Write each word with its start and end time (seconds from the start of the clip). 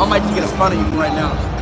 I 0.00 0.06
might 0.08 0.20
just 0.20 0.34
get 0.34 0.44
a 0.44 0.48
front 0.56 0.74
of 0.74 0.80
you 0.80 1.00
right 1.00 1.12
now. 1.12 1.57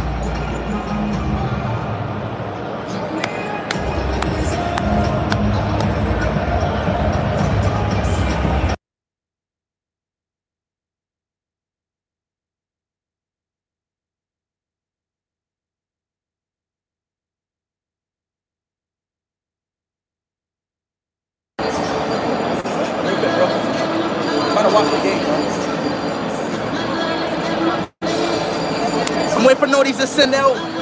SNL 30.16 30.75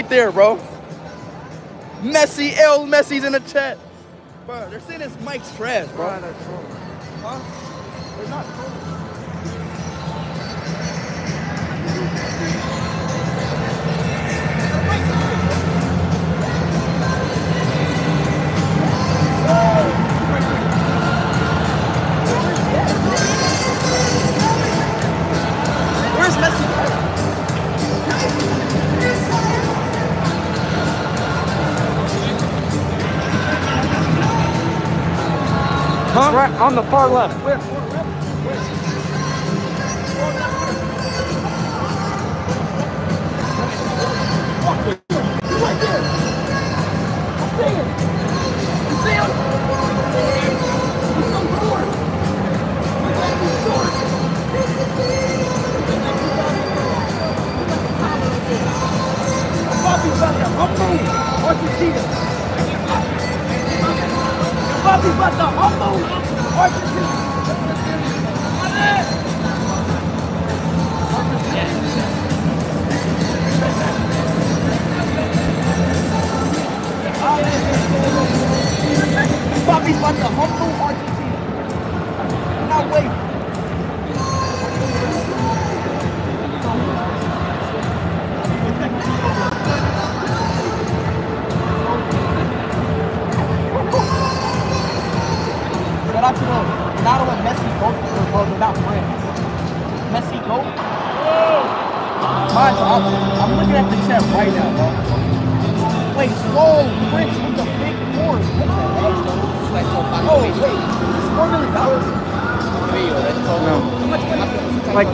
right 0.00 0.08
there, 0.08 0.32
bro. 0.32 0.56
Messi, 2.00 2.56
L 2.56 2.86
Messi's 2.86 3.24
in 3.24 3.32
the 3.32 3.40
chat. 3.40 3.76
Bro, 4.46 4.70
they're 4.70 4.80
saying 4.80 5.00
this 5.00 5.20
Mike's 5.20 5.54
trash, 5.56 5.86
bro. 5.88 6.18
bro 6.18 6.34
the 36.82 36.90
far 36.90 37.08
left. 37.10 37.69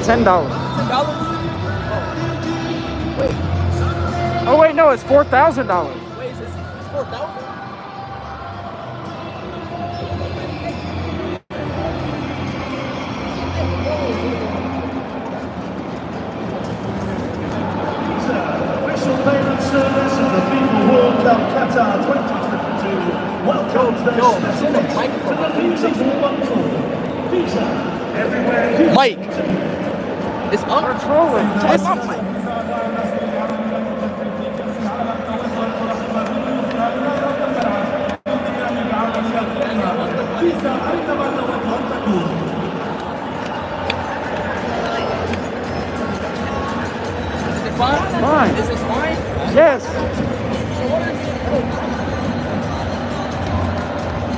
Money? 0.08 0.25
like 0.25 0.45
Is 48.46 48.69
this 48.69 48.81
fine? 48.82 49.16
Yes. 49.54 49.84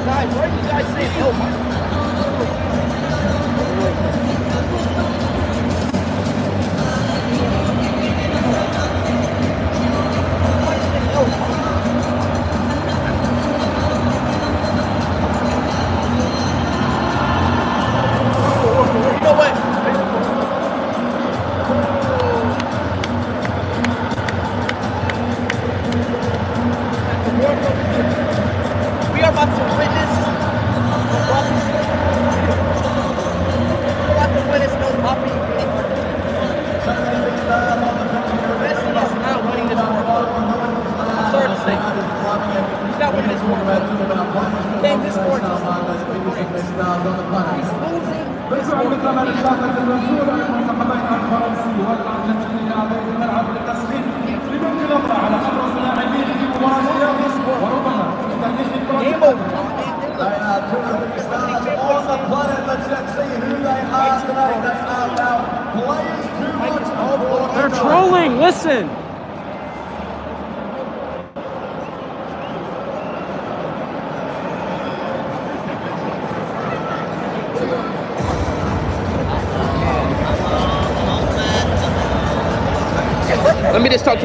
Guys, 0.04 0.34
why 0.34 0.46
you 0.46 0.62
guys 0.68 0.86
help? 1.12 1.77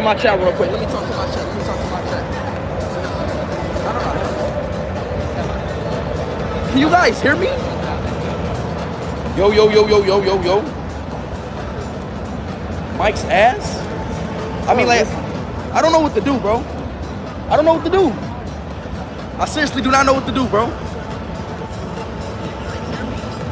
My 0.03 0.13
chat 0.15 0.37
real 0.37 0.51
quick. 0.53 0.69
Let 0.69 0.81
me 0.81 0.85
talk 0.87 1.07
to 1.07 1.15
my 1.15 1.25
chat. 1.27 1.47
Let 1.47 1.57
me 1.57 1.63
talk 1.63 1.77
to 1.77 1.85
my 1.89 2.01
chat. 2.09 2.23
Can 6.69 6.77
you 6.77 6.89
guys 6.89 7.21
hear 7.21 7.35
me? 7.35 7.47
Yo, 9.37 9.51
yo, 9.51 9.69
yo, 9.69 9.87
yo, 9.87 10.03
yo, 10.03 10.21
yo, 10.21 10.41
yo. 10.41 10.61
Mike's 12.97 13.23
ass? 13.25 13.79
I 14.67 14.75
mean, 14.75 14.87
like, 14.87 15.07
I 15.73 15.81
don't 15.81 15.91
know 15.91 16.01
what 16.01 16.13
to 16.15 16.21
do, 16.21 16.37
bro. 16.39 16.57
I 17.49 17.55
don't 17.55 17.65
know 17.65 17.73
what 17.73 17.85
to 17.85 17.89
do. 17.89 18.11
I 19.39 19.45
seriously 19.45 19.81
do 19.81 19.89
not 19.89 20.05
know 20.05 20.13
what 20.13 20.25
to 20.25 20.31
do, 20.31 20.47
bro. 20.47 20.67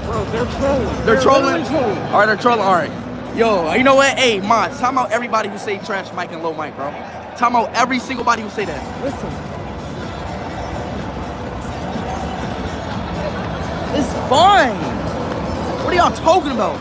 Bro, 0.06 0.26
they're 0.26 0.46
trolling. 0.46 1.06
They're 1.06 1.22
trolling. 1.22 1.66
trolling. 1.66 1.98
All 1.98 2.20
right, 2.20 2.26
they're 2.26 2.36
trolling. 2.36 2.62
All 2.62 2.74
right. 2.74 3.01
Yo, 3.36 3.70
uh, 3.70 3.76
you 3.76 3.84
know 3.84 3.96
what? 3.96 4.20
Hey, 4.20 4.42
Mons, 4.42 4.78
time 4.78 4.98
out 4.98 5.10
everybody 5.10 5.48
who 5.48 5.58
say 5.58 5.78
trash 5.78 6.12
Mike 6.14 6.34
and 6.34 6.44
low 6.44 6.54
Mike, 6.54 6.76
bro. 6.76 6.92
Time 7.38 7.56
out 7.56 7.74
every 7.74 7.98
single 7.98 8.26
body 8.26 8.42
who 8.42 8.50
say 8.50 8.66
that. 8.66 9.02
Listen. 9.02 9.30
It's 13.98 14.12
fine. 14.28 14.76
What 15.86 15.94
are 15.94 15.96
y'all 15.96 16.16
talking 16.18 16.52
about? 16.52 16.78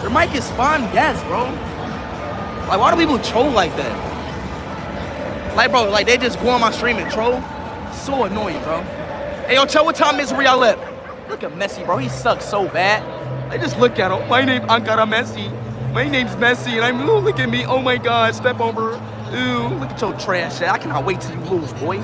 Your 0.00 0.12
mic 0.12 0.32
is 0.36 0.48
fine, 0.52 0.82
yes, 0.94 1.20
bro. 1.24 1.46
Like, 2.68 2.78
why 2.78 2.94
do 2.94 3.00
people 3.00 3.18
troll 3.18 3.50
like 3.50 3.74
that? 3.76 5.56
Like, 5.56 5.72
bro, 5.72 5.90
like 5.90 6.06
they 6.06 6.18
just 6.18 6.38
go 6.38 6.50
on 6.50 6.60
my 6.60 6.70
stream 6.70 6.98
and 6.98 7.10
troll. 7.10 7.42
So 7.92 8.22
annoying, 8.22 8.62
bro. 8.62 8.80
Hey, 9.48 9.54
yo, 9.54 9.64
tell 9.64 9.84
what 9.84 9.96
time 9.96 10.20
is 10.20 10.32
where 10.32 10.42
y'all 10.42 10.62
at. 10.62 10.78
Look 11.28 11.42
at 11.42 11.50
Messi, 11.54 11.84
bro. 11.84 11.96
He 11.96 12.08
sucks 12.08 12.44
so 12.44 12.68
bad. 12.68 13.15
I 13.56 13.58
just 13.58 13.78
look 13.78 13.98
at 13.98 14.10
him. 14.10 14.28
My 14.28 14.44
name 14.44 14.60
Ankara 14.68 15.08
Messi. 15.08 15.50
My 15.94 16.06
name's 16.06 16.32
Messi, 16.32 16.72
and 16.72 16.84
I'm 16.84 17.00
ooh, 17.08 17.20
look 17.20 17.38
at 17.38 17.48
me. 17.48 17.64
Oh 17.64 17.80
my 17.80 17.96
God, 17.96 18.34
step 18.34 18.60
over. 18.60 18.90
Ooh, 19.32 19.68
look 19.78 19.88
at 19.92 19.98
your 19.98 20.12
trash. 20.18 20.60
I 20.60 20.76
cannot 20.76 21.06
wait 21.06 21.22
till 21.22 21.34
you 21.34 21.44
lose, 21.46 21.72
boy. 21.72 21.96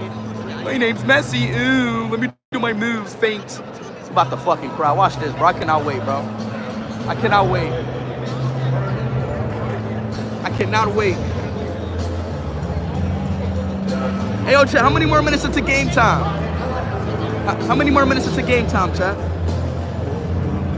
My 0.64 0.78
name's 0.78 1.02
Messi. 1.02 1.54
Ooh, 1.54 2.08
let 2.08 2.20
me 2.20 2.30
do 2.52 2.58
my 2.58 2.72
moves. 2.72 3.14
Faint. 3.16 3.60
I'm 3.60 4.12
about 4.12 4.30
to 4.30 4.38
fucking 4.38 4.70
cry. 4.70 4.92
Watch 4.92 5.16
this, 5.16 5.30
bro. 5.34 5.44
I 5.44 5.52
cannot 5.52 5.84
wait, 5.84 6.02
bro. 6.04 6.20
I 7.06 7.14
cannot 7.20 7.50
wait. 7.50 7.70
I 10.44 10.56
cannot 10.56 10.94
wait. 10.94 11.16
Hey, 14.46 14.52
yo, 14.52 14.64
Chet, 14.64 14.80
how 14.80 14.88
many 14.88 15.04
more 15.04 15.20
minutes 15.20 15.44
into 15.44 15.60
game 15.60 15.90
time? 15.90 16.24
How, 17.66 17.74
many 17.74 17.90
more 17.90 18.06
minutes 18.06 18.26
into 18.26 18.40
game 18.40 18.66
time, 18.68 18.94
chat? 18.94 19.31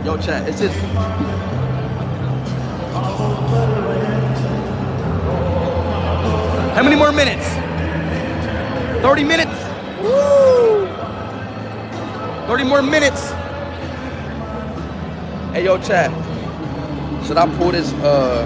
Yo, 0.04 0.18
chat, 0.18 0.46
it's 0.46 0.60
just. 0.60 0.78
How 6.74 6.82
many 6.82 6.94
more 6.94 7.10
minutes? 7.10 7.48
30 9.00 9.24
minutes? 9.24 9.56
Woo! 10.02 10.86
30 12.48 12.64
more 12.64 12.82
minutes. 12.82 13.30
Hey, 15.54 15.64
yo, 15.64 15.78
chat. 15.78 16.10
Should 17.24 17.38
I 17.38 17.46
pull 17.56 17.72
this, 17.72 17.90
uh, 18.04 18.44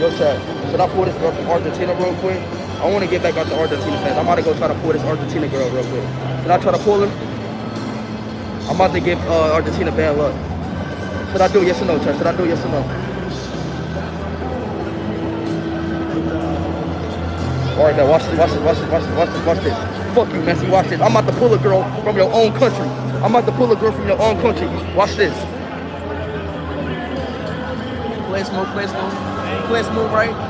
yo, 0.00 0.10
chat. 0.18 0.70
Should 0.72 0.80
I 0.80 0.88
pull 0.88 1.04
this 1.04 1.16
girl 1.18 1.30
from 1.30 1.46
Argentina 1.46 1.94
real 1.94 2.12
quick? 2.16 2.42
I 2.80 2.90
want 2.90 3.04
to 3.04 3.08
get 3.08 3.22
back 3.22 3.36
out 3.36 3.46
to 3.46 3.56
Argentina 3.56 3.96
fans. 3.98 4.18
I'm 4.18 4.26
about 4.26 4.34
to 4.34 4.42
go 4.42 4.52
try 4.58 4.66
to 4.66 4.74
pull 4.80 4.92
this 4.92 5.02
Argentina 5.02 5.46
girl 5.46 5.70
real 5.70 5.84
quick. 5.84 6.02
Should 6.42 6.50
I 6.50 6.58
try 6.58 6.72
to 6.72 6.78
pull 6.78 7.06
her? 7.06 8.68
I'm 8.68 8.74
about 8.74 8.92
to 8.94 9.00
give 9.00 9.20
uh, 9.28 9.54
Argentina 9.54 9.92
bad 9.92 10.18
luck. 10.18 10.55
Should 11.36 11.42
I 11.42 11.52
do 11.52 11.66
yes 11.66 11.82
or 11.82 11.84
no, 11.84 11.98
chat? 11.98 12.16
Should 12.16 12.26
I 12.26 12.34
do 12.34 12.46
yes 12.48 12.64
or 12.64 12.68
no? 12.68 12.78
All 17.76 17.84
right, 17.84 17.94
now 17.94 18.08
watch 18.08 18.22
this, 18.24 18.38
watch 18.38 18.52
this, 18.52 18.62
watch 18.62 18.78
this, 18.78 18.88
watch 18.88 19.02
this, 19.04 19.16
watch 19.18 19.28
this, 19.28 19.44
watch 19.44 19.58
this. 19.58 20.14
Fuck 20.14 20.32
you, 20.32 20.40
Messi, 20.40 20.70
watch 20.70 20.88
this. 20.88 20.98
I'm 20.98 21.14
about 21.14 21.30
to 21.30 21.38
pull 21.38 21.52
a 21.52 21.58
girl 21.58 21.82
from 22.02 22.16
your 22.16 22.32
own 22.32 22.54
country. 22.54 22.88
I'm 23.20 23.34
about 23.34 23.44
to 23.44 23.52
pull 23.52 23.70
a 23.70 23.76
girl 23.76 23.92
from 23.92 24.08
your 24.08 24.18
own 24.18 24.40
country. 24.40 24.66
Watch 24.96 25.14
this. 25.16 25.34
Play 28.28 28.42
smooth, 28.44 28.68
play 28.72 28.86
smooth. 28.86 29.66
Play 29.66 29.82
smooth, 29.82 30.12
right? 30.12 30.45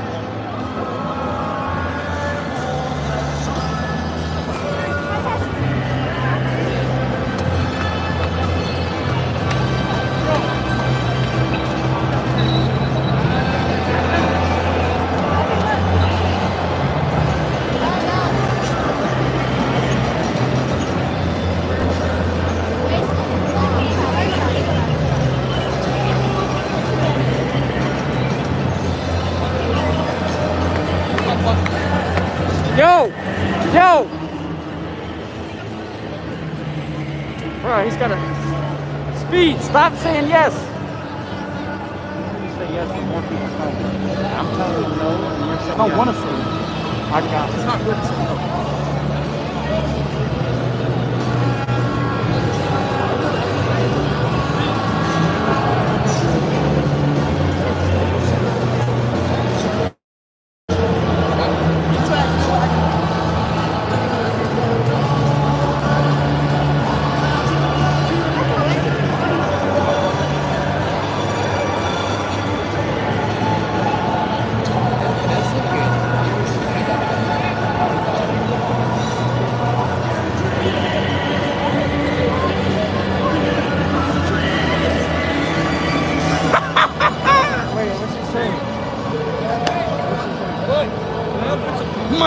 Stop 39.67 39.95
saying 39.97 40.16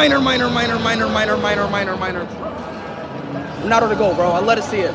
Minor, 0.09 0.49
minor, 0.49 0.49
minor, 0.49 0.79
minor, 0.79 1.07
minor, 1.07 1.37
minor, 1.37 1.67
minor, 1.67 1.95
minor. 1.95 2.23
Not 3.67 3.81
to 3.81 3.95
go, 3.95 4.15
bro. 4.15 4.31
I 4.31 4.39
let 4.39 4.57
her 4.57 4.63
see 4.63 4.79
it. 4.79 4.91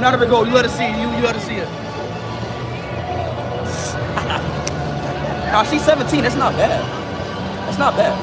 Not 0.00 0.18
to 0.18 0.24
go. 0.24 0.44
You 0.44 0.54
let 0.54 0.64
her 0.64 0.70
see 0.70 0.84
it. 0.84 0.96
You, 0.96 1.10
you 1.14 1.22
let 1.22 1.36
her 1.36 1.42
see 1.42 1.56
it. 1.56 1.68
nah, 5.52 5.62
she's 5.62 5.84
17. 5.84 6.22
That's 6.22 6.36
not 6.36 6.54
bad. 6.54 6.80
That's 7.66 7.76
not 7.78 7.94
bad. 7.96 8.16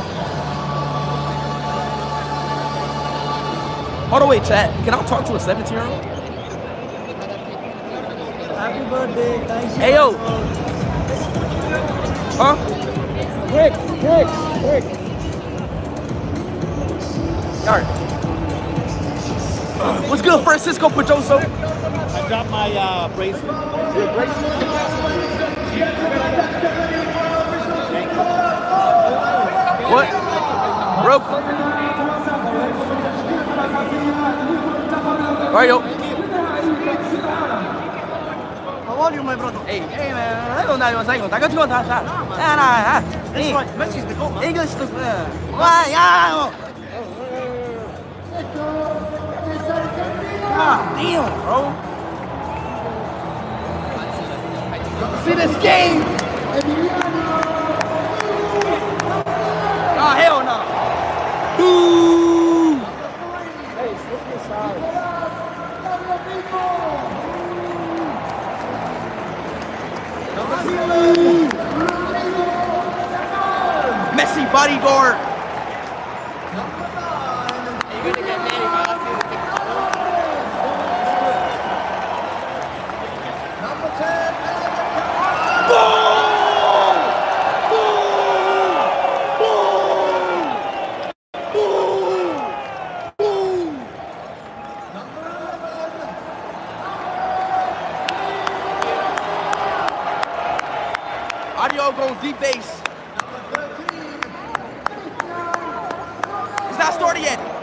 Hold 4.10 4.24
on, 4.24 4.30
wait, 4.30 4.44
chat. 4.44 4.72
Can 4.86 4.96
I 4.96 5.06
talk 5.06 5.24
to 5.28 5.36
a 5.36 5.40
17 5.40 5.72
year 5.72 5.86
old? 5.86 6.04
Happy 8.56 8.90
birthday. 8.90 9.38
Thank 9.46 9.70
you. 9.72 9.78
Hey, 9.78 9.94
yo. 9.94 10.14
Huh? 12.38 12.56
Quick, 13.50 13.74
quick, 14.02 14.28
quick. 14.62 14.95
What's 20.08 20.22
good, 20.22 20.44
Francisco 20.44 20.90
Pedroso? 20.90 21.40
I 21.40 22.28
dropped 22.28 22.50
my 22.52 22.72
uh, 22.72 23.08
bracelet. 23.16 23.44
What? 29.92 30.08
Real 31.06 31.20
All 35.46 35.54
right, 35.54 35.68
yo. 35.70 35.80
How 38.86 39.02
are 39.02 39.14
you, 39.14 39.24
my 39.24 39.36
brother? 39.36 39.60
Hey, 39.66 39.80
hey, 39.80 40.12
man. 40.14 40.52
I 40.58 40.66
don't 40.66 40.80
know 40.80 40.94
what's 40.96 41.08
going 41.08 41.22
on. 41.22 41.34
I 41.34 41.40
got 41.40 41.52
two 41.52 41.60
on 41.60 41.70
top. 41.70 41.86
Nah, 41.88 42.02
nah, 42.04 43.02
That's 43.32 43.54
right. 43.54 43.68
Messi's 43.78 44.06
the 44.06 44.14
goat, 44.14 44.34
man. 44.36 44.44
English 44.44 44.72
to. 44.72 44.86
Why? 44.86 45.88
Yeah. 45.90 46.65
Damn, 50.96 51.32
bro. 51.42 51.74
See 55.26 55.34
this 55.34 55.62
game? 55.62 56.05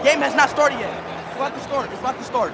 Game 0.02 0.18
has 0.18 0.35
not 0.35 0.50
started 0.50 0.80
yet. 0.80 0.90
It's 1.28 1.37
about 1.37 1.54
to 1.54 1.61
start. 1.62 1.90
It's 1.92 2.00
about 2.00 2.18
to 2.18 2.25
start. 2.25 2.52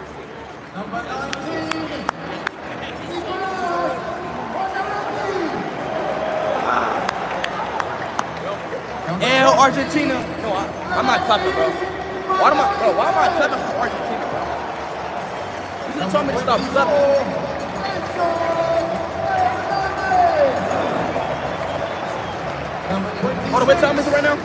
El 9.24 9.52
Argentina. 9.58 10.14
No, 10.42 10.52
I, 10.52 10.68
I'm 10.92 11.06
not 11.06 11.24
clapping, 11.24 11.52
bro. 11.56 11.70
Why 12.36 12.50
am 12.52 12.60
I, 12.60 12.68
bro? 12.76 12.92
Why 12.92 13.08
am 13.08 13.16
I 13.16 13.28
clapping 13.40 13.64
for 13.64 13.80
Argentina, 13.80 14.24
bro? 14.28 14.44
You 15.88 15.94
just 16.00 16.12
told 16.12 16.26
me 16.26 16.32
to 16.34 16.40
stop 16.40 16.60
clapping. 16.68 17.48
Hold 23.48 23.62
on, 23.62 23.66
what 23.66 23.78
time 23.80 23.98
is 23.98 24.06
it 24.06 24.12
right 24.12 24.22
now? 24.22 24.36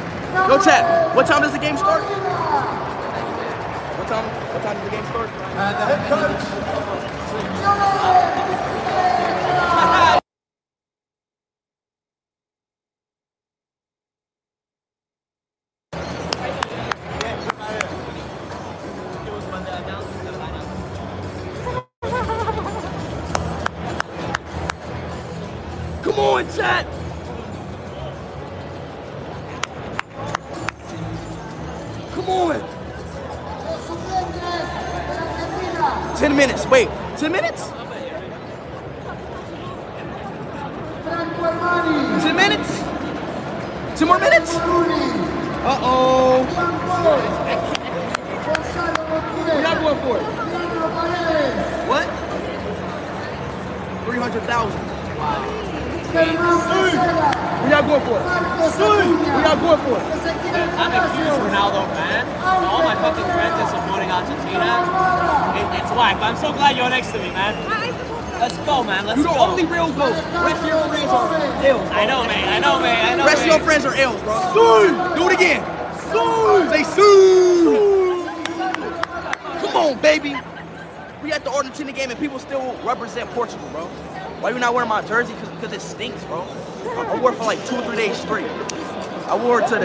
Yo, 0.48 0.57
chat. 0.63 1.13
What 1.13 1.27
time 1.27 1.41
does 1.41 1.51
the 1.51 1.60
game 1.60 1.75
start? 1.75 2.33
Time? 4.13 4.29
What 4.29 4.62
time 4.62 4.77
the 4.86 4.91
game 4.91 5.05
start? 5.05 5.27
And 5.27 5.75
the 5.75 5.86
head 5.89 6.01
coach, 6.08 6.38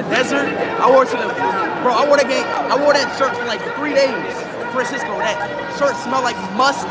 the 0.02 0.08
desert. 0.14 0.46
I 0.78 0.86
wore 0.86 1.04
to 1.04 1.10
the 1.10 1.26
bro. 1.82 1.90
I 1.90 2.06
wore 2.06 2.22
that 2.22 2.30
game. 2.30 2.46
I 2.70 2.78
wore 2.78 2.94
that 2.94 3.10
shirt 3.18 3.34
for 3.34 3.46
like 3.50 3.58
three 3.74 3.98
days. 3.98 4.14
Francisco, 4.70 5.18
that 5.18 5.34
shirt 5.74 5.98
smelled 6.06 6.22
like 6.22 6.38
musk 6.54 6.86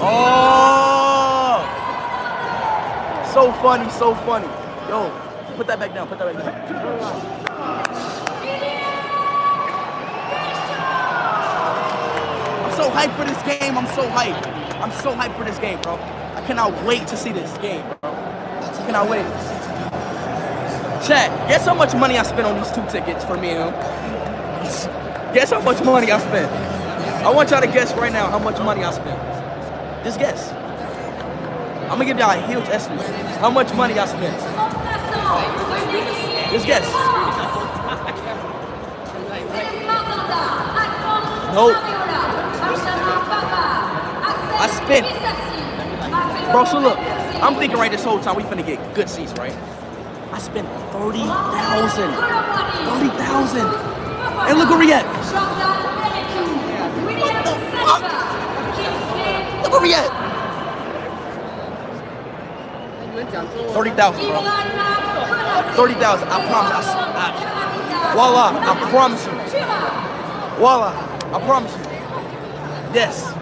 Oh! 0.03 1.65
So 3.33 3.53
funny, 3.63 3.91
so 3.91 4.15
funny. 4.15 4.47
Yo, 4.89 5.11
put 5.57 5.67
that 5.67 5.79
back 5.79 5.95
down, 5.95 6.09
put 6.09 6.19
that 6.19 6.35
back 6.35 6.43
down. 6.43 6.55
I'm 12.65 12.73
so 12.77 12.91
hyped 12.91 13.17
for 13.17 13.25
this 13.25 13.43
game. 13.43 13.79
I'm 13.79 13.87
so 13.87 14.03
hyped. 14.11 14.47
I'm 14.81 14.93
so 15.03 15.13
hyped 15.13 15.37
for 15.37 15.45
this 15.45 15.59
game, 15.59 15.81
bro. 15.83 15.95
I 15.95 16.43
cannot 16.47 16.73
wait 16.85 17.07
to 17.09 17.17
see 17.17 17.33
this 17.33 17.57
game, 17.59 17.83
bro. 17.83 17.99
I 18.03 18.83
cannot 18.87 19.09
wait. 19.09 19.27
Chat, 21.07 21.31
guess 21.49 21.65
how 21.67 21.75
much 21.75 21.95
money 21.95 22.19
I 22.19 22.23
spent 22.25 22.47
on 22.47 22.57
these 22.57 22.71
two 22.73 22.85
tickets 22.91 23.25
for 23.25 23.37
me 23.37 23.51
and 23.51 23.75
him? 23.75 23.75
Guess 25.33 25.51
how 25.53 25.61
much 25.61 25.83
money 25.85 26.11
I 26.11 26.19
spent? 26.19 26.70
I 27.23 27.31
want 27.31 27.51
y'all 27.51 27.61
to 27.61 27.67
guess 27.67 27.93
right 27.95 28.13
now 28.13 28.29
how 28.31 28.39
much 28.39 28.59
money 28.61 28.83
I 28.83 28.91
spent. 28.93 29.19
Just 30.03 30.19
guess. 30.19 30.53
I'm 31.91 31.99
gonna 31.99 32.07
give 32.07 32.19
y'all 32.19 32.31
a 32.31 32.47
huge 32.47 32.67
estimate. 32.69 33.07
How 33.41 33.51
much 33.51 33.75
money 33.75 33.99
I 33.99 34.07
spent? 34.07 34.41
Just 36.51 36.67
guess. 36.67 36.87
Nope. 41.55 41.77
I 44.57 44.67
spent. 44.73 45.07
Bro, 46.53 46.65
so 46.65 46.79
look, 46.79 46.99
I'm 47.43 47.57
thinking 47.57 47.79
right 47.79 47.91
this 47.91 48.05
whole 48.05 48.21
time 48.21 48.37
we 48.37 48.45
finna 48.45 48.65
get 48.65 48.95
good 48.95 49.11
seats, 49.11 49.33
right? 49.35 49.55
I 50.33 50.39
spent 50.39 50.67
30,000. 50.93 52.15
30,000. 52.15 53.67
And 54.49 54.59
look 54.59 54.71
where 54.71 54.79
we 54.79 54.93
at. 54.93 55.70
At. 59.81 60.31
30,000, 63.73 64.21
bro. 64.29 64.41
30,000. 65.73 66.29
I 66.29 66.47
promise. 66.47 66.87
I, 66.87 67.09
I, 67.17 68.13
voila. 68.13 68.53
I 68.61 68.91
promise 68.91 69.25
you. 69.25 69.33
Voila. 70.61 70.93
I 71.33 71.41
promise 71.47 71.73
you. 71.73 71.85
Yes. 72.93 73.33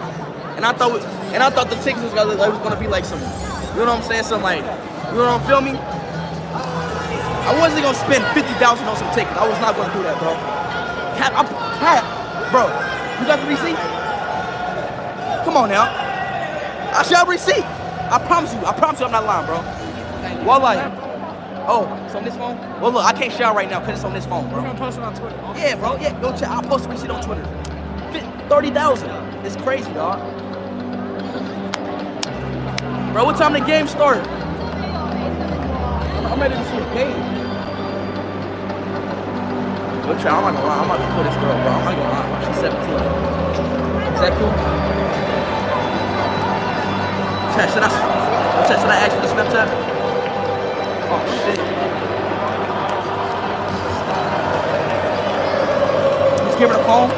And 0.55 0.65
I 0.65 0.71
thought, 0.73 1.01
and 1.33 1.43
I 1.43 1.49
thought 1.49 1.69
the 1.69 1.75
tickets 1.77 2.03
was 2.03 2.13
gonna, 2.13 2.31
it 2.31 2.49
was 2.49 2.59
gonna 2.59 2.79
be 2.79 2.87
like 2.87 3.03
some, 3.03 3.19
you 3.19 3.83
know 3.83 3.91
what 3.91 3.99
I'm 3.99 4.03
saying? 4.03 4.23
Some 4.23 4.41
like, 4.41 4.63
you 5.11 5.17
know 5.19 5.37
what 5.37 5.43
I'm 5.43 5.63
me? 5.65 5.71
I 5.75 7.59
wasn't 7.59 7.83
gonna 7.83 7.97
spend 7.97 8.23
50,000 8.33 8.87
on 8.87 8.95
some 8.95 9.13
tickets. 9.13 9.35
I 9.37 9.47
was 9.47 9.59
not 9.59 9.75
gonna 9.75 9.93
do 9.93 10.03
that, 10.03 10.17
bro. 10.19 10.33
Cap, 11.19 11.33
I'm, 11.35 11.47
Cap, 11.83 12.03
bro. 12.51 12.63
You 13.19 13.27
got 13.27 13.39
the 13.43 13.47
receipt? 13.47 13.75
Come 15.43 15.57
on 15.57 15.69
now. 15.69 15.98
I 16.99 17.03
have 17.15 17.29
receipt. 17.29 17.63
I 17.63 18.19
promise 18.27 18.53
you. 18.53 18.59
I 18.65 18.73
promise 18.73 18.99
you 18.99 19.05
I'm 19.05 19.13
not 19.13 19.23
lying, 19.23 19.45
bro. 19.45 19.61
Voila. 20.43 20.73
Oh, 21.65 21.87
it's 22.05 22.13
on 22.13 22.25
this 22.25 22.35
phone? 22.35 22.57
Well, 22.81 22.91
look, 22.91 23.05
I 23.05 23.13
can't 23.13 23.31
share 23.31 23.53
right 23.53 23.69
now 23.69 23.79
because 23.79 23.99
it's 23.99 24.03
on 24.03 24.13
this 24.13 24.25
phone, 24.25 24.49
bro. 24.49 24.57
We're 24.59 24.67
gonna 24.67 24.79
post 24.79 24.97
it 24.97 25.03
on 25.05 25.15
Twitter. 25.15 25.37
Yeah, 25.55 25.75
bro. 25.75 25.95
Yeah, 25.95 26.19
go 26.19 26.35
check. 26.35 26.49
I'll 26.49 26.61
post 26.61 26.89
receipt 26.89 27.09
on 27.09 27.23
Twitter. 27.23 27.45
Fi- 28.11 28.49
30,000. 28.49 29.09
It's 29.45 29.55
crazy, 29.55 29.93
dog. 29.93 30.19
Bro, 33.13 33.23
what 33.23 33.37
time 33.37 33.53
the 33.53 33.61
game 33.61 33.87
start? 33.87 34.17
I'm 36.27 36.41
ready 36.41 36.55
to 36.55 36.65
see 36.65 36.79
the 36.79 36.93
game. 36.99 37.15
Go 40.03 40.19
try. 40.19 40.35
I'm 40.35 40.43
not 40.43 40.51
gonna 40.51 40.67
lie. 40.67 40.79
I'm 40.79 40.91
about 40.91 40.99
to 40.99 41.07
kill 41.15 41.23
this 41.23 41.35
girl, 41.35 41.55
bro. 41.63 41.71
I'm 41.71 41.85
not 41.85 41.95
gonna 41.95 42.11
lie. 42.11 42.43
She's 42.43 42.59
17. 42.59 42.91
Is 44.15 44.19
that 44.19 44.33
cool? 44.37 44.51
Chat, 47.59 47.73
should 47.73 47.83
I, 47.83 47.89
chat, 48.69 48.79
should 48.79 48.89
I 48.89 48.95
ask 48.95 49.13
for 49.15 49.19
the 49.19 49.27
Snapchat? 49.27 49.67
Oh, 51.11 51.19
shit. 51.43 51.59
Just 56.47 56.57
give 56.57 56.69
her 56.69 56.77
the 56.77 56.83
phone. 56.85 57.09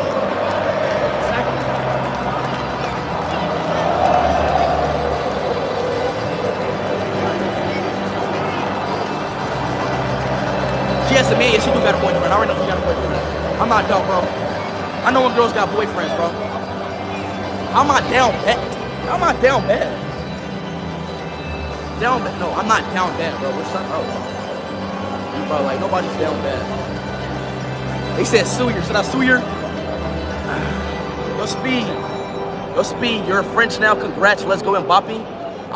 She 11.08 11.13
has 11.17 11.30
a 11.30 11.38
man, 11.38 11.54
yeah, 11.54 11.60
she 11.60 11.69
do 11.69 11.77
got 11.86 11.93
a 11.93 12.01
boyfriend. 12.01 12.25
I 12.25 12.36
already 12.36 12.51
know 12.51 12.60
she 12.60 12.67
got 12.67 12.80
a 12.80 12.82
boyfriend. 12.82 13.62
I'm 13.62 13.69
not 13.69 13.88
dumb, 13.88 14.04
bro. 14.08 14.21
I 15.06 15.12
know 15.12 15.21
when 15.21 15.36
girls 15.36 15.54
got 15.54 15.69
boyfriends, 15.69 16.15
bro. 16.17 16.32
I'm 17.77 17.86
not 17.86 18.01
down 18.10 18.32
bad. 18.43 18.58
I'm 19.08 19.19
not 19.19 19.39
down 19.39 19.67
bad. 19.67 20.01
Down 22.02 22.26
bad. 22.26 22.34
No, 22.42 22.50
I'm 22.58 22.66
not 22.68 22.82
down 22.98 23.14
bad, 23.14 23.38
bro. 23.40 23.54
What's 23.54 23.70
up, 23.78 23.86
oh. 23.94 24.02
bro? 24.02 24.18
Bro, 25.46 25.62
like 25.70 25.78
nobody's 25.80 26.10
down 26.18 26.34
bad. 26.42 26.58
They 28.18 28.26
said 28.26 28.48
sue 28.48 28.72
you. 28.74 28.82
Should 28.82 28.96
I 28.98 29.04
sue 29.06 29.22
you? 29.22 29.38
Yo, 31.38 31.46
Speed. 31.46 31.86
Yo, 32.74 32.82
Speed, 32.82 33.28
you're 33.30 33.46
French 33.54 33.78
now. 33.78 33.94
Congrats. 33.94 34.44
Let's 34.46 34.64
go 34.64 34.74
Mbappe. 34.82 35.14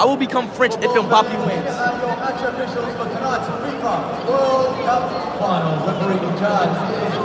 I 0.02 0.04
will 0.04 0.18
become 0.18 0.50
French 0.50 0.74
if 0.82 0.90
Mbappe 0.98 1.30
wins. 1.46 1.62
Your 1.62 2.18
match 2.18 2.42
officials 2.42 2.90
for 2.98 3.06
tonight's 3.06 3.46
FIFA 3.62 4.26
World 4.26 4.82
Cup 4.82 5.06
final. 5.38 5.78
Referee 5.86 6.26
in 6.26 6.34
charge. 6.42 6.74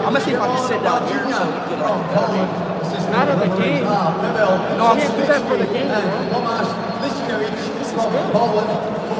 I'm 0.04 0.12
gonna 0.12 0.20
see 0.20 0.36
if 0.36 0.44
I 0.44 0.46
can 0.52 0.60
sit 0.68 0.84
down 0.84 1.08
here 1.08 1.24
so 1.24 1.40
we 1.40 1.56
can 1.56 1.72
get 1.72 1.80
From 1.88 2.04
Poland. 2.12 2.52
Assistant 2.84 3.16
Not 3.16 3.32
of 3.32 3.40
the 3.40 3.48
game. 3.64 3.80
No, 3.80 4.92
I'm 4.92 5.00
can't 5.00 5.16
do 5.16 5.24
that 5.24 5.40
for 5.48 5.56
the 5.56 5.64
game, 5.72 5.88
And 5.88 6.04
bro. 6.28 6.44
Tomasz 6.44 6.68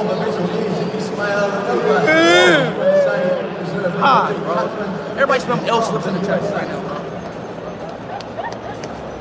Listkiewicz 0.01 0.09
from 0.09 0.09
Poland. 0.09 0.09
Former 0.09 0.17
visual 0.25 0.49
is 0.49 1.03
Ismail 1.03 1.45
Uba. 1.75 1.97
Say, 3.05 3.21
reserve 3.61 3.93
Ah, 4.01 4.27
referee 4.27 4.43
bro. 4.45 4.53
Catherine 4.55 4.93
Everybody 5.11 5.39
spell 5.41 5.59
L 5.69 5.81
slips 5.81 6.07
in 6.07 6.13
the 6.15 6.21
chat 6.25 6.41
right 6.41 6.67
now, 6.67 6.79
bro. 6.81 6.95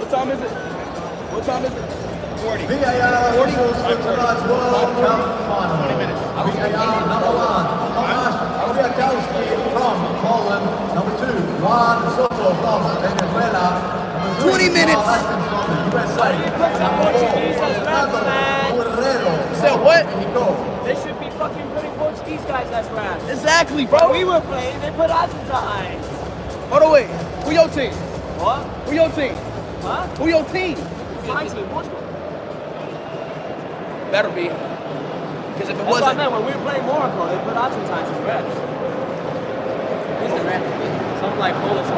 What 0.00 0.08
time 0.10 0.30
is 0.30 0.40
it? 0.40 0.50
What 1.32 1.44
time 1.44 1.64
is 1.64 1.72
it? 1.72 1.86
VAR 2.40 3.12
officials 3.28 3.76
for 3.84 3.96
tonight's 4.00 4.42
World 4.48 4.92
Cup 5.04 5.20
final. 5.44 5.76
VAR 6.48 6.96
number 7.12 7.32
one, 7.36 7.66
Tomasz 7.92 8.36
Kwiatkowski 8.72 9.44
from 9.76 9.96
Poland. 10.24 10.64
Number 10.96 11.12
two, 11.20 11.36
Juan 11.60 11.96
Soto 12.16 12.48
from 12.64 12.80
Venezuela. 13.04 13.66
Number 14.16 14.56
three, 14.56 14.68
20 14.72 14.72
minutes. 14.72 14.96
Carl 14.96 15.20
Atkins 15.20 15.44
from 15.52 15.68
the 15.68 15.78
USA. 15.92 16.32
Number 16.80 17.12
four, 17.12 17.44
Fernando 17.84 18.88
Guerrero 18.96 19.32
Said 19.60 19.76
what? 19.84 20.06
Mexico. 20.06 20.69
Fucking 21.40 21.70
putting 21.72 21.92
Portuguese 21.92 22.44
guys 22.44 22.68
as 22.68 22.86
refs. 22.88 23.32
Exactly, 23.32 23.86
Bro, 23.86 24.12
we 24.12 24.24
were 24.24 24.42
playing, 24.42 24.78
they 24.80 24.90
put 24.90 25.08
Argentine. 25.08 25.96
Hold 26.68 26.82
on, 26.82 26.92
wait. 26.92 27.06
Who 27.48 27.52
your 27.52 27.66
team? 27.68 27.92
What? 28.36 28.60
Who 28.84 28.94
your 28.94 29.08
team? 29.16 29.32
Huh? 29.80 30.06
Who 30.20 30.28
your 30.28 30.44
team? 30.52 30.76
My 31.26 31.48
team, 31.48 31.64
Portugal. 31.72 31.96
Better 34.12 34.28
be. 34.36 34.52
Because 34.52 35.72
if 35.72 35.80
it 35.80 35.80
That's 35.80 35.88
what 35.88 36.02
I 36.04 36.12
wasn't, 36.12 36.16
meant. 36.18 36.32
When 36.32 36.44
we 36.44 36.52
were 36.52 36.60
playing 36.60 36.84
Morocco, 36.84 37.24
they 37.32 37.40
put 37.48 37.56
Argentines 37.56 38.08
as 38.12 38.20
refs. 38.20 38.54
The? 40.20 40.60
Something 41.24 41.40
like 41.40 41.54
Polish. 41.64 41.88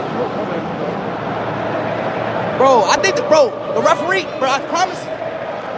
bro, 2.59 2.85
I 2.87 2.97
think 3.03 3.17
the 3.17 3.23
bro, 3.27 3.51
the 3.75 3.83
referee, 3.83 4.23
bro, 4.39 4.47
I 4.47 4.61
promise, 4.71 5.03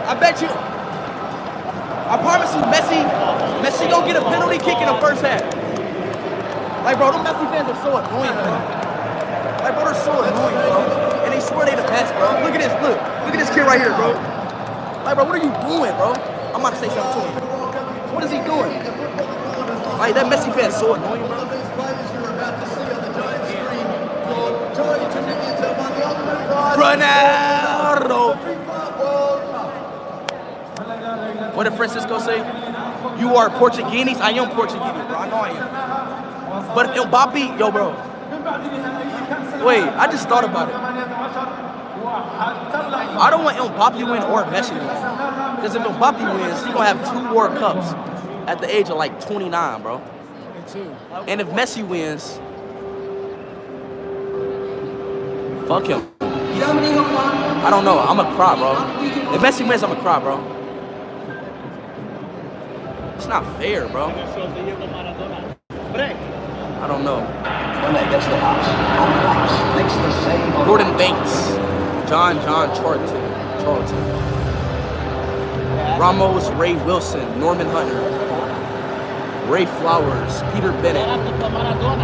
I 0.05 0.13
bet 0.19 0.39
you, 0.39 0.49
I 0.53 2.21
promise 2.21 2.53
you, 2.53 2.61
Messi, 2.69 3.24
Messi 3.65 3.89
gonna 3.89 4.05
get 4.05 4.15
a 4.15 4.21
penalty 4.21 4.59
kick 4.59 4.77
in 4.77 4.85
the 4.85 4.93
first 5.01 5.25
half. 5.25 5.41
Like, 6.85 7.01
bro, 7.01 7.09
them 7.09 7.25
Messi 7.25 7.49
fans 7.49 7.65
are 7.65 7.81
so 7.81 7.97
annoying, 7.97 8.29
bro. 8.29 8.53
Like, 9.65 9.73
bro, 9.73 9.89
they're 9.89 10.05
so 10.05 10.21
annoying, 10.21 10.53
bro. 10.69 10.85
And 11.25 11.33
they 11.33 11.41
swear 11.41 11.65
they 11.65 11.73
the 11.73 11.81
best, 11.89 12.13
bro. 12.13 12.45
Look 12.45 12.53
at 12.53 12.61
this, 12.61 12.69
look, 12.85 12.93
look 13.25 13.33
at 13.33 13.41
this 13.41 13.49
kid 13.49 13.65
right 13.65 13.81
here, 13.81 13.89
bro. 13.97 14.13
Like, 15.01 15.17
bro, 15.17 15.25
what 15.25 15.33
are 15.33 15.41
you 15.41 15.49
doing, 15.65 15.97
bro? 15.97 16.13
I'm 16.53 16.61
about 16.61 16.77
to 16.77 16.79
say 16.79 16.93
something 16.93 17.25
to 17.25 17.25
him. 17.25 18.13
What 18.13 18.23
is 18.23 18.29
he 18.29 18.37
doing? 18.45 18.69
Like, 19.97 20.13
that 20.13 20.29
Messi 20.29 20.53
fan 20.53 20.69
is 20.69 20.77
so 20.77 20.93
annoying, 20.93 21.25
bro. 21.25 21.41
Ronaldo. 26.77 28.37
What 31.55 31.63
did 31.63 31.73
Francisco 31.73 32.19
say? 32.19 32.64
You 33.19 33.35
are 33.35 33.49
Portuguese. 33.49 34.17
I 34.19 34.31
am 34.31 34.49
Portuguese, 34.51 34.79
bro. 34.81 35.17
I 35.17 35.29
know 35.29 35.37
I 35.37 35.49
am. 35.49 36.75
But 36.75 36.95
if 36.95 37.03
Mbappe, 37.03 37.59
yo, 37.59 37.71
bro. 37.71 37.89
Wait, 39.65 39.83
I 39.83 40.07
just 40.11 40.27
thought 40.27 40.43
about 40.43 40.69
it. 40.69 40.75
I 43.17 43.29
don't 43.29 43.43
want 43.43 43.57
Mbappe 43.57 44.03
win 44.09 44.23
or 44.23 44.43
Messi 44.45 44.71
win. 44.71 45.55
Because 45.55 45.75
if 45.75 45.81
Mbappe 45.81 46.39
wins, 46.39 46.63
he's 46.63 46.73
gonna 46.73 46.85
have 46.85 47.03
two 47.11 47.33
World 47.33 47.57
Cups 47.57 47.93
at 48.47 48.59
the 48.59 48.67
age 48.73 48.89
of 48.89 48.97
like 48.97 49.19
29, 49.25 49.81
bro. 49.81 50.01
And 51.27 51.41
if 51.41 51.47
Messi 51.49 51.83
wins, 51.87 52.39
fuck 55.67 55.85
him. 55.87 56.07
I 56.21 57.69
don't 57.69 57.83
know. 57.85 57.99
I'm 57.99 58.17
gonna 58.17 58.35
cry, 58.35 58.55
bro. 58.55 58.73
If 59.33 59.41
Messi 59.41 59.67
wins, 59.67 59.83
I'm 59.83 59.89
gonna 59.89 60.01
cry, 60.01 60.19
bro. 60.19 60.54
It's 63.25 63.31
not 63.31 63.57
fair, 63.57 63.87
bro. 63.87 64.05
I 64.05 64.13
don't 66.87 67.03
know. 67.03 67.21
Gordon 70.63 70.95
Banks, 70.95 71.55
John 72.07 72.35
John 72.45 72.69
Charlton, 72.75 73.07
Charlton, 73.63 73.97
Ramos, 75.99 76.51
Ray 76.51 76.75
Wilson, 76.85 77.25
Norman 77.39 77.65
Hunter, 77.65 77.99
Ray 79.51 79.65
Flowers, 79.65 80.43
Peter 80.53 80.71
Bennett. 80.83 81.07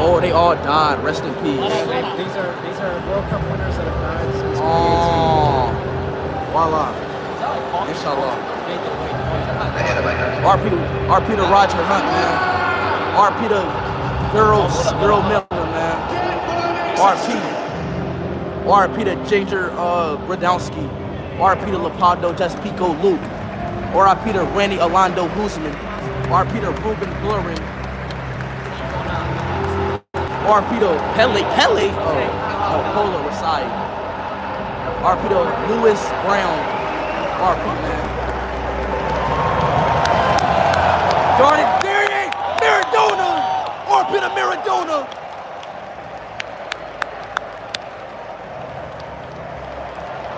Oh, 0.01 0.19
they 0.19 0.31
all 0.31 0.55
died. 0.55 1.03
Rest 1.03 1.23
in 1.23 1.35
peace. 1.35 1.61
These 1.61 2.35
are 2.35 2.51
these 2.65 2.79
are 2.79 2.99
World 3.07 3.29
Cup 3.29 3.43
winners 3.51 3.77
that 3.77 3.85
have 3.85 4.01
died 4.01 4.33
since 4.33 4.57
Oh, 4.59 5.69
voila. 6.51 6.91
Inshallah. 7.87 8.50
RP, 10.41 10.71
RP 11.05 11.35
to 11.35 11.43
Roger 11.43 11.77
Hunt, 11.85 12.03
man. 12.03 12.33
RP 13.15 13.47
to 13.49 13.61
Girls, 14.33 14.73
Girl 14.93 15.21
Miller, 15.21 15.45
man. 15.51 16.97
RP. 16.97 17.61
RP 18.65 19.03
to 19.05 19.29
Ginger 19.29 19.69
uh, 19.73 20.17
Gradowski. 20.25 20.89
RP 21.37 21.65
to 21.69 21.77
Leopoldo 21.77 22.33
Jacinto 22.33 22.95
Luque. 22.95 23.21
RP 23.93 24.33
to 24.33 24.41
Randy 24.57 24.77
Alando 24.77 25.31
Guzman. 25.35 25.73
RP 26.25 26.59
to 26.61 26.71
Ruben 26.81 27.09
Glurin. 27.21 27.61
RP 30.49 30.79
to 30.79 31.13
Pele. 31.13 31.43
Pele? 31.53 31.91
Oh, 31.93 32.73
oh 32.73 32.81
Polo 32.95 33.29
Rasai. 33.29 33.63
RP 35.03 35.29
to 35.29 35.71
Lewis 35.71 36.01
Brown. 36.25 36.57
RP, 37.37 37.65
man. 37.83 38.11
Darn 41.41 41.59
it, 41.59 41.81
there 41.81 42.03
it 42.03 42.11
ain't! 42.11 42.33
Maradona! 42.61 43.41
RP 44.11 44.19
to 44.19 44.29
Maradona! 44.35 45.07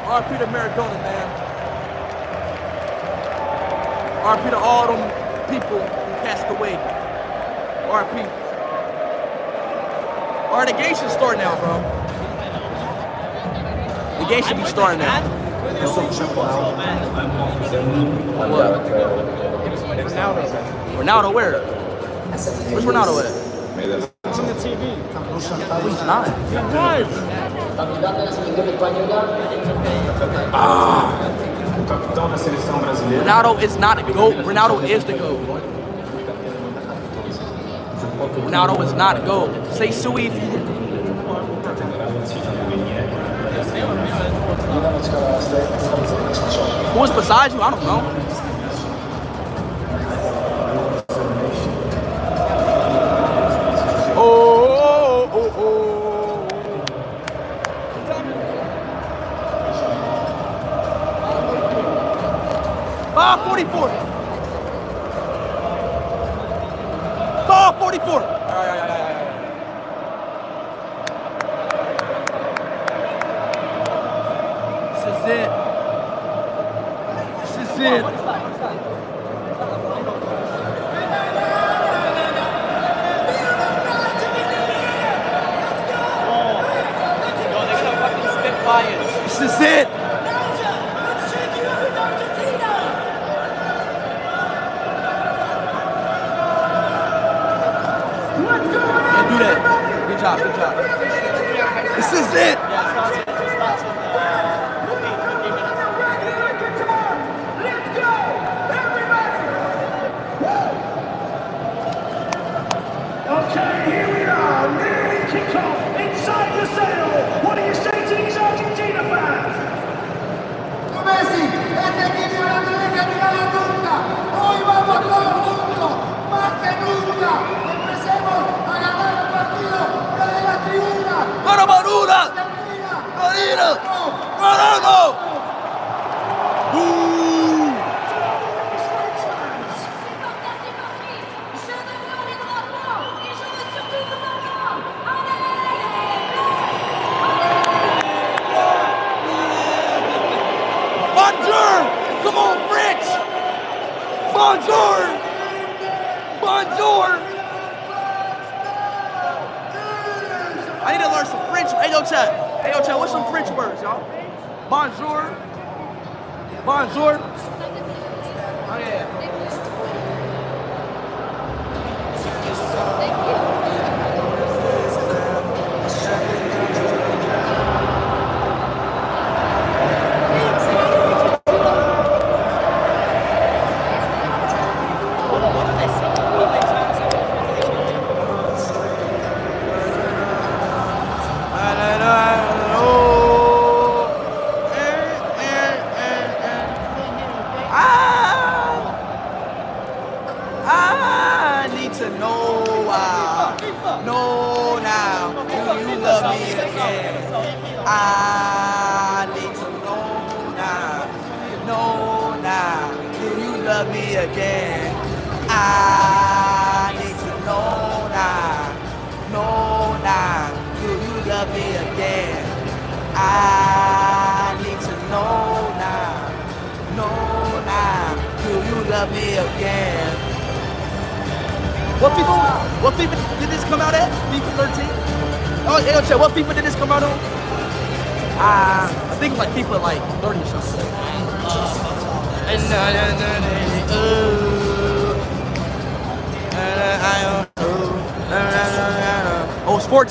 RP 0.05 0.29
to 0.37 0.45
Maradona, 0.45 0.97
man. 1.01 1.27
RP 4.23 4.49
to 4.51 4.57
all 4.57 4.85
them 4.85 5.01
people 5.49 5.79
who 5.79 6.13
passed 6.21 6.47
away. 6.55 6.77
RP. 7.89 8.13
The 10.67 10.73
game 10.73 10.95
start 11.09 11.37
now, 11.39 11.55
bro. 11.59 11.81
Should 14.43 14.57
be 14.57 14.65
starting 14.65 14.99
now. 14.99 15.21
What? 18.51 18.83
Ronaldo 20.95 21.33
where? 21.33 21.59
Where's 21.63 22.85
Ronaldo 22.85 23.23
at? 23.25 23.42
Ah! 30.55 31.29
Ronaldo 33.09 33.61
is 33.61 33.77
not 33.77 33.99
a 33.99 34.03
goat. 34.13 34.35
Ronaldo 34.45 34.87
is 34.87 35.03
the 35.03 35.13
goat. 35.13 35.39
Ronaldo 38.45 38.83
is 38.85 38.93
not 38.93 39.17
a 39.17 39.25
goat. 39.25 39.51
Say 39.73 39.91
Sui 39.91 40.29
Who 46.93 47.03
is 47.03 47.11
beside 47.11 47.51
you? 47.51 47.61
I 47.61 47.71
don't 47.71 47.83
know. 47.83 48.22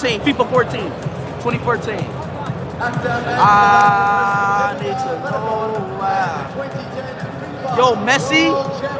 14. 0.03 0.21
FIFA 0.27 0.45
14. 0.51 0.91
2014. 1.47 1.95
I 1.95 2.91
ah, 3.39 4.75
need 4.83 4.99
to 4.99 5.15
know 5.31 5.79
why. 6.03 6.43
Yo, 7.79 7.95
Messi, 8.03 8.51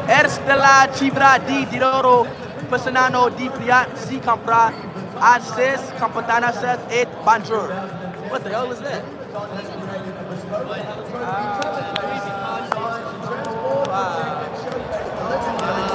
eres 0.07 0.39
de 0.47 0.55
la 0.55 0.87
cifra 0.93 1.37
di 1.39 1.67
dinero 1.67 2.25
personano 2.69 3.27
di 3.35 3.49
priat 3.49 3.97
si 3.97 4.17
compra 4.19 4.71
access 5.19 5.91
competana 5.99 6.53
set 6.53 6.79
et 6.89 7.09
bonjour. 7.25 7.67
What 8.31 8.43
the 8.45 8.49
hell 8.49 8.71
is 8.71 8.79
that? 8.79 9.03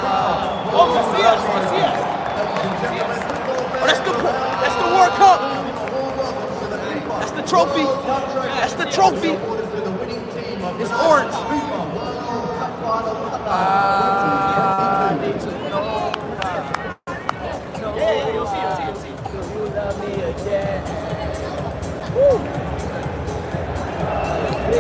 Ah. 0.05 0.69
Oh, 0.71 0.87
Casillas, 0.93 1.41
Casillas. 1.49 1.97
Oh, 3.81 3.87
that's 3.87 4.01
the 4.01 4.13
that's 4.13 4.48
the 4.89 4.95
World 4.95 5.13
Cup. 5.15 5.41
That's 7.21 7.33
the 7.33 7.43
trophy. 7.43 7.85
That's 7.85 8.75
the 8.75 8.85
trophy. 8.87 9.33
It's 10.81 10.93
orange. 10.93 11.35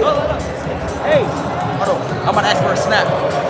No. 0.00 0.12
Hey, 1.02 1.24
hold 1.78 1.88
on. 1.88 2.00
I'm 2.28 2.34
to 2.34 2.50
ask 2.50 2.62
for 2.62 2.72
a 2.72 2.76
snap. 2.76 3.47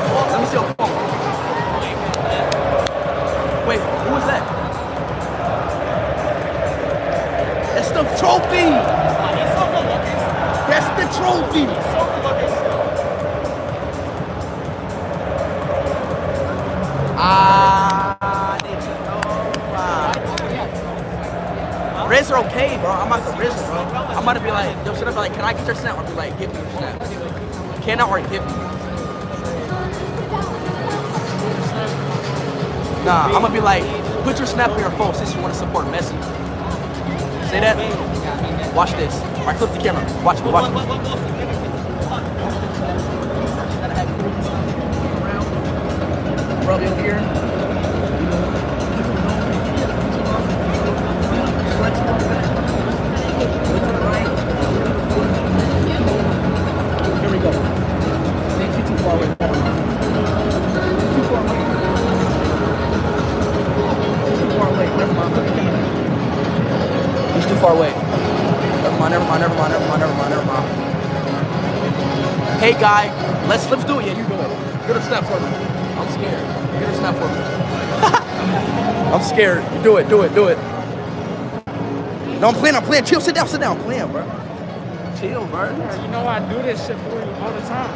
Hey, 22.59 22.77
bro. 22.79 22.91
I'm 22.91 23.07
about 23.07 23.23
to 23.23 23.39
risk, 23.39 23.57
bro. 23.67 23.79
I'm 23.79 24.25
about 24.25 24.33
to 24.33 24.41
be 24.41 24.51
like, 24.51 24.75
yo, 24.85 24.93
should 24.93 25.07
I 25.07 25.13
be 25.13 25.17
like, 25.17 25.33
can 25.33 25.45
I 25.45 25.53
get 25.53 25.65
your 25.65 25.77
snap? 25.77 25.97
I'll 25.97 26.05
be 26.05 26.13
like, 26.15 26.37
give 26.41 26.53
me 26.53 26.59
your 26.59 26.71
snap. 26.71 27.01
Can 27.83 28.01
I 28.01 28.11
or 28.11 28.19
give 28.23 28.45
me? 28.45 28.53
Nah, 33.05 33.27
I'm 33.27 33.43
gonna 33.43 33.55
be 33.55 33.61
like, 33.61 33.85
put 34.25 34.39
your 34.39 34.49
snap 34.49 34.71
on 34.71 34.81
your 34.81 34.91
phone 34.91 35.15
since 35.15 35.33
you 35.37 35.41
want 35.41 35.55
to 35.55 35.59
support 35.61 35.87
Messi. 35.87 36.19
Say 37.49 37.61
that. 37.61 38.75
Watch 38.75 38.91
this. 38.95 39.15
I 39.47 39.55
flip 39.55 39.71
the 39.71 39.79
camera. 39.79 40.03
Watch 40.25 40.43
me, 40.43 40.51
watch 40.51 40.69
me. 40.75 41.38
do 79.89 79.97
it, 79.97 80.09
do 80.11 80.21
it, 80.21 80.35
do 80.35 80.49
it. 80.49 80.59
No, 82.41 82.49
I'm 82.49 82.55
playing, 82.57 82.77
I'm 82.77 82.83
playing. 82.83 83.07
Chill, 83.07 83.23
sit 83.23 83.35
down, 83.35 83.49
sit 83.49 83.63
down. 83.63 83.79
I'm 83.79 83.83
playing, 83.85 84.13
bro. 84.13 84.23
Chill, 85.19 85.47
bro. 85.47 85.71
You 85.71 86.09
know 86.09 86.29
I 86.29 86.41
do 86.47 86.61
this 86.61 86.87
shit 86.87 86.99
for 86.99 87.25
you 87.25 87.33
all 87.41 87.51
the 87.51 87.61
time. 87.63 87.91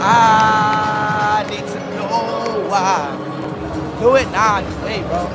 I 0.00 1.44
need 1.50 1.66
to 1.66 1.80
know 1.96 2.66
why. 2.70 3.98
Do 4.00 4.14
it 4.16 4.30
now, 4.30 4.62
just 4.62 4.80
wait, 4.80 5.02
bro. 5.02 5.28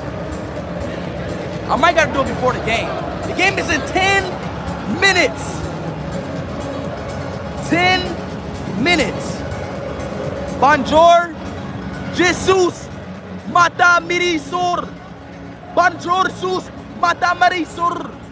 I 1.72 1.76
might 1.76 1.94
gotta 1.94 2.12
do 2.12 2.22
it 2.22 2.28
before 2.30 2.54
the 2.54 2.66
game. 2.66 2.90
The 3.28 3.36
game 3.36 3.60
is 3.60 3.70
in 3.70 3.82
10 3.82 5.00
minutes. 5.00 5.44
10 7.70 8.84
minutes. 8.84 9.38
Bonjour, 10.60 11.36
Jesus. 12.16 12.73
mata 13.64 14.04
mirisur. 14.04 14.84
Banjur 15.76 16.28
sus 16.36 16.68
mata 17.00 17.32
mirisur. 17.40 18.23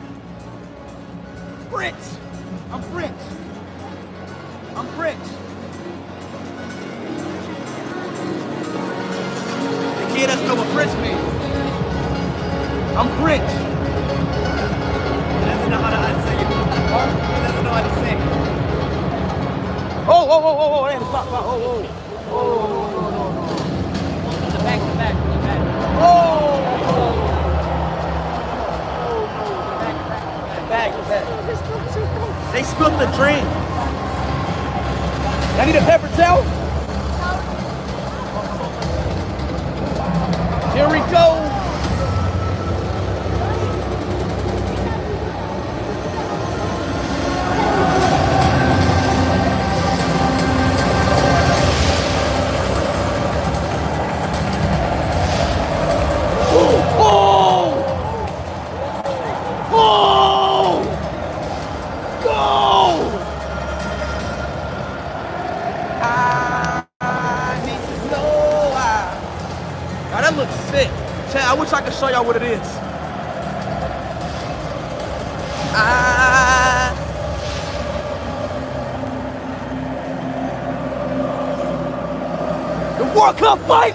the 83.52 83.58
fight! 83.68 83.91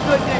very 0.00 0.18
good. 0.18 0.33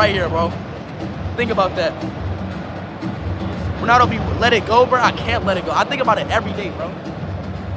right 0.00 0.14
here, 0.14 0.30
bro. 0.30 0.48
Think 1.36 1.50
about 1.50 1.76
that. 1.76 1.92
Ronaldo 3.82 4.08
be 4.08 4.18
let 4.40 4.54
it 4.54 4.64
go, 4.64 4.86
bro. 4.86 4.98
I 4.98 5.12
can't 5.12 5.44
let 5.44 5.58
it 5.58 5.66
go. 5.66 5.72
I 5.72 5.84
think 5.84 6.00
about 6.00 6.16
it 6.16 6.26
every 6.28 6.54
day, 6.54 6.70
bro. 6.70 6.86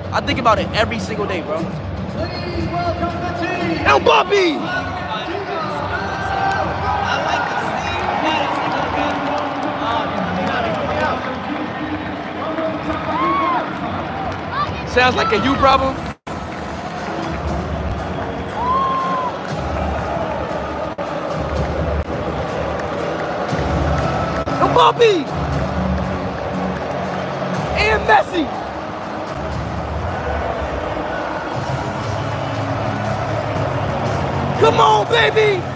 I 0.10 0.22
think 0.22 0.40
about 0.40 0.58
it 0.58 0.70
every 0.72 1.00
single 1.00 1.26
day, 1.26 1.42
bro. 1.42 1.58
El 3.86 4.00
Bobby. 4.00 4.56
Sounds 14.94 15.18
like 15.18 15.34
a 15.34 15.44
you 15.44 15.56
problem. 15.56 16.13
On, 35.36 35.73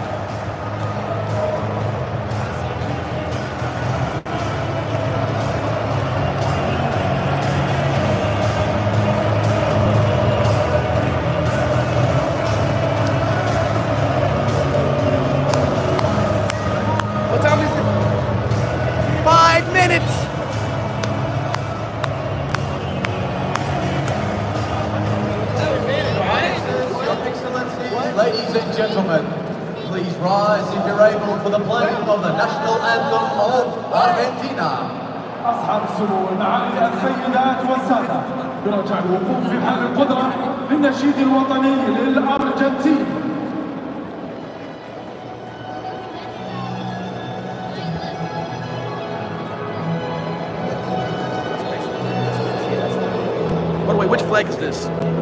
this? 54.70 55.17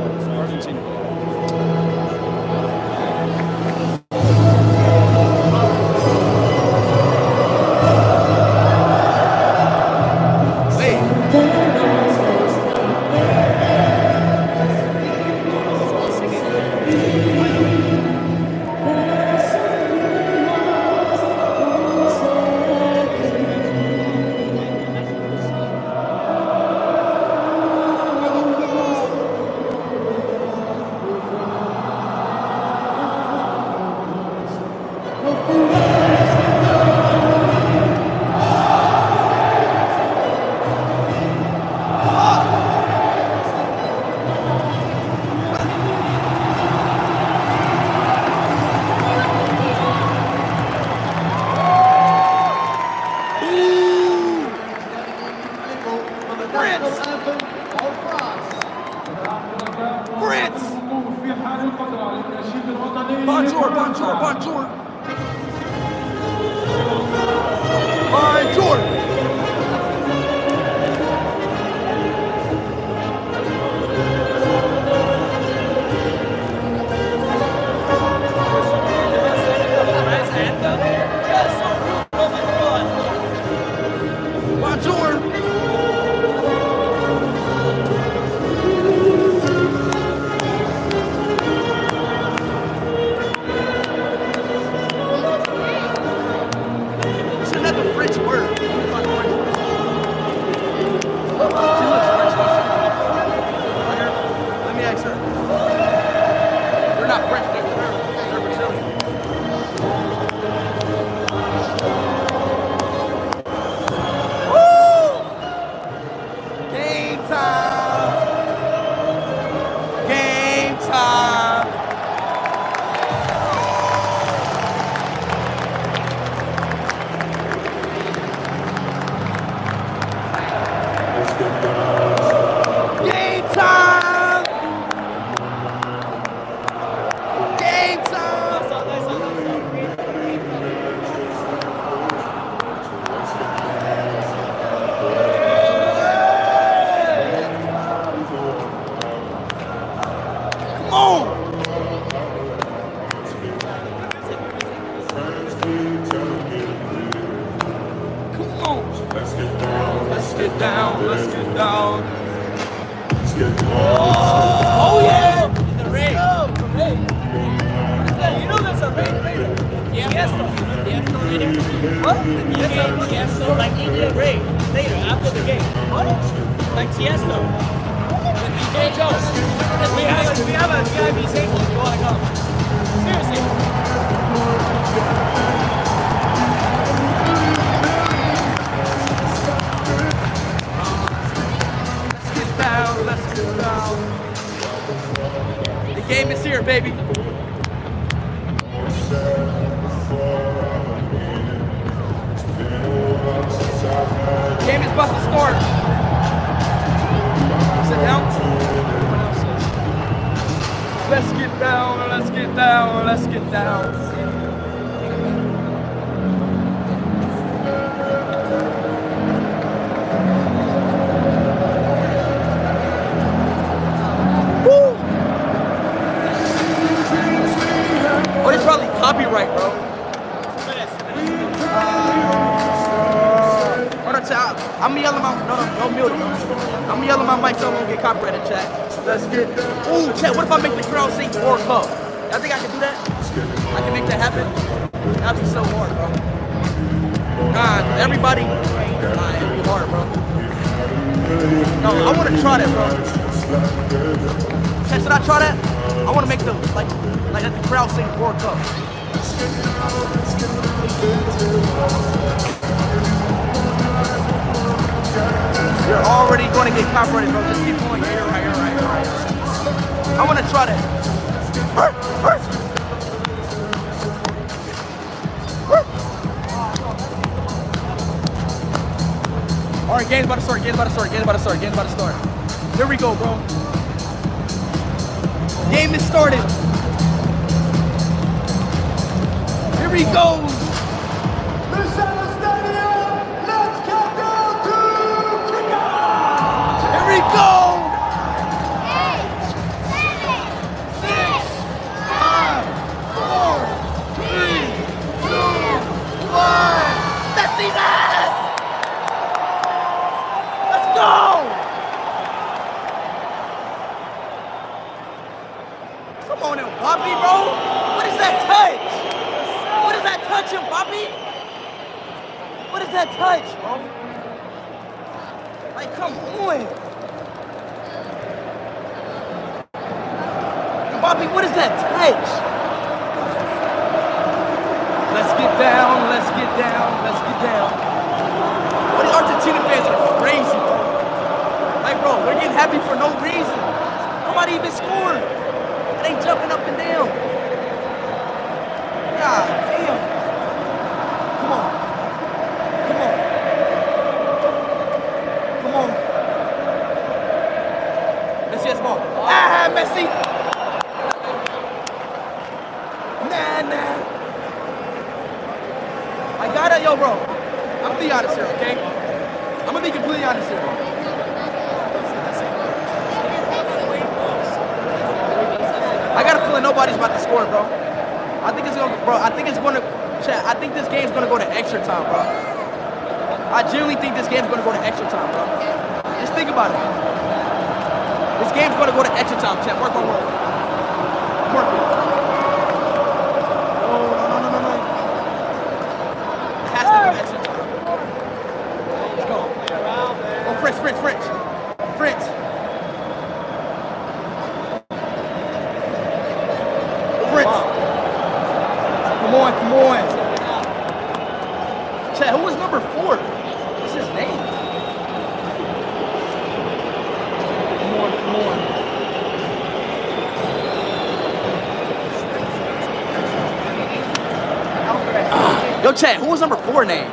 chat, 425.96 426.20
who 426.20 426.26
was 426.26 426.40
number 426.40 426.56
four 426.56 426.84
named? 426.84 427.10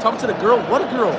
Talking 0.00 0.20
to 0.20 0.26
the 0.26 0.34
girl, 0.34 0.58
what 0.70 0.82
a 0.82 0.86
girl. 0.86 1.12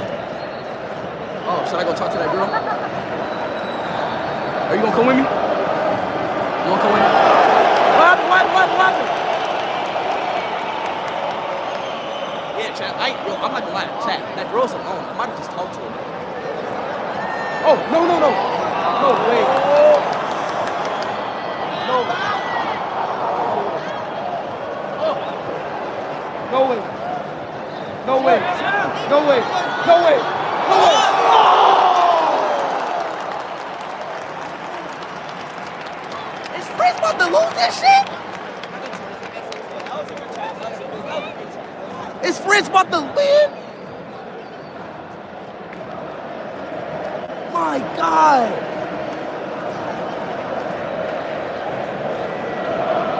My 47.53 47.79
God. 47.95 48.51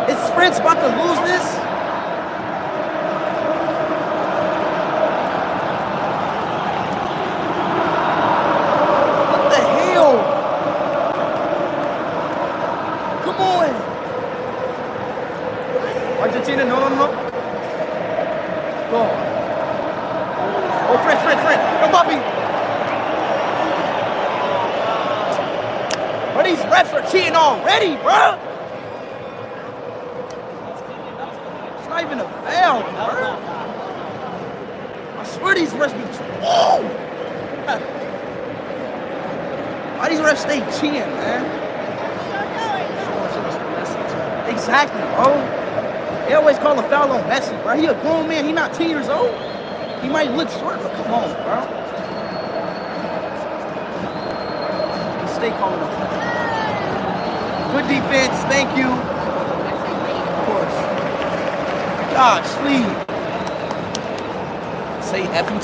Is 0.10 0.18
Sprint 0.28 0.58
about 0.60 0.80
to 0.82 0.88
lose 1.02 1.20
this? 1.28 1.65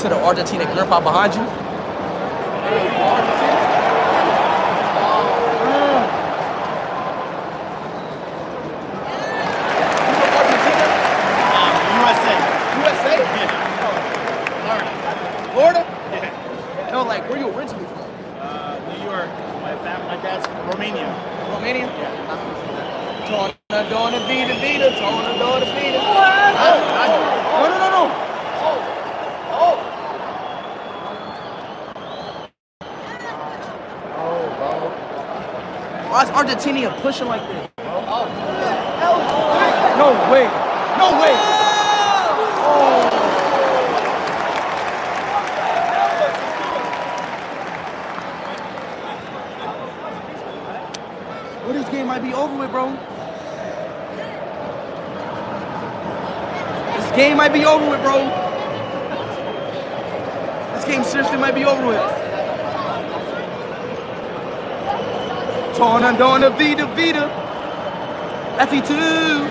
to 0.02 0.08
the 0.08 0.16
Argentina 0.16 0.64
grandpa 0.64 0.98
behind 1.00 1.32
you, 1.32 1.71
pushing 37.12 37.28
like 37.28 37.46
this? 37.46 37.68
No 39.98 40.08
way. 40.32 40.44
No 40.96 41.12
way. 41.20 41.34
Oh. 42.64 43.08
Well, 51.66 51.74
this 51.74 51.88
game 51.90 52.06
might 52.06 52.22
be 52.22 52.32
over 52.32 52.56
with, 52.58 52.70
bro. 52.70 52.92
This 56.96 57.10
game 57.14 57.36
might 57.36 57.52
be 57.52 57.66
over 57.66 57.90
with, 57.90 58.00
bro. 58.00 58.24
This 60.76 60.84
game 60.86 61.04
seriously 61.04 61.36
might 61.36 61.54
be 61.54 61.66
over 61.66 61.86
with. 61.86 62.22
Torn 65.76 66.04
undone 66.04 66.44
of 66.44 66.58
thee 66.58 66.74
Vita. 66.94 67.26
That's 68.56 68.72
E2. 68.72 69.41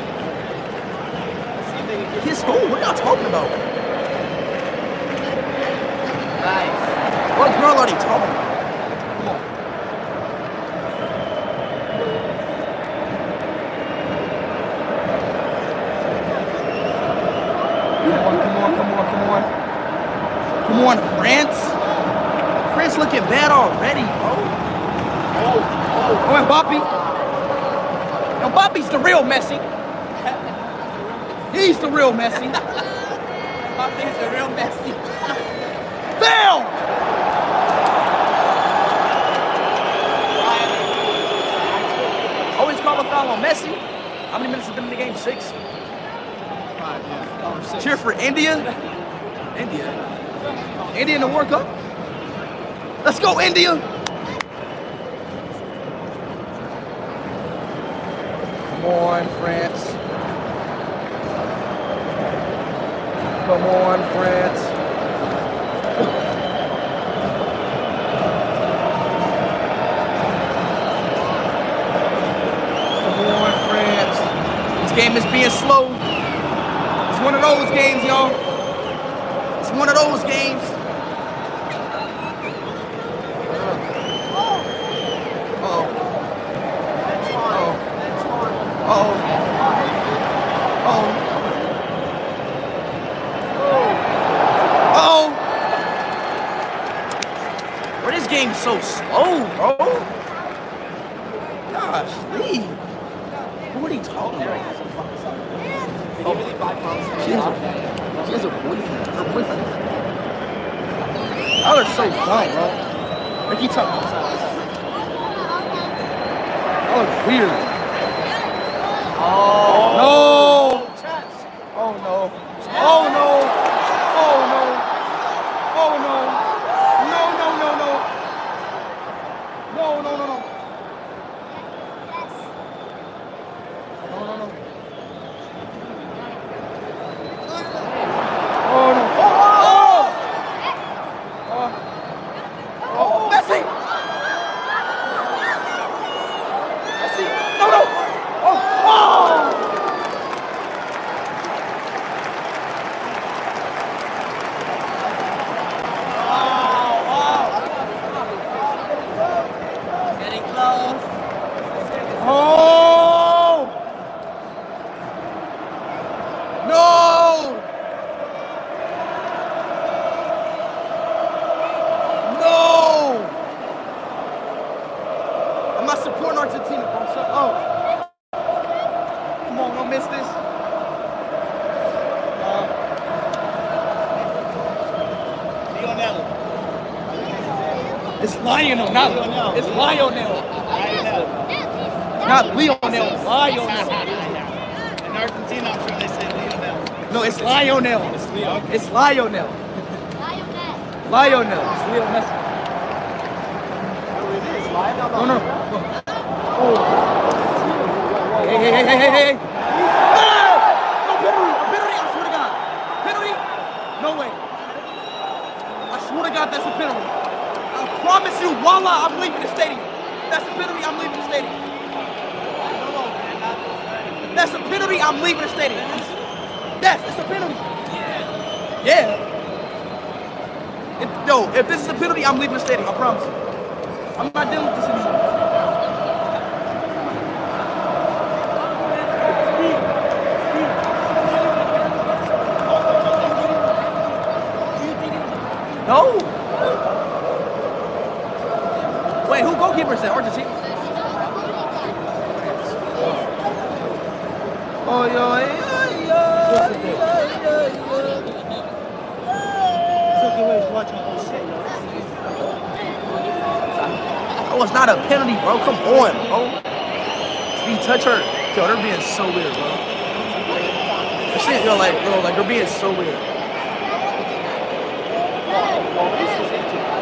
Being 272.51 272.67
so 272.67 272.91
weird. 272.91 273.15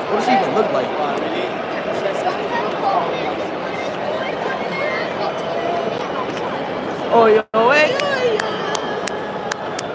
What 0.05 0.15
does 0.15 0.25
she 0.25 0.31
even 0.31 0.53
look 0.53 0.71
like? 0.71 0.85
Oh, 7.11 7.25
yo, 7.25 7.41
hey, 7.71 7.97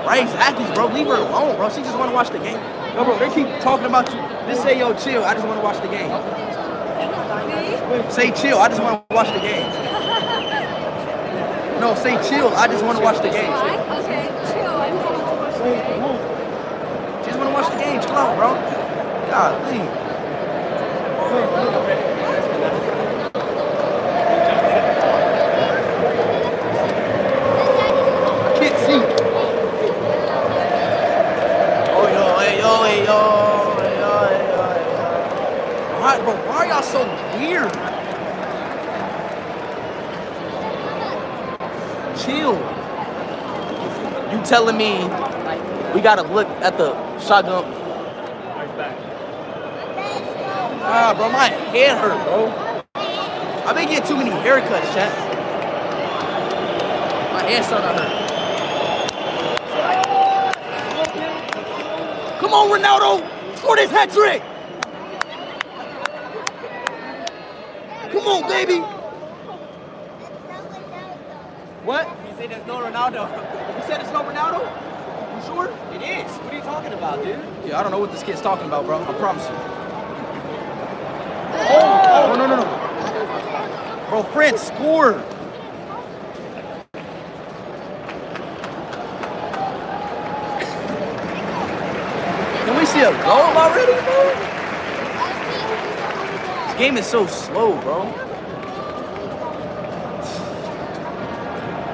Right, 0.05 0.23
exactly, 0.23 0.65
bro. 0.75 0.87
Leave 0.89 1.07
her 1.07 1.15
alone, 1.15 1.55
bro. 1.57 1.69
She 1.69 1.83
just 1.83 1.97
want 1.97 2.11
to 2.11 2.15
watch 2.17 2.31
the 2.31 2.41
game. 2.41 2.59
No, 2.97 3.05
bro, 3.05 3.17
they 3.21 3.33
keep 3.33 3.47
talking 3.61 3.87
about 3.87 4.11
you. 4.11 4.19
Just 4.49 4.63
say, 4.63 4.77
yo, 4.77 4.93
chill. 4.95 5.23
I 5.25 5.35
just 5.35 5.47
want 5.47 5.61
to 5.61 5.65
watch 5.65 5.81
the 5.81 5.89
game. 5.89 6.11
Say 8.11 8.33
chill. 8.33 8.59
I 8.59 8.69
just 8.69 8.83
want 8.83 9.09
to 9.09 9.15
watch 9.15 9.29
the 9.29 9.39
game. 9.39 9.71
No, 11.81 11.95
say 11.95 12.17
chill. 12.29 12.49
I 12.49 12.67
just 12.67 12.85
want 12.85 12.99
to 12.99 13.05
watch 13.05 13.19
the 13.23 13.31
game. 13.31 13.53
Okay, 13.53 14.64
just 15.65 17.39
want 17.39 17.49
to 17.49 17.55
watch 17.55 17.71
the 17.73 17.79
game. 17.79 17.99
Chill 17.99 18.11
out, 18.13 18.37
bro. 18.37 18.51
I 19.33 19.57
can't 28.59 28.79
see. 28.85 28.99
Oh, 31.97 32.07
yo, 32.13 32.25
hey, 32.41 32.59
yo, 32.59 32.73
hey, 32.85 32.99
yo, 33.05 33.19
hey, 33.81 33.95
yo, 34.01 34.11
hey, 34.29 34.41
yo, 36.03 36.25
bro, 36.25 36.35
why 36.47 36.61
y'all 36.69 36.83
so 36.83 37.01
weird? 37.39 37.73
Chill. 42.19 42.57
You 44.31 44.39
telling 44.45 44.77
me 44.77 45.09
we 45.95 46.01
gotta 46.01 46.23
look 46.23 46.49
at 46.61 46.77
the 46.77 46.93
shotgun? 47.21 47.65
Ah, 50.83 51.15
bro, 51.17 51.29
my 51.31 51.47
head 51.47 51.97
hurt, 51.99 52.25
bro. 52.25 52.51
I've 53.65 53.77
been 53.77 53.89
getting 53.89 54.07
too 54.07 54.17
many 54.17 54.31
haircuts, 54.31 54.93
chat. 54.93 55.13
My 57.33 57.43
head's 57.45 57.67
starting 57.67 57.97
to 57.97 58.03
hurt. 58.03 58.25
Come 62.41 62.53
on, 62.53 62.69
Ronaldo! 62.69 63.57
Score 63.57 63.77
this 63.77 63.91
hat 63.91 64.11
trick! 64.11 64.43
Come 68.13 68.27
on, 68.27 68.49
baby! 68.49 68.81
What? 71.85 72.09
He 72.27 72.35
said 72.37 72.51
there's 72.51 72.67
no 72.67 72.81
Ronaldo. 72.81 73.31
You 73.75 73.83
said 73.83 74.01
there's 74.01 74.13
no 74.13 74.23
Ronaldo? 74.23 74.84
It 75.63 76.03
is. 76.03 76.31
What 76.39 76.53
are 76.53 76.57
you 76.57 76.63
talking 76.63 76.93
about, 76.93 77.23
dude? 77.23 77.39
Yeah, 77.65 77.79
I 77.79 77.83
don't 77.85 77.93
know 77.93 78.01
what 78.01 78.11
this 78.11 78.25
kid's 78.25 78.41
talking 78.41 78.67
about, 78.67 78.85
bro. 78.87 79.01
I 79.01 79.13
promise 79.15 79.45
you. 79.45 79.55
Oh, 81.57 81.69
oh, 81.71 82.33
oh 82.33 82.35
no, 82.35 82.47
no, 82.47 82.57
no, 82.57 82.63
no. 82.65 84.09
Bro, 84.11 84.23
France 84.33 84.63
scored. 84.63 85.23
Can 92.65 92.77
we 92.77 92.85
see 92.87 93.03
a 93.03 93.13
goal 93.23 93.57
already, 93.57 93.95
bro? 94.03 94.35
This 96.67 96.77
game 96.79 96.97
is 96.97 97.07
so 97.07 97.27
slow, 97.29 97.81
bro. 97.81 98.05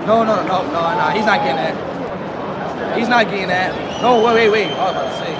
No, 0.06 0.24
no, 0.24 0.36
no, 0.36 0.42
no, 0.46 0.62
no, 0.72 0.94
no. 0.96 1.10
He's 1.10 1.26
not 1.26 1.40
getting 1.40 1.56
that. 1.56 1.89
He's 2.96 3.08
not 3.08 3.26
getting 3.30 3.48
that. 3.48 3.74
No, 4.02 4.22
wait, 4.24 4.34
wait, 4.34 4.50
wait. 4.50 4.72
I 4.72 4.74
was 4.84 4.90
about 4.90 5.10
to 5.10 5.16
say. 5.18 5.34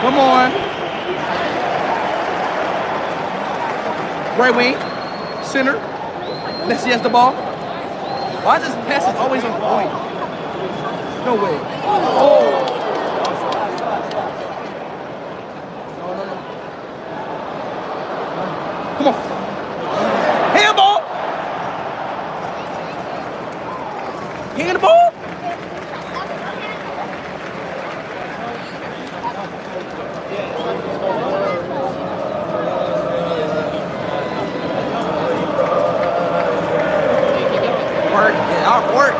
Come 0.00 0.18
on. 0.18 0.52
Right 4.38 4.54
wing. 4.56 4.76
Center. 5.44 5.78
Messi 6.66 6.90
has 6.90 7.00
the 7.02 7.08
ball. 7.08 7.32
Why 8.42 8.56
is 8.56 8.62
this 8.64 8.74
pass 8.86 9.02
is 9.02 9.16
always 9.20 9.44
on 9.44 9.60
point? 9.60 9.90
No 11.24 11.34
way. 11.36 11.56
Oh. 11.84 12.68
No, 15.98 16.06
no, 16.16 16.24
no. 16.24 16.34
Come 18.98 19.08
on. 19.08 19.14
Handball. 20.56 21.00
Handball. 24.56 25.12
Work. 38.12 38.34
Get 38.34 38.62
out. 38.66 38.94
Work. 38.94 39.14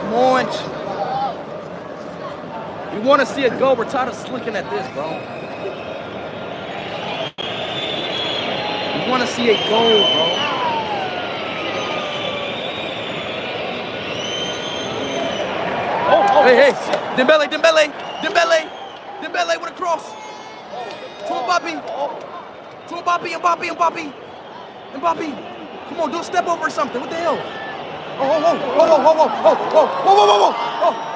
Come 0.00 0.14
on. 0.14 0.46
You 2.94 3.00
want 3.00 3.20
to 3.20 3.26
a 3.44 3.58
goal? 3.58 3.76
We're 3.76 3.90
tired 3.90 4.08
of 4.08 4.32
looking 4.32 4.56
at 4.56 4.68
this, 4.70 4.86
bro. 4.94 5.10
You 9.04 9.10
want 9.10 9.22
to 9.22 9.28
see 9.28 9.50
a 9.50 9.54
goal, 9.68 10.00
bro? 10.00 10.54
Oh, 16.06 16.26
oh, 16.30 16.42
hey, 16.44 16.56
hey, 16.56 16.72
Dembele, 17.16 17.46
Dembele, 17.48 17.92
Dembele, 18.22 18.68
Dembele 19.20 19.60
with 19.60 19.70
a 19.70 19.74
cross. 19.74 20.12
To 21.28 21.34
Mbappe, 21.34 21.72
to 22.88 22.94
Mbappe, 22.94 23.28
Mbappe, 23.40 23.66
Mbappe, 23.76 24.12
Mbappe. 24.94 25.28
Come 25.88 26.00
on, 26.00 26.10
do 26.10 26.18
a 26.18 26.24
step 26.24 26.46
over 26.46 26.66
or 26.66 26.70
something. 26.70 27.00
What 27.00 27.10
the 27.10 27.16
hell? 27.16 27.38
Oh, 28.16 28.22
oh, 28.22 28.44
oh, 28.44 28.80
oh, 28.80 28.94
oh, 28.94 29.16
oh, 29.16 29.28
oh, 29.44 29.56
oh, 29.74 29.88
oh, 30.06 30.14
whoa, 30.14 30.26
whoa, 30.26 30.38
whoa, 30.40 30.54
oh. 30.88 31.10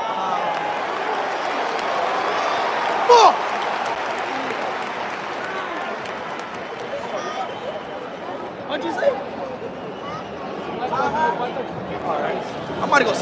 Fuck! 3.08 3.34
What'd 8.68 8.84
you 8.84 8.92
say? 8.92 9.10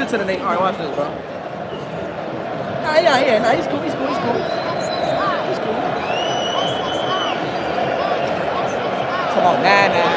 Sit 0.07 0.13
to 0.13 0.19
the 0.19 0.25
Nate. 0.25 0.39
All 0.41 0.47
right, 0.47 0.61
watch 0.61 0.79
this, 0.79 0.95
bro. 0.95 1.05
Nah, 1.09 2.95
yeah, 2.95 3.19
yeah, 3.27 3.39
nah, 3.43 3.51
he's 3.51 3.67
cool, 3.67 3.81
he's 3.83 3.93
cool, 3.95 4.07
he's 4.07 4.19
cool. 4.19 4.35
He's 4.39 5.59
cool. 5.59 5.75
Come 9.35 9.47
on, 9.51 9.59
nah, 9.67 9.89
nah. 9.91 10.15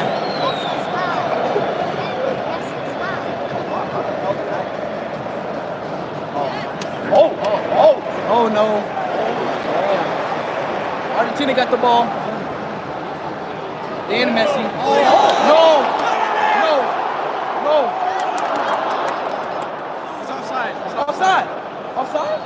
Oh, 7.12 7.34
oh, 7.42 7.58
oh, 7.82 7.94
oh 8.30 8.46
no. 8.46 8.66
Argentina 11.18 11.52
got 11.52 11.70
the 11.72 11.76
ball. 11.78 12.06
Dan 14.06 14.28
Messi. 14.38 14.62
No, 15.50 15.82
no, 16.62 16.74
no. 17.66 17.76
It's 20.20 20.30
offside. 20.30 20.74
It's 20.86 20.94
Offside. 20.94 21.48
Offside. 21.96 22.40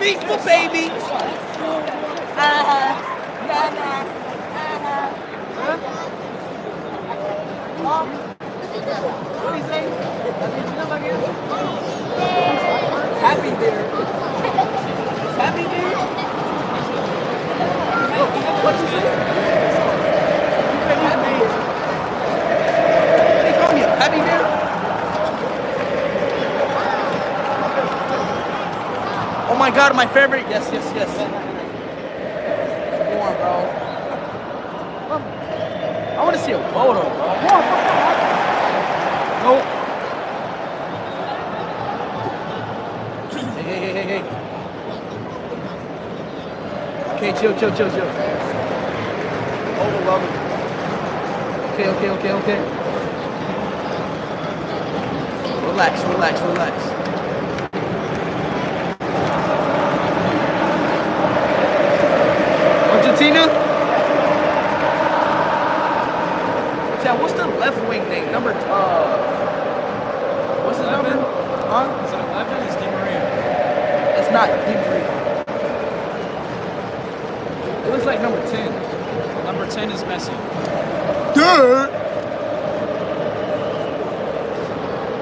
FIFA, 0.00 0.36
baby. 0.44 0.84
Uh-huh. 2.34 2.90
Nah, 3.46 3.68
nah. 3.78 4.02
Uh-huh. 4.58 5.08
What 9.42 9.50
do 9.52 9.58
you 9.58 9.64
say? 9.68 9.82
Happy 13.22 13.50
beer. 13.60 13.80
Happy 15.38 15.64
beer? 15.70 15.92
What 18.62 18.74
you 18.80 18.86
say? 18.88 19.02
They 23.42 23.52
call 23.58 23.70
me 23.74 23.80
a 23.82 23.84
happy 23.96 24.18
bear. 24.18 24.42
Oh 29.50 29.56
my 29.58 29.70
god, 29.70 29.94
my 29.94 30.06
favorite. 30.06 30.46
Yes, 30.48 30.70
yes, 30.72 30.92
yes. 30.94 31.10
Come 33.08 33.20
on, 33.22 33.34
bro. 33.36 33.54
I 36.18 36.20
want 36.24 36.36
to 36.36 36.42
see 36.42 36.52
a 36.52 36.58
photo, 36.72 37.02
bro. 37.02 37.26
Nope. 39.42 39.64
Hey, 43.32 43.62
hey, 43.62 43.80
hey, 43.80 43.92
hey, 43.92 44.04
hey. 44.06 44.22
Okay, 47.16 47.31
chill, 47.42 47.58
chill, 47.58 47.74
chill, 47.74 47.90
chill. 47.90 48.06
Overwhelming. 49.82 50.30
Okay, 51.72 51.88
okay, 51.88 52.10
okay, 52.10 52.32
okay. 52.38 52.58
Relax, 55.66 56.04
relax, 56.04 56.40
relax. 56.42 56.76
Argentina? 62.92 63.46
Yeah, 67.02 67.20
what's 67.20 67.32
the 67.32 67.46
left 67.58 67.88
wing 67.88 68.08
name? 68.08 68.30
Number, 68.30 68.52
uh, 68.52 69.16
what's 70.64 70.78
his 70.78 70.86
number? 70.86 71.10
Huh? 71.10 72.04
Is 72.06 72.12
it 72.12 72.20
11? 72.20 72.66
It's 72.68 72.76
Di 72.76 72.86
Maria. 72.86 74.20
It's 74.20 74.30
not 74.30 74.46
Di 74.46 74.74
Maria. 74.76 75.22
It 77.82 77.90
looks 77.90 78.06
like 78.06 78.22
number 78.22 78.40
10. 78.48 79.44
Number 79.44 79.66
10 79.68 79.90
is 79.90 80.04
Messi. 80.04 80.32
Dude! 81.34 81.90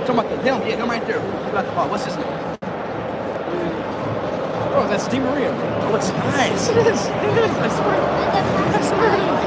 Talking 0.07 0.19
about 0.19 0.29
the 0.29 0.37
him, 0.61 0.69
yeah, 0.69 0.77
him 0.77 0.89
right 0.89 1.07
there. 1.07 1.21
Who 1.21 1.53
got 1.53 1.65
the 1.65 1.73
ball? 1.73 1.89
What's 1.89 2.05
his 2.05 2.17
name? 2.17 2.27
Bro, 4.71 4.89
that's 4.89 5.09
Di 5.09 5.19
Maria. 5.19 5.51
Oh, 5.53 5.97
it's 5.97 6.11
nice. 6.11 6.69
It 6.69 6.77
is. 6.79 6.87
It 6.87 6.95
is. 6.95 7.51
I 7.57 7.69
swear. 7.69 8.01
I 8.75 8.83
swear. 8.83 9.41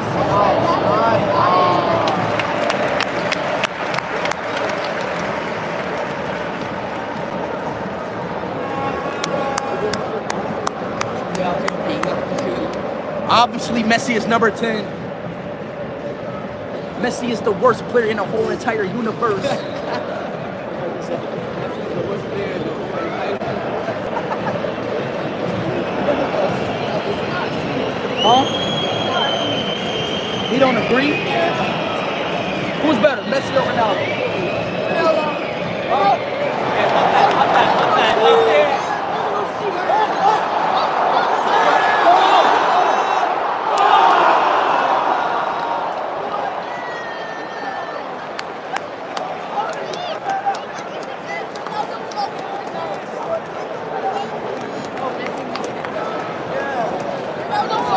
Obviously, 13.29 13.81
Messi 13.81 14.15
is 14.15 14.27
number 14.27 14.51
10. 14.51 14.85
Messi 17.01 17.31
is 17.31 17.41
the 17.41 17.51
worst 17.51 17.83
player 17.87 18.05
in 18.05 18.17
the 18.17 18.23
whole 18.23 18.49
entire 18.49 18.83
universe. 18.83 19.43
huh? 28.23 28.45
He 30.49 30.59
don't 30.59 30.77
agree? 30.77 31.11
Who's 32.83 32.97
better, 33.01 33.23
Messi 33.23 33.55
or 33.57 33.63
Ronaldo? 33.69 34.23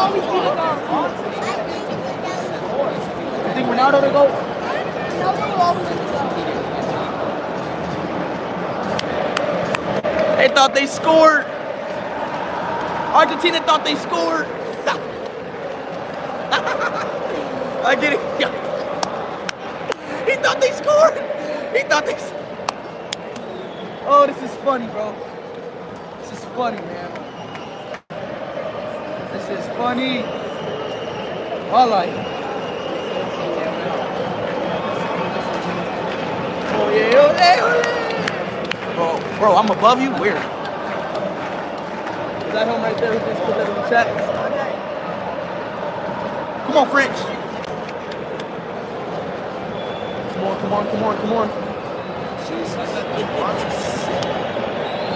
You 0.07 0.23
think 3.55 3.69
Ronaldo 3.69 4.01
to 4.01 4.11
go? 4.11 4.27
They 10.37 10.49
thought 10.49 10.75
they 10.75 10.87
scored. 10.87 11.45
Thought 13.77 13.85
they 13.85 13.97
scored. 13.97 14.47
I 17.85 17.95
get 17.95 18.15
it. 18.15 18.21
He 20.27 20.35
thought 20.43 20.61
they 20.63 20.73
scored. 20.73 21.13
He 21.77 21.83
thought 21.83 22.07
they. 22.07 22.17
Oh, 24.07 24.27
this 24.27 24.41
is 24.51 24.57
funny, 24.65 24.87
bro. 24.87 25.15
This 26.23 26.33
is 26.33 26.43
funny, 26.57 26.79
man. 26.79 27.11
This 29.35 29.51
is 29.51 29.67
funny. 29.77 30.25
I 31.71 31.85
like. 31.85 32.09
Oh 36.73 36.89
yeah, 36.95 37.15
oh, 37.15 37.29
ole, 37.29 37.61
ole. 37.61 37.83
Oh, 38.97 39.19
bro, 39.37 39.39
bro, 39.39 39.57
I'm 39.59 39.69
above 39.69 40.01
you? 40.01 40.13
Where? 40.13 40.41
Is 42.47 42.53
that 42.53 42.69
him 42.69 42.81
right 42.81 42.97
there 42.99 43.13
who 43.13 43.19
just 43.19 43.43
put 43.43 43.57
that 43.57 43.69
in 43.69 43.75
the 43.75 43.89
chat? 43.91 44.07
Come 46.69 46.77
on, 46.77 46.89
French. 46.89 47.17
Come 50.33 50.45
on, 50.47 50.57
come 50.61 50.73
on, 50.73 50.87
come 50.87 51.03
on, 51.03 51.17
come 51.19 51.33
on. 51.33 51.49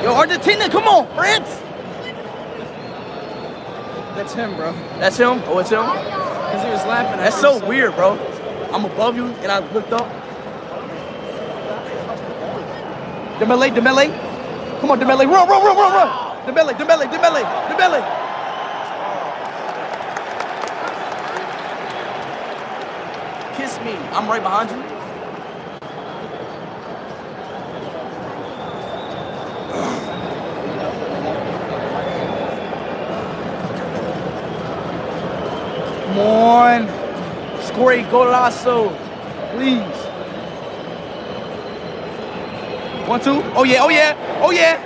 Yo, 0.02 0.12
Argentina, 0.40 0.70
come 0.70 0.88
on, 0.88 1.06
France. 1.14 1.48
That's 4.16 4.32
him, 4.32 4.56
bro. 4.56 4.72
That's 4.98 5.18
him? 5.18 5.42
Oh, 5.44 5.58
it's 5.58 5.68
him? 5.68 5.84
Because 5.84 6.64
he 6.64 6.70
was 6.70 6.86
laughing. 6.86 7.18
That's 7.18 7.38
so 7.38 7.62
weird, 7.66 7.94
bro. 7.94 8.18
I'm 8.72 8.86
above 8.86 9.16
you 9.16 9.26
and 9.26 9.52
I 9.52 9.58
looked 9.74 9.92
up. 9.92 10.08
Dembele, 13.38 13.68
Dembele. 13.68 14.80
Come 14.80 14.90
on, 14.92 14.98
Dembele. 14.98 15.26
Run, 15.26 15.46
run, 15.46 15.62
run, 15.62 15.76
run, 15.76 15.92
run. 15.92 16.08
Dembele, 16.46 16.72
Dembele, 16.72 17.06
Dembele, 17.10 17.44
Dembele. 17.68 18.00
Kiss 23.58 23.78
me. 23.80 23.92
I'm 24.16 24.26
right 24.26 24.42
behind 24.42 24.70
you. 24.70 25.00
Come 36.10 36.18
on. 36.18 36.86
A 37.80 38.04
golazo, 38.04 38.94
please. 39.52 40.00
One, 43.08 43.20
two. 43.20 43.42
Oh, 43.56 43.64
yeah. 43.64 43.82
Oh, 43.82 43.88
yeah. 43.88 44.38
Oh, 44.42 44.50
yeah. 44.50 44.76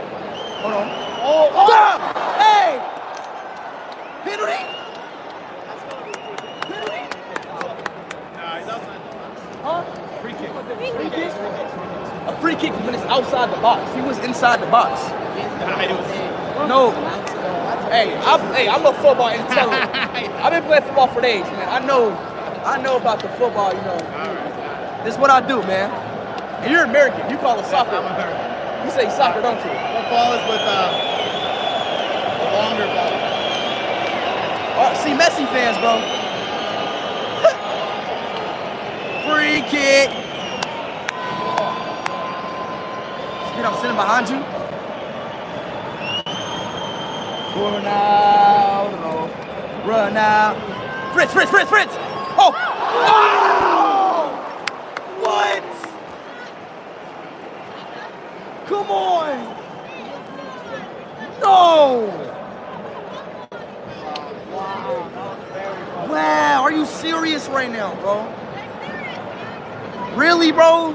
Hold 0.62 0.74
on. 0.74 0.88
Oh, 1.20 1.50
oh. 1.52 1.66
Hey. 2.38 2.78
Penalty. 4.22 4.64
Penalty. 6.68 7.02
Huh? 9.62 9.82
Free 10.22 10.32
kick. 10.32 10.50
Free 10.94 11.10
kick? 11.10 11.32
A 12.26 12.38
free 12.40 12.54
kick 12.54 12.72
when 12.86 12.94
it's 12.94 13.04
outside 13.04 13.50
the 13.50 13.60
box. 13.60 13.94
He 13.94 14.00
was 14.00 14.18
inside 14.20 14.60
the 14.62 14.70
box. 14.70 15.10
No. 16.68 16.90
Hey, 17.90 18.16
I'm, 18.16 18.40
hey, 18.54 18.68
I'm 18.68 18.86
a 18.86 18.92
football 18.94 19.28
intelligent. 19.28 19.94
I've 19.94 20.52
been 20.52 20.62
playing 20.62 20.84
football 20.84 21.08
for 21.08 21.20
days, 21.20 21.44
man. 21.44 21.68
I 21.68 21.86
know, 21.86 22.10
I 22.64 22.80
know 22.80 22.96
about 22.96 23.20
the 23.20 23.28
football. 23.36 23.74
You 23.74 23.82
know, 23.82 23.98
this 25.04 25.14
is 25.14 25.20
what 25.20 25.28
I 25.28 25.46
do, 25.46 25.60
man. 25.68 25.90
And 26.64 26.72
you're 26.72 26.84
American. 26.84 27.28
You 27.28 27.36
call 27.36 27.60
it 27.60 27.66
soccer. 27.66 28.00
You 28.84 28.90
say 28.90 29.04
soccer, 29.14 29.42
don't 29.42 29.56
you? 29.60 29.68
Football 29.68 30.32
is 30.32 30.40
with 30.48 30.64
uh, 30.64 30.88
the 32.40 32.48
longer 32.56 32.88
ball. 32.88 33.12
Oh, 34.80 34.96
see, 35.04 35.12
Messi 35.12 35.44
fans, 35.52 35.76
bro. 35.76 36.00
Free 39.28 39.60
kick. 39.68 40.08
Speed, 43.52 43.64
I'm 43.64 43.76
sitting 43.76 43.96
behind 43.96 44.28
you. 44.30 44.40
Ronaldo. 47.60 49.28
Run 49.86 50.16
out. 50.16 50.56
Fritz, 51.12 51.32
Fritz, 51.32 51.50
Fritz, 51.50 51.68
Fritz. 51.68 52.03
What? 55.20 55.64
Come 58.66 58.90
on. 58.90 59.56
No. 61.40 62.06
Wow, 66.08 66.62
are 66.62 66.72
you 66.72 66.86
serious 66.86 67.48
right 67.48 67.70
now, 67.70 67.94
bro? 67.96 68.26
Really, 70.16 70.52
bro? 70.52 70.94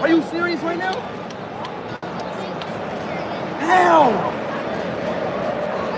Are 0.00 0.08
you 0.08 0.22
serious 0.24 0.60
right 0.60 0.78
now? 0.78 0.92
How? 3.60 4.10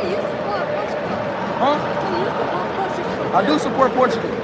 You 0.04 0.16
support 0.16 0.66
Portugal. 0.68 1.18
Huh? 1.58 1.76
You 2.18 2.26
support 2.30 2.68
Portugal. 2.76 3.36
I 3.36 3.46
do 3.46 3.58
support 3.58 3.92
Portugal. 3.92 4.43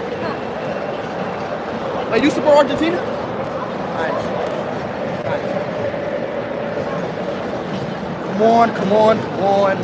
Hey, 2.10 2.24
you 2.24 2.30
support 2.32 2.56
Argentina? 2.56 2.96
Come 8.24 8.42
on, 8.42 8.74
come 8.74 8.92
on, 8.92 9.16
come 9.20 9.44
on. 9.44 9.78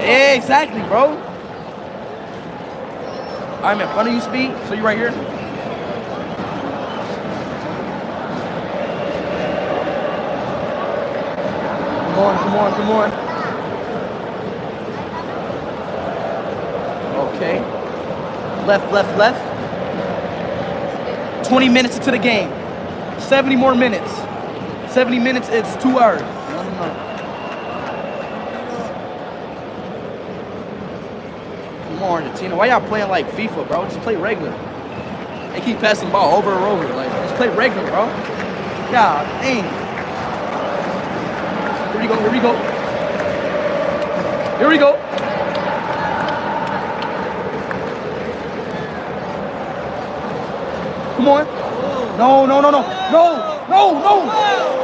Yeah, 0.00 0.32
exactly, 0.32 0.80
bro. 0.84 1.18
I'm 3.62 3.80
in 3.82 3.88
front 3.88 4.08
of 4.08 4.14
you, 4.14 4.20
Speed. 4.22 4.56
So 4.68 4.72
you 4.72 4.82
right 4.82 4.96
here? 4.96 5.12
Come 12.16 12.24
on, 12.24 12.38
come 12.38 12.56
on, 12.56 12.72
come 12.72 12.90
on. 12.92 13.26
Okay. 17.36 17.58
Left, 18.66 18.92
left, 18.92 19.16
left. 19.16 19.38
20 21.48 21.68
minutes 21.68 21.96
into 21.96 22.10
the 22.10 22.18
game. 22.18 22.50
70 23.20 23.54
more 23.54 23.76
minutes. 23.76 24.12
70 24.92 25.20
minutes, 25.20 25.48
it's 25.50 25.80
two 25.80 26.00
hours. 26.00 26.20
Come 31.82 32.02
on, 32.02 32.22
Argentina. 32.24 32.56
Why 32.56 32.66
y'all 32.66 32.80
playing 32.88 33.08
like 33.08 33.28
FIFA, 33.30 33.68
bro? 33.68 33.84
Just 33.84 34.00
play 34.00 34.16
regular. 34.16 34.50
They 35.52 35.60
keep 35.60 35.78
passing 35.78 36.08
the 36.08 36.12
ball 36.12 36.36
over 36.36 36.52
and 36.52 36.64
over. 36.64 36.92
Like, 36.94 37.08
just 37.08 37.36
play 37.36 37.48
regular, 37.48 37.86
bro. 37.86 38.06
God 38.90 39.24
dang. 39.42 39.62
Here 41.92 42.02
we 42.02 42.08
go, 42.08 42.18
here 42.20 42.32
we 42.32 42.40
go. 42.40 42.56
Here 44.58 44.68
we 44.68 44.76
go. 44.78 45.05
Come 51.26 51.38
on. 51.38 52.18
No, 52.18 52.46
no, 52.46 52.60
no, 52.60 52.70
no. 52.70 52.82
No, 53.10 53.66
no, 53.68 53.98
no. 53.98 54.26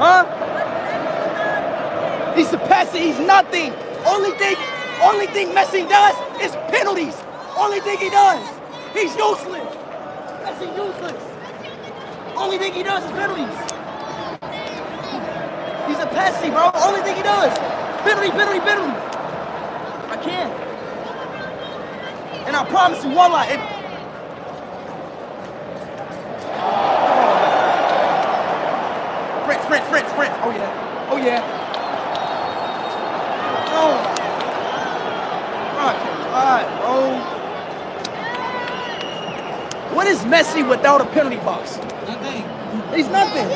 Huh? 0.00 0.24
He's 2.34 2.50
a 2.54 2.58
passer. 2.58 2.96
He's 2.96 3.18
nothing. 3.20 3.74
Only 4.06 4.30
thing, 4.38 4.56
only 5.02 5.26
thing 5.26 5.48
Messi 5.48 5.86
does 5.86 6.16
is 6.40 6.56
penalties. 6.72 7.14
Only 7.54 7.80
thing 7.80 7.98
he 7.98 8.08
does. 8.08 8.40
He's 8.94 9.14
useless. 9.14 9.76
Messi 10.40 10.74
useless. 10.74 11.22
Only 12.34 12.56
thing 12.56 12.72
he 12.72 12.82
does 12.82 13.04
is 13.04 13.10
penalties. 13.10 13.52
He's 15.86 15.98
a 15.98 16.08
passy, 16.16 16.48
bro. 16.48 16.70
Only 16.80 17.02
thing 17.02 17.16
he 17.16 17.22
does. 17.22 17.52
Penalty, 18.00 18.30
penalty, 18.30 18.60
penalty. 18.60 18.96
I 20.08 20.16
can't. 20.24 20.52
And 22.48 22.56
I 22.56 22.64
promise 22.70 23.04
you, 23.04 23.10
one 23.10 23.32
if 23.50 23.60
Fritz, 29.50 29.64
Fritz, 29.66 29.86
Fritz, 29.88 30.12
Fritz. 30.12 30.34
Oh 30.42 30.50
yeah. 30.50 31.08
Oh 31.10 31.16
yeah. 31.16 31.42
Oh. 33.72 33.94
Bro, 35.74 35.84
I 35.86 35.92
cannot, 35.98 36.64
bro. 36.80 36.96
What 39.96 40.06
is 40.06 40.19
Messi 40.30 40.62
without 40.66 41.00
a 41.00 41.04
penalty 41.06 41.38
box? 41.38 41.76
Nothing. 42.06 42.44
He's 42.94 43.08
nothing. 43.08 43.48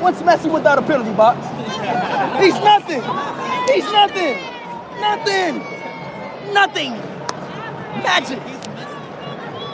What's 0.00 0.22
Messi 0.22 0.50
without 0.50 0.78
a 0.78 0.82
penalty 0.82 1.12
box? 1.12 1.46
He's 2.40 2.54
nothing. 2.64 3.02
He's 3.68 3.84
nothing. 3.92 4.38
Nothing. 5.00 5.62
Nothing. 6.54 6.92
Magic. 8.02 8.40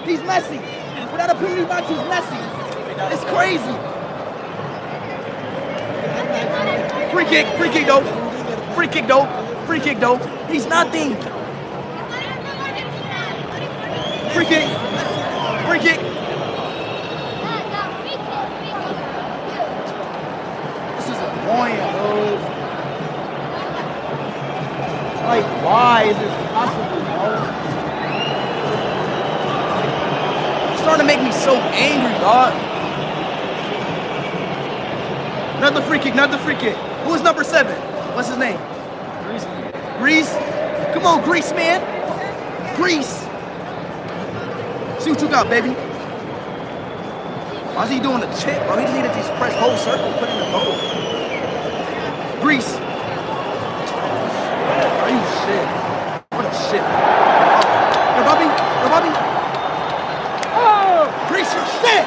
He's 0.05 0.20
Messi. 0.20 0.61
Without 1.12 1.30
a 1.30 1.34
penalty 1.34 1.64
box, 1.64 1.89
he's 1.89 1.99
Messi. 1.99 2.39
It's 3.12 3.24
crazy. 3.24 3.76
Free 7.12 7.24
kick, 7.26 7.47
free 7.59 7.70
kick 7.70 7.87
though. 7.87 8.03
Free 8.74 8.89
kick 8.89 9.07
though. 9.07 9.26
Free 9.66 9.80
kick 9.80 10.01
though. 10.01 10.18
He's 10.49 10.66
nothing. 10.66 11.14
Free 14.32 14.47
kick. 14.47 14.68
Free 15.66 15.80
kick. 15.80 15.99
This 20.97 21.09
is 21.09 21.18
annoying, 21.18 21.82
bro. 21.93 22.12
Like, 25.26 25.47
why 25.67 26.05
is 26.05 26.17
this 26.17 26.31
possible, 26.55 27.03
bro? 27.19 27.35
It's 30.73 30.81
starting 30.81 31.03
to 31.03 31.11
make 31.11 31.21
me 31.21 31.33
so 31.33 31.57
angry, 31.75 32.14
dog. 32.23 32.55
Another 35.59 35.83
free 35.83 35.99
kick, 35.99 36.12
another 36.12 36.39
free 36.39 36.55
kick. 36.55 36.77
Who 37.05 37.14
is 37.14 37.23
number 37.23 37.43
seven? 37.43 37.74
What's 38.15 38.28
his 38.28 38.39
name? 38.39 38.61
Grease. 39.24 39.45
Grease? 39.99 40.32
Come 40.95 41.05
on, 41.05 41.24
Grease, 41.24 41.51
man. 41.51 41.82
Grease. 42.77 43.27
See 45.03 45.11
what 45.11 45.20
you 45.20 45.28
got, 45.28 45.49
baby. 45.51 45.70
Why's 47.74 47.90
he 47.90 47.99
doing 47.99 48.20
the 48.20 48.32
chip, 48.39 48.65
bro? 48.66 48.78
He 48.78 48.85
just 48.85 48.95
needed 48.95 49.09
to 49.09 49.15
just 49.15 49.32
press 49.35 49.55
whole 49.57 49.77
circle, 49.77 50.12
put 50.20 50.28
in 50.31 50.39
the 50.39 50.47
goal. 50.53 51.15
Are 55.47 55.52
you 55.52 55.59
shit? 55.59 55.68
What 56.32 56.44
a 56.44 56.52
shit. 56.52 56.82
Yo, 58.16 58.20
Bobby. 58.27 58.47
Yo, 58.47 58.89
Bobby. 58.90 59.10
Oh, 60.59 61.06
Grease, 61.28 61.52
your 61.55 61.66
shit. 61.66 62.05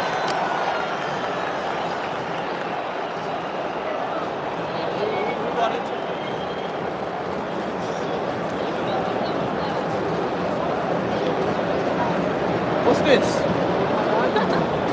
What's 12.86 13.02
this? 13.02 13.28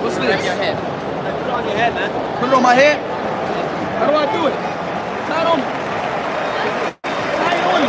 What's 0.03 0.17
this? 0.19 0.45
your 0.45 0.55
head. 0.55 0.77
Put 0.77 1.49
it 1.49 1.53
on 1.53 1.65
your 1.65 1.77
head, 1.77 1.95
man. 1.95 2.11
Put 2.39 2.49
it 2.49 2.55
on 2.55 2.63
my 2.63 2.75
head? 2.75 2.99
How 3.99 4.07
do 4.11 4.17
I 4.17 4.27
do 4.33 4.47
it? 4.47 4.55
Tie 5.27 5.43
it 5.43 5.47
on 5.47 5.59
me. 5.59 5.65
Tie 7.03 7.57
it 7.57 7.65
on 7.67 7.83
me. 7.83 7.89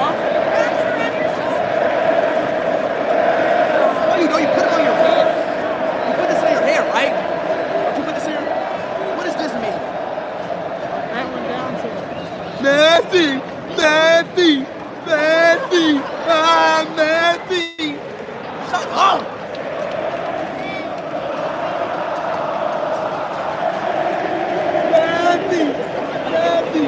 Huh? 0.00 0.12
Oh, 4.10 4.16
you 4.20 4.28
know 4.28 4.38
you 4.38 4.48
put 4.48 4.64
it 4.64 4.72
on 4.72 4.82
your 4.84 4.94
head. 4.94 5.26
You 6.08 6.12
put 6.14 6.26
this 6.28 6.42
in 6.42 6.50
your 6.52 6.62
hair, 6.62 6.82
right? 6.92 7.14
You 7.96 8.02
put 8.04 8.14
this 8.14 8.26
in 8.26 8.32
your... 8.32 8.42
What 9.16 9.24
does 9.24 9.36
this 9.36 9.52
mean? 9.54 9.78
That 11.10 11.26
one 11.30 11.44
down 11.48 11.72
to 11.80 11.88
Nasty! 12.62 13.40
Nasty! 13.76 14.52
Nasty! 15.06 16.00
Ah, 16.32 16.84
nasty! 16.94 17.96
Shut 18.70 18.86
up! 18.92 19.22
Nasty! 24.92 25.64
Nasty! 26.30 26.84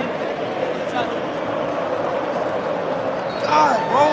God, 3.42 3.78
bro! 3.90 4.06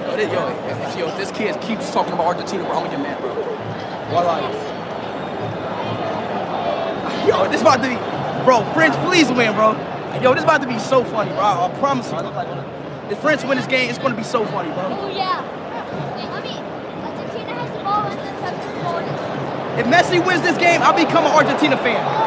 Yo, 0.00 0.16
this, 0.16 0.32
yo, 0.32 0.40
if, 0.48 0.98
yo, 0.98 1.04
if 1.08 1.14
this 1.16 1.30
kid 1.30 1.60
keeps 1.60 1.92
talking 1.92 2.12
about 2.12 2.26
Argentina, 2.26 2.64
bro, 2.64 2.72
I'm 2.72 2.84
gonna 2.84 2.96
get 2.96 3.02
mad, 3.02 3.20
bro. 3.20 3.30
Voila. 4.10 4.40
Yo, 7.26 7.48
this 7.50 7.60
about 7.60 7.80
to 7.82 7.88
be, 7.88 7.96
bro. 8.44 8.64
French, 8.74 8.94
please 9.06 9.28
win, 9.30 9.54
bro. 9.54 9.76
Yo, 10.20 10.34
this 10.34 10.42
about 10.42 10.60
to 10.62 10.66
be 10.66 10.78
so 10.78 11.04
funny, 11.04 11.30
bro. 11.30 11.40
I, 11.40 11.66
I 11.66 11.78
promise 11.78 12.10
you. 12.10 12.18
If 13.10 13.18
French 13.20 13.39
win 13.50 13.58
this 13.58 13.66
game, 13.66 13.90
it's 13.90 13.98
gonna 13.98 14.14
be 14.14 14.22
so 14.22 14.46
funny, 14.46 14.70
bro. 14.70 14.86
Oh 14.86 15.10
yeah. 15.10 15.42
I 15.42 16.40
mean, 16.40 16.62
Argentina 17.02 17.52
has 17.58 17.70
the 17.74 17.82
ball 17.82 18.06
and 18.06 18.16
then 18.16 18.54
the 18.62 18.78
ball. 18.86 19.02
If 19.76 19.86
Messi 19.90 20.24
wins 20.24 20.42
this 20.42 20.56
game, 20.56 20.80
I'll 20.82 20.94
become 20.94 21.26
an 21.26 21.32
Argentina 21.32 21.76
fan. 21.76 22.19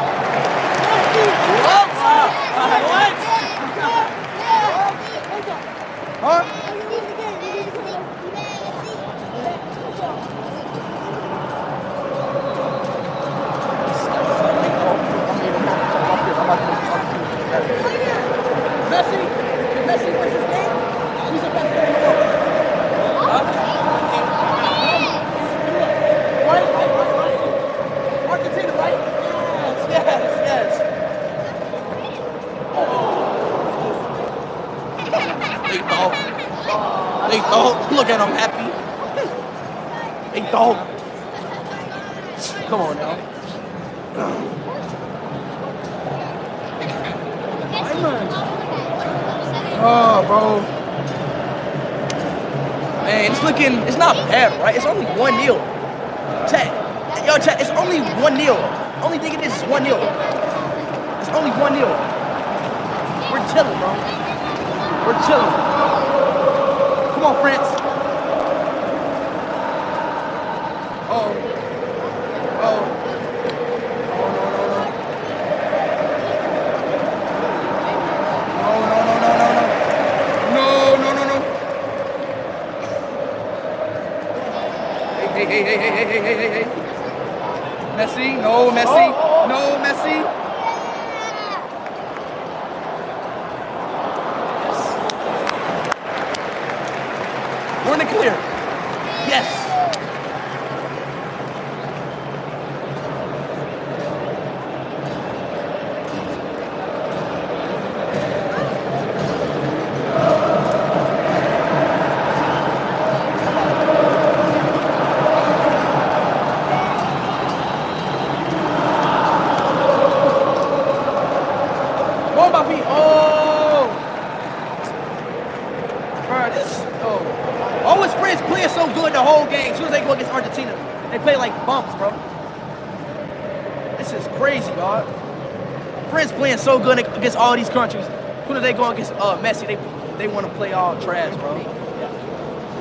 All 137.44 137.56
these 137.56 137.68
countries. 137.68 138.06
Soon 138.46 138.56
as 138.56 138.62
they 138.62 138.72
go 138.72 138.90
against 138.90 139.12
uh, 139.12 139.36
Messi, 139.38 139.66
they 139.66 139.76
they 140.16 140.28
want 140.28 140.46
to 140.46 140.52
play 140.54 140.72
all 140.72 140.98
trash, 141.00 141.36
bro. 141.36 141.56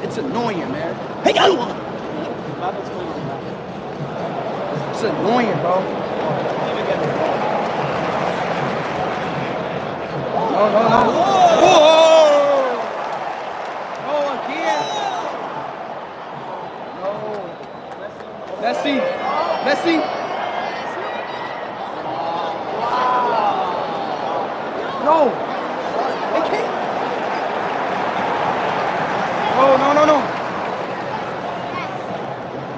It's 0.03 0.17
annoying, 0.17 0.71
man. 0.71 0.95
Hey, 1.23 1.33
yo! 1.35 1.67
It's 4.91 5.03
annoying, 5.03 5.59
bro. 5.59 5.81
No, 10.53 10.63
no, 10.71 10.81
no. 10.93 10.99
Whoa! 11.63 11.79
No, 14.05 14.15
again. 14.37 14.81
No. 17.01 17.09
Messi. 18.61 18.95
Messi. 19.65 19.95
No. 25.03 25.17
They 26.33 26.41
can't. 26.47 26.71
No, 29.57 29.65
no, 29.77 29.87
no, 29.93 30.03
no. 30.05 30.17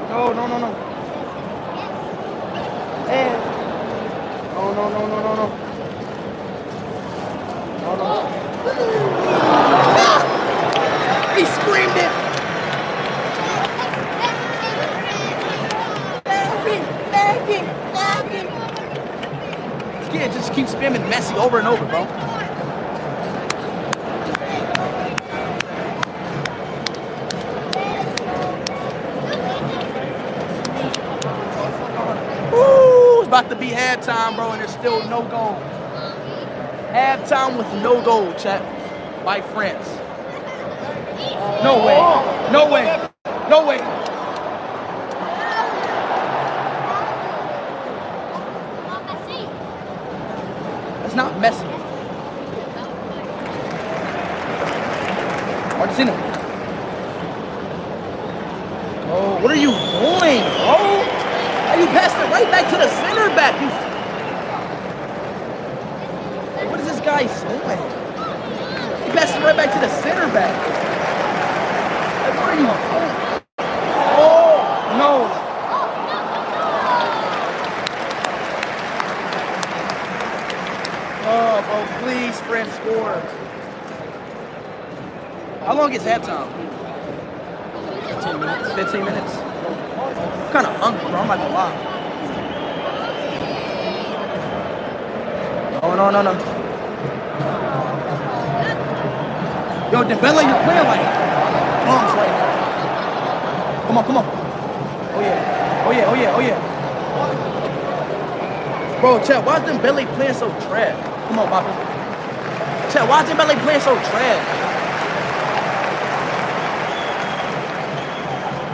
No, 0.09 0.19
no, 0.33 0.43
no, 0.47 0.57
no. 0.59 0.69
And. 3.07 3.39
No, 4.55 4.63
no, 4.73 4.83
no, 4.89 5.01
no, 5.07 5.17
no, 5.21 5.31
no. 5.35 5.47
No, 7.85 7.91
no. 7.95 8.11
He 11.35 11.43
screamed 11.45 11.97
it. 11.97 12.11
This 19.99 20.09
kid 20.11 20.31
just 20.31 20.49
keeps 20.53 20.71
spamming 20.73 21.05
Messi 21.11 21.35
over 21.37 21.59
and 21.59 21.67
over, 21.67 21.85
bro. 21.85 22.07
Woo! 32.51 33.19
It's 33.19 33.27
about 33.27 33.49
to 33.49 33.55
be 33.55 33.67
halftime, 33.67 34.35
bro, 34.35 34.51
and 34.51 34.61
there's 34.61 34.71
still 34.71 35.03
no 35.07 35.21
goal. 35.23 35.57
Halftime 36.91 37.57
with 37.57 37.71
no 37.83 38.01
goal, 38.01 38.33
chat, 38.35 38.61
by 39.25 39.41
France. 39.41 39.87
No 41.63 41.83
way. 41.83 41.97
No 42.51 42.69
way. 42.71 43.09
No 43.49 43.65
way. 43.65 43.79
That's 51.01 51.15
not 51.15 51.33
Messi. 51.41 51.65
Argentina. 55.79 56.13
Oh, 59.07 59.39
what 59.41 59.51
are 59.51 59.55
you 59.55 59.71
doing, 59.71 60.43
bro? 60.61 60.77
How 61.65 61.75
you 61.79 61.87
passed 61.87 62.15
it 62.15 62.29
right 62.31 62.49
back 62.51 62.69
to 62.69 62.77
the 62.77 62.87
center 62.87 63.29
back? 63.35 63.59
You 63.59 63.69
what 66.69 66.79
is 66.79 66.85
this 66.85 66.99
guy 66.99 67.25
doing? 67.25 67.94
It 69.17 69.29
right 69.41 69.55
back 69.55 69.71
to 69.73 69.79
the 69.79 69.87
center 70.01 70.27
back. 70.33 70.53
Like, 72.21 72.35
what 72.35 72.49
are 72.49 72.55
you 72.55 72.67
doing? 72.67 72.75
Oh, 74.19 74.59
no. 74.99 75.11
Oh, 81.27 81.61
bro, 81.65 81.77
please, 82.03 82.37
friend, 82.41 82.69
score. 82.71 83.21
How 85.65 85.73
long 85.75 85.93
is 85.93 86.01
halftime? 86.03 86.51
15 88.07 88.39
minutes. 88.39 88.73
15 88.73 89.05
minutes? 89.05 89.33
I'm 89.37 90.51
kind 90.51 90.67
of 90.67 90.75
hungry, 90.75 91.09
bro. 91.09 91.19
I'm 91.21 91.27
not 91.27 91.37
gonna 91.37 91.53
lie. 91.53 91.75
Oh, 95.83 95.95
no, 95.95 96.09
no, 96.11 96.21
no. 96.21 96.64
Yo, 99.95 100.03
Dembele, 100.03 100.43
you're 100.43 100.63
playing 100.67 100.87
like 100.91 100.99
bums 101.87 102.11
right 102.19 102.27
now. 102.27 103.87
Come 103.87 103.97
on, 103.97 104.03
come 104.03 104.17
on. 104.17 104.25
Oh, 104.27 105.21
yeah. 105.21 105.85
Oh, 105.87 105.91
yeah, 105.91 106.09
oh, 106.09 106.15
yeah, 106.15 106.35
oh, 106.35 106.41
yeah. 106.41 106.59
Bro, 108.99 109.23
Chad, 109.23 109.45
why 109.45 109.55
is 109.55 109.63
Dembele 109.63 110.05
playing 110.15 110.33
so 110.33 110.49
trash? 110.67 110.99
Come 111.29 111.39
on, 111.39 111.49
Bobby. 111.49 111.71
Chad, 112.91 113.07
why 113.07 113.23
is 113.23 113.29
Dembele 113.29 113.55
playing 113.63 113.79
so 113.79 113.95
trash? 113.95 114.43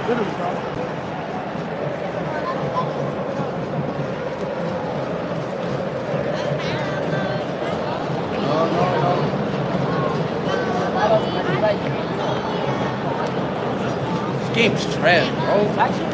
Literally, 0.09 0.33
bro. 0.37 0.50
red, 15.01 15.33
bro. 15.35 16.10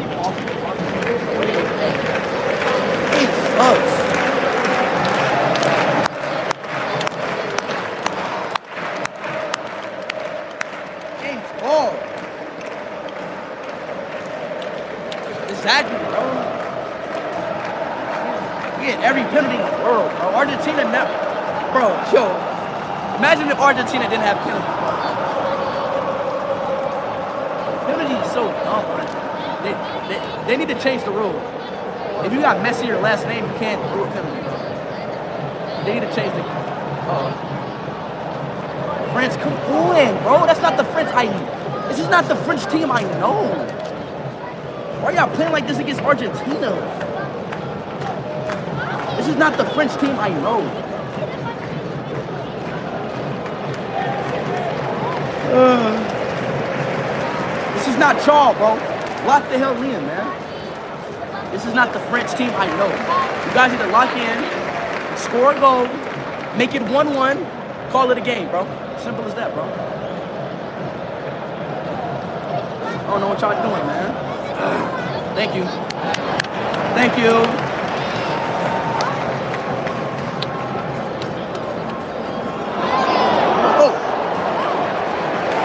Change 30.82 31.04
the 31.04 31.12
rule. 31.12 31.36
If 32.26 32.34
you 32.34 32.42
got 32.42 32.58
Messi 32.66 32.88
your 32.88 33.00
last 33.00 33.26
name, 33.28 33.46
you 33.46 33.58
can't 33.60 33.82
do 33.94 34.04
a 34.04 34.08
penalty. 34.12 34.42
They 35.86 35.94
need 36.00 36.08
to 36.08 36.16
change 36.16 36.34
the. 36.34 36.42
Uh, 36.42 37.48
France, 39.14 39.36
come 39.38 39.54
on, 39.54 40.24
bro. 40.24 40.46
That's 40.46 40.62
not 40.62 40.78
the 40.78 40.84
French 40.84 41.10
I. 41.14 41.28
This 41.88 42.00
is 42.00 42.08
not 42.10 42.28
the 42.28 42.36
French 42.36 42.66
team 42.72 42.92
I 42.92 43.02
know. 43.20 43.48
Why 45.02 45.12
y'all 45.12 45.34
playing 45.36 45.52
like 45.52 45.68
this 45.68 45.78
against 45.78 46.02
Argentina? 46.02 46.72
This 49.18 49.28
is 49.28 49.36
not 49.36 49.58
the 49.58 49.66
French 49.66 49.96
team 50.00 50.16
I 50.20 50.30
know. 50.30 50.62
Uh, 55.54 55.94
this 57.74 57.88
is 57.88 57.98
not 57.98 58.26
y'all, 58.26 58.54
bro. 58.54 58.76
Lock 59.26 59.48
the 59.50 59.58
hell 59.58 59.76
in, 59.82 60.06
man. 60.06 60.27
Is 61.68 61.74
not 61.74 61.92
the 61.92 62.00
French 62.00 62.32
team 62.32 62.50
I 62.56 62.68
know. 62.78 62.88
You 62.88 63.54
guys 63.54 63.72
need 63.72 63.80
to 63.80 63.88
lock 63.88 64.16
in, 64.16 65.18
score 65.18 65.52
a 65.52 65.60
goal, 65.60 65.86
make 66.56 66.74
it 66.74 66.82
1-1, 66.84 67.92
call 67.92 68.10
it 68.10 68.18
a 68.18 68.22
game, 68.22 68.48
bro. 68.48 68.66
Simple 68.98 69.26
as 69.26 69.34
that, 69.36 69.54
bro. 69.54 69.64
I 73.04 73.10
don't 73.10 73.20
know 73.20 73.28
what 73.28 73.42
y'all 73.42 73.62
doing, 73.62 73.86
man. 73.86 74.14
Thank 75.36 75.56
you. 75.56 75.66
Thank 76.96 77.18
you. 77.18 77.44
Oh. 83.78 83.94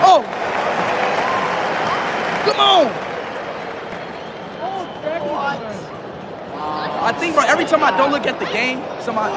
Oh. 0.04 0.22
Come 2.44 2.60
on. 2.60 3.02
I 7.04 7.12
think, 7.12 7.34
bro, 7.34 7.44
every 7.44 7.64
time 7.64 7.82
I 7.82 7.90
don't 7.96 8.12
look 8.12 8.26
at 8.26 8.38
the 8.38 8.46
somebody, 9.00 9.34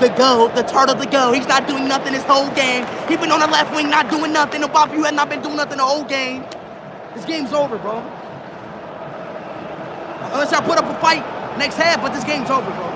The 0.00 0.08
GOAT, 0.08 0.54
the 0.54 0.62
turtle, 0.62 0.94
the 0.94 1.04
GOAT. 1.04 1.34
He's 1.34 1.46
not 1.46 1.68
doing 1.68 1.86
nothing 1.86 2.14
this 2.14 2.24
whole 2.24 2.50
game. 2.52 2.86
He 3.06 3.18
been 3.18 3.30
on 3.30 3.40
the 3.40 3.46
left 3.46 3.74
wing 3.74 3.90
not 3.90 4.08
doing 4.08 4.32
nothing. 4.32 4.62
Obama, 4.62 4.94
you 4.94 5.04
had 5.04 5.14
not 5.14 5.28
been 5.28 5.42
doing 5.42 5.56
nothing 5.56 5.76
the 5.76 5.84
whole 5.84 6.04
game. 6.04 6.42
This 7.14 7.26
game's 7.26 7.52
over, 7.52 7.76
bro. 7.76 7.98
Unless 10.32 10.54
I 10.54 10.60
put 10.64 10.78
up 10.78 10.86
a 10.86 10.98
fight 11.00 11.22
next 11.58 11.76
half, 11.76 12.00
but 12.00 12.14
this 12.14 12.24
game's 12.24 12.48
over, 12.48 12.70
bro. 12.70 12.89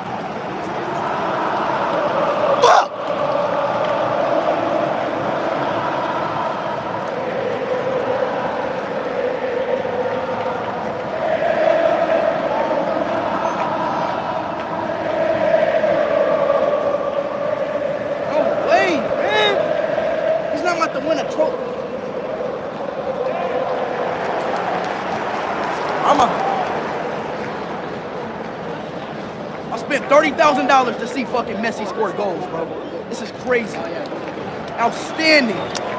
spent 29.97 30.11
$30,000 30.11 30.99
to 30.99 31.07
see 31.07 31.25
fucking 31.25 31.57
Messi 31.57 31.87
score 31.89 32.13
goals, 32.13 32.45
bro. 32.47 32.67
This 33.09 33.23
is 33.23 33.31
crazy. 33.43 33.77
Outstanding. 34.77 35.94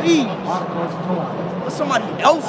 please. 0.00 0.28
Somebody 1.72 2.04
else 2.22 2.41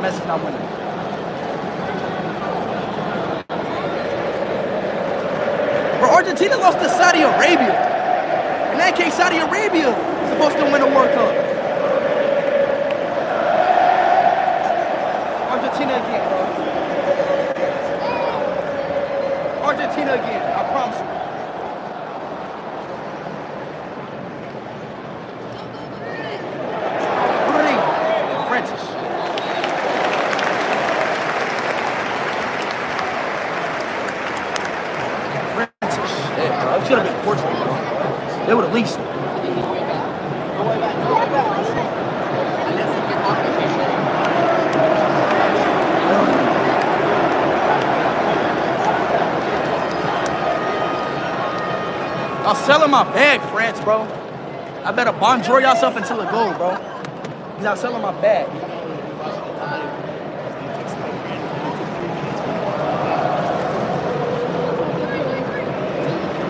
messing 0.00 0.30
up 0.30 0.42
with 0.44 0.54
him. 0.54 0.66
Bro, 6.00 6.10
Argentina 6.10 6.56
lost 6.56 6.78
the. 6.78 6.99
My 52.90 53.04
bag, 53.04 53.40
France, 53.52 53.80
bro. 53.82 54.02
I 54.84 54.90
better 54.90 55.12
bonjour 55.12 55.60
yourself 55.60 55.94
until 55.94 56.20
it 56.22 56.30
goes, 56.32 56.56
bro. 56.56 56.74
He's 57.54 57.62
not 57.62 57.78
selling 57.78 58.02
my 58.02 58.10
bag. 58.20 58.48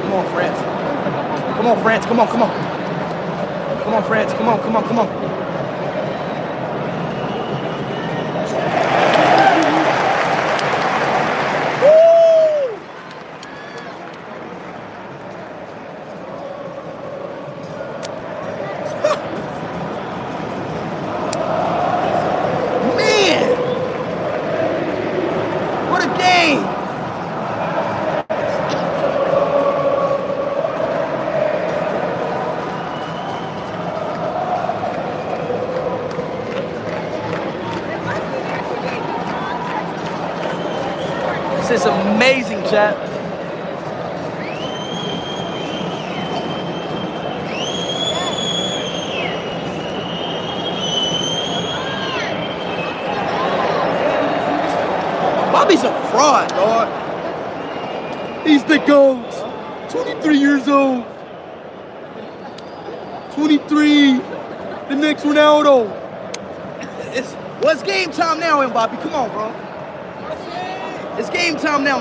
Come 0.00 0.12
on, 0.14 0.32
France. 0.32 0.58
Come 1.56 1.66
on, 1.66 1.82
France. 1.82 2.06
Come 2.06 2.20
on, 2.20 2.28
come 2.28 2.42
on. 2.42 3.82
Come 3.82 3.94
on, 3.94 4.02
France. 4.04 4.32
Come 4.32 4.48
on, 4.48 4.60
come 4.62 4.76
on, 4.76 4.84
come 4.84 4.98
on. 5.00 5.39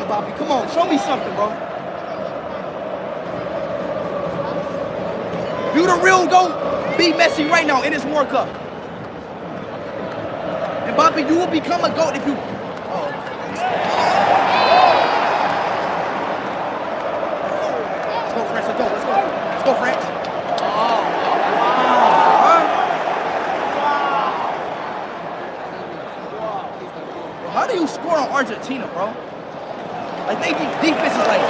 Mbappe. 0.05 0.37
Come 0.37 0.51
on, 0.51 0.69
show 0.71 0.85
me 0.85 0.97
something, 0.97 1.33
bro. 1.35 1.49
You 5.75 5.85
the 5.85 5.95
real 6.03 6.27
GOAT. 6.27 6.97
Be 6.97 7.11
Messi 7.13 7.49
right 7.49 7.65
now 7.65 7.83
in 7.83 7.91
this 7.93 8.03
World 8.05 8.29
Cup. 8.29 8.47
And 10.87 10.95
Bobby, 10.97 11.21
you 11.21 11.37
will 11.37 11.47
become 11.47 11.83
a 11.83 11.89
GOAT 11.89 12.15
if 12.15 12.25
you. 12.25 12.35
Oh. 12.35 13.09
Let's 18.25 18.33
go, 18.33 18.43
France. 18.45 18.67
Let's 18.67 18.77
go. 18.77 18.85
Let's 18.85 19.05
go. 19.05 19.11
Let's 19.51 19.63
go, 19.63 19.73
France. 19.75 20.05
How 27.53 27.67
do 27.67 27.75
you 27.75 27.87
score 27.87 28.17
on 28.17 28.29
Argentina, 28.29 28.87
bro? 28.93 29.13
They 30.41 30.51
de- 30.53 30.81
defense 30.81 31.17
like 31.27 31.48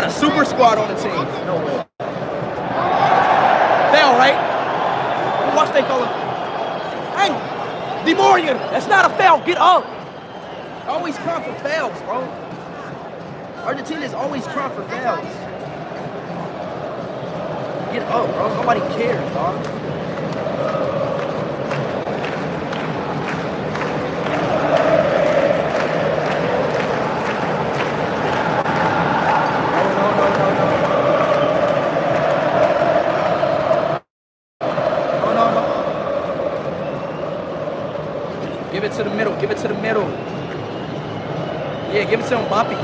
got 0.00 0.02
a 0.02 0.10
super 0.10 0.44
squad 0.44 0.76
on 0.76 0.88
the 0.88 1.00
team. 1.00 1.14
No 1.46 1.54
way. 1.54 1.84
Fail, 3.94 4.10
right? 4.18 4.34
Watch 5.54 5.72
they 5.72 5.82
call 5.82 6.02
it. 6.02 6.08
Hey, 7.14 7.30
Demorian, 8.04 8.56
that's 8.72 8.88
not 8.88 9.08
a 9.08 9.14
foul. 9.16 9.46
Get 9.46 9.56
up. 9.56 9.86
Always 10.88 11.16
crying 11.18 11.44
for 11.44 11.56
fouls, 11.60 11.96
bro. 12.02 12.22
Argentina 13.62 14.00
is 14.00 14.14
always 14.14 14.44
crying 14.48 14.74
for 14.74 14.82
fouls. 14.88 15.32
Get 17.92 18.02
up, 18.02 18.26
bro. 18.34 18.48
Nobody 18.56 18.80
cares, 18.96 19.32
dog. 19.32 19.73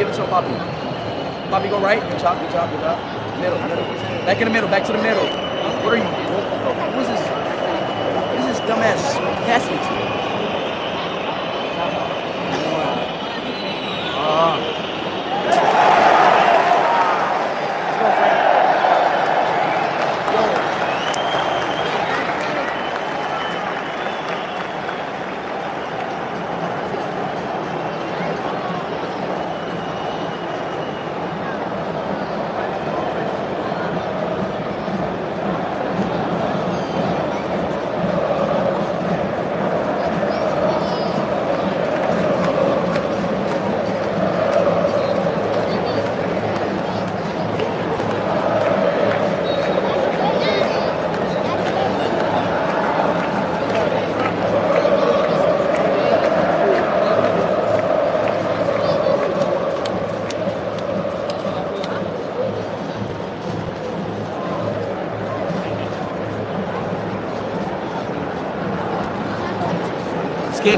Give 0.01 0.09
it 0.09 0.15
to 0.15 0.25
him, 0.25 0.31
Boppy. 0.31 0.57
Boppy, 1.51 1.69
go 1.69 1.79
right. 1.79 2.01
Good 2.01 2.21
job, 2.21 2.41
good 2.41 2.51
job, 2.53 2.71
good 2.71 2.81
job. 2.81 3.39
Middle, 3.39 3.59
middle. 3.69 3.85
Back 4.25 4.39
in 4.39 4.45
the 4.45 4.51
middle, 4.51 4.71
back 4.71 4.87
to 4.87 4.93
the 4.93 5.03
middle. 5.03 5.27
What 5.85 5.93
are 5.93 5.99
you? 5.99 6.20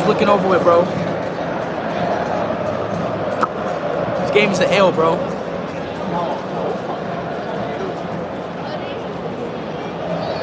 Game's 0.02 0.14
looking 0.14 0.28
over 0.28 0.48
with, 0.48 0.62
bro. 0.62 0.84
This 4.20 4.30
game's 4.32 4.58
the 4.58 4.72
L, 4.74 4.92
bro. 4.92 5.16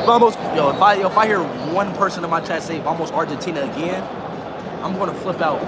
Vamos, 0.05 0.35
yo, 0.55 0.69
if 0.71 0.81
I 0.81 0.95
yo, 0.95 1.07
if 1.07 1.17
I 1.17 1.27
hear 1.27 1.39
one 1.73 1.93
person 1.95 2.23
in 2.23 2.29
my 2.29 2.41
chat 2.41 2.63
say 2.63 2.79
Vamos 2.79 3.11
Argentina 3.11 3.61
again, 3.61 4.03
I'm 4.81 4.97
gonna 4.97 5.13
flip 5.13 5.39
out. 5.41 5.61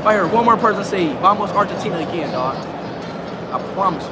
If 0.00 0.06
I 0.06 0.14
hear 0.14 0.26
one 0.26 0.44
more 0.44 0.56
person 0.56 0.84
say 0.84 1.12
Vamos 1.20 1.50
Argentina 1.50 1.98
again, 1.98 2.32
dog, 2.32 2.56
I 2.56 3.74
promise. 3.74 4.04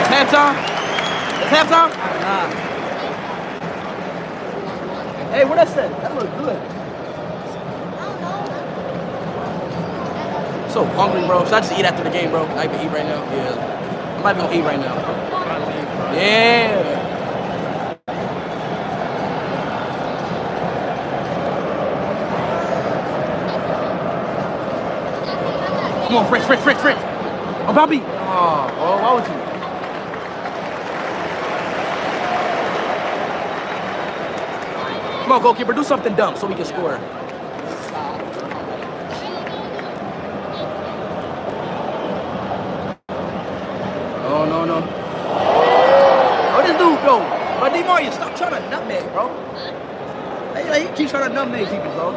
It's 0.00 0.08
halftime. 0.08 0.73
It's 1.54 1.70
halftime. 1.70 1.90
Nah. 2.20 2.50
Hey, 5.30 5.44
what 5.44 5.56
I 5.56 5.64
said? 5.64 5.90
That 6.02 6.12
looked 6.16 6.36
good. 6.38 6.58
So 10.72 10.84
hungry, 10.84 11.24
bro. 11.28 11.44
Should 11.44 11.54
I 11.54 11.60
just 11.60 11.78
eat 11.78 11.84
after 11.84 12.02
the 12.02 12.10
game, 12.10 12.30
bro? 12.30 12.44
I 12.56 12.66
can 12.66 12.84
eat 12.84 12.90
right 12.92 13.06
now. 13.06 13.22
Yeah. 13.32 14.18
I 14.18 14.22
might 14.22 14.32
be 14.32 14.40
gonna 14.40 14.56
eat 14.56 14.62
right 14.62 14.80
now. 14.80 14.94
Yeah. 16.12 16.82
Come 26.08 26.16
on, 26.16 26.26
French, 26.28 26.46
French, 26.46 26.62
French, 26.62 26.80
French. 26.80 26.98
Oh, 27.68 27.72
Bobby. 27.72 28.00
Oh, 28.02 28.68
oh, 28.80 28.98
why 29.00 29.14
would 29.14 29.28
you? 29.28 29.43
On, 35.34 35.42
goalkeeper, 35.42 35.72
do 35.72 35.82
something 35.82 36.14
dumb 36.14 36.36
so 36.36 36.46
we 36.46 36.54
can 36.54 36.64
score. 36.64 36.98
Oh, 44.26 44.44
no, 44.48 44.64
no. 44.64 44.78
Oh, 46.54 46.62
this 46.62 46.76
dude, 46.78 47.02
yo. 47.02 47.18
But 47.58 47.72
Di 47.72 47.82
Maria, 47.82 48.12
stop 48.12 48.36
trying 48.36 48.62
to 48.62 48.70
nutmeg, 48.70 49.02
bro. 49.12 49.28
Hey, 50.54 50.68
like, 50.70 50.90
he 50.90 50.96
keeps 50.96 51.10
trying 51.10 51.28
to 51.28 51.34
nutmeg 51.34 51.66
people, 51.68 51.90
bro. 51.94 52.12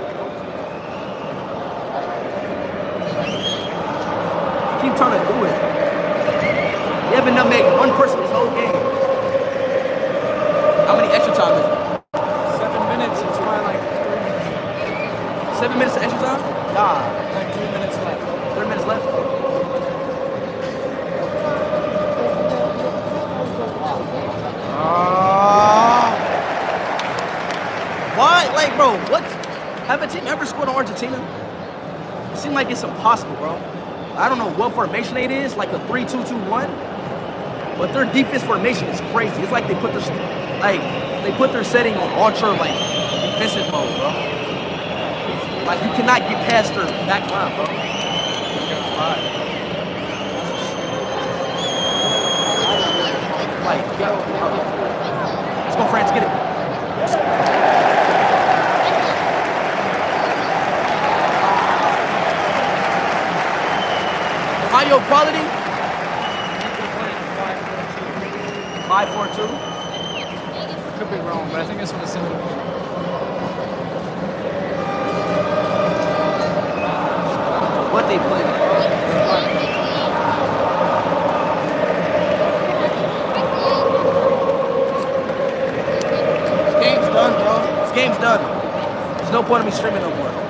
Keep 4.81 4.93
trying 4.97 5.17
to 5.17 5.23
do 5.25 5.45
it. 5.45 5.57
You 7.07 7.15
haven't 7.15 7.33
nutmegged 7.33 7.77
one 7.79 7.91
person 7.93 8.19
this 8.19 8.31
whole 8.31 8.49
game. 8.53 8.73
How 10.85 10.95
many 10.95 11.13
extra 11.13 11.33
time 11.33 11.57
is 11.57 11.65
it? 11.65 11.87
Seven 12.57 12.81
minutes. 12.89 13.21
It's 13.21 13.37
probably 13.37 13.63
like 13.63 13.81
three 14.03 14.19
minutes. 14.25 15.59
Seven 15.59 15.77
minutes 15.77 15.97
of 15.97 16.03
extra 16.03 16.19
time? 16.19 16.41
Nah. 16.73 16.99
Like 17.35 17.53
three 17.53 17.71
minutes 17.71 17.97
left. 17.97 18.55
Three 18.55 18.67
minutes 18.67 18.85
left. 18.85 19.37
like, 28.57 28.75
bro, 28.75 28.97
what? 29.11 29.23
Have 29.85 30.01
a 30.01 30.07
team 30.07 30.25
ever 30.27 30.45
scored 30.45 30.67
on 30.67 30.75
Argentina? 30.75 31.17
It 32.33 32.37
seems 32.37 32.46
like 32.57 32.71
it's 32.71 32.81
impossible, 32.81 33.35
bro. 33.35 33.53
I 34.17 34.27
don't 34.27 34.39
know 34.39 34.49
what 34.57 34.73
formation 34.73 35.15
it 35.17 35.29
is, 35.29 35.55
like 35.55 35.69
a 35.69 35.79
3-2-2-1. 35.85 36.67
But 37.77 37.93
their 37.93 38.11
defense 38.11 38.41
formation 38.41 38.87
is 38.87 38.99
crazy. 39.13 39.39
It's 39.43 39.51
like 39.51 39.67
they 39.67 39.75
put 39.75 39.93
their 39.93 40.01
like 40.59 40.81
they 41.21 41.31
put 41.37 41.51
their 41.53 41.63
setting 41.63 41.93
on 41.93 42.09
ultra 42.17 42.49
like 42.53 42.73
defensive 43.37 43.71
mode, 43.71 43.93
bro. 44.01 44.09
Like 45.69 45.83
you 45.85 45.91
cannot 45.93 46.21
get 46.25 46.49
past 46.49 46.73
their 46.73 46.85
back 47.05 47.29
line, 47.29 47.53
bro. 47.55 47.65
Like, 53.67 53.83
yo, 53.99 54.09
let's 55.65 55.75
go, 55.75 55.85
France, 55.89 56.11
get 56.11 56.23
it. 56.23 57.46
Audio 64.87 65.03
quality. 65.07 65.43
Five 68.87 69.09
four 69.09 69.27
two. 69.35 69.49
Could 70.97 71.11
be 71.11 71.17
wrong, 71.27 71.49
but 71.51 71.59
I 71.59 71.65
think 71.65 71.79
that's 71.79 71.91
what 71.91 72.03
it 72.03 72.07
said. 72.07 72.23
What 77.91 78.07
they 78.07 78.17
playing? 78.17 78.47
This 86.63 86.75
game's 86.81 87.07
done, 87.13 87.33
bro. 87.43 87.55
This 87.81 87.91
game's 87.91 88.17
done. 88.19 89.17
There's 89.17 89.31
no 89.33 89.43
point 89.43 89.59
in 89.59 89.69
me 89.69 89.71
streaming 89.73 90.01
no 90.01 90.15
more. 90.15 90.47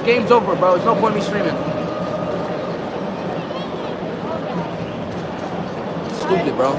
This 0.00 0.06
game's 0.20 0.32
over, 0.32 0.54
bro. 0.54 0.74
There's 0.74 0.84
no 0.84 0.94
point 0.94 1.14
in 1.14 1.20
me 1.20 1.26
streaming. 1.26 1.56
Stupid, 6.14 6.56
bro. 6.56 6.72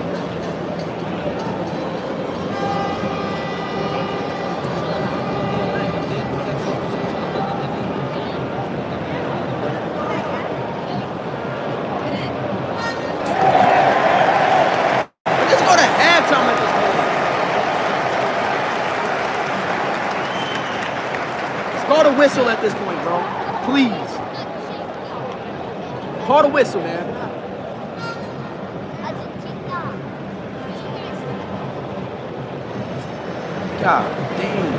Let's 15.25 15.61
go 15.61 15.75
to 15.75 15.81
halftime 15.97 16.47
at 16.47 16.57
this 16.59 16.71
point. 16.77 16.95
Let's 21.73 21.85
call 21.87 22.03
the 22.03 22.13
whistle 22.17 22.49
at 22.49 22.61
this 22.61 22.73
point, 22.75 23.01
bro. 23.03 23.41
Please. 23.63 24.11
Call 26.25 26.41
the 26.41 26.49
whistle, 26.49 26.81
man. 26.81 27.05
God 33.83 34.05
damn. 34.37 34.73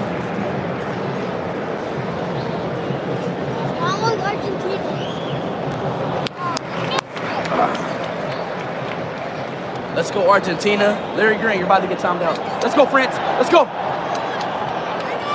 Almost 3.81 4.23
Argentina. 4.27 4.91
Let's 9.95 10.11
go, 10.11 10.22
Argentina. 10.33 10.99
Larry 11.15 11.37
Green, 11.37 11.59
you're 11.59 11.67
about 11.67 11.81
to 11.81 11.87
get 11.89 11.99
timed 11.99 12.23
out. 12.23 12.39
Let's 12.63 12.75
go, 12.75 12.87
France. 12.87 13.15
Let's 13.39 13.51
go. 13.51 13.65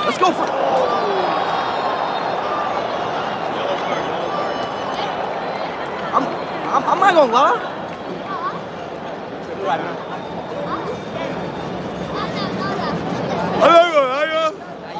Let's 0.04 0.18
go, 0.18 0.32
France. 0.32 0.50
I'm, 6.12 6.24
I'm, 6.74 6.84
I'm 6.84 6.98
not 6.98 7.14
gonna 7.14 7.32
lie. 7.32 7.74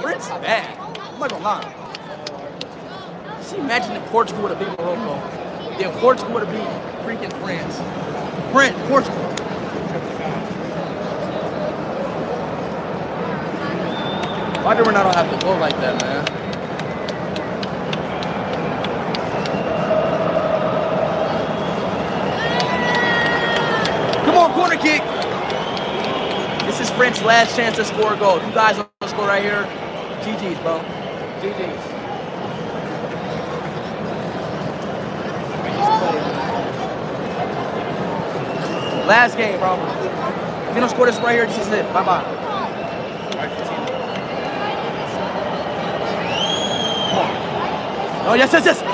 France 0.00 0.28
bad. 0.28 0.78
I'm 0.78 1.18
not 1.18 1.30
gonna 1.30 1.44
lie. 1.44 1.74
Just 3.38 3.54
imagine 3.54 3.96
if 3.96 4.04
Portugal 4.10 4.42
would 4.42 4.56
have 4.56 4.60
beat 4.60 4.78
Morocco. 4.78 5.14
Then 5.76 5.92
Portugal 5.98 6.34
would 6.34 6.46
have 6.46 6.52
beat 6.54 6.68
freaking 7.04 7.32
France. 7.40 7.78
France, 8.52 8.76
Portugal. 8.88 9.17
Why 14.78 14.84
do 14.84 14.90
Ronaldo 14.90 15.12
have 15.12 15.28
to 15.28 15.44
go 15.44 15.58
like 15.58 15.72
that, 15.80 16.00
man? 16.00 16.24
Come 24.24 24.36
on, 24.36 24.52
corner 24.52 24.76
kick. 24.76 25.02
This 26.64 26.78
is 26.80 26.90
French's 26.90 27.24
last 27.24 27.56
chance 27.56 27.74
to 27.74 27.84
score 27.84 28.14
a 28.14 28.16
goal. 28.16 28.36
You 28.36 28.54
guys 28.54 28.76
want 28.76 28.88
to 29.00 29.08
score 29.08 29.26
right 29.26 29.42
here? 29.42 29.64
GG's, 30.22 30.60
bro. 30.60 30.78
GG's. 31.40 31.98
Last 39.08 39.36
game, 39.36 39.58
bro. 39.58 39.74
If 40.68 40.74
you 40.76 40.80
don't 40.80 40.88
score 40.88 41.06
this 41.06 41.18
right 41.18 41.34
here, 41.34 41.46
this 41.46 41.66
is 41.66 41.72
it. 41.72 41.92
Bye 41.92 42.04
bye 42.04 42.47
bye. 48.28 48.32
Oh, 48.32 48.34
yes, 48.34 48.52
yes, 48.52 48.64
yes. 48.66 48.87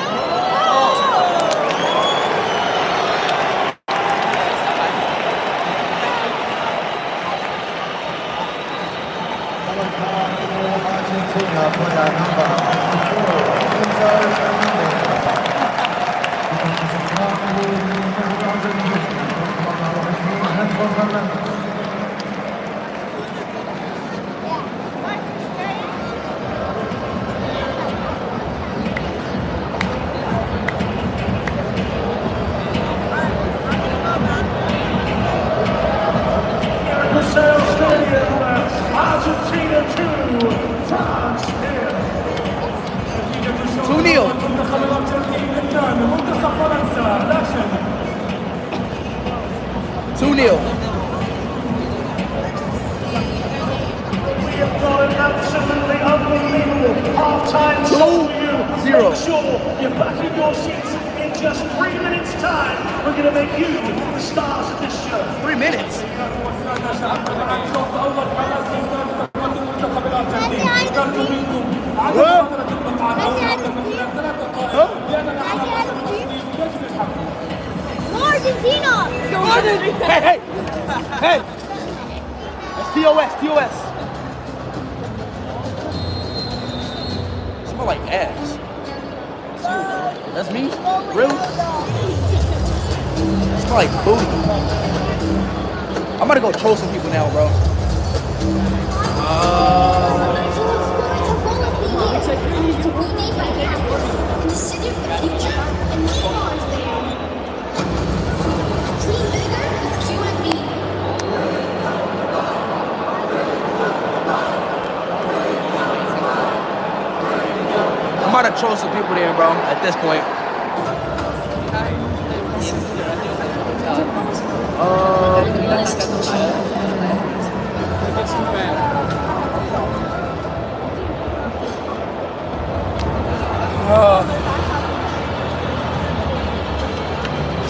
Oh. 133.86 134.24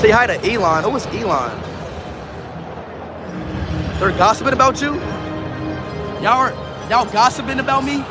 Say 0.01 0.11
hi 0.11 0.27
to 0.27 0.35
Elon. 0.49 0.85
Who 0.85 0.95
is 0.97 1.07
Elon? 1.07 1.61
They're 3.99 4.13
gossiping 4.13 4.53
about 4.53 4.81
you? 4.81 4.95
Y'all 6.23 6.39
are 6.39 6.53
y'all 6.89 7.07
gossiping 7.07 7.59
about 7.59 7.85
me? 7.85 8.05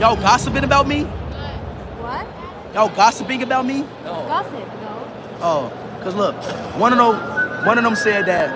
Y'all 0.00 0.16
gossiping 0.16 0.64
about 0.64 0.88
me? 0.88 1.04
What? 1.04 2.26
Y'all 2.74 2.88
gossiping 2.88 3.42
about 3.42 3.64
me? 3.64 3.84
Gossip, 4.04 4.52
no. 4.52 5.38
Oh, 5.42 6.00
cause 6.02 6.14
look, 6.14 6.34
one 6.76 6.92
of 6.92 6.98
them, 6.98 7.66
one 7.66 7.78
of 7.78 7.84
them 7.84 7.94
said 7.94 8.26
that, 8.26 8.50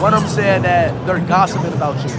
one 0.00 0.14
of 0.14 0.22
them 0.22 0.30
said 0.30 0.62
that 0.62 1.06
they're 1.06 1.18
gossiping 1.26 1.74
about 1.74 1.96
you, 2.08 2.14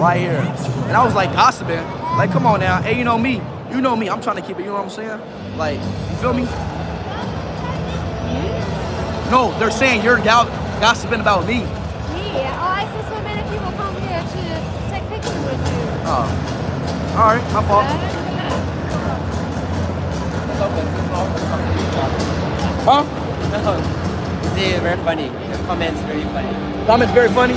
right 0.00 0.18
here, 0.18 0.40
and 0.86 0.96
I 0.96 1.04
was 1.04 1.14
like 1.14 1.32
gossiping, 1.32 1.84
like 2.16 2.30
come 2.30 2.46
on 2.46 2.60
now, 2.60 2.80
hey 2.80 2.96
you 2.98 3.04
know 3.04 3.18
me, 3.18 3.42
you 3.70 3.80
know 3.80 3.94
me, 3.94 4.08
I'm 4.08 4.20
trying 4.22 4.36
to 4.36 4.42
keep 4.42 4.58
it, 4.58 4.62
you 4.62 4.68
know 4.68 4.74
what 4.74 4.84
I'm 4.84 4.90
saying? 4.90 5.20
Like, 5.56 5.78
you 5.80 6.16
feel 6.16 6.32
me? 6.32 6.44
No, 9.30 9.54
they're 9.58 9.70
saying 9.70 10.02
you're 10.02 10.18
go- 10.18 10.48
gossiping 10.80 11.20
about 11.20 11.46
me. 11.46 11.60
Me? 11.60 11.64
Oh, 11.66 12.72
I 12.72 12.84
see 12.84 13.08
so 13.08 13.20
many 13.22 13.42
people 13.50 13.72
come 13.72 13.94
here 14.00 14.22
to 14.22 14.42
take 14.90 15.06
pictures 15.08 15.44
with 15.44 15.60
you. 15.60 15.82
Oh, 16.08 16.24
all 17.16 17.36
right, 17.36 17.44
my 17.52 17.62
fault. 17.66 17.86
Huh? 22.88 23.92
It's 24.58 24.80
very 24.80 24.96
funny. 25.04 25.28
The 25.28 25.62
comments 25.66 26.00
very 26.02 26.24
funny. 26.24 26.86
Comments 26.86 27.12
very 27.12 27.28
funny. 27.28 27.54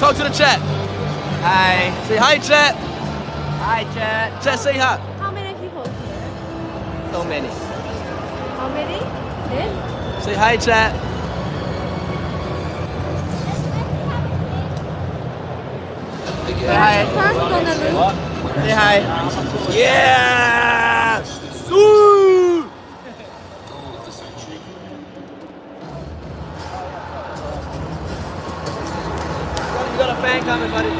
Talk 0.00 0.16
to 0.16 0.22
the 0.22 0.30
chat. 0.30 0.77
Hi. 1.40 1.94
Say 2.08 2.16
hi, 2.16 2.38
chat. 2.38 2.74
Hi, 3.62 3.84
chat. 3.94 4.42
Chat, 4.42 4.58
say 4.58 4.76
hi. 4.76 4.96
How 5.20 5.30
many 5.30 5.54
people 5.60 5.84
here? 5.84 7.12
So 7.12 7.22
many. 7.22 7.48
How 8.58 8.68
many? 8.70 8.98
This? 9.48 10.24
Say 10.24 10.34
hi, 10.34 10.56
chat. 10.56 10.92
Say 16.48 16.66
hi. 16.66 17.06
First 17.14 17.38
gonna 17.38 17.74
lose. 17.78 17.94
Say 18.64 18.72
hi. 18.72 18.96
Yeah! 19.72 21.22
Sue! 21.22 22.68
Goal 23.68 23.94
of 23.94 24.04
the 24.04 24.10
century. 24.10 24.58
You 29.92 29.98
got 29.98 30.10
a 30.10 30.20
fan 30.20 30.40
coming, 30.42 30.70
buddy. 30.72 30.97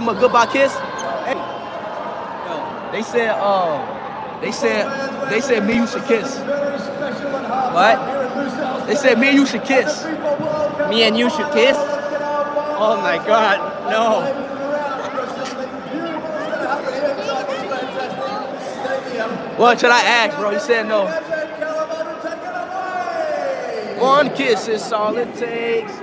Give 0.00 0.08
him 0.08 0.16
a 0.16 0.18
goodbye 0.18 0.46
kiss. 0.46 0.72
Hey. 1.28 1.36
They 2.90 3.02
said, 3.02 3.36
uh, 3.38 4.40
they 4.40 4.50
said, 4.50 5.30
they 5.30 5.42
said 5.42 5.66
me 5.66 5.74
you 5.74 5.86
should 5.86 6.06
kiss. 6.06 6.38
What? 6.38 8.86
They 8.86 8.94
said 8.94 9.18
me 9.18 9.28
and 9.28 9.36
you 9.36 9.44
should 9.44 9.62
kiss. 9.62 10.06
Me 10.88 11.02
and 11.02 11.18
you 11.18 11.28
should 11.28 11.52
kiss? 11.52 11.76
Oh 11.76 12.98
my 13.02 13.18
god, 13.26 13.58
no. 13.90 14.22
What 19.58 19.80
should 19.80 19.90
I 19.90 20.00
ask, 20.00 20.34
bro? 20.38 20.52
He 20.52 20.60
said 20.60 20.88
no. 20.88 21.04
One 24.00 24.30
kiss 24.34 24.66
is 24.66 24.90
all 24.94 25.18
it 25.18 25.34
takes. 25.34 25.99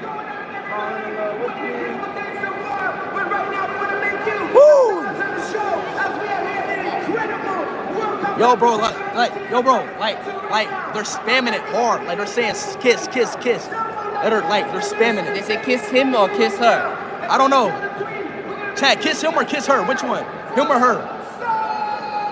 Yo, 8.40 8.56
bro, 8.56 8.76
like, 8.76 9.16
like, 9.16 9.50
yo, 9.50 9.64
bro, 9.64 9.78
like, 10.00 10.24
like, 10.52 10.68
they're 10.94 11.02
spamming 11.02 11.54
it 11.54 11.62
hard. 11.74 12.04
Like, 12.06 12.18
they're 12.18 12.28
saying 12.28 12.54
kiss, 12.80 13.08
kiss, 13.08 13.36
kiss. 13.42 13.66
They're 13.66 14.42
like, 14.42 14.72
they're 14.72 14.82
spamming 14.82 15.28
it. 15.28 15.34
They 15.34 15.42
say 15.42 15.64
kiss 15.64 15.88
him 15.90 16.14
or 16.14 16.30
kiss 16.30 16.56
her? 16.58 17.28
I 17.28 17.38
don't 17.38 17.50
know. 17.50 17.70
Chad, 18.78 19.02
kiss 19.02 19.24
him 19.24 19.34
or 19.34 19.44
kiss 19.44 19.66
her? 19.66 19.84
Which 19.88 20.04
one? 20.04 20.24
Him 20.54 20.70
or 20.72 20.78
her? 20.78 20.98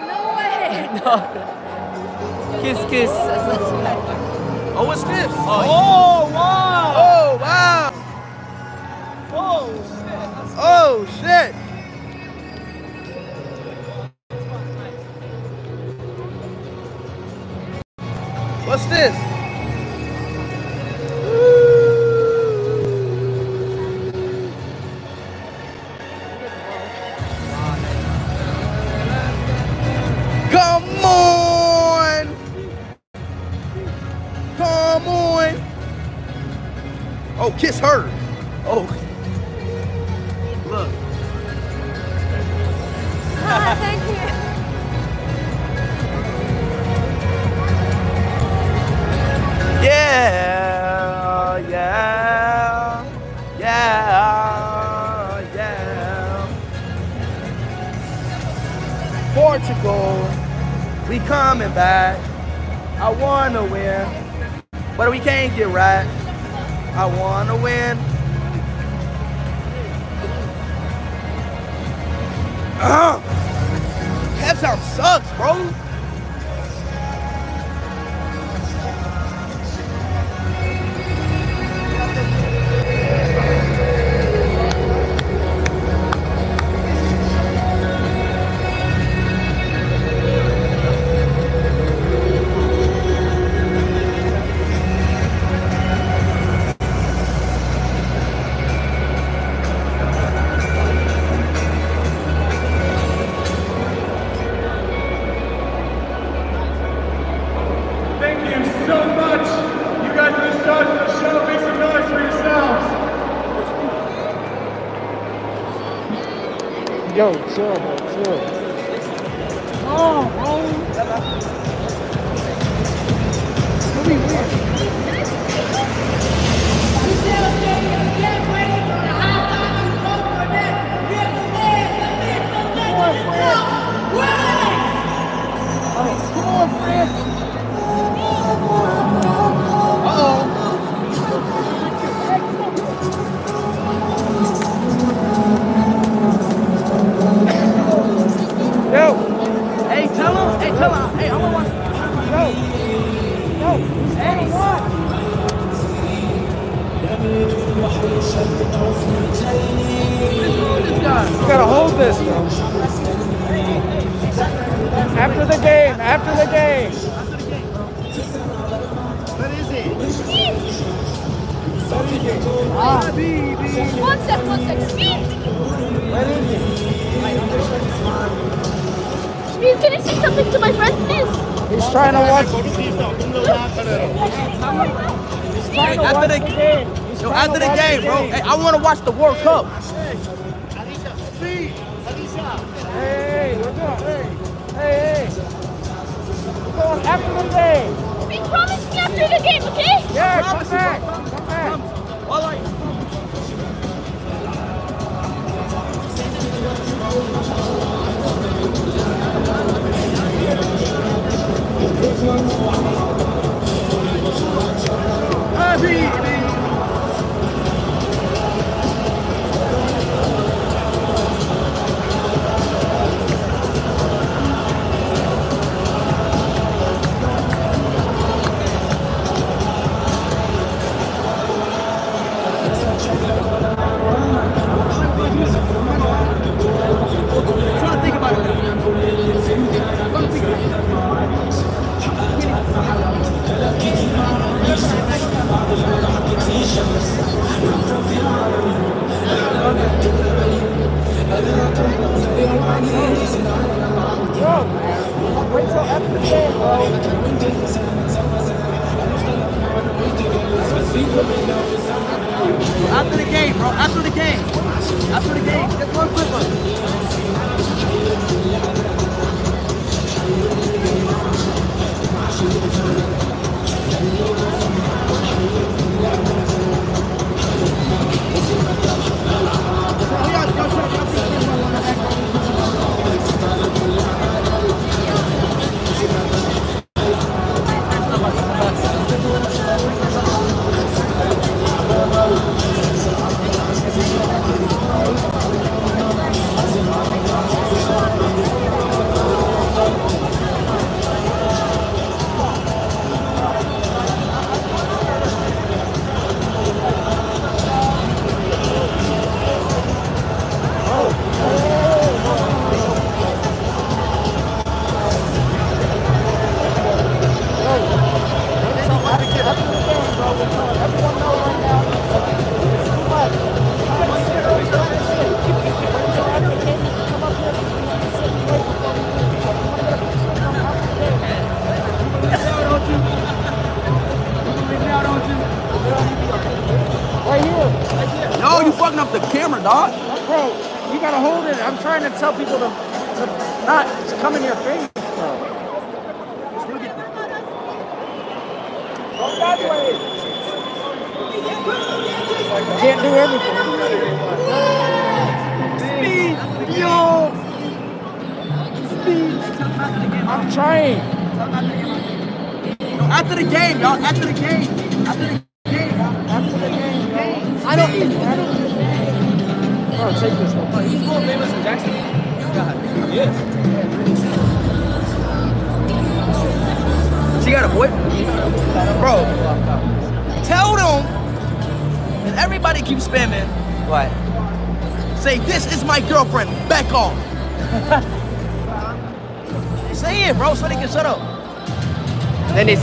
No 0.08 0.36
way. 0.38 0.90
No. 1.04 2.62
Kiss, 2.62 2.78
kiss. 2.90 3.10
Oh, 4.78 4.92
it's 4.92 5.04
this. 5.04 5.32
Oh, 5.32 5.64
oh 5.66 6.32
wow! 6.34 6.94
Oh, 6.98 7.38
wow. 7.38 7.92
Oh, 9.32 9.74
shit. 9.88 10.56
Oh, 10.58 11.06
shit. 11.22 11.65
What's 18.76 18.88
this? 18.88 19.16
Come 30.52 30.84
on! 31.06 32.28
Come 34.58 35.08
on! 35.08 35.82
Oh, 37.38 37.56
kiss 37.58 37.80
her. 37.80 38.15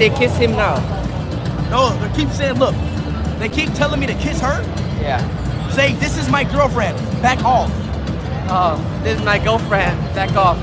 Say 0.03 0.19
kiss 0.19 0.37
him 0.37 0.51
now. 0.53 0.74
No, 1.70 1.97
they 2.01 2.12
keep 2.16 2.29
saying, 2.31 2.59
look, 2.59 2.74
they 3.39 3.49
keep 3.49 3.73
telling 3.74 4.01
me 4.01 4.07
to 4.09 4.15
kiss 4.15 4.41
her. 4.41 4.61
Yeah. 5.01 5.20
Say, 5.70 5.93
this 5.95 6.19
is 6.19 6.29
my 6.29 6.43
girlfriend. 6.43 6.99
Back 7.23 7.45
off. 7.45 7.70
Oh, 8.51 9.01
this 9.05 9.16
is 9.20 9.24
my 9.24 9.39
girlfriend. 9.39 9.97
Back 10.12 10.35
off. 10.35 10.59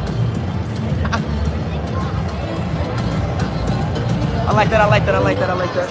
I 4.45 4.51
like 4.51 4.69
that, 4.71 4.81
I 4.81 4.87
like 4.87 5.05
that, 5.05 5.15
I 5.15 5.19
like 5.19 5.37
that, 5.37 5.49
I 5.49 5.53
like 5.53 5.73
that. 5.73 5.89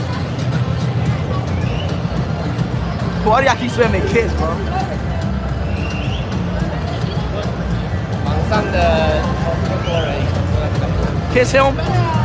Why 3.27 3.41
do 3.41 3.47
y'all 3.47 3.57
keep 3.57 3.71
spamming 3.71 4.07
kiss, 4.11 4.31
bro? 4.35 4.55
Kiss 11.33 11.53
him? 11.53 12.18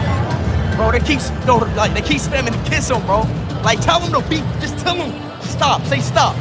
Bro, 0.76 0.92
they 0.92 1.00
keep 1.00 1.20
no, 1.46 1.58
like 1.78 1.94
they 1.94 2.02
keep 2.02 2.20
spamming 2.20 2.52
the 2.52 2.70
kiss 2.70 2.90
him, 2.90 3.02
bro. 3.06 3.22
Like 3.64 3.80
tell 3.82 4.00
them 4.00 4.12
to 4.20 4.28
be 4.28 4.38
just 4.60 4.78
tell 4.80 4.96
them 4.96 5.12
stop. 5.42 5.84
Say 5.84 6.00
stop. 6.00 6.36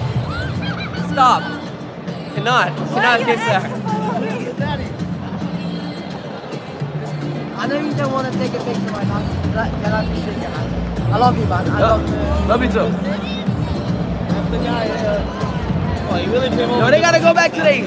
Stop. 1.13 1.43
Cannot. 2.35 2.75
Cannot 2.95 3.21
kiss 3.21 3.41
her. 3.41 3.61
I 7.59 7.67
know 7.67 7.79
you 7.79 7.95
don't 7.95 8.13
want 8.13 8.33
to 8.33 8.39
take 8.39 8.53
a 8.55 8.65
picture 8.65 8.91
right 8.91 9.07
now. 9.07 9.21
But 9.55 9.71
can 9.83 9.93
I 9.93 10.05
just 10.07 10.25
shake 10.25 10.41
your 10.41 10.51
hand? 10.51 11.13
I 11.13 11.19
love 11.19 11.39
you, 11.39 11.45
man. 11.45 11.69
I 11.69 11.81
love 11.81 12.09
you. 12.09 12.17
Love 12.49 12.63
you 12.63 12.69
too. 12.69 12.91
The 14.51 14.59
guy, 14.65 14.89
uh, 14.89 16.09
oh, 16.11 16.17
he 16.17 16.27
really 16.31 16.49
came 16.49 16.71
over. 16.71 16.81
No, 16.81 16.91
they 16.91 17.01
gotta 17.01 17.21
go 17.21 17.33
back 17.35 17.53
today. 17.53 17.87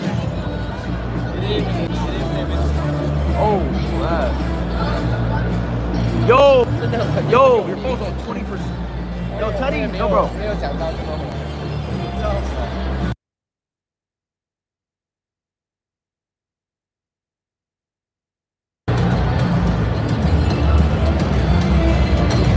Oh, 3.37 3.57
wow. 3.99 4.44
Yo, 6.27 6.65
yo, 7.29 7.67
your 7.67 7.77
phone's 7.77 8.01
on 8.01 8.11
20%. 8.21 9.39
Yo, 9.39 9.51
Teddy, 9.59 9.85
no, 9.85 10.09
bro. 10.09 10.27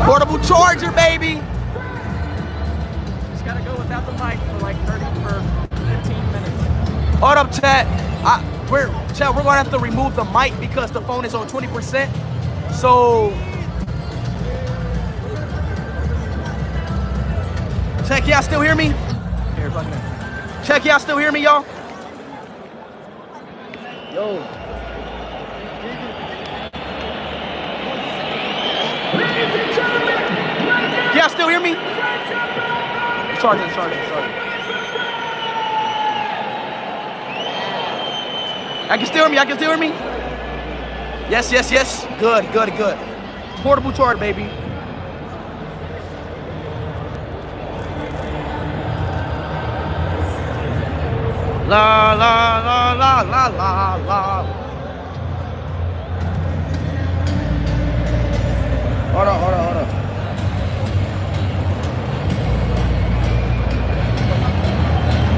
Portable 0.06 0.38
charger, 0.38 0.90
baby. 0.92 1.34
Just 3.32 3.44
gotta 3.44 3.62
go 3.62 3.76
without 3.76 4.06
the 4.06 4.12
mic 4.12 4.38
for 4.38 4.60
like 4.60 4.78
30 4.86 5.04
for 5.20 5.42
15 5.76 6.32
minutes. 6.32 7.18
Hold 7.18 7.36
up, 7.36 7.52
chat. 7.52 7.86
I, 8.24 8.42
we're 8.70 8.86
chat. 9.14 9.34
We're 9.36 9.42
gonna 9.42 9.58
have 9.58 9.70
to 9.72 9.78
remove 9.78 10.16
the 10.16 10.24
mic 10.24 10.58
because 10.58 10.90
the 10.90 11.02
phone 11.02 11.26
is 11.26 11.34
on 11.34 11.46
20%. 11.46 12.08
So, 12.72 13.32
still 18.48 18.62
hear 18.62 18.74
me? 18.74 18.94
Here, 19.56 19.70
plug. 19.70 19.86
Check. 20.64 20.84
Y'all 20.86 20.98
still 20.98 21.18
hear 21.18 21.30
me, 21.30 21.42
y'all? 21.42 21.66
Yo. 24.12 24.36
Y'all 31.14 31.28
still 31.28 31.48
hear 31.48 31.60
me? 31.60 31.74
Charging, 33.38 33.68
charging, 33.74 33.98
charging. 34.08 34.34
I 38.90 38.96
can 38.96 39.06
still 39.06 39.24
hear 39.24 39.28
me. 39.28 39.38
I 39.38 39.44
can 39.44 39.56
still 39.58 39.68
hear 39.68 39.78
me. 39.78 39.88
Yes, 41.30 41.52
yes, 41.52 41.70
yes. 41.70 42.06
Good, 42.18 42.50
good, 42.54 42.74
good. 42.78 42.96
Portable 43.62 43.92
charge, 43.92 44.18
baby. 44.18 44.48
La 51.68 52.14
la 52.14 52.60
la 52.64 52.94
la 52.94 53.22
la 53.22 53.48
la 53.48 53.96
la. 54.08 54.20
Hold 59.12 59.28
on, 59.28 59.36
hold 59.38 59.54
on, 59.54 59.60
hold 59.64 59.76
on. 59.76 59.88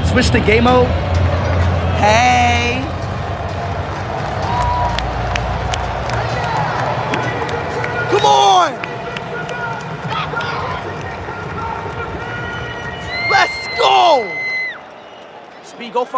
Switch 0.05 0.29
to 0.31 0.39
game 0.39 0.63
mode. 0.63 0.87
Hey. 1.99 2.60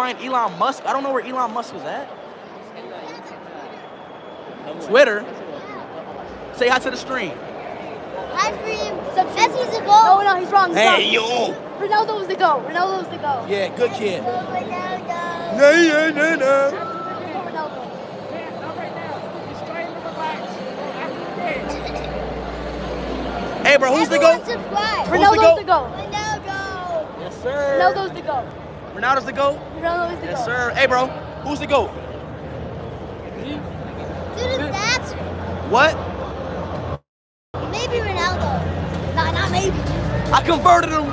Find 0.04 0.20
Elon 0.20 0.58
Musk. 0.58 0.84
I 0.84 0.92
don't 0.92 1.02
know 1.02 1.12
where 1.14 1.24
Elon 1.24 1.50
Musk 1.54 1.74
is 1.74 1.82
at. 1.82 2.06
Twitter. 4.86 5.24
Say 6.56 6.68
hi 6.68 6.78
to 6.80 6.90
the 6.90 6.96
stream. 6.96 7.32
Hi, 8.36 8.52
Stream. 8.60 8.92
So 9.14 9.24
Messi's 9.34 9.78
a 9.78 9.80
goal. 9.80 10.04
No, 10.04 10.20
no, 10.22 10.36
he's 10.38 10.50
wrong. 10.50 10.68
He's 10.68 10.76
Hey, 10.78 11.16
wrong. 11.16 11.24
yo. 11.48 11.54
Ronaldo 11.80 12.18
was 12.18 12.28
the 12.28 12.36
go. 12.36 12.62
Ronaldo 12.68 12.98
was 13.00 13.08
the 13.08 13.16
go. 13.16 13.46
Yeah, 13.48 13.74
good 13.76 13.92
kid. 13.92 14.22
Ronaldo. 14.22 15.08
Nah, 15.56 15.72
nah, 15.72 16.36
nah, 16.36 16.36
nah. 16.36 16.70
Ronaldo. 17.48 17.80
Hey, 23.64 23.76
bro, 23.78 23.96
who's 23.96 24.10
the 24.10 24.16
Everyone 24.16 24.38
GOAT? 24.38 24.46
subscribe. 24.46 25.06
Who's 25.06 25.18
the 25.20 25.24
Ronaldo's 25.24 25.36
GOAT? 25.40 25.56
the 25.56 25.64
go. 25.64 25.80
Ronaldo. 25.96 27.20
Yes, 27.20 27.42
sir. 27.42 27.78
Ronaldo's 27.80 28.12
the 28.12 28.20
go. 28.20 28.63
Ronaldo's 28.94 29.24
the 29.24 29.32
GOAT? 29.32 29.58
Ronaldo 29.76 30.14
is 30.14 30.20
the 30.20 30.26
Yes, 30.26 30.38
go. 30.40 30.44
sir. 30.46 30.70
Hey, 30.74 30.86
bro, 30.86 31.06
who's 31.44 31.58
the 31.60 31.66
GOAT? 31.66 31.90
Dude, 34.36 34.60
that's 34.72 35.12
What? 35.70 35.96
maybe 37.72 37.98
Ronaldo. 37.98 38.50
Nah, 39.16 39.30
not 39.32 39.50
maybe. 39.50 39.76
I 40.32 40.42
converted 40.42 40.90
him. 40.90 41.04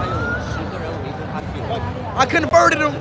I 2.17 2.25
converted 2.25 2.79
him. 2.81 2.93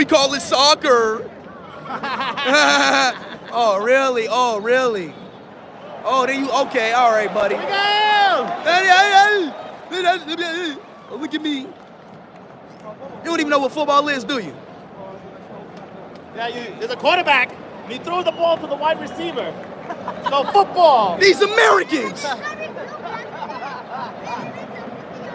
We 0.00 0.06
call 0.06 0.32
it 0.32 0.40
soccer. 0.40 1.30
oh, 3.52 3.82
really? 3.84 4.28
Oh, 4.30 4.58
really? 4.58 5.12
Oh, 6.06 6.24
then 6.26 6.46
you 6.46 6.50
okay? 6.50 6.92
All 6.92 7.10
right, 7.10 7.28
buddy. 7.34 7.56
Look 11.20 11.34
at 11.34 11.42
me. 11.42 11.58
You 11.58 11.68
don't 13.24 13.40
even 13.40 13.50
know 13.50 13.58
what 13.58 13.72
football 13.72 14.08
is, 14.08 14.24
do 14.24 14.38
you? 14.38 14.56
Yeah, 16.34 16.48
you, 16.48 16.74
there's 16.78 16.92
a 16.92 16.96
quarterback. 16.96 17.52
And 17.82 17.92
he 17.92 17.98
throws 17.98 18.24
the 18.24 18.32
ball 18.32 18.56
to 18.56 18.66
the 18.66 18.76
wide 18.76 18.98
receiver. 19.02 19.54
It's 20.18 20.28
called 20.30 20.46
football. 20.46 21.18
These 21.20 21.42
Americans. 21.42 22.24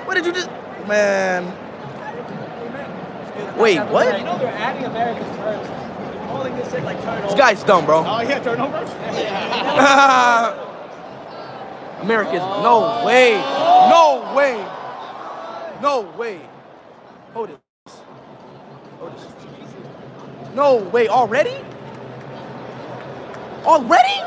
What 0.06 0.16
did 0.16 0.26
you 0.26 0.34
just, 0.34 0.50
man? 0.88 1.65
Wait, 3.58 3.80
what? 3.80 4.18
You 4.18 4.26
know 4.26 4.38
they're 4.38 4.48
adding 4.48 4.86
American 4.86 5.26
terms. 5.36 5.68
They're 5.68 6.28
calling 6.28 6.56
this 6.56 6.68
thing 6.70 6.84
like. 6.84 7.02
This 7.24 7.36
guy's 7.36 7.64
dumb, 7.64 7.86
bro. 7.86 8.04
Oh, 8.06 8.22
yeah, 8.22 8.40
turnover? 8.40 8.78
Americans, 12.02 12.44
no 12.62 13.04
way, 13.06 13.34
no 13.90 14.34
way, 14.36 14.58
no 15.82 16.02
way. 16.18 16.40
Hold 17.34 17.50
it. 17.50 17.60
Hold 19.00 19.16
this. 19.16 19.26
No 20.54 20.76
way, 20.76 21.08
already? 21.08 21.58
Already? 23.66 24.22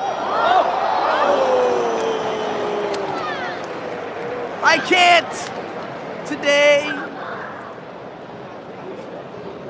I 4.65 4.79
can't 4.87 6.27
today. 6.27 7.08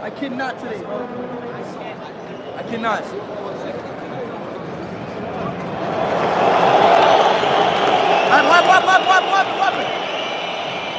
I 0.01 0.11
cannot 0.11 0.59
today, 0.61 0.81
bro. 0.83 1.05
I 2.57 2.63
cannot. 2.63 3.03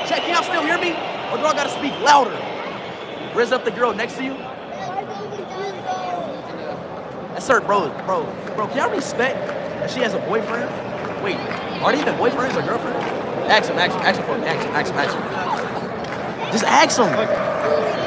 Check, 0.08 0.22
can 0.24 0.34
y'all 0.34 0.44
still 0.44 0.64
hear 0.64 0.78
me? 0.80 0.92
Or 1.32 1.38
do 1.38 1.46
I 1.46 1.54
gotta 1.54 1.70
speak 1.70 1.94
louder? 2.02 2.36
Raise 3.36 3.52
up 3.52 3.64
the 3.64 3.72
girl 3.72 3.94
next 3.94 4.16
to 4.18 4.24
you. 4.24 4.34
That's 7.34 7.48
her, 7.48 7.62
bro, 7.62 7.90
bro, 8.06 8.26
bro. 8.56 8.68
Can 8.68 8.78
y'all 8.78 8.90
respect 8.90 9.38
that 9.80 9.90
she 9.92 10.00
has 10.00 10.14
a 10.14 10.20
boyfriend? 10.20 10.70
Wait, 11.24 11.38
are 11.38 11.92
they 11.92 12.02
even 12.02 12.16
boyfriends 12.16 12.56
or 12.56 12.64
girlfriends? 12.68 13.06
Ask 13.50 13.70
him, 13.70 13.78
ask 13.78 13.96
him, 13.96 14.02
ask 14.02 14.20
him 14.20 14.26
for 14.26 14.38
me. 14.38 14.48
Ask 14.48 14.66
him, 14.66 14.76
ask 14.76 14.92
him, 14.92 14.98
ask 15.00 15.14
him. 15.16 16.52
Just 16.52 16.66
ask 16.66 16.98
him. 16.98 17.99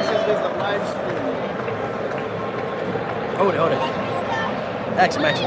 Hold 3.37 3.53
it, 3.53 3.57
hold 3.57 3.71
it. 3.73 3.77
Action, 4.97 5.25
action. 5.25 5.45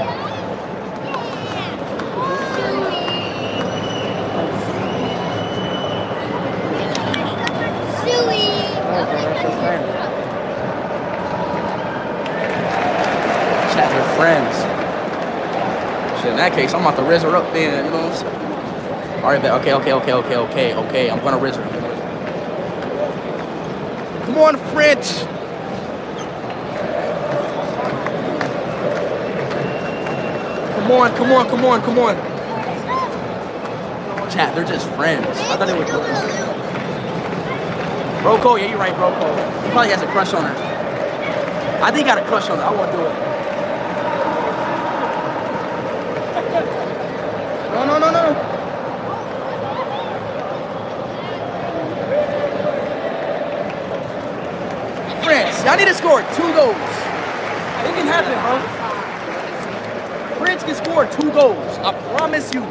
ask 8.96 9.08
him. 9.08 9.82
Chat 13.72 13.90
with 13.94 14.16
friends. 14.16 14.56
Shit, 16.20 16.30
in 16.32 16.36
that 16.36 16.52
case, 16.52 16.74
I'm 16.74 16.82
about 16.82 16.96
to 16.96 17.02
rizz 17.02 17.22
her 17.22 17.34
up 17.34 17.50
then, 17.54 17.86
you 17.86 17.90
know 17.90 18.08
what 18.08 18.12
I'm 18.12 18.16
saying? 18.16 19.24
Alright, 19.24 19.42
bet. 19.42 19.52
Okay, 19.60 19.72
okay, 19.72 19.92
okay, 19.92 20.12
okay, 20.12 20.36
okay, 20.36 20.74
okay. 20.74 21.10
I'm 21.10 21.20
gonna 21.20 21.38
rizz 21.38 21.56
her. 21.56 21.95
Come 24.26 24.38
on, 24.38 24.56
French. 24.72 25.06
Come 30.86 30.90
on, 30.90 31.16
come 31.16 31.32
on, 31.32 31.48
come 31.48 31.64
on, 31.64 31.80
come 31.82 31.98
on. 32.00 32.16
Chad, 34.30 34.56
they're 34.56 34.64
just 34.64 34.88
friends. 34.90 35.26
I 35.26 35.56
thought 35.56 35.66
they 35.66 35.72
were 35.72 35.84
Broco, 38.24 38.58
yeah, 38.58 38.66
you're 38.68 38.78
right, 38.78 38.92
Broco. 38.94 39.30
He 39.64 39.70
probably 39.70 39.90
has 39.90 40.02
a 40.02 40.06
crush 40.08 40.34
on 40.34 40.42
her. 40.42 40.54
I 41.80 41.92
think 41.92 42.08
I 42.08 42.16
got 42.16 42.18
a 42.18 42.26
crush 42.26 42.50
on 42.50 42.58
her. 42.58 42.64
I 42.64 42.70
won't 42.72 42.90
do 42.90 43.00
it. 43.06 43.14
No, 47.72 47.84
no, 47.86 47.98
no, 48.00 48.10
no. 48.10 48.35
Y'all 55.76 55.84
need 55.84 55.92
to 55.92 55.98
score 55.98 56.22
two 56.22 56.54
goals. 56.54 56.74
It 56.74 57.92
can 57.92 58.06
happen, 58.06 58.32
bro. 58.40 58.56
France 60.38 60.62
can 60.62 60.74
score 60.74 61.04
two 61.04 61.30
goals. 61.32 61.76
I 61.80 61.92
promise 62.16 62.54
you. 62.54 62.62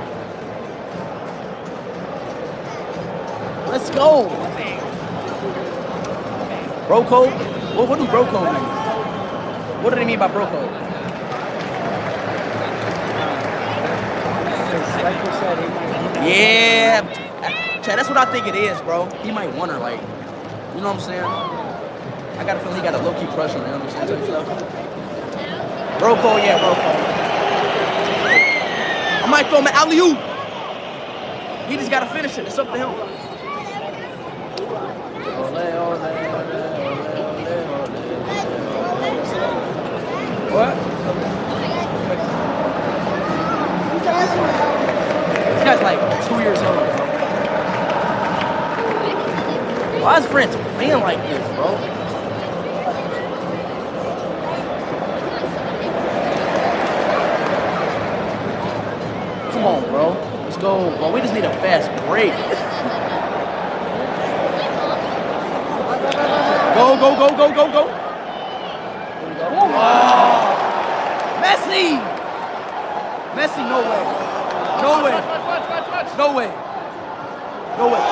Let's 3.69 3.91
go. 3.91 4.27
Bro 6.87 7.03
code? 7.03 7.31
What, 7.77 7.89
what 7.89 7.99
do 7.99 8.07
bro 8.07 8.25
code 8.25 8.51
mean? 8.51 8.63
What 9.83 9.91
do 9.91 9.97
they 9.97 10.05
mean 10.05 10.17
by 10.17 10.27
bro 10.27 10.47
code? 10.47 10.71
Yeah, 16.25 17.01
Chad, 17.83 17.99
that's 17.99 18.09
what 18.09 18.17
I 18.17 18.25
think 18.31 18.47
it 18.47 18.55
is, 18.55 18.81
bro. 18.81 19.05
He 19.21 19.29
might 19.29 19.53
want 19.53 19.71
her, 19.71 19.77
like, 19.77 20.01
you 20.73 20.81
know 20.81 20.91
what 20.91 20.95
I'm 20.95 20.99
saying? 20.99 21.64
I 22.37 22.43
got 22.45 22.57
a 22.57 22.59
feeling 22.59 22.75
he 22.77 22.81
got 22.83 22.93
a 22.93 22.97
low 22.97 23.13
key 23.19 23.27
crush 23.27 23.55
on 23.55 23.61
her. 23.65 23.73
Understand? 23.73 24.09
Bro 25.99 26.15
code, 26.17 26.43
yeah, 26.43 26.59
code. 26.59 26.77
I 29.23 29.27
might 29.29 29.47
throw 29.47 29.59
him 29.59 29.67
an 29.67 29.73
alley 29.73 29.97
oop. 29.97 30.17
He 31.69 31.75
just 31.77 31.89
gotta 31.89 32.05
finish 32.07 32.37
it. 32.37 32.45
It's 32.45 32.57
up 32.59 32.67
to 32.71 32.77
him. 32.77 32.89
What? 40.55 40.75
This 45.55 45.63
guy's 45.63 45.81
like 45.81 45.99
two 46.27 46.39
years 46.39 46.59
old. 46.59 46.87
Why 50.01 50.17
is 50.19 50.25
French 50.27 50.53
playing 50.77 51.01
like 51.01 51.17
this, 51.27 51.47
bro? 51.55 51.77
Come 59.51 59.65
on, 59.65 59.81
bro. 59.89 60.07
Let's 60.43 60.57
go. 60.57 60.95
Bro, 60.97 61.11
we 61.11 61.19
just 61.21 61.33
need 61.33 61.43
a 61.43 61.51
fast 61.53 61.89
break. 62.05 62.33
Go, 66.75 66.95
go, 66.97 67.15
go, 67.17 67.29
go, 67.35 67.49
go, 67.55 67.65
go. 67.71 67.87
Here 69.17 69.27
we 69.27 69.35
go. 69.35 69.47
Oh. 69.51 70.51
Messi! 71.41 71.99
Messi, 73.33 73.61
no 73.67 73.79
way. 73.81 74.03
No 74.81 74.91
way. 75.03 75.15
No 76.17 76.27
way. 76.35 76.49
No 77.77 77.85
way. 77.89 78.03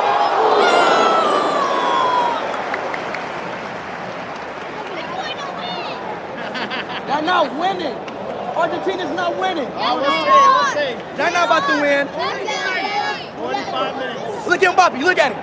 They're 7.06 7.22
not 7.22 7.46
winning. 7.60 7.98
Argentina's 8.84 9.16
not 9.16 9.40
winning. 9.40 9.70
Oh, 9.76 9.96
we'll 9.96 10.12
see, 10.12 10.28
we'll 10.28 10.76
see. 10.76 11.16
They're 11.16 11.32
not 11.32 11.48
about 11.48 11.64
to 11.72 11.80
win. 11.80 12.04
45 13.40 13.96
minutes. 13.96 14.46
Look 14.46 14.62
at 14.62 14.70
him, 14.70 14.76
Bobby. 14.76 15.00
Look 15.00 15.18
at 15.18 15.32
him. 15.32 15.40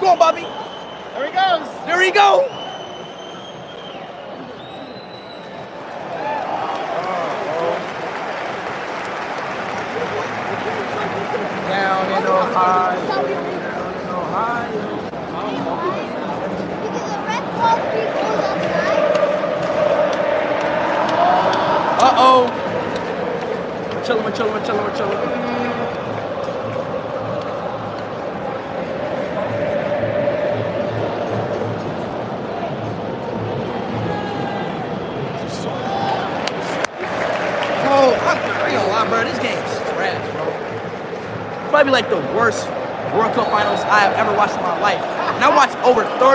Go 0.00 0.10
on, 0.10 0.18
Bobby. 0.18 0.42
There 0.42 1.26
he 1.26 1.32
goes. 1.32 1.66
There 1.86 2.00
he 2.00 2.12
go. 2.12 2.53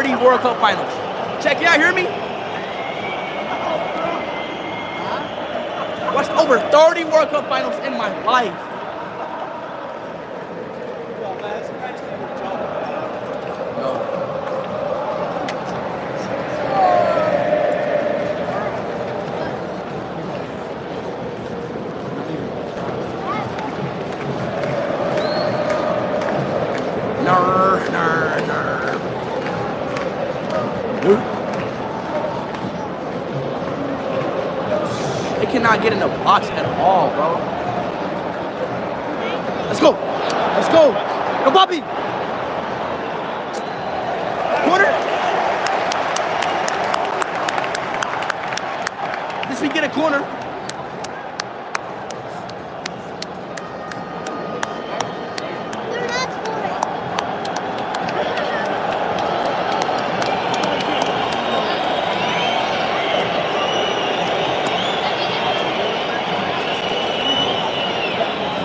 30 0.09 0.23
World 0.23 0.41
Cup 0.41 0.59
finals. 0.59 0.91
Check, 1.43 1.61
y'all 1.61 1.79
hear 1.79 1.93
me? 1.93 2.05
Watched 6.15 6.31
over 6.31 6.59
30 6.71 7.03
World 7.05 7.29
Cup 7.29 7.47
finals 7.47 7.75
in 7.85 7.93
my 7.95 8.23
life. 8.23 8.53
Nar, 27.23 27.91
nar, 27.91 28.47
nar. 28.47 28.79
Nope. 31.01 31.19
They 35.39 35.45
cannot 35.45 35.81
get 35.81 35.93
in 35.93 35.99
the 35.99 36.07
box 36.07 36.47
at 36.47 36.65
all, 36.77 37.09
bro. 37.11 37.37
Let's 39.67 39.79
go. 39.79 39.91
Let's 39.91 40.67
go. 40.67 40.91
Go, 41.45 41.51
Bobby. 41.51 41.81
Corner. 44.67 44.91
This 49.47 49.61
we 49.61 49.69
get 49.69 49.85
a 49.85 49.89
corner. 49.89 50.25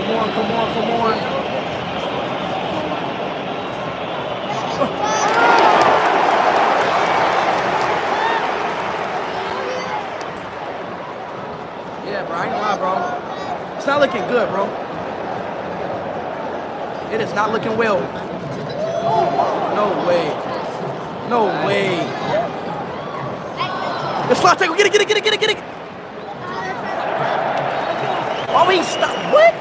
Come 0.04 0.16
on, 0.16 0.28
come 0.34 0.50
on, 0.52 0.66
come 0.74 0.90
on. 0.90 1.16
Yeah, 12.06 12.22
bro, 12.26 12.36
I 12.36 12.44
ain't 12.44 12.52
gonna 12.52 12.60
lie, 12.60 12.76
bro. 12.76 13.76
It's 13.76 13.86
not 13.86 14.00
looking 14.00 14.26
good, 14.28 14.48
bro. 14.50 14.64
It 17.12 17.20
is 17.20 17.23
not 17.35 17.52
looking 17.52 17.77
well. 17.77 18.01
No 19.74 20.06
way. 20.06 20.28
No 21.28 21.47
way. 21.66 21.97
The 24.28 24.35
slot 24.35 24.59
tackle, 24.59 24.77
get 24.77 24.86
it, 24.86 24.93
get 24.93 25.02
it, 25.02 25.09
get 25.09 25.16
it, 25.16 25.24
get 25.24 25.35
it, 25.35 25.40
get 25.40 25.51
it. 25.51 25.59
Why 28.55 28.66
would 28.66 28.77
he 28.77 28.82
stop? 28.85 29.11
What? 29.32 29.52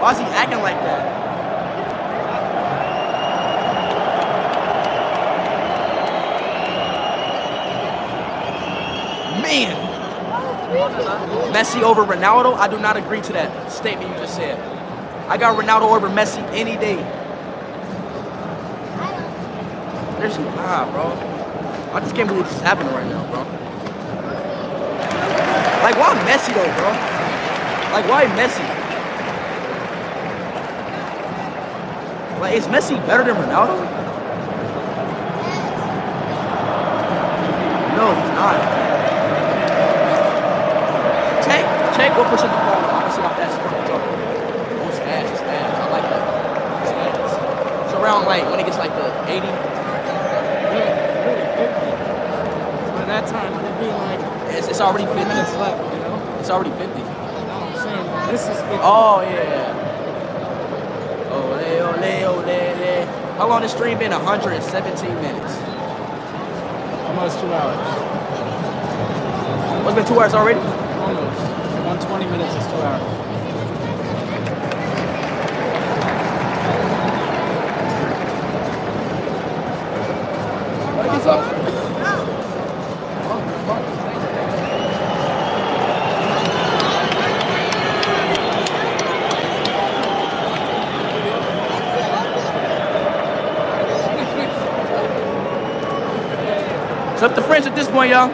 Why 0.00 0.12
is 0.12 0.18
he 0.18 0.24
acting 0.24 0.60
like 0.60 0.76
that? 0.76 1.20
Man. 9.42 9.76
Messi 11.52 11.82
over 11.82 12.04
Ronaldo? 12.20 12.54
I 12.56 12.68
do 12.68 12.78
not 12.78 12.96
agree 12.96 13.20
to 13.22 13.32
that 13.32 13.72
statement 13.72 14.10
you 14.10 14.16
just 14.16 14.36
said. 14.36 14.58
I 15.30 15.36
got 15.36 15.56
Ronaldo 15.56 15.94
over 15.94 16.08
Messi 16.08 16.42
any 16.50 16.74
day. 16.74 16.96
There's 20.18 20.36
nah, 20.38 20.90
bro. 20.90 21.06
I 21.94 22.00
just 22.00 22.16
can't 22.16 22.26
believe 22.28 22.46
this 22.46 22.56
is 22.56 22.62
happening 22.62 22.92
right 22.92 23.06
now, 23.06 23.22
bro. 23.30 23.38
Like, 25.86 25.94
why 26.02 26.18
Messi 26.26 26.52
though, 26.52 26.66
bro? 26.82 26.90
Like, 27.94 28.08
why 28.10 28.24
Messi? 28.34 28.66
Like, 32.40 32.54
is 32.54 32.66
Messi 32.66 32.96
better 33.06 33.22
than 33.22 33.36
Ronaldo? 33.36 33.78
No, 37.94 38.14
he's 38.18 38.30
not. 38.34 38.58
Check, 41.44 41.96
check 41.96 42.18
what 42.18 42.28
percent 42.30 42.50
the 42.50 42.58
ball. 42.58 42.80
like 48.30 48.46
when 48.46 48.60
it 48.60 48.66
gets 48.66 48.78
like 48.78 48.94
the 48.94 49.10
80. 49.26 49.42
Really, 49.42 50.94
really 51.26 51.46
50. 51.58 51.82
By 52.94 53.04
that 53.10 53.26
time, 53.26 53.50
it'll 53.58 53.80
be 53.82 53.90
like 53.90 54.22
It's, 54.54 54.68
it's 54.68 54.80
already 54.80 55.06
50. 55.06 55.24
minutes 55.26 55.50
left, 55.56 55.82
you 55.92 55.98
know? 56.06 56.14
It's 56.38 56.48
already 56.48 56.70
50. 56.70 56.86
No, 56.86 57.10
I'm 57.66 57.74
saying 57.74 58.06
this 58.30 58.46
is 58.46 58.54
50. 58.54 58.78
Oh 58.86 59.20
yeah. 59.26 59.74
Ole, 61.34 61.82
ole, 61.90 62.24
ole, 62.30 62.58
ole. 62.70 63.06
How 63.36 63.48
long 63.48 63.62
this 63.62 63.69
stream 63.80 63.98
been? 63.98 64.10
117 64.12 65.14
minutes. 65.22 65.54
Almost 67.08 67.40
two 67.40 67.50
hours. 67.50 67.80
It's 69.86 69.94
been 69.94 70.04
two 70.04 70.20
hours 70.20 70.34
already? 70.34 70.60
Almost. 70.60 71.40
120 71.40 72.26
minutes 72.26 72.54
is 72.56 72.66
two 72.66 72.76
hours. 72.76 73.19
It's 97.60 97.66
up 97.68 97.74
to 97.74 97.82
French 97.82 97.82
at 97.82 97.84
this 97.84 97.88
point, 97.90 98.10
y'all. 98.10 98.28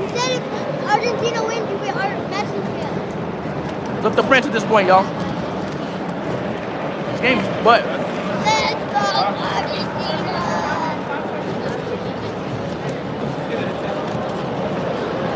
You 0.00 0.08
said 0.08 0.30
if 0.36 0.42
Argentina 0.84 1.42
wins, 1.44 1.68
you 1.68 1.78
get 1.78 1.96
Ar- 1.96 2.20
Messi 2.30 2.60
fan. 2.62 3.96
It's 3.96 4.06
up 4.06 4.14
to 4.14 4.22
French 4.22 4.46
at 4.46 4.52
this 4.52 4.64
point, 4.64 4.86
y'all. 4.86 5.02
This 7.10 7.20
game's 7.20 7.46
but 7.64 7.84
Let's 7.84 8.74
go, 8.92 9.00
Argentina! 9.42 10.34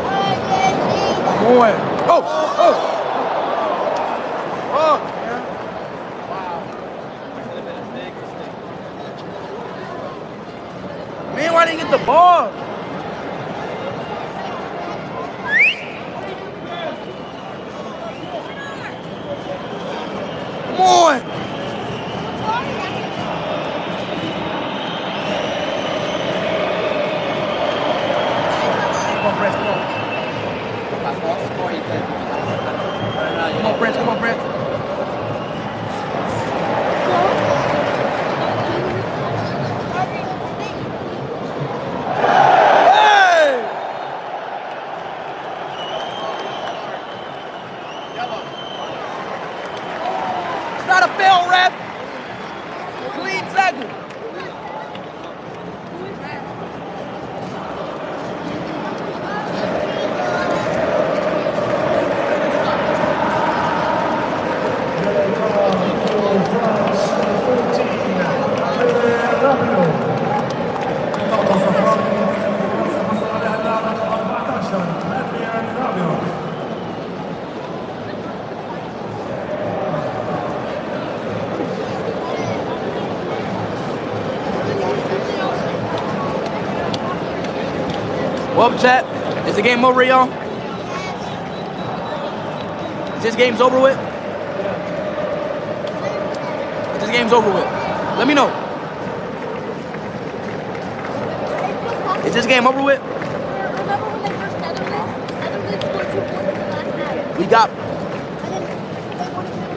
Argentina! 0.07 1.11
boy. 1.43 1.71
Oh, 2.07 2.23
oh. 2.57 2.75
Oh. 4.73 5.11
Man, 11.35 11.53
why 11.53 11.65
didn't 11.65 11.79
you 11.79 11.85
get 11.85 11.99
the 11.99 12.05
ball? 12.05 12.51
Come 20.67 20.81
on. 20.81 21.21
Come 29.11 29.25
on, 29.27 29.35
Prince, 29.37 29.55
come 29.55 29.67
on. 29.67 30.01
Come 33.53 33.65
on, 33.65 33.77
Prince, 33.77 33.95
come 33.97 34.09
on, 34.09 34.19
Prince. 34.19 34.41
Hey! 42.21 43.63
It's 50.77 50.87
not 50.87 51.03
a 51.03 51.07
fail, 51.17 51.49
ref. 51.49 51.73
Clean 53.15 53.43
tackle. 53.53 53.89
Well, 88.61 88.77
chat, 88.77 89.03
is 89.47 89.55
the 89.55 89.63
game 89.63 89.83
over, 89.83 90.03
y'all? 90.03 90.31
Is 93.17 93.23
this 93.23 93.35
game's 93.35 93.59
over 93.59 93.81
with? 93.81 93.97
This 96.99 97.09
game's 97.09 97.33
over 97.33 97.51
with. 97.51 97.65
Let 98.19 98.27
me 98.27 98.35
know. 98.35 98.49
Is 102.23 102.35
this 102.35 102.45
game 102.45 102.67
over 102.67 102.83
with? 102.83 103.01
We 107.39 107.47
got. 107.47 107.71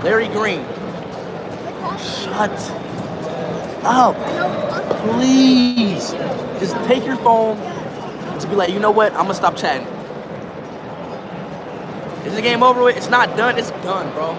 Larry 0.04 0.28
Green. 0.28 0.62
Shut 1.98 2.52
up. 3.82 4.14
Please. 4.98 6.10
Just 6.60 6.76
take 6.84 7.06
your 7.06 7.16
phone. 7.16 7.73
Be 8.54 8.58
like, 8.58 8.70
you 8.70 8.78
know 8.78 8.92
what? 8.92 9.10
I'm 9.14 9.22
gonna 9.22 9.34
stop 9.34 9.56
chatting. 9.56 9.84
Is 12.24 12.36
the 12.36 12.40
game 12.40 12.62
over 12.62 12.84
with? 12.84 12.96
It's 12.96 13.10
not 13.10 13.36
done. 13.36 13.58
It's 13.58 13.72
done, 13.82 14.12
bro. 14.12 14.30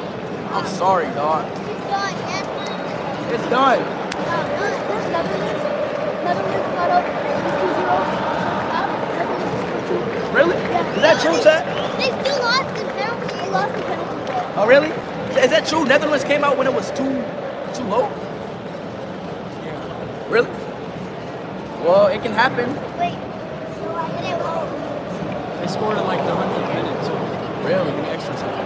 I'm 0.56 0.66
sorry, 0.68 1.08
dog. 1.16 1.44
He's 1.68 1.84
done. 1.92 2.16
It's 3.34 3.50
done. 3.50 3.84
First 4.56 5.10
Netherlands. 5.12 5.64
Netherlands 6.24 6.68
got 6.80 6.90
up. 6.92 7.04
It 7.04 7.44
was 7.44 7.56
2-0. 7.60 7.92
Netherlands 9.20 9.60
scored 9.60 9.84
two. 9.84 10.00
Really? 10.34 10.56
Yeah. 10.56 10.96
Is 10.96 11.02
that 11.02 11.20
true, 11.22 11.38
chat? 11.44 11.68
They 12.00 12.10
still 12.24 12.40
lost 12.40 12.72
in 12.80 12.88
penalty. 12.96 13.36
They 13.36 13.50
lost 13.52 13.76
in 13.76 13.84
penalty. 13.84 14.56
Oh, 14.56 14.66
really? 14.66 14.92
Is 15.44 15.50
that 15.52 15.68
true? 15.68 15.84
Netherlands 15.84 16.24
came 16.24 16.46
out 16.46 16.56
when 16.58 16.68
it 16.68 16.74
was 16.74 16.90
too 16.92 17.22
too 17.76 17.84
low? 17.84 18.08
Really? 20.30 20.50
Well, 21.84 22.08
it 22.08 22.22
can 22.24 22.32
happen. 22.32 22.70
Wait. 22.98 23.20
So 23.76 23.94
I 23.94 24.08
hit 24.18 24.34
it 24.34 24.40
wrong. 24.42 24.66
They 25.60 25.68
scored 25.68 25.98
in 25.98 26.06
like 26.08 26.24
the 26.26 26.32
100th 26.32 26.74
minute, 26.74 27.00
too. 27.06 27.20
Really? 27.68 27.92
In 27.92 28.06
extra 28.06 28.34
time. 28.34 28.66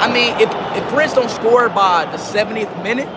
I 0.00 0.05
mean, 0.16 0.32
if 0.40 0.50
if 0.76 0.84
Prince 0.92 1.12
don't 1.12 1.30
score 1.30 1.68
by 1.68 2.06
the 2.10 2.16
70th 2.18 2.72
minute, 2.82 3.08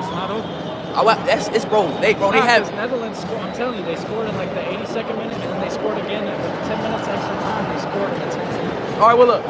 It's 0.00 0.10
not 0.16 0.30
over. 0.30 0.48
oh, 0.96 1.04
well, 1.04 1.18
that's 1.26 1.48
it's 1.48 1.64
bro. 1.64 1.88
They 2.00 2.14
bro, 2.14 2.32
they 2.32 2.40
have 2.40 2.64
Netherlands 2.72 3.18
scored. 3.20 3.40
I'm 3.40 3.54
telling 3.54 3.78
you, 3.78 3.84
they 3.84 3.96
scored 3.96 4.28
in 4.28 4.36
like 4.36 4.52
the 4.54 4.60
82nd 4.64 5.16
minute, 5.18 5.34
and 5.36 5.48
then 5.52 5.60
they 5.60 5.70
scored 5.70 5.98
again 5.98 6.24
at 6.26 6.38
the 6.40 6.50
10 6.68 6.82
minutes 6.82 7.06
extra 7.08 7.36
time. 7.44 7.64
They 7.74 7.80
scored 7.84 8.12
in 8.12 8.20
the 8.20 8.30
10th 8.36 8.52
minute. 8.62 9.00
All 9.00 9.08
right, 9.08 9.18
well 9.18 9.28
look. 9.28 9.44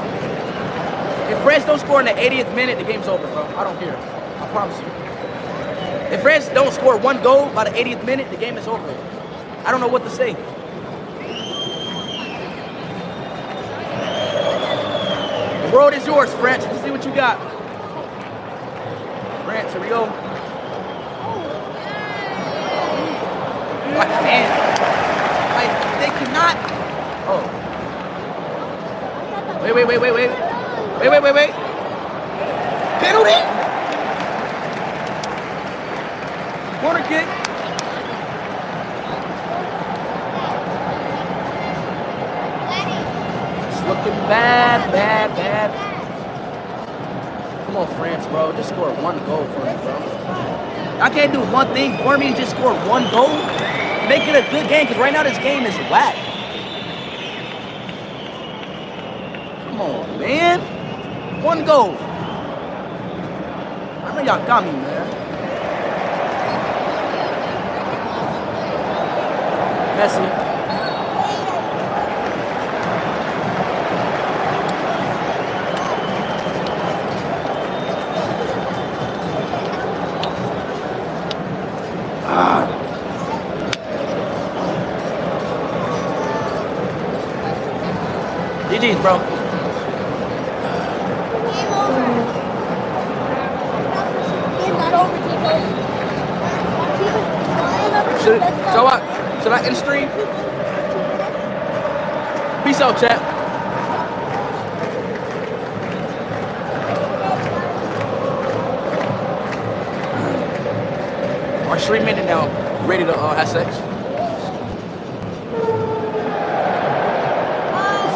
If 1.30 1.38
France 1.46 1.64
don't 1.64 1.78
score 1.78 2.00
in 2.00 2.06
the 2.06 2.12
80th 2.18 2.52
minute, 2.56 2.76
the 2.78 2.84
game's 2.84 3.06
over, 3.06 3.24
bro. 3.28 3.44
I 3.56 3.62
don't 3.62 3.78
care. 3.78 3.96
I 3.96 4.46
promise 4.50 4.76
you. 4.80 4.86
If 6.14 6.22
France 6.22 6.48
don't 6.48 6.72
score 6.72 6.96
one 6.98 7.22
goal 7.22 7.48
by 7.54 7.62
the 7.64 7.70
80th 7.70 8.04
minute, 8.04 8.28
the 8.30 8.36
game 8.36 8.56
is 8.58 8.66
over. 8.66 8.82
I 9.64 9.70
don't 9.70 9.80
know 9.80 9.86
what 9.88 10.02
to 10.02 10.10
say. 10.10 10.34
World 15.72 15.94
is 15.94 16.06
yours, 16.06 16.32
France. 16.34 16.64
Let's 16.64 16.82
see 16.82 16.90
what 16.90 17.04
you 17.04 17.14
got. 17.14 17.38
France, 19.44 19.72
here 19.72 19.80
we 19.80 19.88
go. 19.88 20.04
Like, 23.96 24.08
man. 24.22 24.48
Like, 25.54 25.72
they 26.00 26.10
cannot. 26.18 26.56
Oh. 27.28 27.42
Wait, 29.62 29.74
wait, 29.74 29.86
wait, 29.86 30.00
wait, 30.00 30.12
wait. 30.12 30.30
Wait, 31.00 31.08
wait, 31.08 31.22
wait, 31.22 31.34
wait. 31.34 31.50
Penalty? 33.00 33.40
Corner 36.80 37.04
kick. 37.08 37.28
It's 43.68 43.82
looking 43.88 44.18
bad, 44.28 44.92
bad, 44.92 45.30
bad. 45.36 45.70
Come 47.66 47.76
on, 47.76 47.86
France, 47.96 48.26
bro. 48.26 48.52
Just 48.52 48.70
score 48.70 48.90
one 49.02 49.18
goal 49.26 49.44
for 49.44 49.60
me, 49.64 49.72
bro. 49.82 49.96
I 51.10 51.12
can't 51.12 51.32
do 51.32 51.40
one 51.52 51.66
thing 51.74 51.98
for 52.04 52.16
me 52.16 52.28
and 52.28 52.36
just 52.36 52.52
score 52.52 52.72
one 52.88 53.02
goal. 53.10 53.26
Make 54.08 54.28
it 54.28 54.36
a 54.36 54.48
good 54.48 54.68
game, 54.68 54.86
because 54.86 54.96
right 54.96 55.12
now 55.12 55.24
this 55.24 55.38
game 55.38 55.66
is 55.66 55.74
whack. 55.90 56.14
Come 59.64 59.80
on, 59.80 60.20
man. 60.20 60.60
One 61.42 61.64
goal. 61.64 61.96
of 64.20 64.24
y'all 64.24 64.46
got 64.46 64.64
me, 64.64 64.70
man. 64.70 65.20
Messi. 69.98 70.50
Ah. 82.32 82.64
GG's, 88.70 89.00
bro. 89.02 89.18
Should, 98.22 98.40
so 98.72 98.84
what? 98.84 99.02
Should 99.42 99.52
I 99.52 99.66
end 99.66 99.76
stream? 99.76 100.08
Out, 102.90 102.98
chat. 102.98 103.22
Our 111.68 111.78
stream 111.78 112.04
minute 112.04 112.26
now. 112.26 112.48
Ready 112.88 113.04
to 113.04 113.16
uh, 113.16 113.36
have 113.36 113.48
sex? 113.48 113.78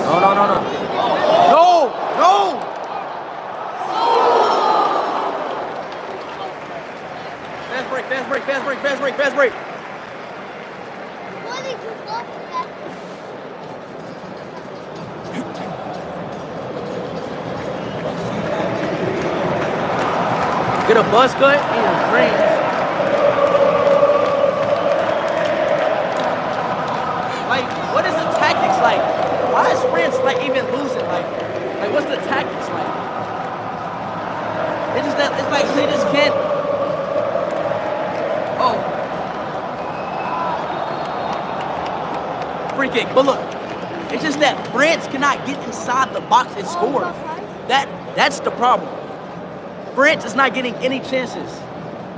No, 0.02 0.18
no, 0.18 0.34
no, 0.34 0.46
no. 0.48 0.60
No, 1.50 1.86
no. 2.18 2.60
Fast 7.68 7.90
break, 7.90 8.06
fast 8.06 8.28
break, 8.28 8.42
fast 8.42 8.64
break, 8.64 8.78
fast 8.80 9.00
break, 9.00 9.14
fast 9.14 9.36
break. 9.36 9.52
Get 20.86 20.98
a 20.98 21.02
buzz 21.10 21.32
cut 21.40 21.56
in 21.56 21.80
your 21.80 21.96
dreams. 22.12 22.44
Like, 27.48 27.64
what 27.94 28.04
is 28.04 28.12
the 28.12 28.28
tactics 28.36 28.78
like? 28.84 29.00
Why 29.50 29.72
is 29.72 29.80
France 29.90 30.14
like 30.22 30.44
even 30.44 30.66
losing? 30.76 31.06
Like, 31.08 31.24
like 31.80 31.90
what's 31.90 32.04
the 32.04 32.16
tactics 32.28 32.68
like? 32.68 32.92
It's 34.98 35.06
just 35.06 35.16
that 35.16 35.32
it's 35.40 35.50
like 35.50 35.66
they 35.74 35.86
just 35.90 36.06
can't. 36.12 36.34
Oh, 38.60 38.76
free 42.76 42.90
kick. 42.90 43.08
But 43.14 43.24
look, 43.24 43.40
it's 44.12 44.22
just 44.22 44.38
that 44.40 44.66
France 44.70 45.06
cannot 45.06 45.46
get 45.46 45.58
inside 45.66 46.12
the 46.12 46.20
box 46.20 46.52
and 46.56 46.63
score. 46.74 47.02
That 47.68 47.88
that's 48.16 48.40
the 48.40 48.50
problem. 48.50 48.90
France 49.94 50.24
is 50.24 50.34
not 50.34 50.54
getting 50.54 50.74
any 50.76 51.00
chances. 51.00 51.50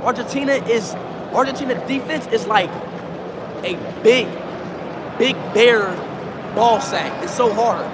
Argentina 0.01 0.53
is 0.53 0.93
Argentina 1.33 1.75
defense 1.87 2.25
is 2.27 2.47
like 2.47 2.69
a 3.63 3.75
big, 4.03 4.27
big 5.17 5.35
bear 5.53 5.95
ball 6.55 6.81
sack. 6.81 7.23
It's 7.23 7.35
so 7.35 7.53
hard. 7.53 7.85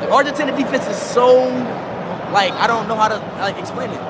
Like, 0.00 0.10
Argentina 0.10 0.56
defense 0.56 0.86
is 0.86 0.96
so 0.96 1.48
like 2.32 2.52
I 2.52 2.66
don't 2.66 2.88
know 2.88 2.96
how 2.96 3.08
to 3.08 3.18
like 3.38 3.58
explain 3.58 3.90
it. 3.90 4.00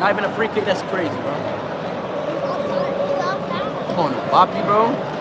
Not 0.00 0.12
even 0.12 0.24
a 0.24 0.34
free 0.34 0.48
kick. 0.48 0.64
That's 0.64 0.80
crazy, 0.90 1.14
bro. 1.14 1.34
Come 3.90 4.00
on, 4.00 4.14
Boppy, 4.30 4.64
bro. 4.64 5.19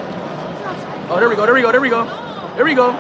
Oh, 1.12 1.20
there 1.20 1.28
we 1.28 1.36
go. 1.36 1.46
There 1.46 1.56
we 1.56 1.62
go. 1.62 1.72
There 1.72 1.82
we 1.82 1.90
go. 1.90 2.06
There 2.56 2.66
we 2.66 2.76
go. 2.76 2.92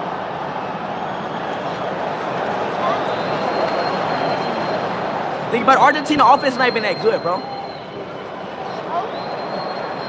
Think 5.51 5.63
about 5.63 5.77
Argentina 5.77 6.25
offense 6.25 6.55
not 6.55 6.67
even 6.67 6.83
that 6.83 7.01
good, 7.03 7.21
bro. 7.21 7.37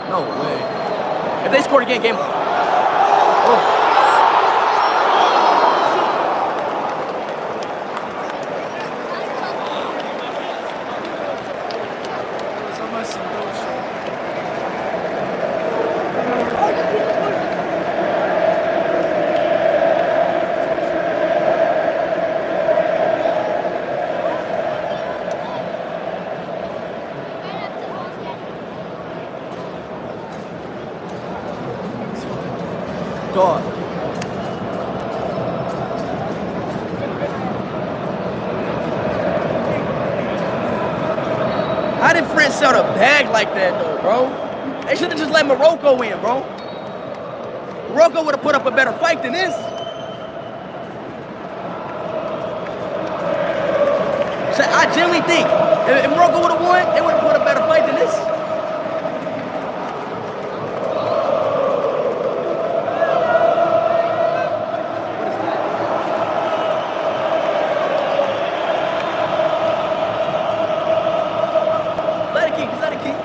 No 0.09 0.23
way. 0.41 1.47
If 1.47 1.53
they 1.53 1.63
scored 1.63 1.83
again, 1.85 2.03
game. 2.03 2.17
Oh. 2.17 3.77
God. 33.33 33.63
How 42.01 42.13
did 42.13 42.25
France 42.27 42.55
sell 42.55 42.75
a 42.75 42.83
bag 42.95 43.31
like 43.31 43.55
that 43.55 43.81
though, 43.81 44.01
bro? 44.03 44.29
They 44.87 44.97
should 44.97 45.11
have 45.11 45.19
Morocco 45.97 46.03
in, 46.03 46.21
bro. 46.21 47.95
Morocco 47.95 48.23
would 48.25 48.35
have 48.35 48.43
put 48.43 48.55
up 48.55 48.67
a 48.67 48.71
better 48.71 48.93
fight 48.99 49.23
than 49.23 49.33
this. 49.33 49.55
So 54.57 54.65
I 54.65 54.85
genuinely 54.95 55.27
think 55.27 55.47
if, 55.89 56.05
if 56.05 56.11
Morocco 56.11 56.41
would 56.43 56.51
have 56.53 56.61
won, 56.61 56.95
they 56.95 57.01
would 57.01 57.15
have 57.15 57.23
put 57.23 57.35
a 57.41 57.45
better 57.45 57.61
fight 57.61 57.87
than 57.87 57.97
this. 57.97 58.15
Let 72.35 72.49
it 72.49 72.57
keep, 72.57 72.71
just 72.71 72.81
let 72.81 72.93
it 72.93 73.03
keep. 73.03 73.17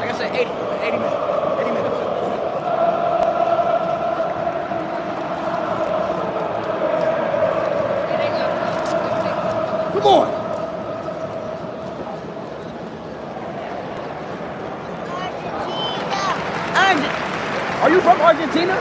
Like 0.00 0.10
I 0.10 0.18
said, 0.18 0.30
80, 0.34 0.50
80 0.86 0.98
minutes. 0.98 1.16
80 1.60 1.70
minutes. 1.72 3.06
Come 9.92 10.06
on. 10.06 10.46
Argent- 16.74 17.82
Are 17.82 17.90
you 17.90 18.00
from 18.00 18.20
Argentina? 18.20 18.74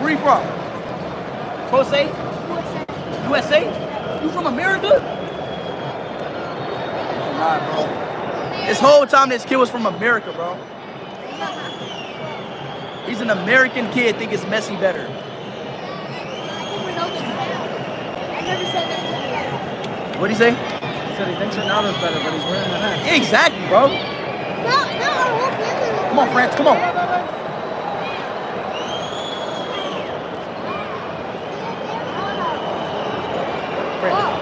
Where 0.00 0.06
are 0.06 0.10
you 0.10 0.18
from? 0.18 0.42
Jose? 1.70 2.08
USA? 3.28 3.60
You 4.22 4.30
from 4.30 4.46
America? 4.46 5.00
Nah, 7.38 7.58
bro. 7.72 7.88
This 9.32 9.44
whole 9.44 9.48
time 9.48 9.48
this 9.48 9.48
kid 9.48 9.56
was 9.56 9.70
from 9.70 9.86
America, 9.86 10.30
bro. 10.32 10.56
He's 13.06 13.22
an 13.22 13.30
American 13.30 13.90
kid, 13.90 14.16
think 14.16 14.30
it's 14.32 14.44
Messi 14.44 14.78
better. 14.78 15.06
What'd 20.18 20.36
he 20.36 20.38
say? 20.38 20.50
He 20.50 21.16
said 21.16 21.28
he 21.28 21.34
thinks 21.36 21.56
Ronaldo's 21.56 21.98
better, 22.00 22.20
but 22.22 22.32
he's 22.34 22.44
wearing 22.44 22.70
the 22.70 22.78
hat. 22.78 23.16
Exactly, 23.16 23.66
bro. 23.68 23.88
Come 26.08 26.18
on, 26.18 26.30
France, 26.30 26.54
come 26.54 26.66
on. 26.66 26.76
Goal. 34.02 34.41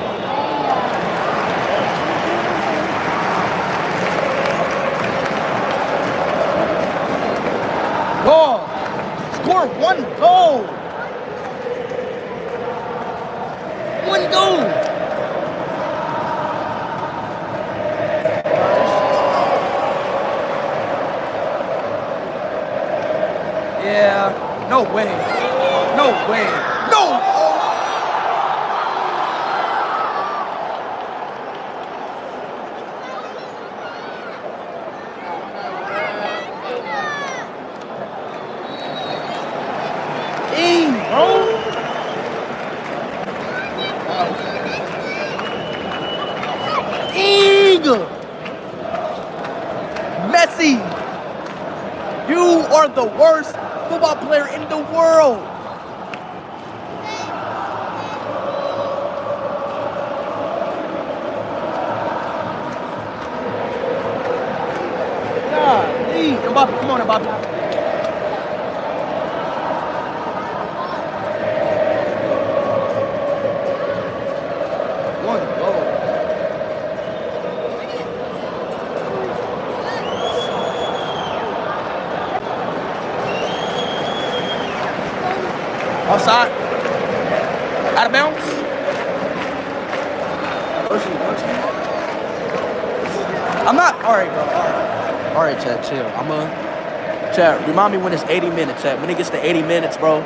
Chad, 97.40 97.56
remind 97.66 97.88
me 97.88 97.96
when 97.96 98.12
it's 98.12 98.20
80 98.24 98.52
minutes, 98.52 98.82
Chad. 98.82 99.00
When 99.00 99.08
it 99.08 99.16
gets 99.16 99.30
to 99.30 99.40
80 99.40 99.62
minutes, 99.62 99.96
bro, 99.96 100.20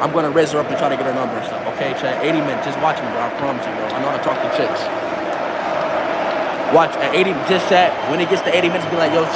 I'm 0.00 0.16
gonna 0.16 0.30
raise 0.30 0.52
her 0.52 0.58
up 0.60 0.66
and 0.72 0.78
try 0.80 0.88
to 0.88 0.96
get 0.96 1.04
her 1.04 1.12
number 1.12 1.36
and 1.36 1.44
stuff. 1.44 1.60
Okay, 1.76 1.92
Chad. 2.00 2.24
80 2.24 2.40
minutes. 2.40 2.64
Just 2.64 2.80
watch 2.80 2.96
me, 3.04 3.08
bro. 3.12 3.20
I 3.20 3.28
promise 3.36 3.60
you, 3.68 3.72
bro. 3.76 3.84
I 3.84 4.00
know 4.00 4.08
how 4.08 4.16
to 4.16 4.24
talk 4.24 4.40
to 4.40 4.48
chicks. 4.56 4.80
Watch 6.72 6.96
at 7.04 7.12
80. 7.12 7.36
Just 7.52 7.68
Chad. 7.68 7.92
When 8.08 8.16
it 8.16 8.32
gets 8.32 8.40
to 8.48 8.56
80 8.56 8.72
minutes, 8.72 8.88
be 8.88 8.96
like, 8.96 9.12
yo, 9.12 9.28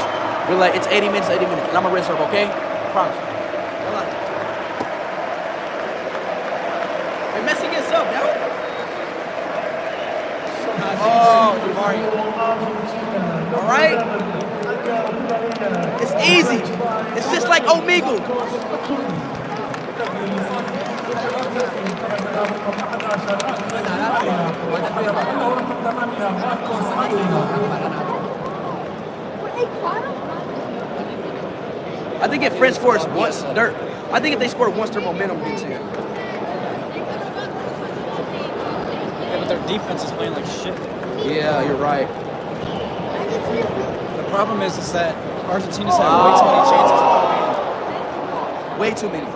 be 0.48 0.56
like, 0.56 0.72
it's 0.72 0.88
80 0.88 1.12
minutes, 1.12 1.28
80 1.28 1.44
minutes, 1.44 1.68
and 1.68 1.76
I'm 1.76 1.84
gonna 1.84 1.94
raise 1.94 2.08
her 2.08 2.16
up. 2.16 2.32
Okay? 2.32 2.48
Promise. 2.96 3.20
Hey, 7.36 7.44
Messi 7.44 7.68
gets 7.68 7.92
up, 7.92 8.08
now. 8.08 8.24
Oh, 11.04 11.52
Mario. 11.76 12.08
All 13.52 13.68
right. 13.68 14.00
It's 16.00 16.14
easy. 16.24 16.56
It's 17.16 17.30
just 17.32 17.48
like 17.48 17.64
Omegle. 17.64 18.18
I 32.20 32.26
think 32.26 32.42
if 32.42 32.56
French 32.56 32.74
scores 32.74 33.06
once, 33.08 33.42
they're, 33.54 33.72
I 34.12 34.18
think 34.18 34.34
if 34.34 34.40
they 34.40 34.48
score 34.48 34.68
once, 34.70 34.90
their 34.90 35.00
momentum 35.00 35.38
gets 35.38 35.62
in. 35.62 35.70
Yeah, 35.70 35.80
but 39.38 39.48
their 39.48 39.64
defense 39.68 40.02
is 40.02 40.10
playing 40.12 40.32
like 40.32 40.44
shit. 40.46 40.74
Yeah, 41.24 41.62
you're 41.62 41.76
right. 41.76 42.08
The 44.16 44.24
problem 44.30 44.62
is, 44.62 44.76
is 44.78 44.92
that 44.92 45.14
Argentina's 45.46 45.96
had 45.96 46.24
way 46.24 46.32
too 46.40 46.46
many 46.46 46.60
oh. 46.60 46.70
chances. 46.74 47.00
Way 48.80 48.94
too 48.94 49.08
many. 49.10 49.26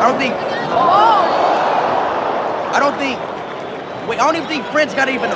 I 0.00 0.08
don't 0.08 0.18
think. 0.18 0.34
I 2.74 2.78
don't 2.80 2.96
think. 2.96 3.18
Wait, 4.08 4.18
I 4.18 4.24
don't 4.24 4.34
even 4.36 4.48
think 4.48 4.64
France 4.72 4.94
got 4.94 5.08
even. 5.08 5.30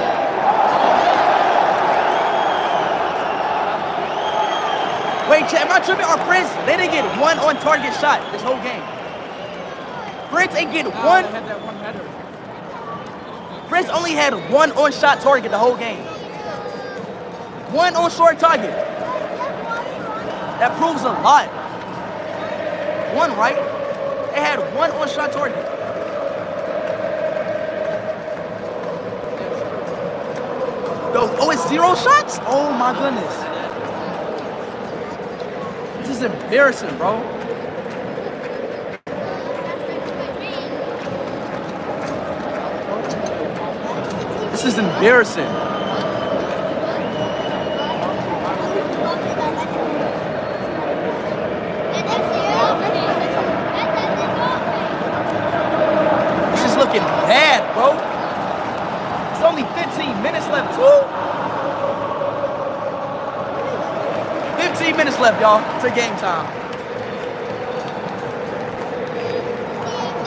Wait, 5.35 5.53
am 5.55 5.69
I 5.69 5.81
tripping? 5.81 6.05
Our 6.05 6.25
France, 6.27 6.49
they 6.65 6.77
didn't 6.77 6.93
get 6.93 7.05
one 7.21 7.41
on 7.41 7.57
target 7.57 7.93
shot 7.95 8.23
this 8.31 8.41
whole 8.41 8.55
game. 8.63 8.81
Prince 10.31 10.55
ain't 10.55 10.71
get 10.71 10.85
Nah, 10.85 11.05
one. 11.05 11.25
Had 11.25 11.49
that 11.49 11.61
one 11.61 11.75
header. 11.79 13.69
France 13.69 13.89
only 13.89 14.13
had 14.13 14.33
one 14.53 14.71
on 14.79 14.93
shot 14.93 15.21
target 15.21 15.51
the 15.51 15.59
whole 15.59 15.77
game. 15.77 16.05
One 17.75 17.97
on 17.97 18.13
short 18.13 18.39
target. 18.39 18.71
That 20.61 20.79
proves 20.79 21.03
a 21.03 21.09
lot. 21.09 21.49
One, 23.17 23.37
right? 23.37 23.57
They 24.35 24.41
had 24.41 24.61
one 24.77 24.93
on 24.93 25.09
shot 25.09 25.33
target. 25.33 25.67
Oh, 31.17 31.51
it's 31.51 31.69
zero 31.69 31.97
shots? 31.97 32.39
Oh 32.47 32.73
my 32.79 32.93
goodness. 32.93 33.55
This 36.15 36.23
is 36.23 36.44
embarrassing, 36.55 36.97
bro. 36.99 37.21
This 44.53 44.65
is 44.65 44.79
embarrassing. 44.79 45.51
This 56.53 56.71
is 56.71 56.77
looking 56.77 57.03
bad, 57.27 57.75
bro. 57.75 57.99
It's 59.33 59.43
only 59.43 59.65
15 59.75 60.23
minutes 60.23 60.47
left, 60.47 60.77
too. 60.77 61.25
15 64.69 64.97
minutes 64.97 65.14
left, 65.25 65.41
y'all, 65.41 65.81
to 65.81 65.89
game 65.95 66.15
time. 66.17 66.45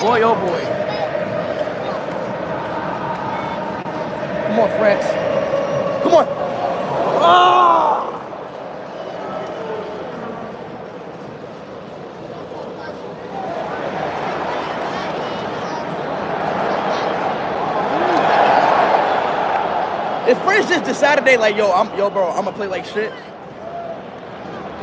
Boy, 0.02 0.22
oh 0.24 0.34
boy. 0.34 0.64
Come 4.48 4.60
on, 4.60 4.70
France. 4.80 5.06
Come 6.02 6.14
on. 6.16 6.26
Ah! 7.22 7.78
If 20.28 20.40
France 20.40 20.68
just 20.68 20.86
decided 20.86 21.24
they 21.24 21.38
like, 21.38 21.56
yo, 21.56 21.72
I'm 21.72 21.96
yo, 21.96 22.10
bro, 22.10 22.32
I'm 22.32 22.46
gonna 22.46 22.58
play 22.58 22.66
like 22.66 22.86
shit. 22.86 23.14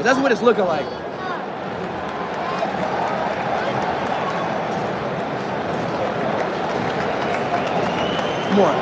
Cause 0.05 0.17
that's 0.17 0.23
what 0.23 0.33
it's 0.33 0.43
looking 0.43 0.67
like. 0.67 0.85
Come 8.51 8.61
on. 8.61 8.75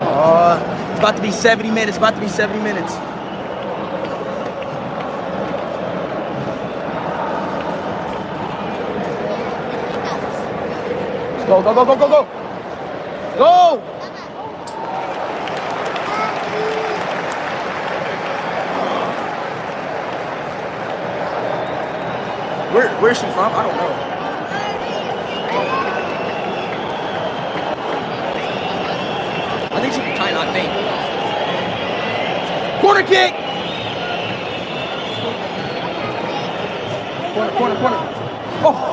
Uh, 0.00 0.88
it's 0.92 0.98
about 0.98 1.16
to 1.16 1.20
be 1.20 1.30
70 1.30 1.70
minutes. 1.70 1.98
About 1.98 2.14
to 2.14 2.20
be 2.22 2.28
70 2.28 2.62
minutes. 2.62 2.94
Go, 11.46 11.62
go, 11.62 11.74
go, 11.74 11.84
go, 11.84 12.08
go. 12.08 13.36
Go! 13.36 13.92
Where, 22.72 22.88
where's 23.02 23.18
she 23.18 23.26
from? 23.26 23.52
I 23.52 23.62
don't 23.62 23.76
know. 23.76 23.92
I 29.76 29.80
think 29.82 29.92
she's 29.92 30.02
from 30.02 30.16
China, 30.16 30.38
I 30.40 30.52
think. 30.54 30.72
Corner 32.80 33.01
kick! 33.12 33.34
Corner, 37.34 37.52
corner, 37.58 37.76
corner. 37.76 37.96
Oh! 38.64 38.92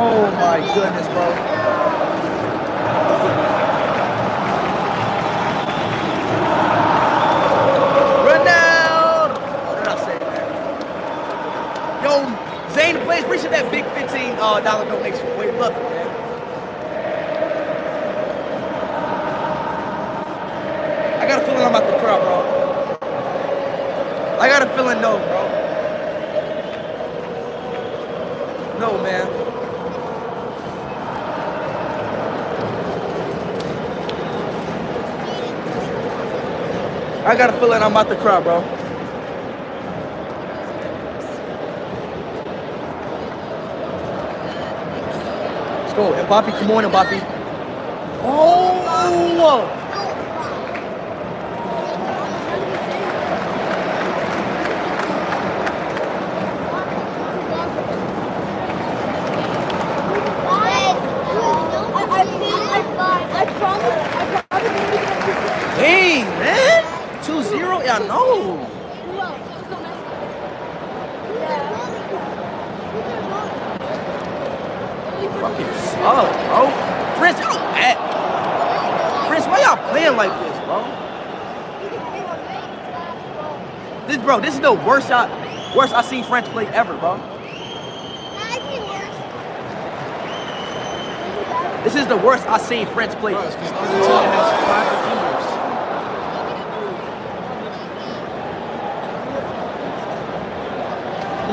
Oh 0.00 0.30
my 0.32 0.58
goodness, 0.74 1.08
bro. 1.08 1.26
Ronaldo! 8.28 9.36
Oh, 9.66 9.74
they're 9.74 9.84
not 9.84 9.98
saying 10.04 10.20
that. 10.20 10.46
Yo, 12.02 12.12
Zane, 12.74 12.98
please 13.04 13.24
appreciate 13.24 13.50
that 13.50 13.70
big 13.70 13.84
$15 13.86 14.38
uh, 14.38 14.60
dollar 14.60 14.84
donation. 14.84 15.26
Wait, 15.38 15.54
love 15.54 15.72
it, 15.72 15.82
man. 15.82 16.08
got 21.28 21.42
a 21.42 21.44
feeling 21.44 21.62
I'm 21.62 21.74
about 21.74 21.90
to 21.90 21.98
cry, 21.98 22.18
bro. 22.18 22.38
I 24.40 24.48
got 24.48 24.62
a 24.62 24.66
feeling 24.74 25.00
no, 25.02 25.18
bro. 25.18 25.48
No, 28.80 29.02
man. 29.02 29.26
I 37.26 37.27
got 37.38 37.54
a 37.54 37.60
feeling 37.60 37.80
I'm 37.80 37.92
about 37.92 38.08
to 38.08 38.16
cry, 38.16 38.40
bro. 38.40 38.58
Let's 45.82 45.94
go. 45.94 46.12
Mbappe, 46.24 46.50
come 46.58 46.70
on, 46.72 46.84
Mbappe. 46.84 47.20
Oh! 48.24 48.74
Dang, 65.78 66.26
man. 66.40 66.82
2-0? 67.22 67.84
Yeah, 67.84 67.96
I 67.96 68.06
know. 68.08 68.66
Fucking 75.38 75.72
solid, 75.92 76.32
bro. 76.48 76.60
Prince, 77.18 77.38
y'all 77.38 77.58
at. 77.76 77.96
Prince, 79.28 79.46
why 79.46 79.58
y'all 79.60 79.76
playing 79.90 80.16
like 80.16 80.34
this, 80.40 80.58
bro? 80.64 80.78
This, 84.08 84.18
bro, 84.18 84.40
this 84.40 84.54
is 84.54 84.57
the 84.74 84.84
worst 84.84 85.10
I, 85.10 85.26
worst 85.74 85.94
I've 85.94 86.04
seen 86.04 86.22
French 86.24 86.46
play 86.48 86.66
ever, 86.66 86.94
bro. 86.98 87.16
This 91.84 91.94
is 91.94 92.06
the 92.06 92.18
worst 92.18 92.46
I've 92.46 92.60
seen 92.60 92.86
French 92.88 93.12
play. 93.14 93.32
Come 93.32 93.44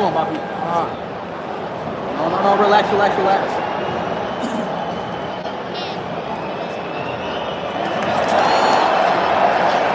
on, 0.01 0.13
Bobby. 0.13 0.37
Ah. 0.37 0.89
No, 2.17 2.29
no, 2.29 2.37
no. 2.43 2.61
Relax, 2.61 2.91
relax, 2.91 3.17
relax. 3.17 3.47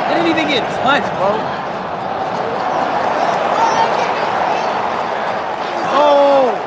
They 0.09 0.15
didn't 0.15 0.31
even 0.31 0.49
get 0.49 0.65
touched, 0.83 1.13
bro. 1.19 1.61
Oh. 6.03 6.67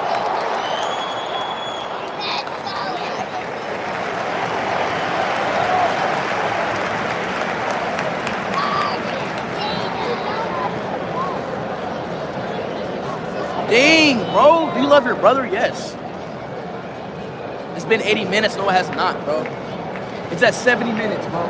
Dang, 13.69 14.17
bro. 14.31 14.71
Do 14.73 14.81
you 14.81 14.87
love 14.87 15.05
your 15.05 15.12
brother? 15.23 15.47
Yes. 15.47 15.95
It's 17.77 17.85
been 17.85 18.01
80 18.01 18.25
minutes. 18.25 18.57
No, 18.57 18.67
it 18.67 18.73
has 18.73 18.89
not, 18.89 19.23
bro. 19.23 19.39
It's 20.33 20.43
at 20.43 20.53
70 20.53 20.91
minutes, 20.91 21.25
bro. 21.27 21.45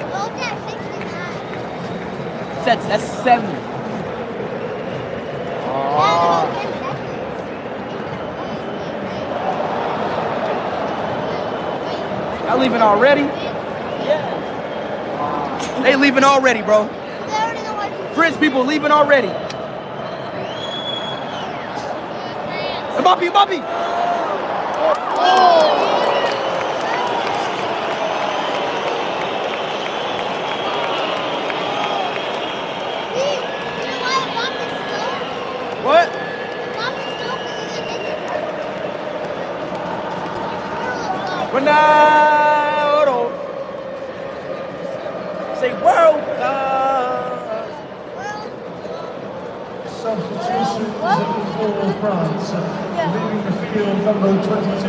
It's 2.59 2.67
at, 2.67 2.79
that's 2.87 3.03
70. 3.23 3.51
Oh. 5.65 6.45
Y'all 12.45 12.59
leaving 12.59 12.81
already? 12.83 13.21
Yeah. 14.05 14.29
They 15.81 15.95
leaving 15.95 16.23
already, 16.23 16.61
bro. 16.61 16.87
French 18.13 18.39
people 18.39 18.63
leaving 18.63 18.91
already. 18.91 19.29
Mbappe, 22.99 23.29
Mbappe. 23.29 23.57
What? 35.83 36.09
Ronaldo. 41.53 43.29
Say 45.59 45.71
world 45.83 46.21
cup. 46.37 47.69
Substitutions 49.87 50.93
for 51.57 51.93
France. 52.01 52.53
Leaving 53.13 53.43
the 53.45 53.51
field, 53.73 53.99
number 54.23 54.39
22, 54.47 54.87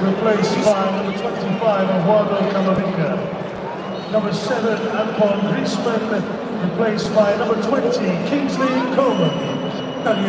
replaced 0.00 0.56
by 0.64 0.80
number 0.96 1.12
25, 1.18 1.90
Eduardo 2.00 2.36
Camavinga. 2.50 3.10
Number 4.12 4.32
7, 4.32 4.88
Antoine 4.88 5.40
Griezmann, 5.52 6.22
replaced 6.70 7.14
by 7.14 7.36
number 7.36 7.60
20, 7.62 7.98
Kingsley 8.30 8.68
Coman. 8.96 9.60
I'm 10.06 10.20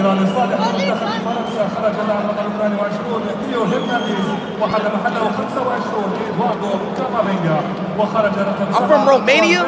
from 8.88 9.08
Romania 9.08 9.64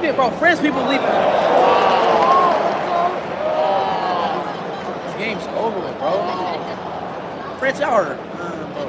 Bro, 0.00 0.30
French 0.38 0.60
people 0.62 0.80
leaving. 0.88 1.06
This 5.04 5.14
game's 5.18 5.46
over 5.56 5.78
with, 5.78 5.98
bro. 5.98 6.24
French, 7.58 7.80
y'all 7.80 7.94
are. 7.94 8.16
bro. 8.16 8.84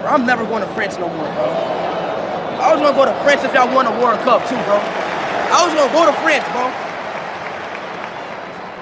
Bro, 0.00 0.10
I'm 0.10 0.26
never 0.26 0.44
going 0.44 0.62
to 0.62 0.68
France 0.74 0.98
no 0.98 1.08
more, 1.08 1.24
bro. 1.24 1.44
I 2.60 2.70
was 2.72 2.82
gonna 2.82 2.94
go 2.94 3.06
to 3.06 3.14
France 3.24 3.44
if 3.44 3.54
y'all 3.54 3.74
won 3.74 3.86
a 3.86 3.98
World 3.98 4.20
Cup 4.20 4.42
too, 4.46 4.56
bro. 4.64 4.76
I 4.76 5.64
was 5.64 5.74
gonna 5.74 5.92
go 5.92 6.04
to 6.04 6.12
France, 6.20 6.44
bro. 6.52 6.68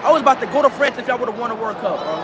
I 0.02 0.12
was 0.12 0.22
about 0.22 0.40
to 0.40 0.46
go 0.46 0.60
to 0.60 0.70
France 0.70 0.98
if 0.98 1.06
y'all 1.06 1.18
would 1.18 1.28
have 1.28 1.38
won 1.38 1.52
a 1.52 1.54
World 1.54 1.76
Cup, 1.78 1.98
bro. 1.98 2.16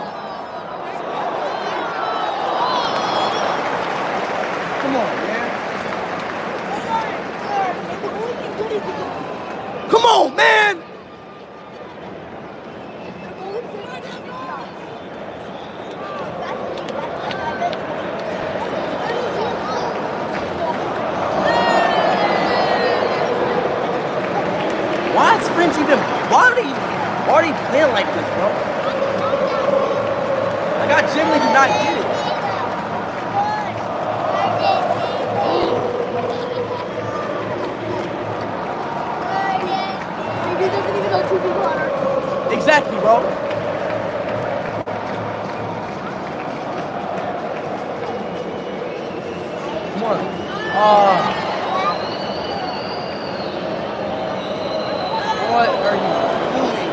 Come 4.81 4.95
on, 4.97 5.15
man. 5.27 5.43
Come 9.89 10.05
on, 10.05 10.35
man. 10.35 10.77
Why 25.13 25.37
is 25.39 25.49
French 25.49 25.77
even? 25.77 25.99
Why 26.29 26.49
are 26.49 26.55
they? 26.55 26.63
Why 26.63 27.33
are 27.33 27.41
they 27.43 27.53
playing 27.69 27.91
like 27.93 28.07
this, 28.07 28.27
bro? 28.35 28.47
Like 30.79 30.91
I 30.91 31.01
genuinely 31.13 31.39
do 31.45 31.53
not 31.53 31.67
get 31.67 31.97
it. 31.99 32.03
Exactly, 42.63 42.97
bro. 42.99 43.19
Come 49.93 50.03
on. 50.03 50.17
Uh, 50.75 51.17
what 55.51 55.69
are 55.69 55.95
you 55.97 56.11
doing? 56.57 56.87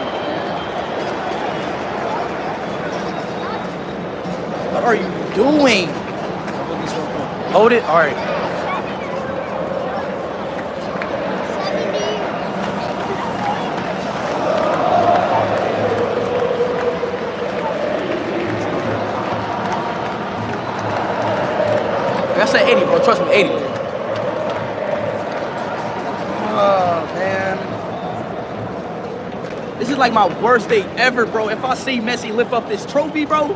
What 4.72 4.84
are 4.84 4.96
you 4.96 5.08
doing? 5.34 5.88
Hold 7.52 7.72
it. 7.72 7.84
All 7.84 7.96
right. 7.96 8.30
said 22.50 22.68
80, 22.68 22.84
bro. 22.84 22.98
Trust 23.04 23.22
me, 23.22 23.30
80. 23.30 23.50
Oh, 26.52 27.06
man. 27.14 27.56
This 29.78 29.88
is 29.88 29.96
like 30.10 30.30
my 30.30 30.42
worst 30.42 30.68
day 30.68 30.82
ever, 30.96 31.26
bro. 31.26 31.48
If 31.48 31.64
I 31.64 31.74
see 31.74 31.98
Messi 31.98 32.34
lift 32.34 32.52
up 32.52 32.68
this 32.68 32.84
trophy, 32.86 33.24
bro. 33.24 33.50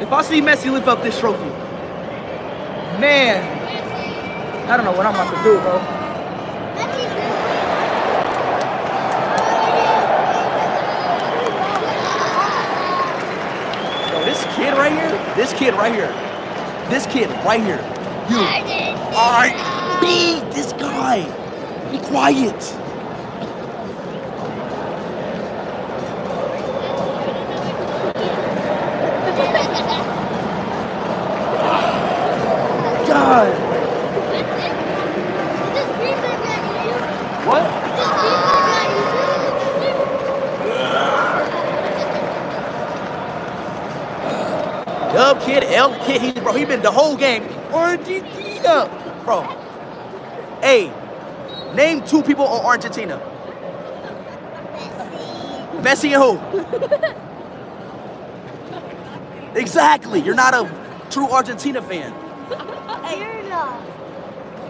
If 0.00 0.12
I 0.12 0.22
see 0.22 0.40
Messi 0.40 0.70
lift 0.72 0.88
up 0.88 1.02
this 1.02 1.18
trophy, 1.18 1.48
man, 3.00 3.42
I 4.68 4.76
don't 4.76 4.84
know 4.84 4.92
what 4.92 5.06
I'm 5.06 5.14
about 5.14 5.30
to 5.30 5.42
do, 5.42 5.60
bro. 5.60 5.78
Yo, 14.10 14.24
this 14.24 14.42
kid 14.56 14.76
right 14.76 14.92
here, 14.92 15.34
this 15.36 15.52
kid 15.52 15.74
right 15.74 15.94
here, 15.94 16.12
this 16.88 17.06
kid 17.06 17.30
right 17.44 17.60
here, 17.60 17.80
you. 18.28 18.38
All 19.14 19.32
right, 19.32 19.54
be 20.00 20.40
this 20.54 20.72
guy. 20.72 21.22
Be 21.92 21.98
quiet. 21.98 22.78
God. 33.12 33.52
What? 37.46 37.62
Dub 45.12 45.40
kid, 45.42 45.64
L 45.64 45.94
kid, 46.04 46.20
he 46.22 46.32
bro, 46.32 46.52
he 46.52 46.60
been 46.72 46.80
the 46.82 46.90
whole 46.90 47.18
game. 47.18 47.42
Argentina, 47.70 48.88
bro. 49.26 49.42
Hey, 50.62 50.90
name 51.74 52.02
two 52.02 52.22
people 52.22 52.46
on 52.46 52.64
Argentina. 52.64 53.20
Messi 55.82 56.14
Messi 56.14 56.14
and 56.14 56.22
who? 56.22 56.38
exactly. 59.60 60.20
You're 60.20 60.34
not 60.34 60.54
a 60.54 60.64
true 61.10 61.28
Argentina 61.28 61.82
fan. 61.82 62.10
You're 63.18 63.42
not. 63.50 63.74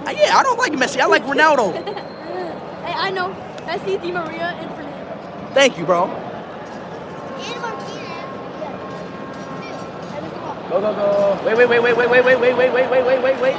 Uh, 0.05 0.11
Yeah, 0.11 0.37
I 0.37 0.43
don't 0.43 0.59
like 0.59 0.73
Messi. 0.73 1.01
I 1.01 1.07
like 1.07 1.23
Ronaldo. 1.25 1.67
Hey, 2.83 2.95
I 2.97 3.11
know. 3.13 3.29
Messi, 3.65 4.03
Di 4.03 4.11
Maria, 4.11 4.57
and 4.59 4.69
Fernando. 4.75 5.55
Thank 5.55 5.79
you, 5.79 5.85
bro. 5.87 6.07
And 6.07 7.61
Martinez. 7.63 8.03
Go, 10.73 10.81
go, 10.81 10.95
go. 10.95 11.45
Wait, 11.45 11.55
wait, 11.55 11.69
wait, 11.69 11.83
wait, 11.83 11.97
wait, 11.99 12.09
wait, 12.09 12.25
wait, 12.25 12.41
wait, 12.41 12.57
wait, 12.57 12.73
wait, 12.73 12.91
wait, 12.91 13.05
wait, 13.05 13.23
wait, 13.23 13.41
wait. 13.43 13.57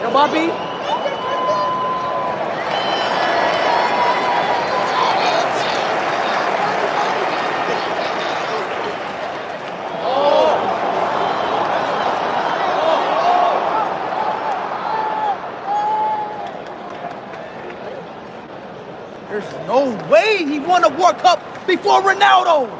Yo, 0.00 0.10
Bobby. 0.10 0.48
There's 19.28 19.66
no 19.66 19.94
way 20.10 20.46
he 20.46 20.58
won 20.58 20.84
a 20.84 20.88
World 20.88 21.18
Cup 21.18 21.66
before 21.66 22.00
Ronaldo. 22.00 22.73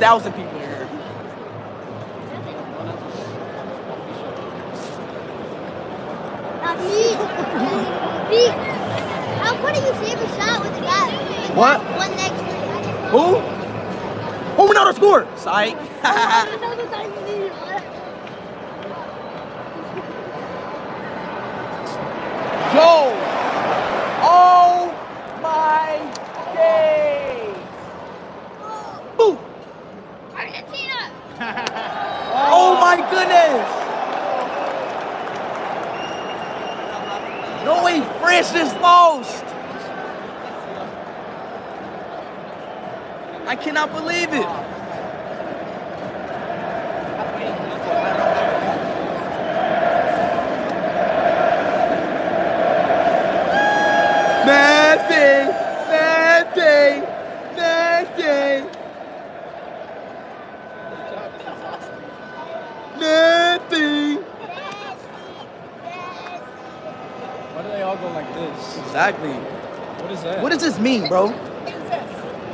thousand 0.00 0.32
people. 0.32 0.49
Mean, 70.80 71.08
bro? 71.08 71.28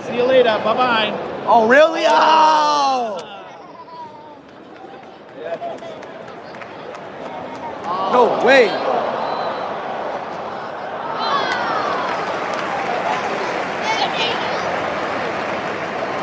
See 0.03 0.17
you 0.17 0.25
later. 0.25 0.61
Bye 0.65 0.75
bye. 0.75 1.45
Oh, 1.47 1.69
really? 1.69 2.03
Oh! 2.07 3.23
No 8.13 8.45
way. 8.45 8.67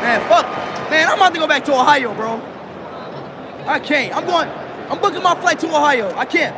Man, 0.02 0.30
fuck. 0.30 0.46
Man, 0.90 1.08
I'm 1.08 1.18
about 1.18 1.34
to 1.34 1.40
go 1.40 1.48
back 1.48 1.64
to 1.66 1.74
Ohio, 1.74 2.14
bro. 2.14 2.42
I 3.66 3.80
can't. 3.80 4.16
I'm 4.16 4.26
going. 4.26 4.50
I'm 4.90 5.00
booking 5.00 5.24
my 5.24 5.36
flight 5.40 5.60
to 5.60 5.68
Ohio. 5.68 6.14
I 6.16 6.26
can't. 6.26 6.56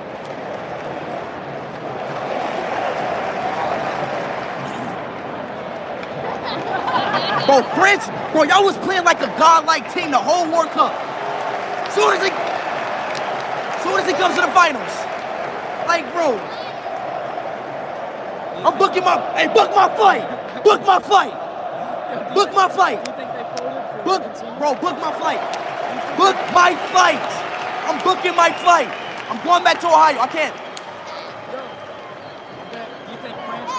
Bro, 7.56 7.64
bro, 8.34 8.43
y'all 8.43 8.66
was 8.66 8.75
playing 8.80 9.06
like 9.06 9.22
a 9.22 9.32
godlike 9.40 9.93
team 9.93 10.11
the 10.11 10.17
whole 10.17 10.43
World 10.51 10.72
Cup. 10.72 10.92
Soon 11.95 12.11
as 12.11 12.19
it, 12.19 12.34
soon 13.80 13.95
as 13.95 14.08
it 14.09 14.17
comes 14.17 14.35
to 14.35 14.42
the 14.42 14.51
finals, 14.51 14.92
like, 15.88 16.03
bro, 16.11 16.35
I'm 18.59 18.77
booking 18.77 19.06
my, 19.06 19.16
hey, 19.40 19.48
book 19.48 19.72
my 19.72 19.88
flight, 19.95 20.27
book 20.66 20.85
my 20.85 21.00
flight, 21.00 21.32
book 22.34 22.51
my 22.51 22.67
flight, 22.67 23.00
book, 24.03 24.22
bro, 24.59 24.75
book 24.75 25.00
my 25.00 25.14
flight, 25.14 25.40
book 26.17 26.35
my 26.53 26.75
flight. 26.92 27.22
I'm 27.88 28.03
booking 28.03 28.35
my 28.35 28.51
flight. 28.51 28.90
I'm 29.30 29.42
going 29.45 29.64
back 29.64 29.80
to 29.80 29.88
Ohio. 29.88 30.19
I 30.19 30.27
can't. 30.27 30.56
You 33.09 33.17
think 33.22 33.38
France 33.45 33.75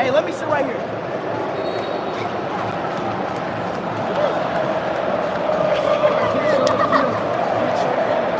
Hey, 0.00 0.10
let 0.10 0.24
me 0.24 0.32
sit 0.32 0.48
right 0.48 0.64
here. 0.64 0.80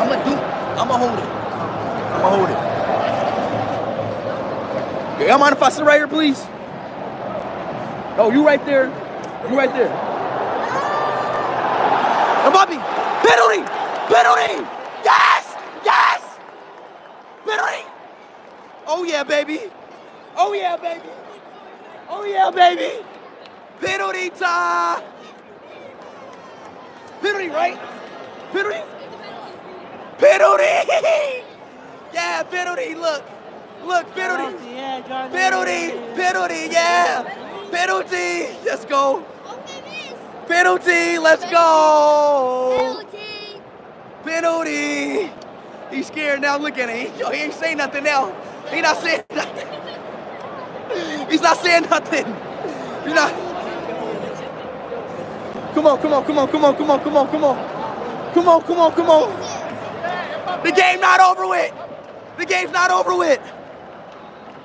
I'm 0.00 0.08
gonna 0.08 0.24
do. 0.24 0.32
I'm 0.80 0.88
gonna 0.88 1.06
hold 1.06 1.18
it. 1.18 1.24
I'm 2.16 2.22
gonna 2.22 2.36
hold 2.36 2.48
it. 5.20 5.28
Y'all 5.28 5.38
mind 5.38 5.54
if 5.54 5.62
I 5.62 5.68
sit 5.68 5.84
right 5.84 5.98
here, 5.98 6.08
please? 6.08 6.46
Oh, 8.16 8.30
you 8.32 8.42
right 8.42 8.64
there. 8.64 8.86
You 9.50 9.58
right 9.58 9.70
there. 9.74 9.90
Mbappe, 12.48 12.80
penalty, 13.20 13.62
penalty. 14.08 14.64
Yes, 15.04 15.56
yes. 15.84 16.22
Penalty. 17.44 17.84
Oh 18.86 19.04
yeah, 19.04 19.24
baby. 19.24 19.70
Oh 20.36 20.54
yeah, 20.54 20.76
baby. 20.78 21.19
Oh 22.22 22.24
yeah, 22.26 22.50
baby. 22.50 23.02
Penalty 23.80 24.28
time. 24.28 25.02
Penalty, 27.22 27.48
right? 27.48 27.80
Penalty. 28.52 28.80
Penalty. 30.18 31.44
Yeah, 32.12 32.42
penalty. 32.42 32.96
Look, 32.96 33.22
look, 33.86 34.14
penalty. 34.16 34.58
Penalty, 35.32 35.90
penalty. 36.16 36.68
Yeah, 36.70 37.22
penalty. 37.70 38.48
Let's 38.66 38.84
go. 38.84 39.24
Penalty. 40.46 41.18
Let's 41.18 41.48
go. 41.50 43.02
Penalty. 44.24 45.30
He's 45.90 46.08
scared 46.08 46.40
now. 46.42 46.58
Look 46.58 46.76
at 46.78 46.90
him. 46.90 47.12
He, 47.12 47.24
he 47.36 47.42
ain't 47.44 47.54
saying 47.54 47.78
nothing 47.78 48.04
now. 48.04 48.34
He 48.70 48.82
not 48.82 48.98
saying 48.98 49.22
nothing. 49.30 49.99
He's 51.30 51.42
not 51.42 51.58
saying 51.58 51.82
nothing. 51.82 52.26
He's 53.04 53.14
not. 53.14 53.32
Come 55.74 55.86
on, 55.86 56.02
come 56.02 56.12
on, 56.12 56.26
come 56.26 56.38
on, 56.38 56.48
come 56.48 56.64
on, 56.64 56.76
come 56.76 56.90
on, 56.90 57.00
come 57.00 57.16
on, 57.16 57.28
come 57.30 57.44
on. 57.44 58.32
Come 58.34 58.48
on, 58.48 58.62
come 58.62 58.78
on, 58.78 58.92
come 58.92 59.10
on. 59.10 60.62
The 60.64 60.72
game 60.72 61.00
not 61.00 61.20
over 61.20 61.46
with. 61.46 61.72
The 62.36 62.46
game's 62.46 62.72
not 62.72 62.90
over 62.90 63.14
with. 63.16 63.40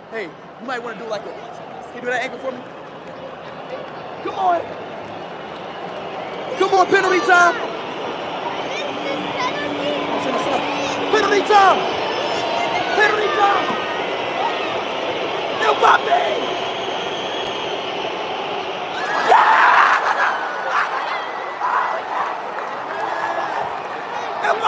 Hey, 0.09 0.23
you 0.23 0.65
might 0.65 0.81
want 0.83 0.97
to 0.97 1.03
do 1.03 1.09
like 1.09 1.21
a. 1.21 1.29
Can 1.29 1.95
you 1.95 2.01
do 2.01 2.07
that 2.07 2.23
ankle 2.23 2.39
for 2.39 2.51
me? 2.51 2.57
Come 4.23 4.35
on. 4.35 4.61
Come 6.57 6.73
on, 6.73 6.87
penalty 6.87 7.19
time. 7.19 7.53
Penalty 11.11 11.41
time. 11.41 11.77
Penalty 12.95 13.27
time. 13.37 13.85
Mbappe. 15.61 16.44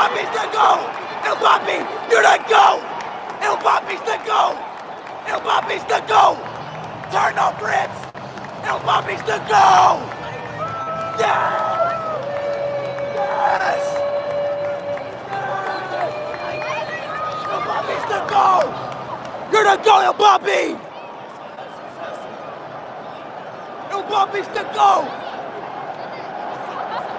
Mbappe's 0.07 0.31
the 0.31 0.47
goal! 0.55 0.79
Mbappe, 1.35 1.75
you're 2.09 2.23
the 2.23 2.37
goal! 2.47 2.79
Mbappe's 3.43 4.01
the 4.07 4.17
goal! 4.25 4.55
Mbappe's 5.27 5.83
the 5.83 5.99
goal! 6.07 6.35
Turn 7.11 7.37
off 7.37 7.59
Fritz! 7.59 7.97
Mbappe's 8.63 9.23
the 9.23 9.37
goal! 9.51 9.99
Yes! 11.19 11.51
Yes! 13.19 13.83
Mbappe's 17.51 18.05
the 18.07 18.21
goal! 18.31 18.65
You're 19.51 19.65
the 19.65 19.75
goal, 19.83 20.01
Mbappe! 20.13 20.79
Mbappe's 23.91 24.47
the 24.55 24.63
goal! 24.73 25.03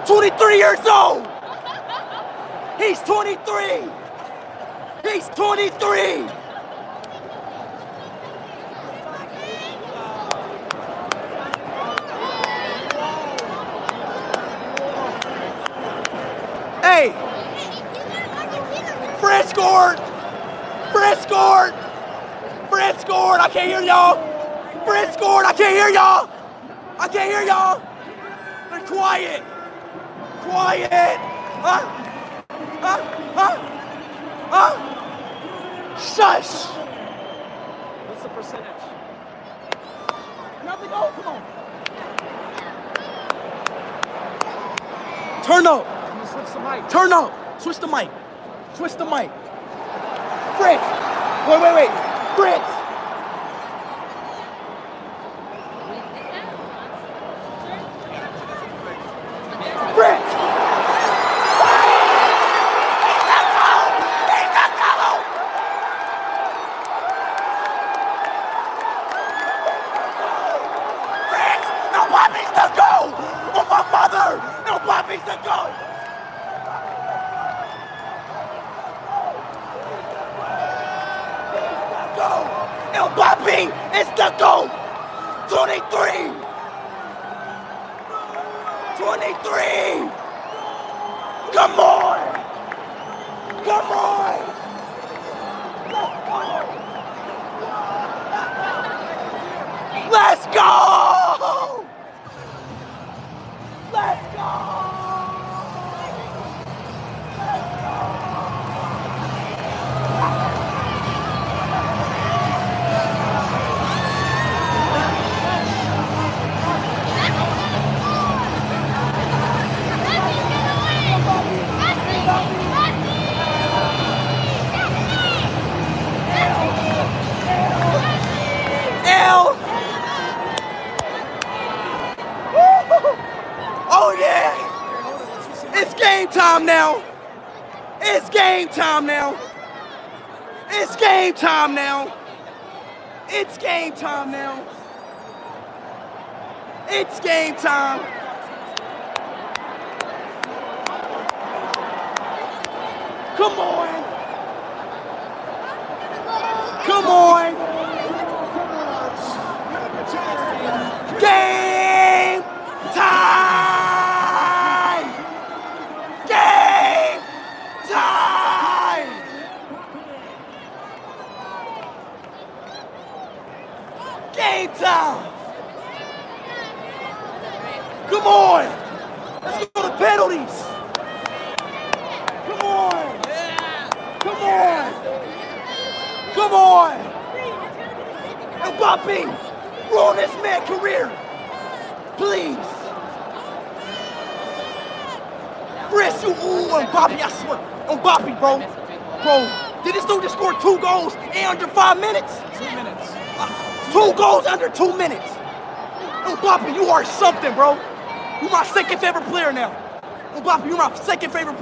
23 0.06 0.56
years 0.56 0.86
old! 0.86 1.37
He's 2.78 3.00
23! 3.00 3.82
He's 5.02 5.28
23! 5.30 6.28
Hey! 16.82 17.12
I 23.40 23.48
can't 23.48 23.66
hear 23.68 23.80
y'all! 23.80 24.18
I 25.46 25.52
can't 25.52 25.74
hear 25.74 25.88
y'all! 25.88 26.30
I 26.98 27.08
can't 27.08 27.30
hear 27.30 27.42
y'all! 27.42 27.82
They're 28.70 28.86
quiet! 28.86 29.42
Quiet! 30.42 31.18
Huh? 31.60 32.07
Huh? 32.80 32.98
Huh? 33.34 33.54
Huh? 34.50 34.72
Shush! 35.98 36.66
What's 38.06 38.22
the 38.22 38.28
percentage? 38.28 38.82
Nothing. 40.64 40.90
Oh, 40.92 41.12
come 41.16 41.28
on. 41.28 41.42
Turn 45.44 45.66
up. 45.66 45.84
You 46.20 46.26
switch 46.26 46.52
the 46.52 46.60
mic? 46.60 46.88
Turn 46.88 47.12
up. 47.12 47.60
Switch 47.60 47.78
the 47.78 47.86
mic. 47.86 48.10
Switch 48.74 48.94
the 48.94 49.04
mic. 49.04 49.30
Fritz. 50.56 50.84
Wait, 51.48 51.60
wait, 51.62 51.74
wait. 51.74 51.90
Fritz. 52.36 52.78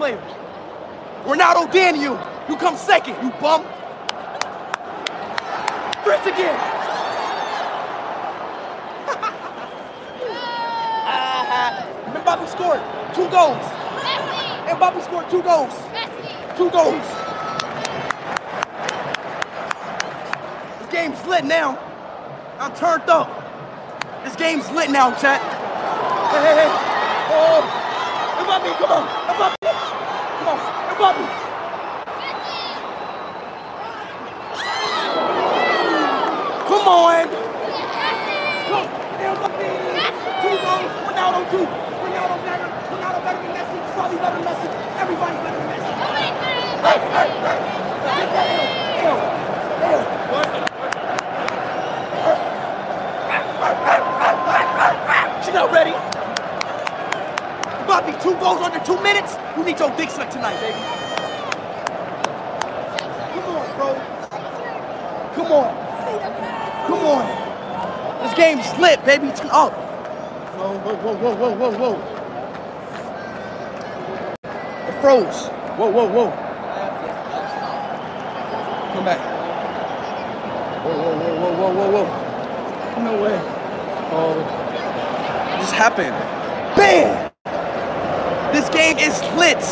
Favorite. 0.06 0.36
Ronaldo, 1.24 1.72
then 1.72 2.00
you. 2.00 2.16
You 2.48 2.56
come 2.56 2.76
second, 2.76 3.20
you 3.22 3.30
bum. 3.40 3.64
Chris 6.04 6.24
again. 6.26 6.56
Mbappe 12.14 12.46
scored 12.48 12.80
two 13.14 13.28
goals. 13.30 13.64
Mbappe 14.70 15.02
scored 15.02 15.28
two 15.28 15.42
goals. 15.42 15.74
Two 16.56 16.70
goals. 16.70 17.02
This 20.78 20.88
game's 20.92 21.26
lit 21.26 21.44
now. 21.44 21.76
I'm 22.60 22.72
turned 22.76 23.10
up. 23.10 23.28
This 24.24 24.36
game's 24.36 24.70
lit 24.70 24.90
now, 24.90 25.10
chat. 25.18 25.40
Hey, 26.30 26.40
hey, 26.46 26.54
hey. 26.62 26.70
Oh. 27.34 27.62
Mbappe, 28.44 28.70
come 28.78 28.92
on. 28.92 29.08
Mbappe. 29.34 29.65
Come 30.96 31.14
on. 36.88 37.28
Come. 38.68 38.88
Ronaldo. 41.06 41.76
She 55.44 55.52
not 55.52 55.70
ready. 55.72 56.05
Two 58.26 58.34
goals 58.40 58.60
under 58.60 58.80
two 58.84 59.00
minutes. 59.04 59.36
You 59.56 59.62
need 59.62 59.78
your 59.78 59.96
dick 59.96 60.10
sucked 60.10 60.32
tonight, 60.32 60.58
baby. 60.58 60.80
Come 63.30 63.46
on, 63.54 63.76
bro. 63.76 63.94
Come 65.32 65.52
on. 65.52 65.70
Come 66.88 67.06
on. 67.06 67.24
This 68.24 68.34
game's 68.34 68.66
lit, 68.80 69.04
baby. 69.04 69.30
Turn 69.30 69.50
up. 69.52 69.72
Whoa, 69.72 70.76
whoa, 70.76 70.96
whoa, 70.96 71.14
whoa, 71.14 71.36
whoa, 71.36 71.54
whoa, 71.54 71.70
whoa. 71.78 71.94
It 74.88 75.00
froze. 75.00 75.46
Whoa, 75.78 75.88
whoa, 75.88 76.08
whoa. 76.08 76.30
Come 78.92 79.04
back. 79.04 79.20
Whoa, 80.84 80.94
whoa, 80.98 81.14
whoa, 81.14 81.32
whoa, 81.38 81.52
whoa, 81.54 81.70
whoa, 81.74 81.90
whoa. 81.92 83.04
No 83.04 83.12
way. 83.22 83.38
Oh. 84.10 84.34
Just 85.60 85.74
happened? 85.74 86.35
Bam! 88.86 88.96
This 88.96 89.20
game 89.20 89.32
is 89.32 89.38
lit. 89.38 89.62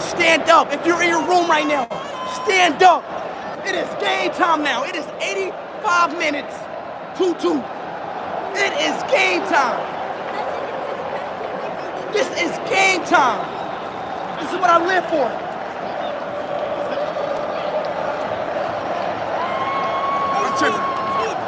Stand 0.00 0.50
up. 0.50 0.72
If 0.72 0.86
you're 0.86 1.02
in 1.02 1.10
your 1.10 1.26
room 1.28 1.48
right 1.48 1.66
now, 1.66 1.84
stand 2.44 2.82
up. 2.82 3.04
It 3.66 3.74
is 3.74 3.88
game 4.02 4.30
time 4.32 4.62
now. 4.62 4.84
It 4.84 4.96
is 4.96 5.06
85 5.20 6.18
minutes. 6.18 6.54
2-2. 7.16 7.62
It 8.56 8.72
is 8.80 9.02
game 9.10 9.40
time. 9.48 10.00
This 12.12 12.28
is 12.40 12.56
game 12.70 13.04
time. 13.04 13.40
This 14.40 14.52
is 14.52 14.58
what 14.60 14.70
I 14.70 14.78
live 14.84 15.04
for. 15.06 15.26
I'm 20.24 20.58
tripping. 20.58 20.80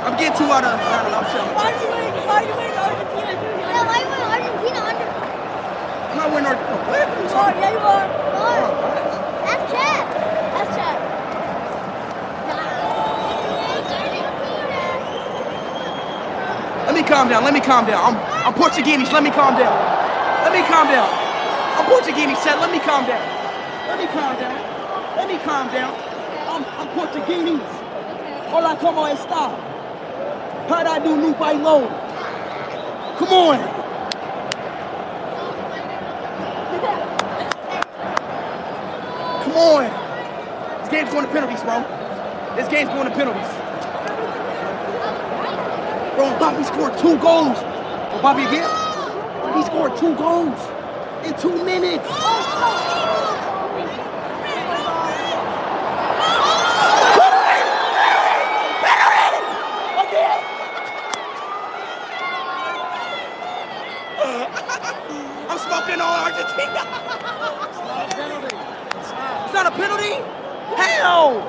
I'm 0.07 0.17
getting 0.19 0.39
too 0.39 0.53
out 0.53 0.65
of 0.65 0.81
out 0.81 1.07
of- 1.07 1.15
I'm. 1.15 1.55
Why 1.55 1.73
are 1.73 1.83
you 1.83 1.89
winning? 1.91 2.27
Why 2.27 2.35
are 2.35 2.47
you 2.47 2.55
winning 2.57 2.79
Argentina? 2.79 3.33
Yeah, 3.33 3.87
why 3.87 3.97
are 3.97 4.03
you 4.03 4.11
winning 4.11 4.47
Argentina 4.53 4.81
under? 4.81 5.09
I'm 6.11 6.17
not 6.17 6.31
winning 6.33 6.47
Argentina. 6.47 7.26
What? 7.37 7.53
What 7.53 7.57
you 7.57 7.61
yeah, 7.61 7.73
you 7.73 7.79
are. 7.85 8.09
That's 9.45 9.73
Chad. 9.73 10.05
That's 10.57 10.73
Chad. 10.77 10.97
Let 16.87 16.95
me 16.95 17.03
calm 17.03 17.29
down. 17.29 17.45
Let 17.45 17.53
me 17.53 17.61
calm 17.61 17.85
down. 17.85 18.01
I'm, 18.01 18.17
I'm 18.47 18.55
Portuguese. 18.55 19.13
Let 19.13 19.23
me 19.23 19.31
calm 19.31 19.55
down. 19.59 19.75
Let 20.45 20.53
me 20.55 20.63
calm 20.67 20.87
down. 20.89 21.09
I'm 21.77 21.85
Portuguese. 21.85 22.39
Said, 22.39 22.57
let 22.59 22.73
me 22.73 22.79
calm 22.79 23.05
down. 23.07 23.21
Let 23.89 23.99
me 23.99 24.07
calm 24.07 24.37
down. 24.41 24.57
Let 25.17 25.29
me 25.29 25.39
calm 25.45 25.69
down. 25.69 25.93
I'm, 26.49 26.65
I'm 26.65 26.89
Portuguese. 26.97 27.61
Hola, 28.49 28.77
como 28.77 29.07
está? 29.09 29.51
Para 30.69 30.99
do 31.01 31.17
no 31.17 31.35
bailão. 31.35 31.87
Come 33.19 33.33
on. 33.33 33.59
Come 39.45 39.57
on. 39.57 40.07
This 40.91 40.96
game's 41.07 41.15
going 41.15 41.27
to 41.27 41.33
penalties, 41.33 41.63
bro. 41.63 41.83
This 42.57 42.69
game's 42.69 42.91
going 42.91 43.09
to 43.09 43.15
penalties. 43.15 43.47
Bro, 46.17 46.39
Bobby 46.39 46.65
scored 46.65 46.99
two 46.99 47.17
goals. 47.19 47.57
Oh, 47.59 48.21
Bobby 48.23 48.43
again? 48.43 48.69
He 49.55 49.63
scored 49.63 49.97
two 49.97 50.15
goals 50.17 50.59
in 51.25 51.35
two 51.39 51.65
minutes. 51.65 52.09
I'm 65.49 65.59
smoking 65.59 66.01
on 66.01 66.33
Argentina. 66.33 66.83
It's 69.45 69.55
not 69.55 69.67
a 69.67 69.71
penalty? 69.71 70.37
Hell! 70.75 71.47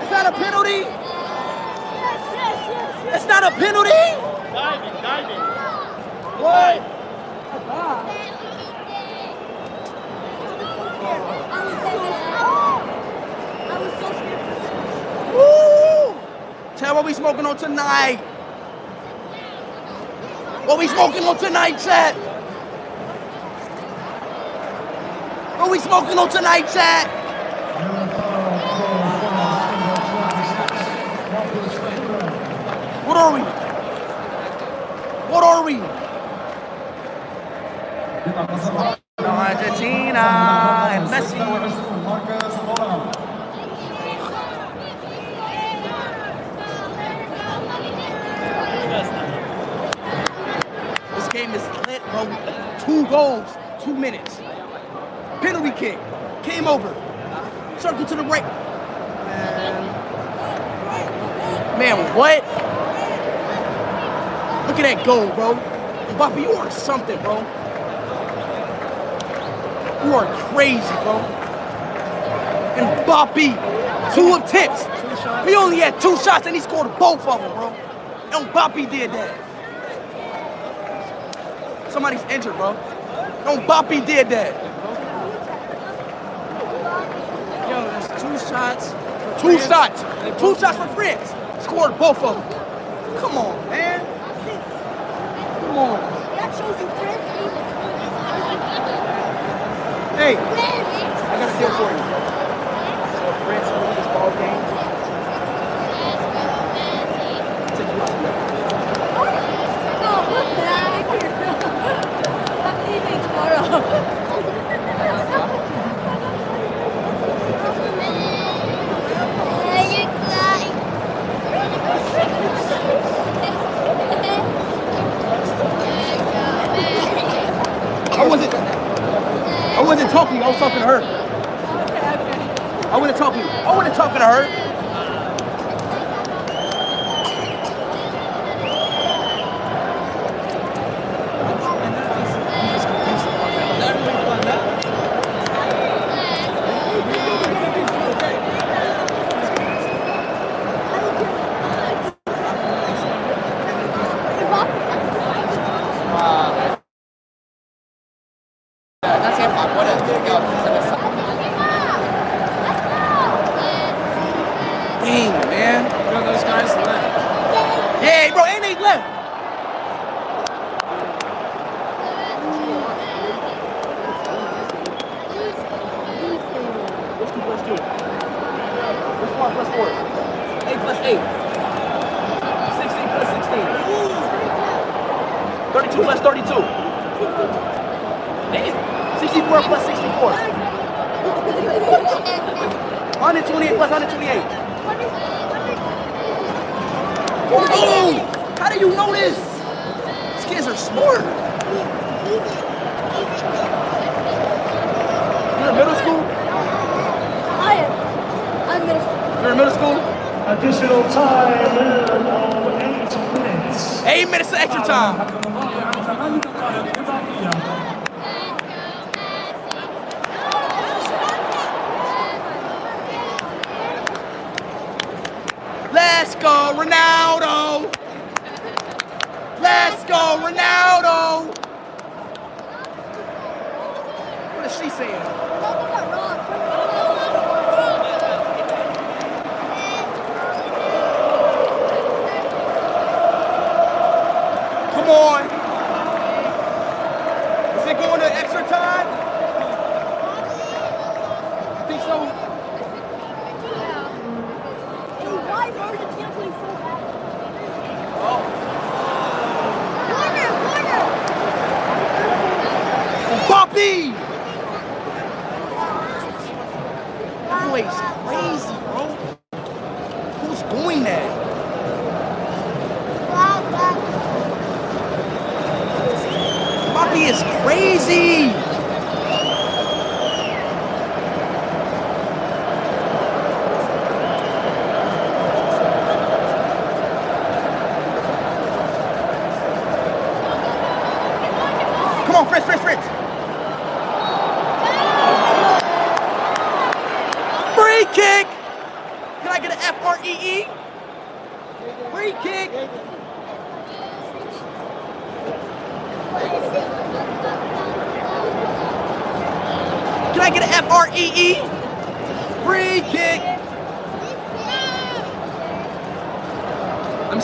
It's 0.00 0.10
not 0.10 0.26
a 0.26 0.32
penalty? 0.32 0.86
It's 3.14 3.26
not 3.26 3.42
a 3.44 3.50
penalty? 3.50 3.90
Diving, 4.52 5.02
diving. 5.02 5.40
What? 6.40 6.80
Woo! 15.34 16.14
Tell 16.76 16.94
what 16.94 17.04
we 17.04 17.12
smoking 17.12 17.46
on 17.46 17.58
tonight. 17.80 18.20
What 20.66 20.78
we 20.78 20.86
smoking 20.88 21.24
on 21.24 21.38
tonight, 21.38 21.78
chat? 21.78 22.14
What 25.58 25.70
we 25.70 25.78
smoking 25.78 26.18
on 26.18 26.28
tonight, 26.28 26.68
chat? 26.68 27.08
What 33.06 33.16
are 33.16 33.32
we? 33.32 33.40
What 35.32 35.44
are 35.44 35.64
we? 35.64 35.80
Argentina 39.18 40.26
and 40.92 41.08
Messi. 41.08 41.38
This 51.14 51.28
game 51.28 51.50
is 51.54 51.62
lit, 51.86 52.02
bro. 52.10 52.24
Two 52.86 53.06
goals, 53.08 53.56
two 53.84 53.94
minutes. 53.94 54.36
Penalty 55.42 55.70
kick. 55.72 55.98
Came 56.42 56.66
over. 56.66 56.88
Circle 57.78 58.06
to 58.06 58.14
the 58.16 58.24
right. 58.24 58.42
Man. 59.26 59.82
Man, 61.78 62.16
what? 62.16 62.42
Look 64.66 64.78
at 64.80 64.84
that 65.00 65.06
goal, 65.06 65.26
bro. 65.34 65.54
Mbappe, 66.14 66.42
you 66.42 66.52
are 66.52 66.70
something, 66.70 67.20
bro. 67.22 67.38
You 70.04 70.14
are 70.14 70.26
crazy, 70.48 70.94
bro. 71.02 71.18
And 72.76 73.06
Mbappe, 73.06 74.14
two 74.14 74.34
attempts. 74.34 74.84
He 75.48 75.54
only 75.54 75.78
had 75.78 76.00
two 76.00 76.16
shots 76.18 76.46
and 76.46 76.54
he 76.54 76.62
scored 76.62 76.96
both 76.98 77.26
of 77.26 77.40
them, 77.40 77.52
bro. 77.52 77.68
And 78.32 78.48
Mbappe 78.48 78.90
did 78.90 79.12
that. 79.12 79.46
Somebody's 81.90 82.22
injured, 82.24 82.56
bro. 82.56 82.72
No, 83.44 83.56
Boppy 83.66 84.04
did 84.06 84.28
that. 84.28 84.54
Yo, 87.68 87.84
there's 87.84 88.06
two 88.22 88.38
shots. 88.48 88.90
Two 89.40 89.58
France. 89.58 90.00
shots. 90.00 90.40
Two 90.40 90.54
shots 90.54 90.76
for 90.76 90.88
France. 90.94 91.64
Scored 91.64 91.98
both 91.98 92.22
of 92.22 92.36
them. 92.36 92.59
still 101.60 101.70
40. 101.72 101.99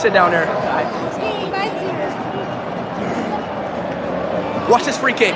Sit 0.06 0.12
down 0.12 0.30
there. 0.30 0.46
Watch 4.70 4.84
this 4.84 4.96
free 4.96 5.12
kick. 5.12 5.34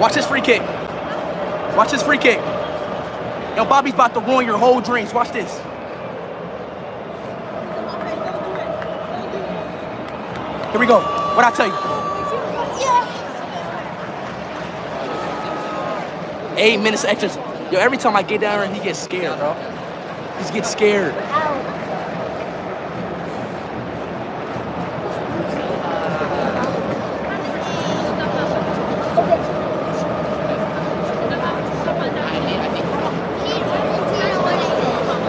Watch 0.00 0.14
this 0.14 0.26
free 0.26 0.40
kick. 0.40 0.62
Watch 1.76 1.90
this 1.90 2.02
free 2.02 2.16
kick. 2.16 2.38
Yo, 3.54 3.66
Bobby's 3.66 3.92
about 3.92 4.14
to 4.14 4.20
ruin 4.20 4.46
your 4.46 4.56
whole 4.56 4.80
dreams. 4.80 5.12
Watch 5.12 5.30
this. 5.32 5.52
Here 10.70 10.80
we 10.80 10.86
go. 10.86 11.00
What 11.36 11.44
I 11.44 11.50
tell 11.54 11.68
you? 11.68 11.74
Eight 16.56 16.78
minutes 16.78 17.04
extra. 17.04 17.28
Yo, 17.70 17.78
every 17.78 17.98
time 17.98 18.16
I 18.16 18.22
get 18.22 18.40
down 18.40 18.68
here, 18.68 18.74
he 18.74 18.82
gets 18.82 19.00
scared, 19.00 19.38
bro. 19.38 19.52
He 20.42 20.54
gets 20.54 20.70
scared. 20.70 21.14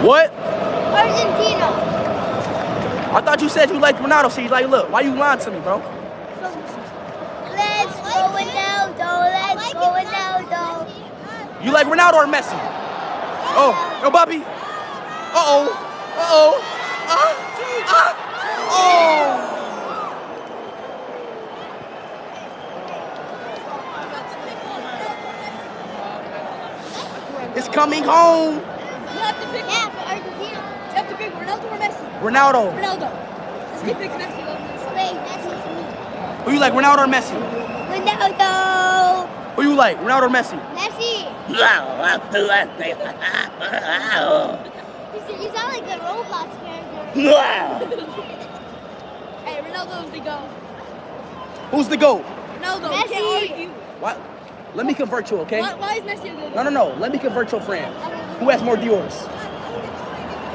What? 0.10 0.32
Argentina. 0.32 1.68
I 3.12 3.22
thought 3.22 3.42
you 3.42 3.49
said 3.60 3.72
you 3.72 3.80
liked 3.80 4.00
Ronaldo, 4.00 4.32
so 4.32 4.40
he's 4.42 4.52
like, 4.52 4.70
look, 4.70 4.90
why 4.90 5.02
you 5.02 5.14
lying 5.14 5.38
to 5.42 5.52
me, 5.52 5.60
bro? 5.60 5.80
Let's 7.52 7.94
go 8.08 8.32
Ronaldo. 8.32 9.12
Let's 9.36 9.74
go 9.74 9.92
Ronaldo. 10.00 10.88
You 11.66 11.74
like 11.74 11.88
Ronaldo 11.88 12.14
or 12.14 12.26
Messi? 12.26 12.56
Oh, 13.60 14.00
no, 14.02 14.10
Bobby. 14.10 14.38
Uh-oh. 14.38 15.68
Uh-oh. 16.16 16.64
Ah, 17.12 17.36
ah. 17.86 18.16
Oh. 18.72 19.46
is 27.58 27.68
coming 27.68 28.06
home. 28.06 28.56
You 28.56 28.62
have 29.20 29.36
to 29.42 29.48
pick 29.50 29.66
yeah, 29.68 29.90
for 29.90 30.00
Argentina. 30.08 30.62
You 30.88 30.96
have 30.96 31.10
to 31.10 31.16
pick 31.18 31.34
Ronaldo 31.34 31.66
or 31.66 31.78
Messi. 31.78 32.06
Ronaldo. 32.22 32.72
Ronaldo. 32.80 33.09
Let's 33.80 33.92
keep 33.92 33.98
picking 33.98 34.20
Messi. 34.20 34.44
Wait, 34.94 35.16
Messi 35.24 35.48
me. 35.74 35.82
Who 36.44 36.52
you 36.52 36.60
like, 36.60 36.74
Ronaldo 36.74 36.98
or 36.98 37.08
Messi? 37.08 37.38
Ronaldo. 37.88 39.26
Who 39.56 39.62
you 39.62 39.74
like, 39.74 39.98
Ronaldo 40.00 40.24
or 40.24 40.30
Messi? 40.30 40.60
Messi. 40.76 41.24
You, 41.48 41.56
you 41.56 41.62
sound 45.56 45.72
like 45.72 45.86
the 45.86 45.94
Roblox 46.04 46.50
character. 46.60 47.14
hey, 49.46 49.62
Ronaldo's 49.62 50.12
the 50.12 50.20
GOAT. 50.20 50.50
Who's 51.72 51.88
the 51.88 51.96
GOAT? 51.96 52.26
Ronaldo. 52.60 52.90
Messi. 52.90 53.08
Can't 53.08 53.52
argue. 53.52 53.70
What? 54.02 54.20
Let 54.76 54.86
me 54.88 54.94
convert 54.94 55.32
you, 55.32 55.40
okay? 55.40 55.62
Why, 55.62 55.74
why 55.76 55.96
is 55.96 56.04
Messi 56.04 56.34
a 56.34 56.36
good 56.36 56.54
No, 56.54 56.64
no, 56.64 56.70
no. 56.70 56.90
Let 56.96 57.14
me 57.14 57.18
convert 57.18 57.50
your 57.54 57.62
friend. 57.62 57.96
Who 58.40 58.50
has 58.50 58.62
more 58.62 58.76
Dior's? 58.76 59.26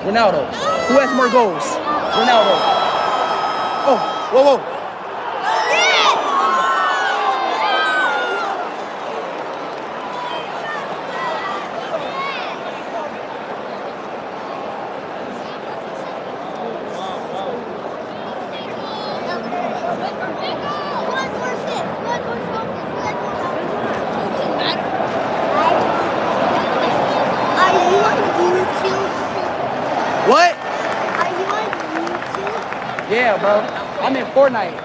Ronaldo. 0.04 0.44
Who 0.88 0.98
has 1.00 1.10
more 1.16 1.30
goals? 1.30 1.64
Ronaldo. 1.64 2.73
Whoa, 4.32 4.42
whoa. 4.58 4.74
Are 26.44 27.72
you 27.90 27.98
on 28.04 28.18
YouTube? 28.40 29.08
What? 30.28 30.52
Are 31.20 31.30
you 31.30 31.46
on 31.54 31.66
YouTube? 32.04 33.10
Yeah, 33.10 33.38
bro. 33.38 33.84
I'm 34.04 34.16
in 34.16 34.26
Fortnite. 34.44 34.76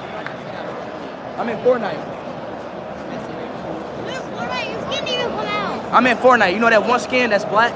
I'm 1.38 1.50
in 1.50 1.58
Fortnite. 1.58 2.00
Where's 4.06 4.24
Fortnite? 4.24 4.72
Your 4.72 4.82
skin 4.84 5.06
didn't 5.06 5.20
even 5.20 5.32
come 5.32 5.48
out. 5.48 5.94
I'm 5.94 6.08
in 6.08 6.18
Fortnite. 6.18 6.54
You 6.54 6.60
know 6.60 6.70
that 6.70 6.88
one 6.88 7.00
skin 7.02 7.30
that's 7.30 7.44
black? 7.44 7.74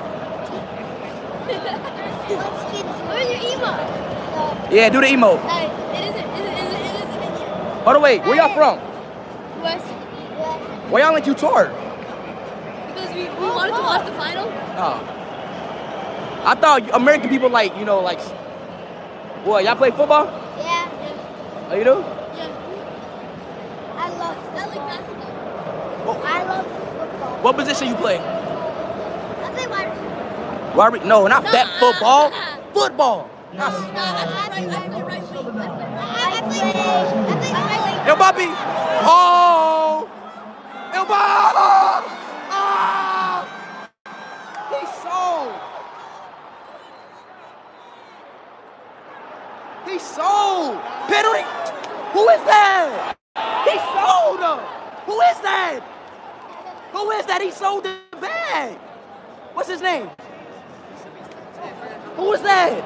Where's 3.10 3.30
your 3.30 3.40
emote? 3.60 4.72
Yeah, 4.72 4.90
do 4.90 5.02
the 5.02 5.08
emote. 5.08 5.44
No, 5.44 5.58
it 5.94 6.08
isn't. 6.08 6.24
It 6.24 6.46
isn't. 6.46 6.56
It 6.56 6.64
isn't. 6.64 6.80
It 6.80 6.96
isn't 7.04 7.22
in 7.22 7.36
here. 7.36 7.84
By 7.84 7.92
the 7.92 8.00
way, 8.00 8.20
where 8.20 8.36
y'all 8.38 8.56
from? 8.56 8.80
West. 9.62 9.86
Why 10.90 11.02
y'all 11.02 11.12
like 11.12 11.26
you 11.26 11.34
toured? 11.34 11.72
Because 12.88 13.14
we, 13.14 13.24
we 13.24 13.48
wanted 13.52 13.72
to 13.72 13.80
oh, 13.80 13.84
watch 13.84 14.06
the 14.06 14.14
final. 14.14 14.48
Oh. 14.80 15.04
I 16.46 16.56
thought 16.56 16.90
American 16.94 17.30
people 17.30 17.50
like, 17.50 17.76
you 17.78 17.84
know, 17.84 18.00
like, 18.00 18.22
what, 19.44 19.66
y'all 19.66 19.76
play 19.76 19.92
football? 19.92 20.43
Oh, 21.74 21.76
you 21.76 21.84
do? 21.86 21.90
Yeah. 22.38 22.54
I 23.98 24.10
love. 24.10 24.38
I 24.38 24.66
like 24.68 24.78
basketball. 24.78 25.34
Oh. 26.06 26.22
I 26.24 26.44
love 26.44 26.66
football. 26.70 27.42
What 27.42 27.56
position 27.56 27.88
you 27.88 27.96
play? 27.96 28.20
I 28.20 28.22
play 29.56 29.66
wide 29.66 29.90
receiver. 29.90 30.76
Why 30.78 30.88
re- 30.90 31.00
no, 31.04 31.26
not 31.26 31.42
that 31.46 31.66
uh, 31.66 31.80
football. 31.80 32.30
Uh, 32.30 32.38
uh. 32.38 32.74
Football. 32.76 33.28
No, 33.54 33.66
I 33.66 33.72
play 34.54 34.68
right. 34.68 34.86
I 34.86 34.90
play 34.90 35.02
right 35.02 35.26
wing. 35.34 35.58
I 35.58 36.46
play. 36.46 36.62
I 36.62 37.34
play 37.42 37.54
right 37.58 37.82
wing. 37.90 38.06
Yo, 38.06 38.14
Bobby. 38.22 38.46
Oh. 39.10 40.06
Yo, 40.94 41.06
Bob. 41.10 41.56
Oh. 42.54 43.50
He's 44.70 44.94
sold. 45.02 45.54
He's 49.90 50.04
sold. 50.04 50.78
Penalty. 51.10 51.63
Who 52.14 52.30
is 52.30 52.42
that? 52.46 53.16
He 53.66 53.76
sold 53.94 54.40
him. 54.40 54.60
Who 55.06 55.20
is 55.22 55.40
that? 55.42 55.80
Who 56.94 57.12
is 57.12 57.26
that? 57.26 57.42
He 57.42 57.52
sold 57.52 57.84
the 57.84 57.98
bag. 58.22 58.78
What's 59.54 59.70
his 59.70 59.82
name? 59.82 60.10
Who 62.16 62.34
is 62.34 62.42
that? 62.42 62.84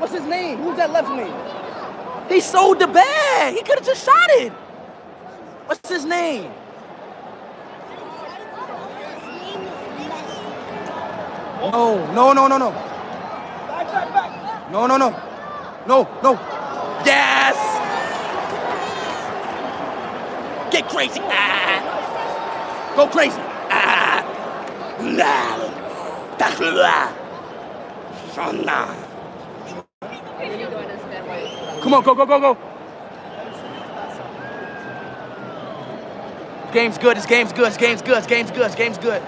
What's 0.00 0.14
his 0.14 0.24
name? 0.24 0.58
Who's 0.58 0.76
that 0.78 0.90
left 0.90 1.10
me? 1.10 2.34
He 2.34 2.40
sold 2.40 2.78
the 2.78 2.88
bag. 2.88 3.54
He 3.54 3.62
could 3.62 3.78
have 3.78 3.86
just 3.86 4.04
shot 4.04 4.30
it. 4.30 4.52
What's 5.66 5.88
his 5.88 6.04
name? 6.04 6.50
No, 11.60 12.12
no, 12.12 12.32
no, 12.32 12.48
no, 12.48 12.58
no. 12.58 12.70
No, 14.72 14.86
no, 14.86 14.96
no. 14.96 15.10
No, 15.86 16.08
no. 16.22 16.34
Yes! 17.04 17.56
Get 20.72 20.88
crazy. 20.88 21.20
Ah. 21.24 22.92
Go 22.96 23.06
crazy. 23.08 23.40
Ah. 23.70 24.02
Come 31.82 31.94
on, 31.94 32.04
go, 32.04 32.14
go, 32.14 32.26
go, 32.26 32.40
go. 32.40 32.58
Game's 36.72 36.96
good, 36.96 37.16
this 37.18 37.26
game's 37.26 37.52
good, 37.52 37.66
this 37.66 37.76
game's 37.76 38.00
good, 38.00 38.16
this 38.16 38.26
game's 38.26 38.50
good, 38.50 38.64
this 38.64 38.74
game's 38.74 38.98
good. 38.98 39.22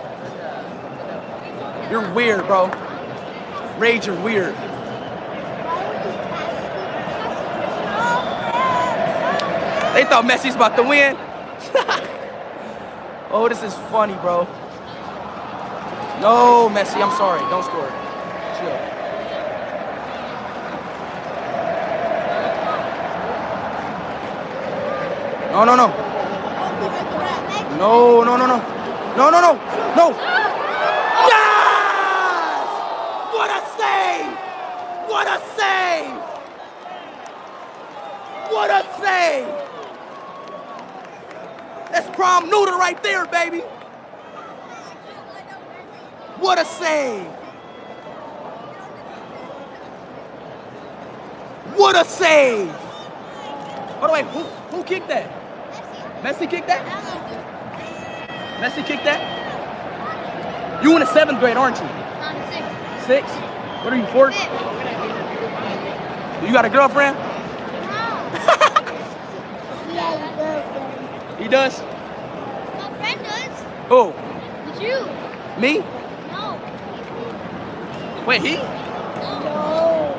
You're 1.90 2.10
weird, 2.14 2.46
bro. 2.46 2.70
Rage, 3.78 4.06
you're 4.06 4.20
weird. 4.22 4.54
They 9.94 10.04
thought 10.04 10.24
Messi's 10.24 10.56
about 10.56 10.76
to 10.76 10.82
win. 10.82 11.16
oh, 13.30 13.48
this 13.48 13.62
is 13.62 13.74
funny, 13.90 14.14
bro. 14.14 14.46
No, 16.20 16.68
Messi, 16.68 17.00
I'm 17.02 17.12
sorry. 17.16 17.40
Don't 17.50 17.62
score. 17.62 17.88
Chill. 18.58 18.78
No, 25.52 25.64
no, 25.64 25.76
no. 25.76 25.88
No, 27.78 28.24
no, 28.24 28.36
no, 28.36 28.46
no. 28.46 28.58
No, 29.16 29.30
no, 29.30 29.40
no. 29.40 29.52
No. 29.94 30.10
Yes! 31.30 32.68
What 33.32 33.50
a 33.50 33.60
save! 33.78 34.36
What 35.08 35.26
a 35.28 35.38
save! 35.54 36.33
What 38.50 38.70
a 38.70 38.82
save! 39.00 39.46
That's 41.90 42.08
prom 42.16 42.50
noodle 42.50 42.78
right 42.78 43.00
there, 43.02 43.26
baby. 43.26 43.60
What 46.38 46.58
a 46.58 46.64
save! 46.64 47.26
What 51.76 51.96
a 51.96 52.04
save! 52.04 52.68
By 54.00 54.06
the 54.06 54.12
way, 54.12 54.22
who, 54.24 54.42
who 54.74 54.84
kicked 54.84 55.08
that? 55.08 55.30
Messi 56.22 56.48
kicked 56.48 56.66
that? 56.66 56.84
Messi 58.60 58.84
kicked 58.84 59.04
that? 59.04 60.82
You 60.84 60.92
in 60.94 61.00
the 61.00 61.12
seventh 61.12 61.40
grade, 61.40 61.56
aren't 61.56 61.76
you? 61.76 61.88
Six? 63.06 63.30
What 63.84 63.92
are 63.92 63.96
you, 63.96 64.06
four? 64.06 64.30
You 66.46 66.52
got 66.52 66.64
a 66.64 66.70
girlfriend? 66.70 67.33
He 71.38 71.48
does? 71.48 71.80
My 71.80 72.90
friend 72.96 73.20
does. 73.22 73.62
Who? 73.88 74.12
You? 74.82 75.08
Me? 75.60 75.78
No. 76.32 76.58
Wait, 78.26 78.40
he? 78.40 78.56
No. 78.56 80.14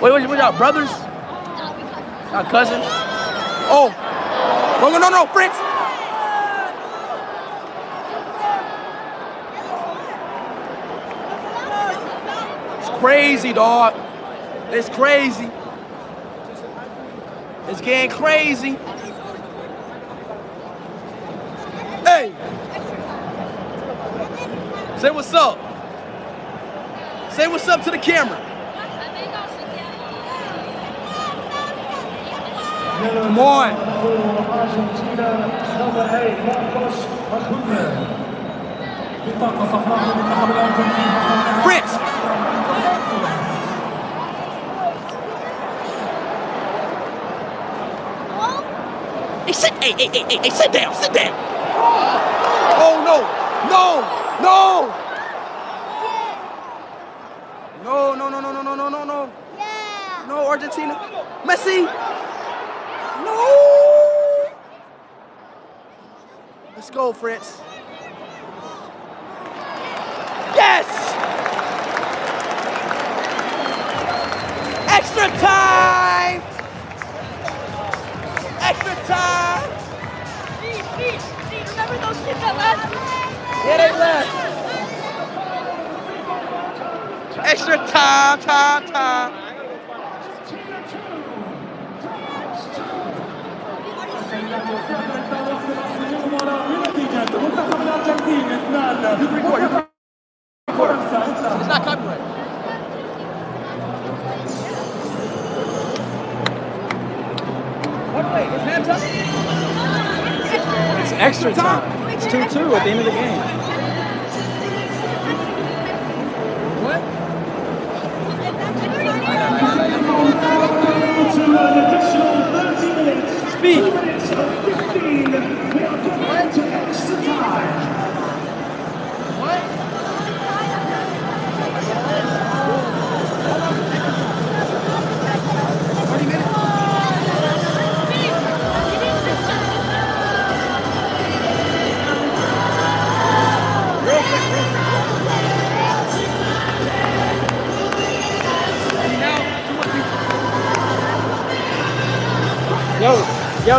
Wait, 0.00 0.12
wait, 0.12 0.26
what 0.28 0.38
y'all 0.38 0.56
brothers? 0.56 0.90
Not 2.32 2.48
cousins? 2.50 2.84
Oh. 3.68 3.90
No, 4.80 4.90
no, 4.90 4.98
no, 4.98 5.10
no, 5.10 5.26
Fritz. 5.26 5.56
It's 12.78 12.90
crazy, 13.00 13.52
dog. 13.52 13.94
It's 14.70 14.88
crazy. 14.88 15.50
It's 17.68 17.80
getting 17.80 18.10
crazy. 18.10 18.72
Hey. 22.04 22.32
Say 24.98 25.10
what's 25.10 25.32
up. 25.32 25.58
Say 27.32 27.46
what's 27.48 27.68
up 27.68 27.82
to 27.84 27.90
the 27.90 27.98
camera. 27.98 28.38
Come 33.02 33.38
on. 33.38 33.74
For 34.02 34.32
Hey, 49.44 49.52
sit, 49.52 49.72
hey, 49.82 49.92
hey, 49.92 50.06
hey, 50.06 50.24
hey, 50.28 50.36
hey, 50.38 50.50
sit 50.50 50.72
down, 50.72 50.94
sit 50.94 51.12
down. 51.12 51.34
Oh 52.78 53.02
no! 53.04 53.18
No! 53.68 54.00
No! 54.40 54.88
No, 57.82 58.14
no, 58.14 58.28
no, 58.28 58.40
no, 58.40 58.52
no, 58.52 58.62
no, 58.62 58.74
no, 58.76 58.88
no, 58.88 59.04
no. 59.04 59.32
Yeah. 59.58 60.24
No, 60.28 60.46
Argentina. 60.46 60.94
Messi! 61.42 61.84
No! 63.24 64.52
Let's 66.76 66.90
go, 66.90 67.12
Fritz. 67.12 67.60
Yes! 70.54 70.86
Extra 74.88 75.28
time! 75.40 76.51
time. 79.06 79.70
Remember 81.70 81.96
those 82.06 82.18
kids 82.24 82.40
that 82.40 82.54
left? 82.56 82.92
Yeah, 83.64 83.76
they 83.78 83.92
left. 83.98 84.52
Extra 87.38 87.76
time, 87.76 88.40
time, 88.40 88.86
time. 88.86 89.32
Three, 99.18 99.42
four, 99.42 99.91
extra 111.44 111.62
time. 111.62 112.08
It's 112.10 112.24
2 112.24 112.30
2 112.30 112.74
at 112.74 112.84
the 112.84 112.90
end 112.90 113.00
of 113.00 113.04
the 113.06 113.10
game. 113.10 113.61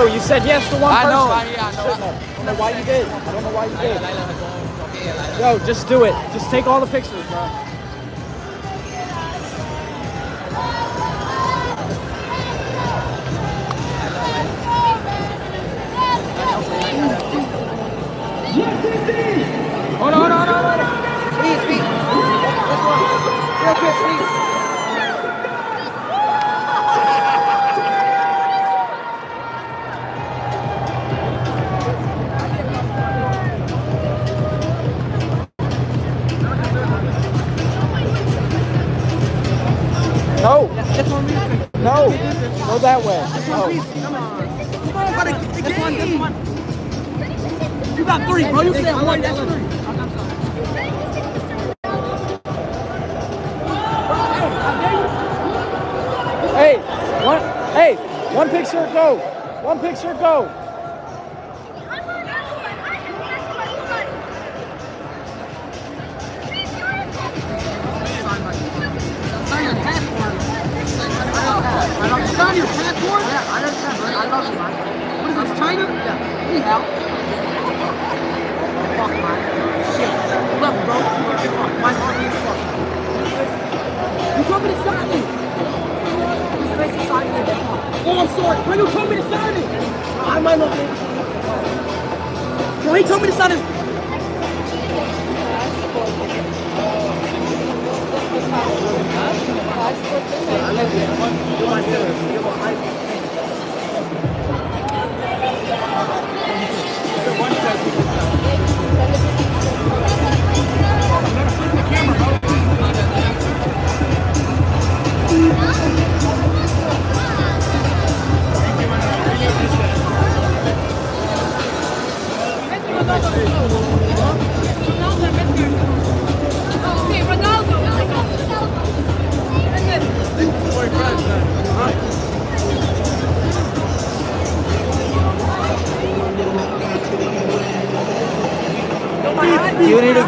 Yo, 0.07 0.13
you 0.13 0.19
said 0.19 0.43
yes 0.45 0.67
to 0.69 0.75
one 0.77 0.93
I 0.93 1.03
know, 1.03 1.27
person. 1.27 1.47
I- 1.47 1.51
yeah, 1.51 1.67
I 1.67 1.71
know. 1.71 1.83
Shouldn't. 1.83 2.03
I 2.03 2.35
don't 2.35 2.45
know 2.45 2.55
why 2.59 2.69
you 2.77 2.83
did. 2.85 3.07
I 3.07 3.31
don't 3.31 3.43
know 3.43 3.51
why 3.51 3.65
you 3.65 3.77
did. 3.77 5.39
Yo, 5.39 5.59
just 5.65 5.87
do 5.87 6.03
it. 6.03 6.13
Just 6.33 6.49
take 6.51 6.67
all 6.67 6.79
the 6.79 6.87
pictures, 6.87 7.25
bro. 7.27 7.39
Hold 19.99 20.13
on, 20.13 20.19
hold 20.19 20.31
on, 20.31 20.47
hold 20.47 20.49
on, 20.49 20.63
hold 20.63 20.81
on. 20.81 20.87
Speed, 21.39 21.57
speed. 21.63 21.83
This 22.69 22.81
one. 22.83 23.01
Real 23.63 23.75
quick, 23.75 23.95
speed. 24.19 24.42
Three, 48.33 48.49
bro. 48.49 48.61
You 48.61 48.73
said 48.73 48.95
one. 48.95 49.21
That's 49.21 49.37
three. 49.37 49.61
Hey, 56.55 56.77
one. 57.23 57.41
Hey, 57.75 57.95
one 58.35 58.49
picture, 58.49 58.89
go. 58.91 59.17
One 59.63 59.79
picture, 59.79 60.15
go. 60.15 60.62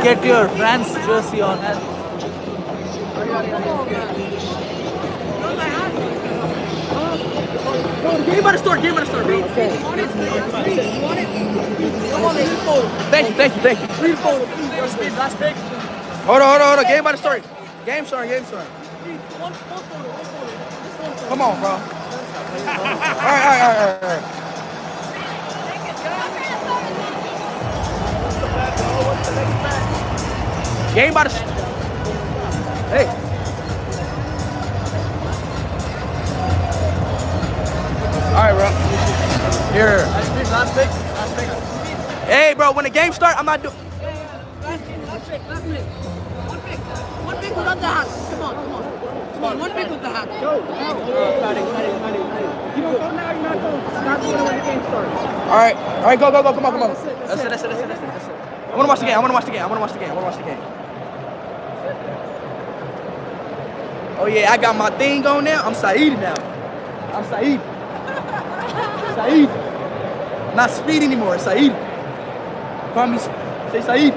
Get 0.05 0.23
your 0.23 0.47
France 0.49 0.93
jersey 1.07 1.41
on. 1.41 1.57
Game 8.27 8.43
by 8.43 8.51
the 8.51 8.57
store. 8.59 8.77
Game 8.77 8.93
by 8.93 8.99
the 9.01 9.07
store. 9.07 9.23
Read. 9.23 9.45
You 9.45 9.81
want? 9.81 9.97
You 9.97 11.01
want 11.01 11.19
it? 11.19 12.11
Come 12.11 12.23
on, 12.23 12.35
read 12.35 12.57
photo. 12.59 12.87
Thank 13.09 13.29
you. 13.29 13.35
Thank 13.35 13.55
you. 13.55 13.61
Thank 13.63 13.79
you. 13.79 13.87
Read 14.03 14.11
the 14.11 14.17
photo, 14.17 14.45
please. 14.45 14.75
Your 14.75 14.87
speed. 14.89 15.11
Last 15.13 15.39
pick. 15.39 15.55
Hold 15.55 16.41
on. 16.43 16.49
Hold 16.49 16.61
on. 16.61 16.67
Hold 16.67 16.79
on. 16.79 16.85
Game 16.85 17.03
by 17.03 17.11
the 17.13 17.17
story. 17.17 17.41
Game 17.87 18.05
starting. 18.05 18.29
Game 18.29 18.45
starting. 18.45 18.69
One, 19.41 19.53
one 19.53 19.83
photo, 19.89 20.09
one 20.09 20.25
photo. 20.25 20.53
Just 20.85 21.01
one 21.01 21.13
photo. 21.13 21.29
Come 21.29 21.41
on, 21.41 21.59
bro. 21.59 21.69
all 21.73 21.79
right. 21.79 23.01
All 23.17 23.41
right. 23.41 23.61
All 23.61 23.73
right. 23.73 24.03
All 24.03 24.21
right. 24.21 24.34
Game 30.95 31.13
by 31.13 31.23
the. 31.25 31.29
s- 31.29 31.41
Hey. 32.89 33.05
All 38.35 38.43
right, 38.43 38.53
bro. 38.53 38.67
Here. 39.71 39.97
Last 39.97 40.31
pick, 40.35 40.51
last 40.51 40.73
pick, 40.75 40.87
last 40.89 41.35
pick. 41.37 42.27
Hey, 42.27 42.53
bro. 42.55 42.71
When 42.73 42.83
the 42.85 42.89
game 42.89 43.13
start, 43.13 43.37
I'm 43.37 43.45
not 43.45 43.61
doing. 43.63 43.75
Last 44.61 44.83
pick, 44.85 44.97
last 45.07 45.29
pick, 45.29 45.41
last 45.47 45.63
minute. 45.65 45.83
One 45.83 46.59
pick. 46.61 46.79
One 47.25 47.37
pick 47.37 47.55
without 47.55 47.79
the 47.79 47.87
hat. 47.87 48.07
Come 48.31 48.41
on, 48.41 48.55
come 48.55 48.73
on. 48.75 48.83
Come 49.33 49.43
on, 49.45 49.59
one 49.59 49.71
pick 49.71 49.89
with 49.89 50.01
the 50.01 50.09
hat. 50.09 50.27
Go, 50.41 50.59
go. 50.59 50.73
You. 52.75 52.85
All 55.45 55.57
right, 55.57 55.75
all 55.75 56.03
right, 56.03 56.19
go, 56.19 56.31
go, 56.31 56.41
go, 56.43 56.53
come 56.53 56.65
on, 56.65 56.71
come 56.73 56.83
on. 56.83 56.89
That's 56.89 57.03
it, 57.05 57.49
that's 57.49 57.63
it, 57.63 57.69
that's 57.69 57.81
it, 57.81 57.87
that's 57.87 58.01
it, 58.01 58.07
that's 58.07 58.25
it. 58.27 58.31
I 58.71 58.75
wanna 58.75 58.89
watch 58.89 58.99
the 58.99 59.05
game. 59.05 59.15
I 59.15 59.19
wanna 59.19 59.33
watch 59.33 59.45
the 59.45 59.51
game. 59.51 59.61
I 59.61 59.65
wanna 59.67 59.79
watch 59.81 59.93
the 59.93 59.99
game. 59.99 60.09
I 60.11 60.13
wanna 60.13 60.27
watch 60.27 60.37
the 60.37 60.43
game. 60.43 60.59
Oh 64.25 64.27
yeah, 64.27 64.51
I 64.51 64.57
got 64.57 64.75
my 64.75 64.89
thing 64.97 65.23
on 65.27 65.43
now. 65.43 65.61
I'm 65.61 65.75
Saeed 65.75 66.13
now. 66.13 66.33
I'm 67.13 67.23
Saeed. 67.25 67.61
Saeed. 69.13 69.49
Not 70.55 70.71
Speed 70.71 71.03
anymore. 71.03 71.37
Saeed. 71.37 71.71
Call 72.95 73.05
me. 73.05 73.19
Say 73.19 73.81
Saeed. 73.85 74.13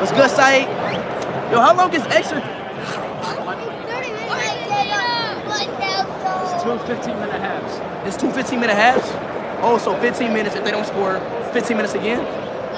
What's 0.00 0.12
good, 0.12 0.30
Saeed? 0.30 0.68
Yo, 1.52 1.60
how 1.60 1.76
long 1.76 1.92
is 1.92 2.00
extra? 2.04 2.40
It's 6.54 6.62
two 6.62 6.78
15 6.78 7.20
minute 7.20 7.40
halves. 7.42 8.08
It's 8.08 8.16
two 8.16 8.30
15 8.30 8.58
minute 8.58 8.74
halves. 8.74 9.25
Oh, 9.76 9.78
so 9.78 10.00
15 10.00 10.32
minutes 10.32 10.56
if 10.56 10.64
they 10.64 10.70
don't 10.70 10.86
score. 10.86 11.20
15 11.52 11.76
minutes 11.76 11.92
again. 11.92 12.24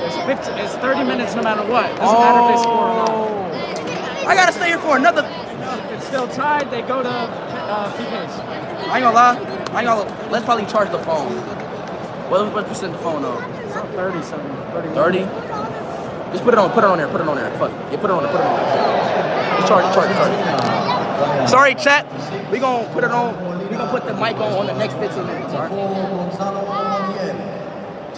It's 0.03 0.19
15, 0.27 0.59
It's 0.59 0.75
30 0.83 1.05
minutes 1.05 1.37
no 1.37 1.43
matter 1.43 1.63
what. 1.63 1.87
Doesn't 1.95 2.19
matter 2.19 2.43
if 2.43 2.49
they 2.51 2.63
score 2.67 2.91
or 2.91 2.95
not. 2.99 4.27
I 4.27 4.35
gotta 4.35 4.51
stay 4.51 4.67
here 4.75 4.81
for 4.83 4.97
another. 4.97 5.23
If 5.23 5.93
it's 5.93 6.07
still 6.07 6.27
tied, 6.27 6.73
they 6.73 6.83
go 6.83 7.01
to 7.01 7.09
uh, 7.09 7.93
PKs. 7.95 8.43
I 8.91 8.99
ain't 8.99 9.05
gonna 9.07 9.15
lie. 9.15 9.39
I 9.71 9.79
ain't 9.79 9.87
gonna. 9.87 10.29
Let's 10.33 10.45
probably 10.45 10.67
charge 10.67 10.91
the 10.91 10.99
phone. 10.99 11.31
What 12.31 12.53
what 12.53 12.67
percent 12.67 12.93
the 12.93 12.99
phone 12.99 13.25
on? 13.25 13.49
It's 13.63 13.77
not 13.77 13.87
30 13.95 14.21
something. 14.25 14.51
30. 14.75 15.23
30. 15.23 16.33
Just 16.35 16.43
put 16.43 16.53
it 16.53 16.59
on. 16.59 16.73
Put 16.73 16.83
it 16.83 16.91
on 16.91 16.99
there. 16.99 17.07
Put 17.07 17.21
it 17.21 17.29
on 17.29 17.37
there. 17.37 17.57
Fuck. 17.63 17.71
Yeah, 17.93 18.01
put 18.03 18.11
it 18.11 18.19
on 18.19 18.25
there. 18.25 18.33
Put 18.33 18.41
it 18.41 18.47
on 18.51 18.57
there. 18.59 19.55
Just 19.55 19.69
charge. 19.69 19.95
Charge. 19.95 20.11
Charge. 20.19 21.49
Sorry, 21.49 21.75
chat. 21.77 22.11
We 22.51 22.59
gonna 22.59 22.93
put 22.93 23.05
it 23.05 23.13
on. 23.13 23.39
We 23.71 23.77
gonna 23.77 23.89
put 23.89 24.05
the 24.05 24.15
mic 24.15 24.35
on 24.43 24.53
on 24.53 24.67
the 24.67 24.75
next 24.75 24.95
15 24.95 25.27
minutes. 25.27 25.55
All 25.55 25.69
right. 25.69 26.78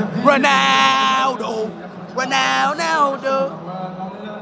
Ronaldo. 0.01 1.71
Ronaldo. 2.15 3.53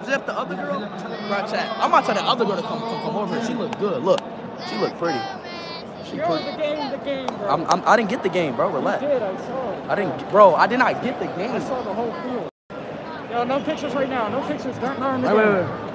Is 0.03 0.07
that 0.09 0.25
the 0.27 0.33
other 0.39 0.55
girl? 0.55 0.81
Right, 0.81 1.47
chat. 1.51 1.77
I'm 1.79 1.91
about 1.91 2.07
to 2.07 2.15
tell 2.15 2.23
the 2.23 2.29
other 2.29 2.45
girl 2.45 2.57
to 2.57 2.63
come, 2.63 2.79
come, 2.81 3.03
come 3.03 3.17
over 3.17 3.35
here. 3.37 3.45
She 3.47 3.55
look 3.55 3.79
good. 3.79 4.03
Look. 4.03 4.21
She 4.69 4.77
look 4.77 4.97
pretty. 4.99 5.19
She 6.05 6.17
Yo, 6.17 6.27
pretty. 6.27 6.45
the 6.51 6.57
game, 6.57 6.91
the 6.91 6.97
game, 6.99 7.27
bro. 7.27 7.49
I'm, 7.51 7.67
I'm, 7.67 7.83
I 7.87 7.97
didn't 7.97 8.09
get 8.11 8.23
the 8.23 8.29
game, 8.29 8.57
bro. 8.57 8.71
Relax. 8.71 9.03
You 9.03 9.09
did, 9.09 9.23
I 9.23 9.37
saw 9.37 9.73
it. 9.73 9.89
I 9.91 9.95
didn't, 9.95 10.31
bro. 10.31 10.55
I 10.55 10.67
did 10.67 10.79
not 10.79 11.03
get 11.03 11.19
the 11.21 11.27
game. 11.27 11.51
I 11.53 11.59
saw 11.61 11.83
the 11.83 11.93
whole 11.93 12.13
field. 12.23 12.49
Yo, 13.31 13.45
no 13.45 13.61
pictures 13.63 13.95
right 13.95 14.09
now. 14.09 14.29
No 14.29 14.41
pictures. 14.47 14.77
Don't 14.79 14.99
learn 15.01 15.21
the 15.21 15.29
Wait, 15.29 15.37
wait, 15.37 15.45
game. 15.45 15.55
wait. 15.55 15.89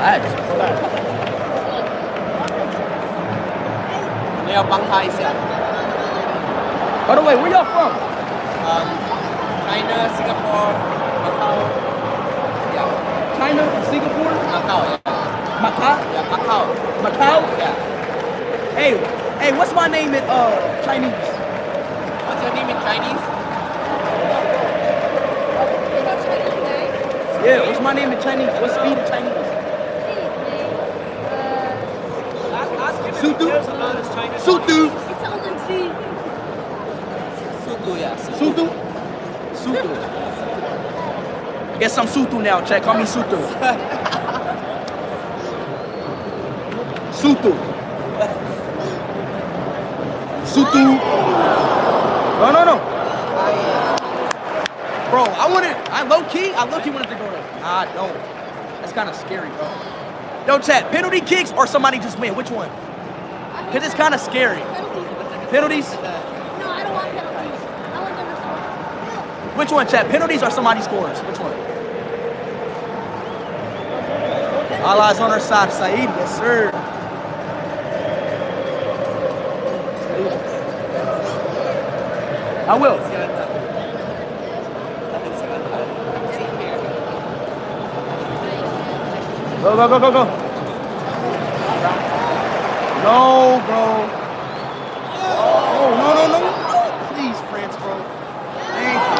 Relax. 0.00 0.89
Leo 4.50 4.66
Banghai 4.66 5.06
siya. 5.14 5.30
By 7.06 7.14
the 7.14 7.22
way, 7.22 7.38
where 7.38 7.54
y'all 7.54 7.62
from? 7.70 7.94
Um, 8.66 8.86
China, 9.62 10.10
Singapore, 10.18 10.74
Macau. 11.22 11.54
Yeah, 12.74 12.90
China, 13.38 13.62
Singapore, 13.86 14.34
Macau. 14.50 14.80
Yeah, 14.90 14.98
Macau, 15.62 15.94
yeah 16.10 16.24
Macau. 16.34 16.62
Macau. 16.98 17.38
Yeah. 17.62 17.74
Hey, 18.74 18.98
hey, 19.38 19.54
what's 19.54 19.70
my 19.70 19.86
name 19.86 20.18
in 20.18 20.24
uh 20.26 20.50
Chinese? 20.82 21.14
What's 22.26 22.42
your 22.42 22.50
name 22.50 22.74
in 22.74 22.78
Chinese? 22.82 23.22
Yeah, 27.46 27.62
what's 27.70 27.80
my 27.80 27.94
name 27.94 28.10
in 28.10 28.18
Chinese? 28.20 28.50
What's 28.58 28.74
speed 28.74 28.98
in 28.98 29.06
Chinese? 29.06 29.29
Sutu. 33.40 33.48
Sutu. 34.36 34.78
It 35.10 35.16
sounds 35.20 35.42
like 35.46 35.60
C. 35.66 35.88
Sutu, 37.64 37.92
yeah. 37.98 38.16
Sutu. 38.36 38.64
Sutu. 39.54 39.90
Guess 41.80 41.98
I'm 41.98 42.06
Sutu 42.06 42.42
now, 42.42 42.60
Check. 42.60 42.82
Call 42.82 42.98
me 42.98 43.04
Sutu. 43.04 43.38
Sutu. 47.12 47.52
Sutu. 50.44 50.84
No, 52.40 52.50
no, 52.52 52.64
no. 52.64 52.76
Bro, 55.10 55.24
I 55.24 55.50
wanted, 55.50 55.76
I 55.90 56.02
low 56.02 56.22
key, 56.28 56.52
I 56.52 56.64
low 56.64 56.80
key 56.80 56.90
wanted 56.90 57.08
to 57.08 57.14
go 57.16 57.30
there. 57.30 57.60
Nah, 57.60 57.80
I 57.80 57.86
don't. 57.94 58.14
That's 58.80 58.92
kind 58.92 59.08
of 59.08 59.16
scary, 59.16 59.48
bro. 59.48 59.68
Yo, 60.46 60.58
chat, 60.58 60.90
penalty 60.92 61.20
kicks 61.20 61.52
or 61.52 61.66
somebody 61.66 61.98
just 61.98 62.18
win? 62.18 62.34
Which 62.36 62.50
one? 62.50 62.70
Because 63.70 63.86
it's 63.86 63.94
kind 63.94 64.14
of 64.14 64.20
scary. 64.20 64.58
Penalties? 65.50 65.92
No, 65.92 66.00
I 66.00 66.82
don't 66.82 66.92
want 66.92 67.12
penalties. 67.12 67.60
I 67.94 68.00
want 68.02 68.16
them 68.16 68.26
to 68.26 68.36
score. 68.42 69.58
Which 69.58 69.70
one, 69.70 69.86
chat? 69.86 70.10
Penalties 70.10 70.42
or 70.42 70.50
somebody 70.50 70.82
scores? 70.82 71.20
Which 71.20 71.38
one? 71.38 71.52
Allah's 74.82 75.20
on 75.20 75.30
our 75.30 75.38
side, 75.38 75.70
Saeed. 75.72 76.08
Yes, 76.08 76.36
sir. 76.36 76.72
I 82.66 82.76
will. 82.76 82.98
Go, 89.62 89.76
go, 89.76 89.88
go, 89.88 90.00
go, 90.00 90.10
go. 90.10 90.39
No, 93.00 93.62
bro. 93.64 94.04
Oh, 95.16 95.88
no, 95.96 96.08
no, 96.12 96.24
no, 96.28 96.36
no. 96.36 96.52
Please, 97.16 97.38
France, 97.48 97.76
bro. 97.76 97.96
Thank 98.76 99.00
you. 99.00 99.16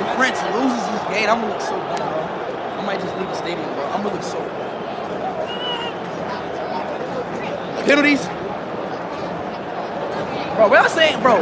If 0.00 0.08
France 0.16 0.40
loses 0.56 0.80
this 0.88 1.04
game, 1.12 1.28
I'm 1.28 1.40
gonna 1.42 1.52
look 1.52 1.60
so 1.60 1.76
dumb, 1.76 2.08
bro. 2.08 2.24
I 2.24 2.82
might 2.86 3.00
just 3.00 3.14
leave 3.18 3.28
the 3.28 3.34
stadium, 3.34 3.68
bro. 3.74 3.84
I'm 3.92 4.02
gonna 4.02 4.14
look 4.14 4.24
so. 4.24 4.40
Penalties. 7.84 8.24
Bro, 10.56 10.68
what 10.68 10.80
I'm 10.80 10.88
saying, 10.88 11.20
bro. 11.20 11.36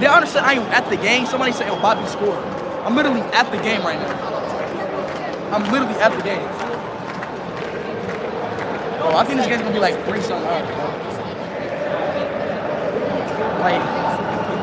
They 0.00 0.06
understand 0.06 0.46
I 0.46 0.54
am 0.54 0.62
at 0.72 0.88
the 0.88 0.96
game. 0.96 1.26
Somebody 1.26 1.52
say, 1.52 1.68
"Oh, 1.68 1.78
Bobby 1.80 2.06
scored." 2.06 2.42
I'm 2.86 2.96
literally 2.96 3.20
at 3.32 3.50
the 3.50 3.58
game 3.58 3.82
right 3.82 4.00
now. 4.00 4.16
I'm 5.52 5.70
literally 5.70 6.00
at 6.00 6.16
the 6.16 6.22
game. 6.22 6.61
Oh, 9.04 9.16
I 9.16 9.24
think 9.24 9.38
this 9.38 9.46
game's 9.48 9.62
gonna 9.62 9.74
be 9.74 9.80
like 9.80 9.96
three 10.06 10.20
something. 10.20 10.48
Up, 10.48 10.64
bro. 10.66 10.86
Like, 13.60 13.82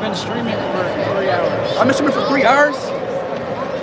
been 0.00 0.14
streaming 0.14 0.56
for 0.56 1.12
three 1.12 1.28
hours. 1.28 1.76
I've 1.76 1.86
been 1.86 1.94
streaming 1.94 2.14
for 2.14 2.26
three 2.26 2.44
hours. 2.44 2.76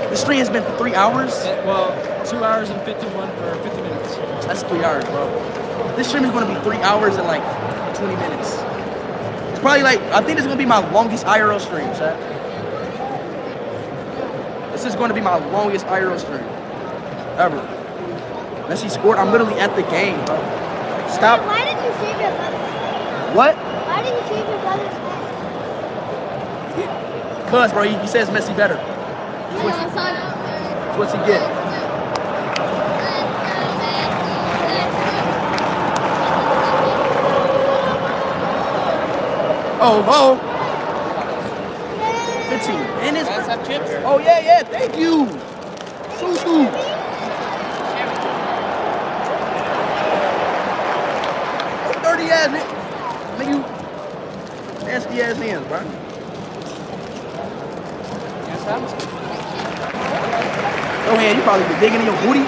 The 0.10 0.16
stream 0.18 0.40
has 0.40 0.50
been 0.50 0.64
for 0.64 0.76
three 0.78 0.96
hours. 0.96 1.32
Well, 1.64 1.94
two 2.26 2.44
hours 2.44 2.72
and 2.72 2.82
51 2.82 3.30
or 3.30 3.56
50 3.62 3.82
minutes. 3.82 4.16
That's 4.48 4.64
three 4.64 4.84
hours, 4.84 5.06
bro. 5.06 5.30
This 5.96 6.08
stream 6.08 6.26
is 6.26 6.32
gonna 6.32 6.52
be 6.52 6.60
three 6.64 6.78
hours 6.78 7.18
and 7.18 7.28
like 7.28 7.44
20 7.96 8.16
minutes. 8.16 8.54
It's 9.52 9.60
probably 9.60 9.84
like 9.84 10.00
I 10.12 10.22
think 10.24 10.38
this 10.38 10.42
is 10.42 10.48
gonna 10.48 10.58
be 10.58 10.66
my 10.66 10.80
longest 10.92 11.26
IRL 11.28 11.60
stream, 11.60 11.86
chat. 11.94 12.18
This 14.72 14.86
is 14.86 14.96
gonna 14.96 15.14
be 15.14 15.22
my 15.22 15.38
longest 15.52 15.86
IRL 15.86 16.20
stream 16.20 16.42
ever. 17.38 17.62
Messi 18.68 18.90
scored. 18.92 19.18
I'm 19.18 19.32
literally 19.32 19.60
at 19.60 19.74
the 19.76 19.84
game, 19.84 20.24
bro. 20.26 20.38
Stop. 21.10 21.42
Why 21.48 21.64
did 21.64 21.78
you 21.84 21.92
shave 22.00 22.20
your 22.20 22.32
brother's 22.36 23.36
What? 23.36 23.56
Why 23.56 24.02
did 24.04 24.14
you 24.14 24.22
shave 24.28 24.48
your 24.48 24.60
brother's 24.60 24.94
head? 24.94 25.04
Cuz, 27.50 27.72
bro, 27.74 27.84
he, 27.84 27.96
he 27.98 28.08
says 28.08 28.30
Messi 28.30 28.56
better. 28.56 28.78
Oh, 28.80 29.68
yeah, 29.68 29.76
I 29.76 29.88
saw 29.90 29.96
that. 29.96 30.86
That's 30.86 30.98
what's 30.98 31.14
he 31.14 31.20
get. 31.20 31.42
Oh, 39.80 40.04
oh. 40.08 40.36
15. 42.50 42.76
And 42.76 43.18
it's. 43.18 43.30
Have 43.30 43.68
chips? 43.68 43.90
Oh, 44.06 44.18
yeah, 44.20 44.40
yeah. 44.40 44.64
Thank 44.64 44.98
you. 44.98 45.26
Susu. 46.18 46.66
Dirty 52.04 52.30
ass. 52.32 52.50
ni- 52.52 52.74
Nigga, 53.38 53.52
you 53.52 53.60
nasty 54.88 55.22
ass 55.22 55.38
hands, 55.38 55.68
bro. 55.68 55.80
Yes, 58.48 58.64
that 58.66 58.82
was 58.82 58.94
Go 61.28 61.34
ahead, 61.34 61.44
you 61.44 61.44
probably 61.44 61.68
been 61.68 61.80
digging 61.82 62.00
in 62.00 62.06
your 62.06 62.16
booty. 62.24 62.40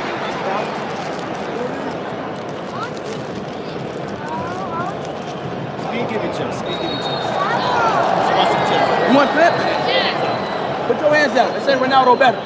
Speed 5.83 6.07
giving 6.07 6.31
chips. 6.31 6.59
Speed 6.59 6.79
giving 6.79 7.03
chips. 7.03 7.27
She 7.27 8.31
wants 8.39 8.51
some 8.55 8.63
chips. 8.71 8.87
You 9.03 9.15
want 9.19 9.29
clip? 9.35 9.51
Put 10.87 10.97
your 11.01 11.11
hands 11.13 11.35
out. 11.35 11.51
They 11.51 11.59
say 11.59 11.75
Ronaldo 11.75 12.17
better. 12.17 12.39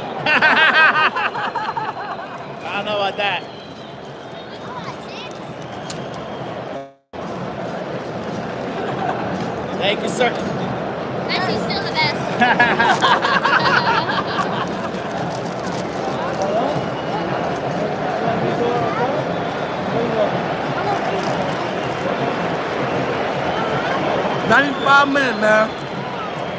minute, 25.14 25.38
man. 25.40 25.70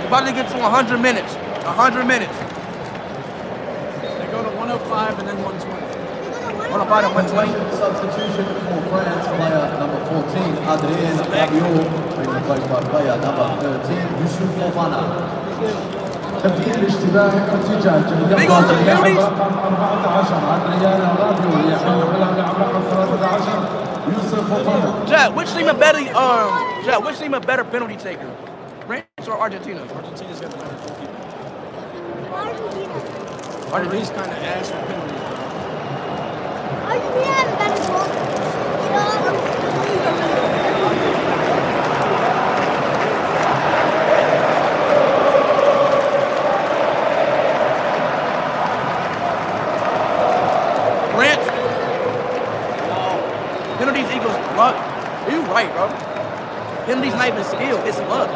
We're 0.00 0.06
about 0.06 0.26
to 0.26 0.32
get 0.32 0.46
to 0.54 0.58
100 0.62 0.98
minutes. 1.02 1.34
100 1.34 2.06
minutes. 2.06 2.36
They 3.98 4.26
go 4.30 4.46
to 4.46 4.50
105 4.54 5.18
and 5.18 5.26
then 5.28 5.38
120. 5.42 5.74
105 6.70 7.04
and 7.04 7.14
120? 7.18 7.50
Substitution 7.74 8.46
for 8.62 8.78
France 8.94 9.26
player 9.26 9.64
number 9.82 9.98
14, 10.06 10.54
Adrien 10.70 11.16
Rabiot, 11.34 11.82
being 12.14 12.30
replaced 12.30 12.68
by 12.70 12.80
player 12.94 13.16
number 13.18 13.46
13, 13.58 14.22
Youssouf 14.22 14.50
Fofana. 14.54 15.02
تبديل 16.44 16.74
الاشتباه 16.74 17.32
النتيجة 17.32 17.96
الجميلة 17.96 18.70
اللاعب 18.70 19.16
رقم 19.16 19.74
14 19.74 20.34
عدنان 20.52 21.16
رابيو 21.20 21.50
يحل 21.72 22.00
ملعب 22.12 22.36
رقم 22.60 22.84
Jack, 25.06 25.34
which 25.36 25.50
team 25.54 25.68
are 25.68 25.74
better 25.74 25.98
um, 26.14 26.63
Jack, 26.84 26.98
uh, 26.98 27.00
which 27.00 27.18
team 27.18 27.32
a 27.32 27.40
better 27.40 27.64
penalty 27.64 27.96
taker? 27.96 28.30
France 28.84 29.06
or 29.26 29.38
Argentina? 29.38 29.80
Argentina's 29.80 30.38
got 30.38 30.50
the 30.50 30.58
better 30.58 30.76
goalkeeper. 30.76 31.16
Argentina. 32.30 32.92
Argentina's 33.72 34.10
kind 34.10 34.30
of 34.30 34.36
ass 34.36 34.68
for 34.68 34.76
penalties. 34.84 35.22
Argentina 36.84 37.24
has 37.32 37.48
a 37.48 37.56
better 37.56 37.80
goal. 37.88 38.04
France? 51.16 51.46
Penalties 53.78 54.10
equals 54.14 54.36
luck. 54.58 54.76
You 55.30 55.40
right, 55.50 55.72
bro. 55.72 55.88
Penalties 56.84 57.12
not 57.24 57.32
even 57.32 57.44
skill, 57.44 57.80
it's 57.86 57.98
luck. 58.12 58.28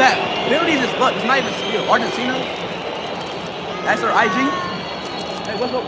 That 0.00 0.16
penalties 0.48 0.80
is 0.80 0.88
luck, 0.98 1.12
it's 1.14 1.26
not 1.26 1.36
even 1.36 1.52
skill. 1.60 1.84
Argentina, 1.90 2.32
that's 3.84 4.00
their 4.00 4.16
IG. 4.16 4.48
Hey, 5.44 5.60
what's 5.60 5.74
up? 5.74 5.84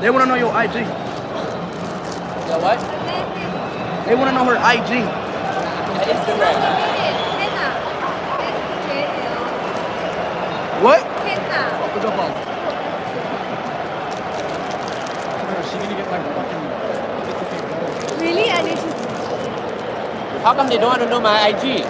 They 0.00 0.10
want 0.10 0.24
to 0.24 0.28
know 0.28 0.34
your 0.36 0.52
IG. 0.52 0.84
Yeah, 0.84 2.60
what? 2.60 2.78
They 4.06 4.14
want 4.14 4.28
to 4.28 4.34
know 4.34 4.44
her 4.44 4.56
IG. 4.60 5.08
Instagram. 6.04 6.56
What? 10.82 11.00
Henna. 11.00 11.62
What's 11.92 12.04
your 12.04 12.12
phone? 12.12 12.50
Is 15.60 15.66
she 15.70 15.76
gonna 15.76 15.94
get 15.94 16.10
like 16.10 16.24
fucking 16.34 16.64
50k 17.28 17.52
goals? 17.68 18.20
Really? 18.22 18.48
I 18.50 18.62
need 18.62 18.78
to. 18.78 18.88
How 20.42 20.54
come 20.54 20.68
they 20.68 20.78
don't 20.78 20.88
want 20.88 21.02
to 21.02 21.08
know 21.10 21.20
my 21.20 21.48
IG? 21.48 21.84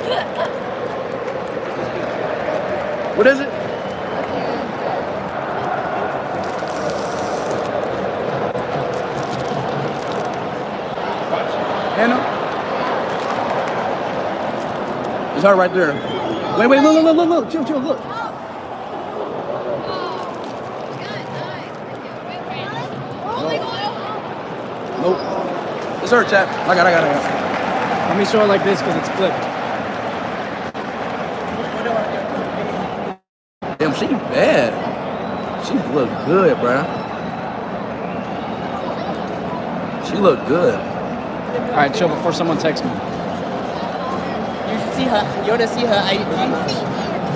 What 3.17 3.27
is 3.29 3.39
it? 3.39 3.49
Hannah? 11.95 12.17
It's 15.37 15.45
her 15.45 15.55
right 15.55 15.73
there. 15.73 15.93
Wait, 16.59 16.67
wait, 16.67 16.83
look, 16.83 16.95
look, 16.95 17.05
look, 17.05 17.17
look, 17.17 17.29
look. 17.29 17.51
Chill, 17.51 17.65
chill, 17.65 17.79
look. 17.79 18.01
Nope. 25.01 25.19
It's 26.03 26.11
her, 26.11 26.25
chat. 26.25 26.49
I 26.69 26.75
got, 26.75 26.87
I 26.87 26.91
got, 26.91 27.05
I 27.05 27.13
got. 27.13 27.30
Let 28.21 28.27
me 28.27 28.33
show 28.33 28.45
it 28.45 28.49
like 28.49 28.65
this 28.65 28.79
because 28.83 28.97
it's 28.99 29.09
flipped. 29.17 29.65
Damn, 33.79 33.95
she 33.95 34.09
bad. 34.09 34.73
She 35.67 35.75
look 35.95 36.11
good, 36.27 36.57
bruh. 36.59 36.85
She 40.07 40.17
look 40.17 40.47
good. 40.47 40.75
All 41.59 41.77
right, 41.77 41.95
chill 41.95 42.09
before 42.09 42.33
someone 42.35 42.59
texts 42.59 42.85
me. 42.85 42.93
You 42.93 44.79
should 44.81 44.95
see 44.95 45.05
her. 45.05 45.23
You 45.45 45.51
want 45.51 45.63
to 45.63 45.69
see 45.69 45.87
her 45.87 46.03
IG? 46.13 46.21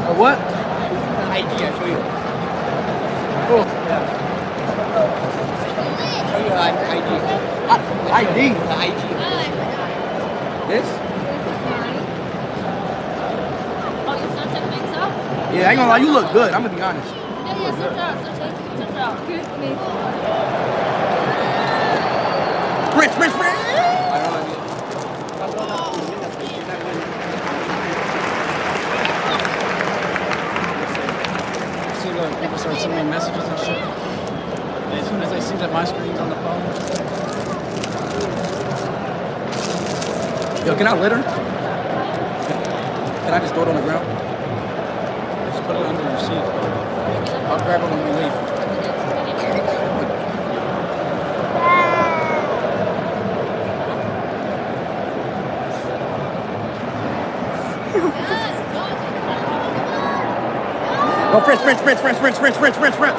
Her 0.06 0.14
what? 0.20 0.38
Her 0.38 1.36
IG, 1.38 1.46
I'll 1.46 1.78
show 1.80 1.86
you. 1.86 1.98
Oh, 3.50 3.64
Show 6.18 6.38
you 6.38 6.50
her 6.50 6.70
IG. 6.94 7.12
ID. 8.12 8.54
Her 8.54 8.82
IG. 8.86 9.04
This? 10.68 10.86
Oh, 13.92 14.14
you 14.14 14.30
still 14.30 14.44
check 14.52 14.70
mix 14.70 14.96
up? 14.96 15.43
Yeah, 15.54 15.68
I 15.68 15.70
ain't 15.70 15.78
gonna 15.78 15.88
lie, 15.88 15.98
you 15.98 16.10
look 16.10 16.32
good. 16.32 16.52
I'm 16.52 16.64
gonna 16.64 16.74
be 16.74 16.82
honest. 16.82 17.14
Yeah, 17.14 17.58
yeah, 17.62 17.78
search 17.78 17.96
out, 17.96 18.18
search 18.26 18.40
out, 18.42 18.50
search 18.76 18.96
out. 18.98 19.14
Good, 19.28 19.44
please. 19.54 19.78
French, 22.90 23.14
French, 23.14 23.34
French. 23.38 23.58
See 32.02 32.10
the 32.10 32.26
people 32.40 32.58
start 32.58 32.76
sending 32.78 32.98
me 32.98 33.10
messages 33.10 33.44
and 33.44 33.58
shit. 33.60 33.78
As 33.78 35.06
soon 35.06 35.22
as 35.22 35.30
they 35.30 35.40
see 35.40 35.56
that 35.58 35.72
my 35.72 35.84
screen's 35.84 36.18
on 36.18 36.30
the 36.30 36.36
phone, 36.42 36.62
Yo, 40.66 40.74
can 40.74 40.88
I 40.88 40.98
litter? 40.98 41.22
Can 43.22 43.34
I 43.34 43.38
just 43.38 43.54
throw 43.54 43.62
it 43.62 43.68
on 43.68 43.76
the 43.76 43.82
ground? 43.82 44.33
Grab 47.64 47.80
it 47.80 47.88
when 47.90 48.04
we 48.04 48.10
leave. 48.20 48.54
No, 61.32 61.40
French, 61.40 61.60
French, 61.62 61.80
French, 61.80 61.98
French, 61.98 62.18
French, 62.18 62.36
French, 62.36 62.56
French, 62.56 62.76
French, 62.76 62.94
French. 62.94 63.18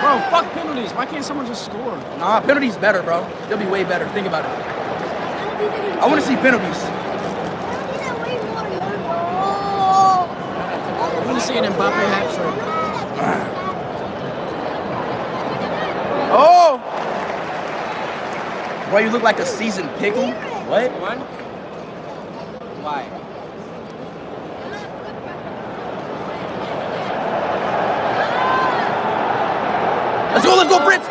Bro, 0.00 0.20
fuck 0.30 0.52
penalties. 0.52 0.92
Why 0.92 1.06
can't 1.06 1.24
someone 1.24 1.46
just 1.46 1.64
score? 1.64 1.96
Nah, 2.18 2.40
penalties 2.40 2.76
better, 2.76 3.02
bro. 3.02 3.26
They'll 3.48 3.58
be 3.58 3.66
way 3.66 3.82
better. 3.82 4.06
Think 4.10 4.26
about 4.28 4.44
it. 4.44 4.50
I 6.00 6.06
want 6.06 6.20
to 6.20 6.26
see 6.26 6.36
penalties. 6.36 6.84
I 11.22 11.24
want 11.26 11.38
to 11.38 11.41
see 11.52 11.58
an 11.58 11.64
Mbappe 11.72 12.04
hat 12.12 12.26
trick. 12.34 12.54
Oh! 16.34 16.80
Bro, 18.88 19.00
you 19.00 19.10
look 19.10 19.22
like 19.22 19.38
a 19.38 19.46
seasoned 19.46 19.90
pickle. 19.98 20.32
What? 20.32 20.90
One. 21.00 21.18
Why? 22.82 23.04
Let's 30.32 30.46
go, 30.46 30.56
let's 30.56 30.70
go, 30.70 30.78
Prince! 30.84 31.06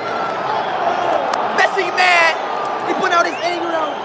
Messi, 1.57 1.85
man! 1.95 2.33
He 2.87 2.93
put 2.99 3.11
out 3.11 3.25
his 3.25 3.35
anger 3.35 3.67
out. 3.67 3.95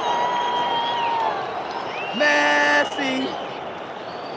Messi! 2.20 3.26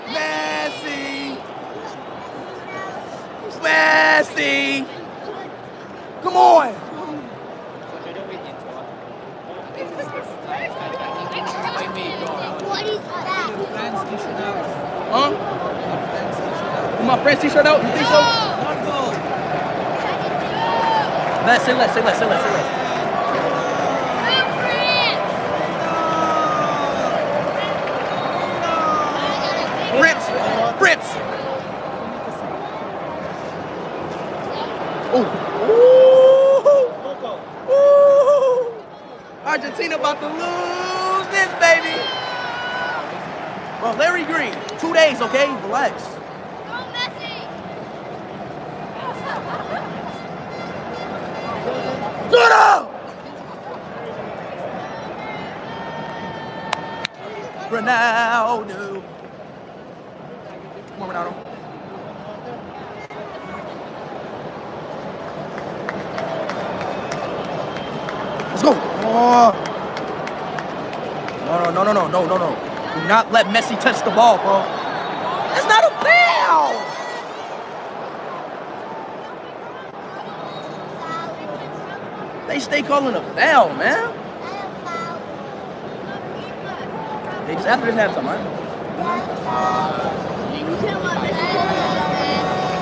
Messi! 0.08 1.38
Messi! 3.62 4.88
Come 6.24 6.38
on! 6.38 6.74
Huh? 15.12 15.32
Put 16.98 17.06
my 17.06 17.18
friend's 17.24 17.42
t-shirt 17.42 17.66
out? 17.66 17.82
You 17.84 17.90
think 17.90 18.08
so? 18.08 18.20
Let's 21.46 21.66
say 21.66 21.74
less, 21.74 21.94
say 21.94 22.02
less, 22.04 22.20
say 22.20 22.26
less, 22.28 22.44
say 22.44 22.52
less. 22.52 22.66
Fritz! 29.98 30.26
Fritz! 30.78 31.08
Ooh. 35.12 35.26
Ooh. 35.26 35.90
Ooh. 37.72 38.74
Argentina 39.50 39.96
about 39.96 40.20
to 40.20 40.28
lose 40.28 41.28
this, 41.34 41.50
baby. 41.60 41.98
Bro, 43.80 43.94
Larry 43.94 44.24
Green, 44.24 44.54
two 44.78 44.94
days, 44.94 45.22
okay? 45.22 45.48
Relax. 45.64 46.04
Shut 52.30 52.52
up! 52.52 52.92
Ronaldo. 57.72 59.04
Come 60.90 61.02
on, 61.02 61.10
Ronaldo. 61.10 61.49
Oh. 69.12 69.52
No, 71.46 71.72
no, 71.72 71.72
no, 71.72 71.84
no, 71.84 71.94
no, 71.94 72.08
no, 72.08 72.28
no, 72.28 72.38
no. 72.38 72.50
Do 72.94 73.08
not 73.08 73.32
let 73.32 73.48
Messi 73.48 73.80
touch 73.82 74.04
the 74.06 74.12
ball, 74.12 74.38
bro. 74.38 74.62
That's 75.50 75.66
not 75.66 75.84
a 75.84 75.90
foul. 76.06 76.74
They 82.48 82.60
stay 82.60 82.84
calling 82.84 83.16
a 83.16 83.22
foul, 83.34 83.74
man. 83.76 84.14
They 87.48 87.56
just 87.56 87.68
after 87.68 87.88
this 87.88 87.96
halftime, 87.96 88.26
right? 88.26 88.40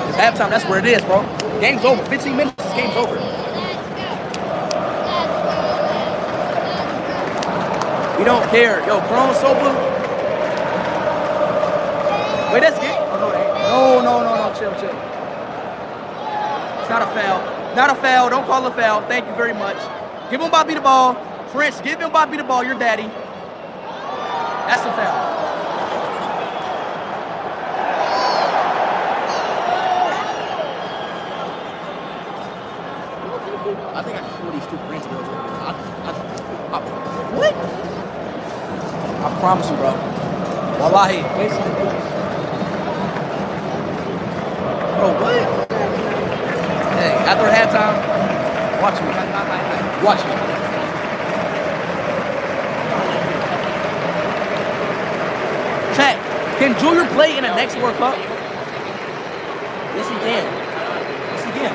It's 0.08 0.18
halftime. 0.18 0.50
That's 0.50 0.66
where 0.66 0.78
it 0.78 0.84
is, 0.84 1.00
bro. 1.02 1.22
Game's 1.60 1.84
over. 1.86 2.04
15 2.04 2.36
minutes. 2.36 2.62
This 2.62 2.74
game's 2.74 2.96
over. 2.96 3.37
We 8.18 8.24
don't 8.24 8.42
care. 8.50 8.84
Yo, 8.86 9.00
Chrome 9.06 9.32
blue. 9.62 9.78
Wait, 12.52 12.60
that's 12.60 12.78
good. 12.80 12.96
Oh, 13.12 14.00
no. 14.02 14.02
No, 14.02 14.24
no, 14.24 14.24
no, 14.24 14.34
no. 14.48 14.58
Chill, 14.58 14.72
chill. 14.80 14.90
It's 16.80 16.90
not 16.90 17.02
a 17.02 17.06
foul. 17.14 17.40
Not 17.76 17.90
a 17.90 17.94
foul. 17.94 18.30
Don't 18.30 18.46
call 18.46 18.66
a 18.66 18.70
foul. 18.72 19.02
Thank 19.02 19.26
you 19.26 19.34
very 19.34 19.52
much. 19.52 19.76
Give 20.30 20.40
him 20.40 20.50
Bobby 20.50 20.74
the 20.74 20.80
ball. 20.80 21.14
French, 21.52 21.82
give 21.84 22.00
him 22.00 22.10
Bobby 22.10 22.36
the 22.36 22.44
ball. 22.44 22.64
Your 22.64 22.78
daddy. 22.78 23.04
That's 24.66 24.82
a 24.82 24.92
foul. 24.92 25.36
I 33.94 34.02
think 34.02 34.16
I 34.16 34.20
can 34.20 34.30
pull 34.40 34.50
these 34.52 34.66
two 34.66 34.78
French 34.88 35.04
girls 35.10 35.28
over 35.28 35.42
here. 35.42 35.50
I, 35.60 35.72
I, 36.08 36.12
I, 36.72 36.80
what? 37.36 37.54
I 39.20 39.40
promise 39.40 39.68
you, 39.68 39.76
bro. 39.76 39.90
Wallahi. 40.98 41.22
Bro, 44.98 45.14
what? 45.22 45.38
Hey, 46.98 47.14
after 47.22 47.46
halftime, 47.54 47.94
watch 48.82 48.98
me. 48.98 49.06
Watch 50.04 50.22
me. 50.26 50.34
Chat, 55.94 56.16
can 56.58 56.74
Junior 56.80 57.06
play 57.14 57.38
in 57.38 57.44
the 57.44 57.54
next 57.54 57.76
World 57.76 57.96
Cup? 57.98 58.16
Yes, 59.94 60.08
he 60.08 60.16
can. 60.16 60.44
Yes, 61.30 61.44
he 61.44 61.50
can. 61.52 61.74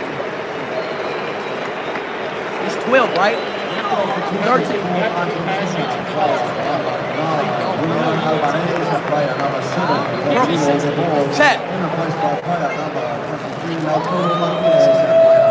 He's 2.66 2.76
12, 2.84 3.16
right? 3.16 3.40
13. 6.60 6.63
Chat. 11.36 11.58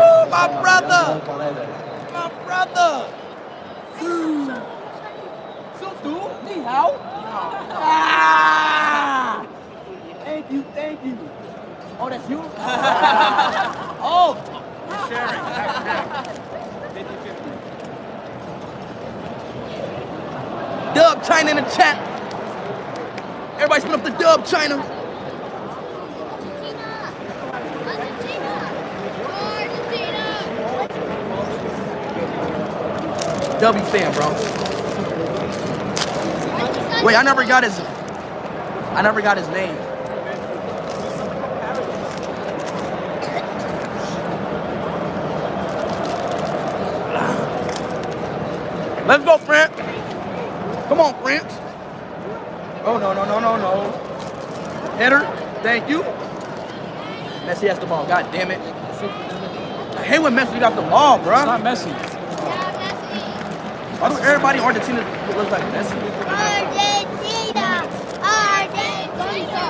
Oh, 0.05 0.27
my 0.29 0.47
brother. 0.61 1.05
My 2.13 2.29
brother. 2.45 2.91
So, 5.79 5.87
ni 6.45 6.55
hao. 6.63 6.89
Ah! 7.71 9.45
Thank 10.23 10.51
you, 10.51 10.61
thank 10.75 11.03
you. 11.03 11.17
Oh, 11.99 12.09
that's 12.09 12.29
you? 12.29 12.41
oh, 14.03 14.37
you're 14.89 15.07
sharing. 15.09 15.43
Dub 20.93 21.23
China 21.23 21.49
in 21.49 21.55
the 21.57 21.63
chat. 21.71 22.02
China. 24.45 24.77
W 33.59 33.85
fan, 33.85 34.13
bro. 34.13 34.27
Wait, 37.05 37.15
I 37.15 37.23
never 37.23 37.45
got 37.45 37.63
his. 37.63 37.79
I 37.79 39.01
never 39.01 39.21
got 39.21 39.37
his 39.37 39.47
name. 39.49 39.75
Let's 49.05 49.23
go, 49.25 49.37
Brent. 49.45 49.73
Come 50.87 51.01
on, 51.01 51.21
Brent. 51.21 51.45
Oh 52.85 52.97
no 52.97 53.13
no 53.13 53.25
no 53.25 53.39
no 53.39 53.57
no. 53.57 53.91
Header. 54.97 55.21
Thank 55.61 55.89
you. 55.89 56.03
Messi 57.45 57.67
has 57.67 57.77
the 57.79 57.85
ball. 57.85 57.92
Oh, 58.03 58.05
God 58.05 58.29
damn 58.33 58.51
it. 58.51 58.59
I 58.59 60.03
hate 60.03 60.19
when 60.19 60.35
Messi 60.35 60.59
got 60.59 60.75
the 60.75 60.81
ball, 60.81 61.19
bro. 61.19 61.37
It's 61.37 61.45
not 61.45 61.61
Messi. 61.61 61.93
Why 64.01 64.09
do 64.09 64.17
everybody 64.17 64.59
in 64.59 64.65
Argentina 64.65 64.99
look 65.37 65.49
like 65.49 65.63
Messi? 65.71 65.95
Argentina! 66.27 67.87
Argentina! 68.19 69.63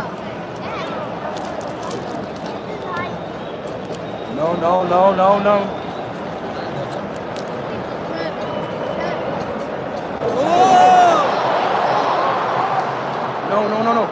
No, 4.36 4.56
no, 4.56 4.84
no, 4.88 5.14
no, 5.14 5.38
no. 5.38 5.84
No, 13.50 13.68
no, 13.70 13.84
no, 13.84 13.94
no. 13.94 14.03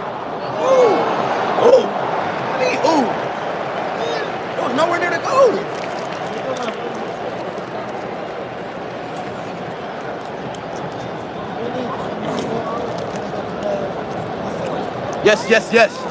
Yes, 15.32 15.50
yes, 15.50 15.72
yes. 15.72 16.11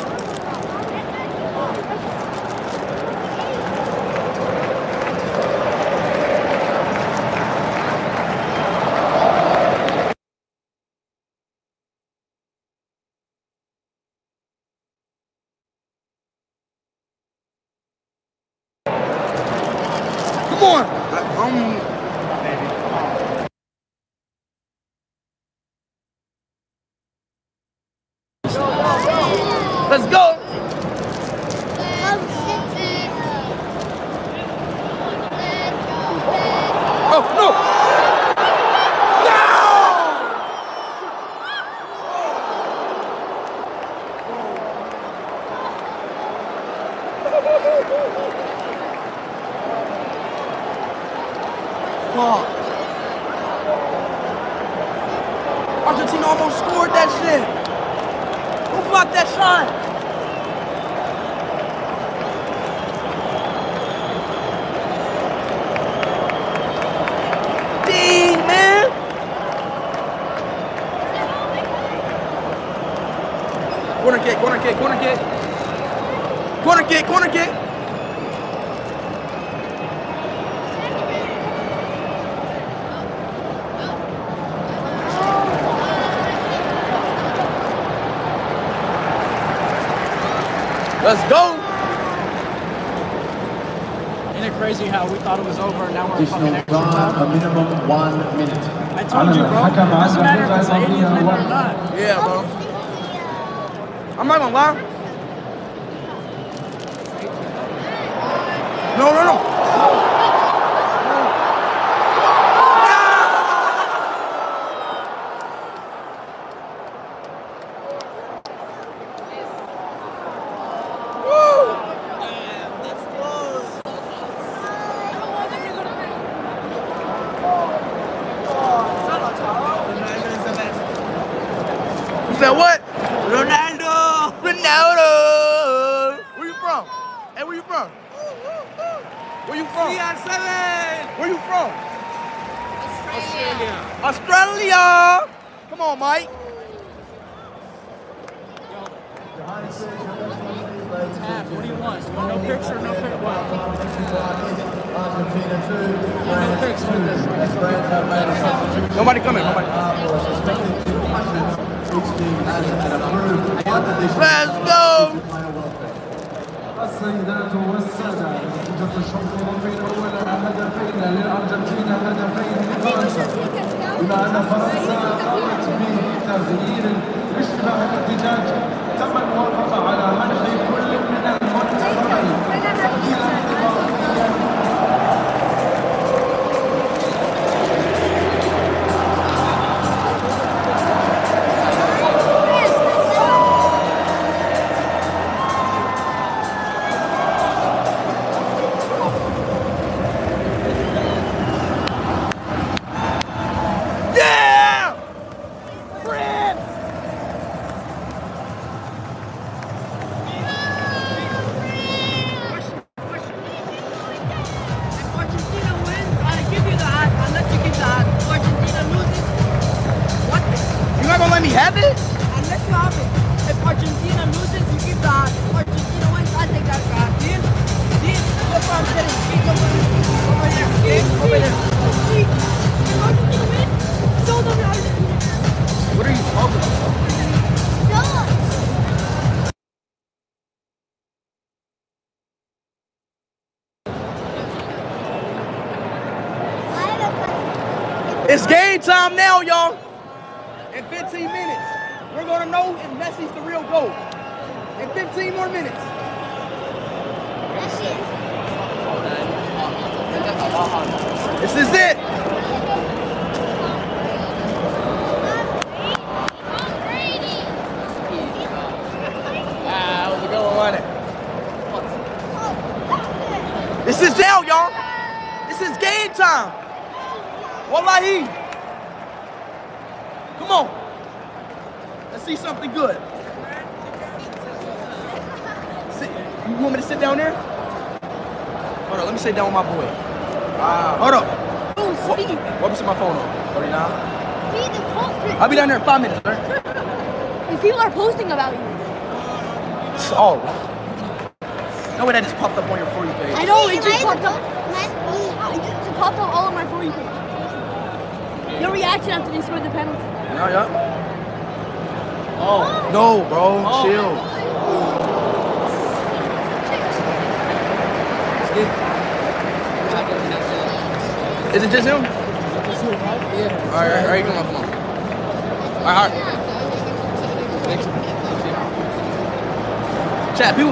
Let's 91.11 91.29
go! 91.29 91.50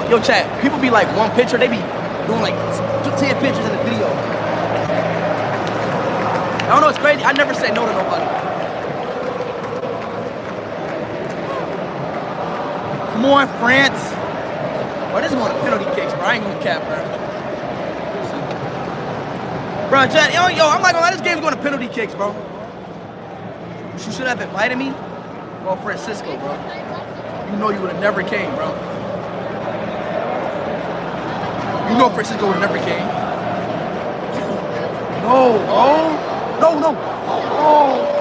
Yo, 0.09 0.19
chat, 0.21 0.49
people 0.63 0.79
be 0.81 0.89
like 0.89 1.07
one 1.17 1.31
picture, 1.33 1.59
they 1.59 1.69
be 1.69 1.77
doing 2.27 2.41
like 2.41 2.55
10 3.19 3.41
pictures 3.41 3.65
in 3.65 3.73
the 3.77 3.83
video. 3.85 4.09
I 6.65 6.73
don't 6.73 6.81
know, 6.81 6.89
it's 6.89 6.99
crazy. 6.99 7.25
I 7.25 7.33
never 7.33 7.53
say 7.53 7.71
no 7.73 7.85
to 7.85 7.93
nobody. 7.93 8.25
Come 13.13 13.25
on, 13.27 13.49
France. 13.61 14.01
Bro, 15.11 15.21
this 15.21 15.33
is 15.33 15.37
one 15.37 15.51
of 15.51 15.57
the 15.59 15.63
penalty 15.63 15.85
kicks, 15.95 16.15
bro. 16.15 16.23
I 16.23 16.35
ain't 16.37 16.45
gonna 16.45 16.63
cap, 16.63 16.81
bro. 16.89 17.05
Bro, 19.91 20.07
chat, 20.09 20.33
yo, 20.33 20.49
yo, 20.49 20.69
I'm 20.69 20.81
like, 20.81 20.95
oh, 20.97 21.11
this 21.11 21.21
game's 21.21 21.41
going 21.41 21.55
to 21.55 21.61
penalty 21.61 21.89
kicks, 21.89 22.15
bro. 22.15 22.33
You 23.93 23.99
should 24.13 24.27
have 24.27 24.41
invited 24.41 24.79
me. 24.79 24.91
Well, 25.65 25.77
Francisco, 25.77 26.37
bro. 26.39 26.55
You 27.51 27.57
know 27.59 27.71
you 27.71 27.81
would 27.81 27.93
have 27.93 28.01
never 28.01 28.23
came, 28.23 28.55
bro. 28.55 28.88
You 31.89 31.97
know 31.97 32.11
Francisco 32.11 32.51
is 32.51 32.53
going 32.53 32.57
in 32.59 32.63
every. 32.63 32.81
No, 35.29 35.61
oh, 35.69 36.59
no, 36.61 36.79
no, 36.79 36.95
oh. 36.97 38.15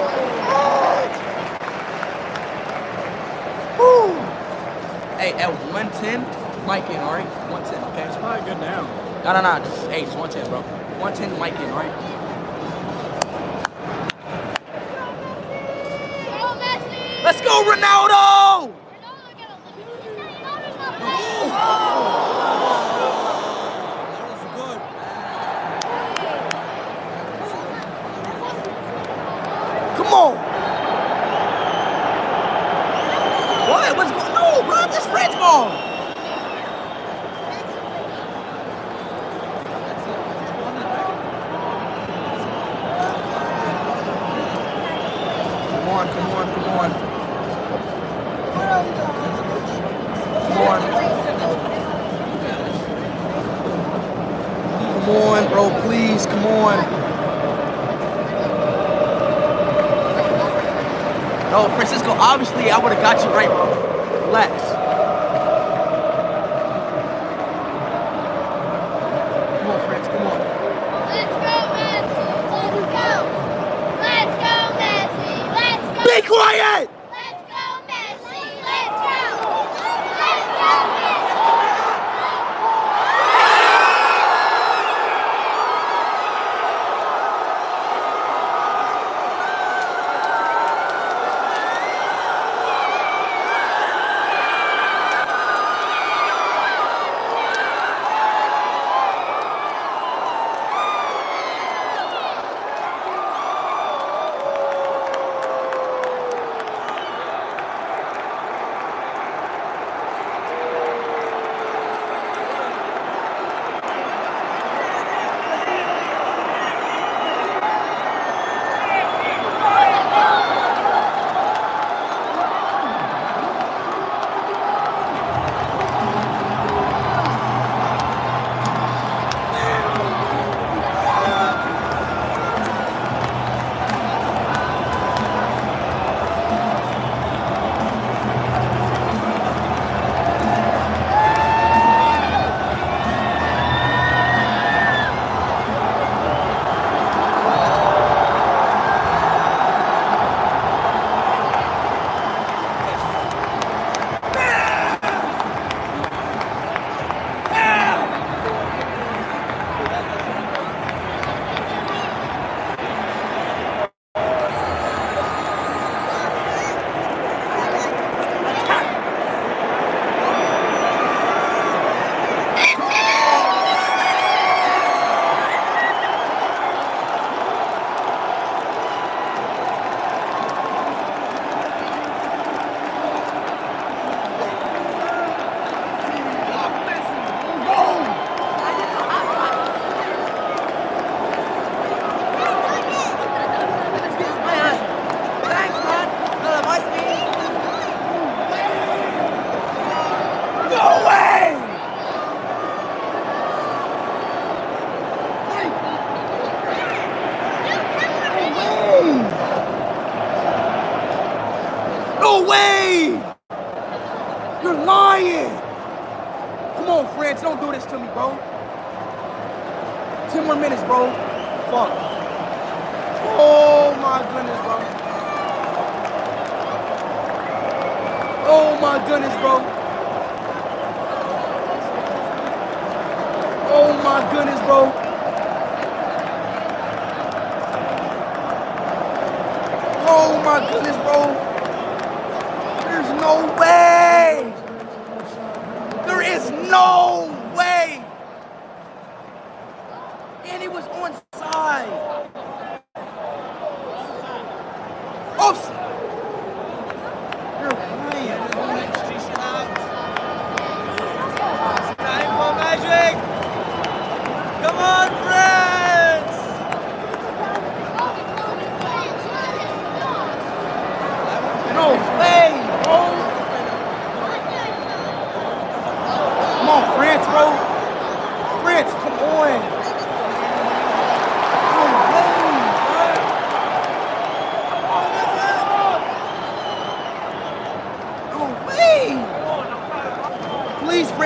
Hey, 5.18 5.32
at 5.32 5.50
110, 5.72 6.22
Mike 6.66 6.88
in, 6.90 6.96
all 7.00 7.12
right? 7.12 7.26
110, 7.50 7.84
okay? 7.90 8.04
It's 8.06 8.16
probably 8.16 8.44
good 8.48 8.60
now. 8.60 8.82
No, 9.24 9.32
no, 9.32 9.42
no. 9.42 9.58
Just, 9.64 9.86
hey, 9.88 10.04
110, 10.04 10.48
bro. 10.48 10.60
110, 11.02 11.38
Mike 11.38 11.58
in, 11.58 11.70
all 11.70 11.78
right? 11.78 12.17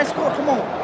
score. 0.05 0.31
Come 0.31 0.49
on. 0.49 0.82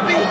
Bobby, 0.00 0.29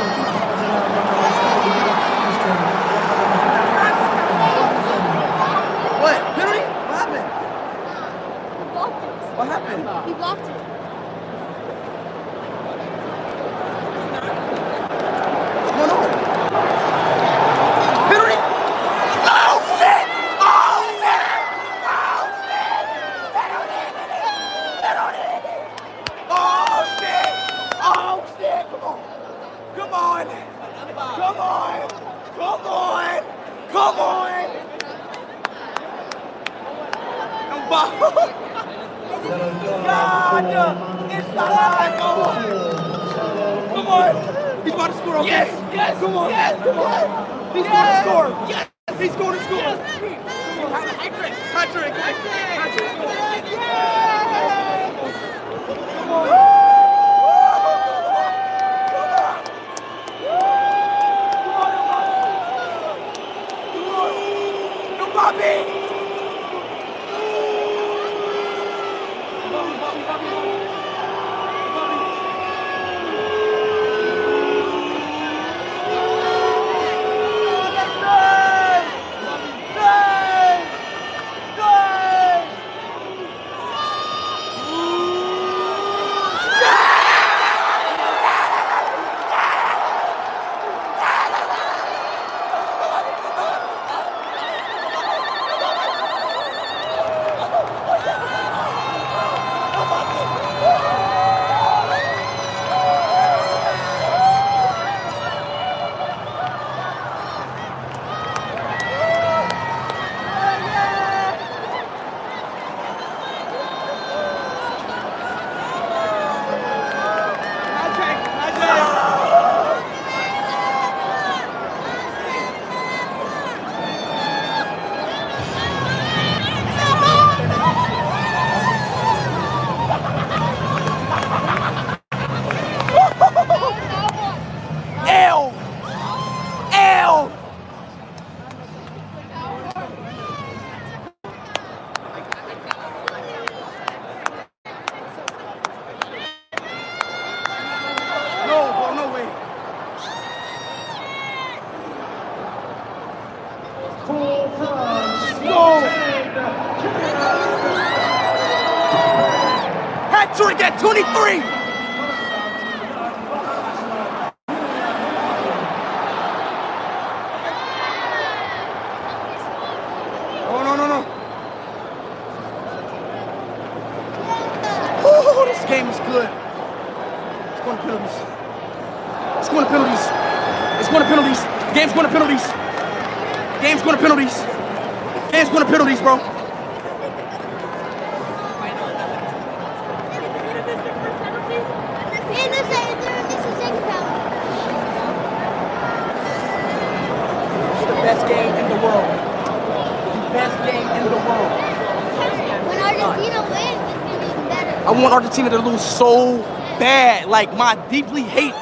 want 205.01 205.13
Argentina 205.13 205.49
to 205.49 205.59
lose 205.59 205.81
so 205.81 206.37
bad. 206.79 207.27
Like, 207.27 207.55
my 207.55 207.75
deeply 207.89 208.23
hate. 208.23 208.53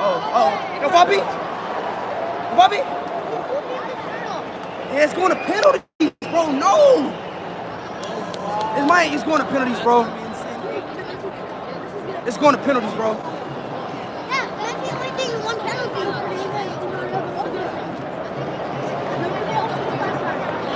Oh, 0.00 0.20
oh. 0.34 0.50
Yo, 0.80 0.88
Bobby? 0.90 1.18
Bobby? 2.56 2.76
Yeah, 4.92 5.04
it's 5.04 5.14
going 5.14 5.30
to 5.30 5.36
penalties, 5.44 5.82
bro. 6.30 6.50
No. 6.52 7.12
It's 8.76 8.86
my, 8.88 9.04
it's 9.12 9.24
going 9.24 9.40
to 9.40 9.46
penalties, 9.48 9.80
bro. 9.82 10.04
It's 12.26 12.36
going 12.36 12.54
to 12.56 12.62
penalties, 12.62 12.94
bro. 12.94 13.14
Yeah, 13.14 14.46
that's 14.60 14.80
the 14.86 14.94
only 14.96 15.10
thing 15.16 15.30
you 15.30 15.40
want 15.44 15.58
penalty. 15.60 16.02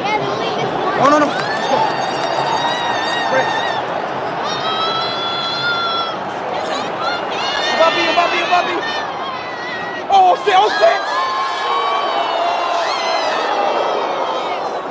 Yeah, 0.01 0.19
they 0.19 0.27
only 0.27 0.51
missed 0.57 0.73
one. 0.73 0.97
Oh, 0.99 1.09
no, 1.11 1.19
no. 1.19 1.27
Let's 1.27 1.69
go. 1.69 1.79
Chris. 3.33 3.51
Bobby, 7.79 8.05
Bobby, 8.17 8.41
Bobby. 8.49 8.77
Oh, 10.15 10.37
shit, 10.45 10.57
oh, 10.57 10.69
shit. 10.81 11.01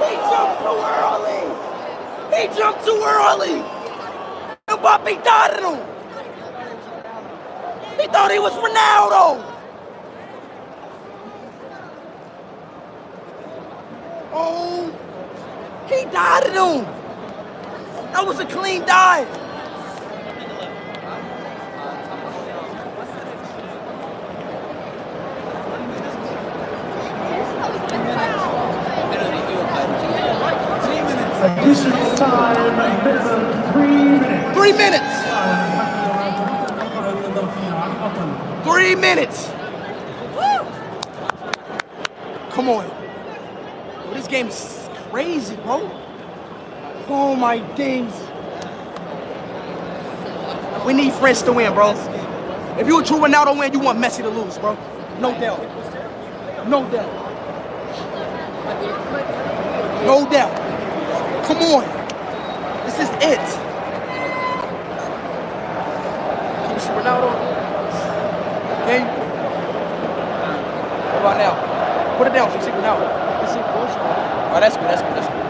He 0.01 0.17
jumped 0.29 0.57
too 0.61 0.77
early. 0.77 1.41
He 2.61 2.67
jumped 2.67 2.85
too 2.85 3.01
early. 3.03 3.63
Mbappe 4.67 5.23
dotted 5.23 5.63
him. 5.63 5.79
He 7.99 8.05
thought 8.05 8.29
he 8.31 8.37
was 8.37 8.53
Ronaldo. 8.53 9.43
Oh, 14.31 14.93
he 15.87 16.05
dotted 16.11 16.53
him. 16.53 16.85
That 18.13 18.27
was 18.27 18.39
a 18.39 18.45
clean 18.45 18.85
dive. 18.85 19.40
Three 34.53 34.73
minutes. 34.73 35.11
Three 38.63 38.95
minutes. 38.95 39.51
Come 42.51 42.69
on. 42.69 42.85
This 44.13 44.27
game 44.27 44.47
is 44.47 44.89
crazy, 45.09 45.55
bro. 45.57 45.89
Oh 47.07 47.35
my 47.35 47.59
days. 47.75 48.13
We 50.85 50.93
need 50.93 51.13
France 51.13 51.41
to 51.43 51.53
win, 51.53 51.73
bro. 51.73 51.91
If 52.77 52.87
you 52.87 52.99
a 52.99 53.03
true 53.03 53.17
Ronaldo 53.17 53.57
win, 53.57 53.73
you 53.73 53.79
want 53.79 53.99
Messi 53.99 54.21
to 54.21 54.29
lose, 54.29 54.57
bro. 54.57 54.77
No 55.19 55.31
doubt. 55.39 55.61
No 56.67 56.89
doubt. 56.89 57.09
No 60.05 60.29
doubt. 60.29 61.45
Come 61.45 61.57
on. 61.57 62.00
Is 63.01 63.09
it. 63.09 63.45
Can 66.61 66.73
you 66.75 66.79
see 66.79 66.93
Ronaldo? 66.93 67.29
Okay. 68.83 69.01
What 71.11 71.19
about 71.21 71.37
now? 71.37 71.53
Put 72.17 72.27
it 72.27 72.33
down 72.33 72.49
so 72.51 72.55
you 72.57 72.63
see 72.63 72.71
Ronaldo. 72.71 73.07
Oh, 74.53 74.59
that's 74.59 74.75
good, 74.75 74.85
that's 74.85 75.01
good, 75.01 75.15
that's 75.15 75.27
good. 75.27 75.45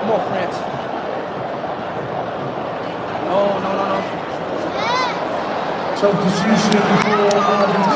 Come 0.00 0.10
on, 0.12 0.20
France. 0.28 0.56
No, 3.26 3.38
no, 3.64 3.70
no, 3.74 3.84
no. 3.90 3.98
Substitution 5.96 6.82
for 7.02 7.40
Argentina, 7.40 7.95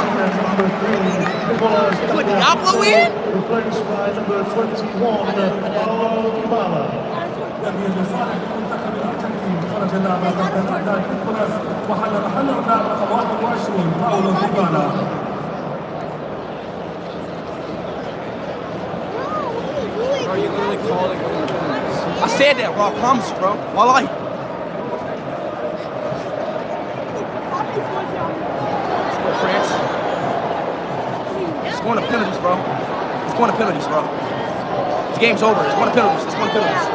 Put 2.13 2.27
Diablo 2.27 2.83
in? 2.83 3.09
Replaced 3.33 3.85
by 3.85 4.13
number 4.13 4.45
21, 4.45 5.27
Dybala. 6.37 7.01
Are 20.29 20.39
you 20.39 20.49
really 20.51 20.77
calling? 20.87 21.19
I 22.21 22.29
said 22.29 22.59
that, 22.59 22.75
bro. 22.75 22.85
I 22.85 22.99
promise, 23.01 23.31
bro. 23.33 23.55
My 23.75 23.85
life. 23.85 24.20
Going 33.41 33.53
to 33.53 33.57
penalties, 33.57 33.87
bro. 33.89 34.05
This 35.09 35.19
game's 35.19 35.43
over. 35.43 35.65
It's 35.65 35.73
going 35.73 35.89
to 35.89 35.95
penalties. 35.97 36.27
It's 36.27 36.35
going 36.35 36.49
to 36.49 36.55
penalties. 36.61 36.89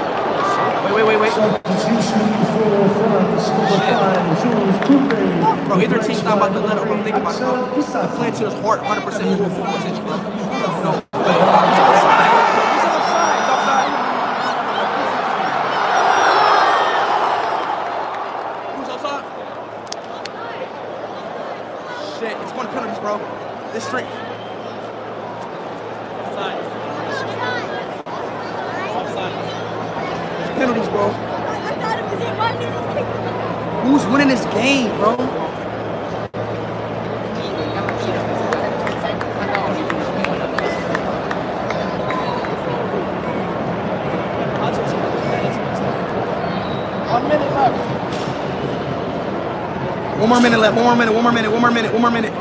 Wait, 0.93 0.93
wait, 0.93 1.05
wait, 1.09 1.17
wait. 1.17 1.33
Bro, 5.65 5.81
either 5.81 5.97
team's 5.97 6.21
not 6.23 6.37
about 6.37 6.53
to 6.53 6.59
let 6.59 6.77
up, 6.77 6.85
bro. 6.85 7.01
Think 7.01 7.15
about 7.15 7.33
it, 7.33 7.39
bro. 7.39 7.65
They're 7.81 8.07
playing 8.15 8.35
to 8.35 8.45
his 8.45 8.53
heart 8.61 8.81
100% 8.81 9.37
full 9.37 9.49
full 9.49 9.65
attention, 9.65 10.03
bro. 10.05 10.17
No. 10.85 10.91
Who's 18.75 18.89
outside? 18.93 19.25
Shit, 22.19 22.35
it's 22.37 22.53
going 22.53 22.67
to 22.67 22.73
penalties, 22.73 22.99
bro. 22.99 23.17
This 23.73 23.83
strength. 23.83 24.13
Penalties, 30.55 30.87
bro. 30.87 31.09
Who's 33.83 34.05
winning 34.07 34.29
this 34.29 34.45
game, 34.45 34.89
bro? 34.97 35.17
One 50.17 50.41
minute 50.41 50.54
left. 50.54 50.54
One 50.73 50.83
more 50.83 50.95
minute. 50.95 51.13
One 51.13 51.23
more 51.23 51.31
minute. 51.31 51.51
One 51.51 51.61
more 51.61 51.71
minute. 51.71 51.93
One 51.93 52.01
more 52.01 52.11
minute. 52.11 52.33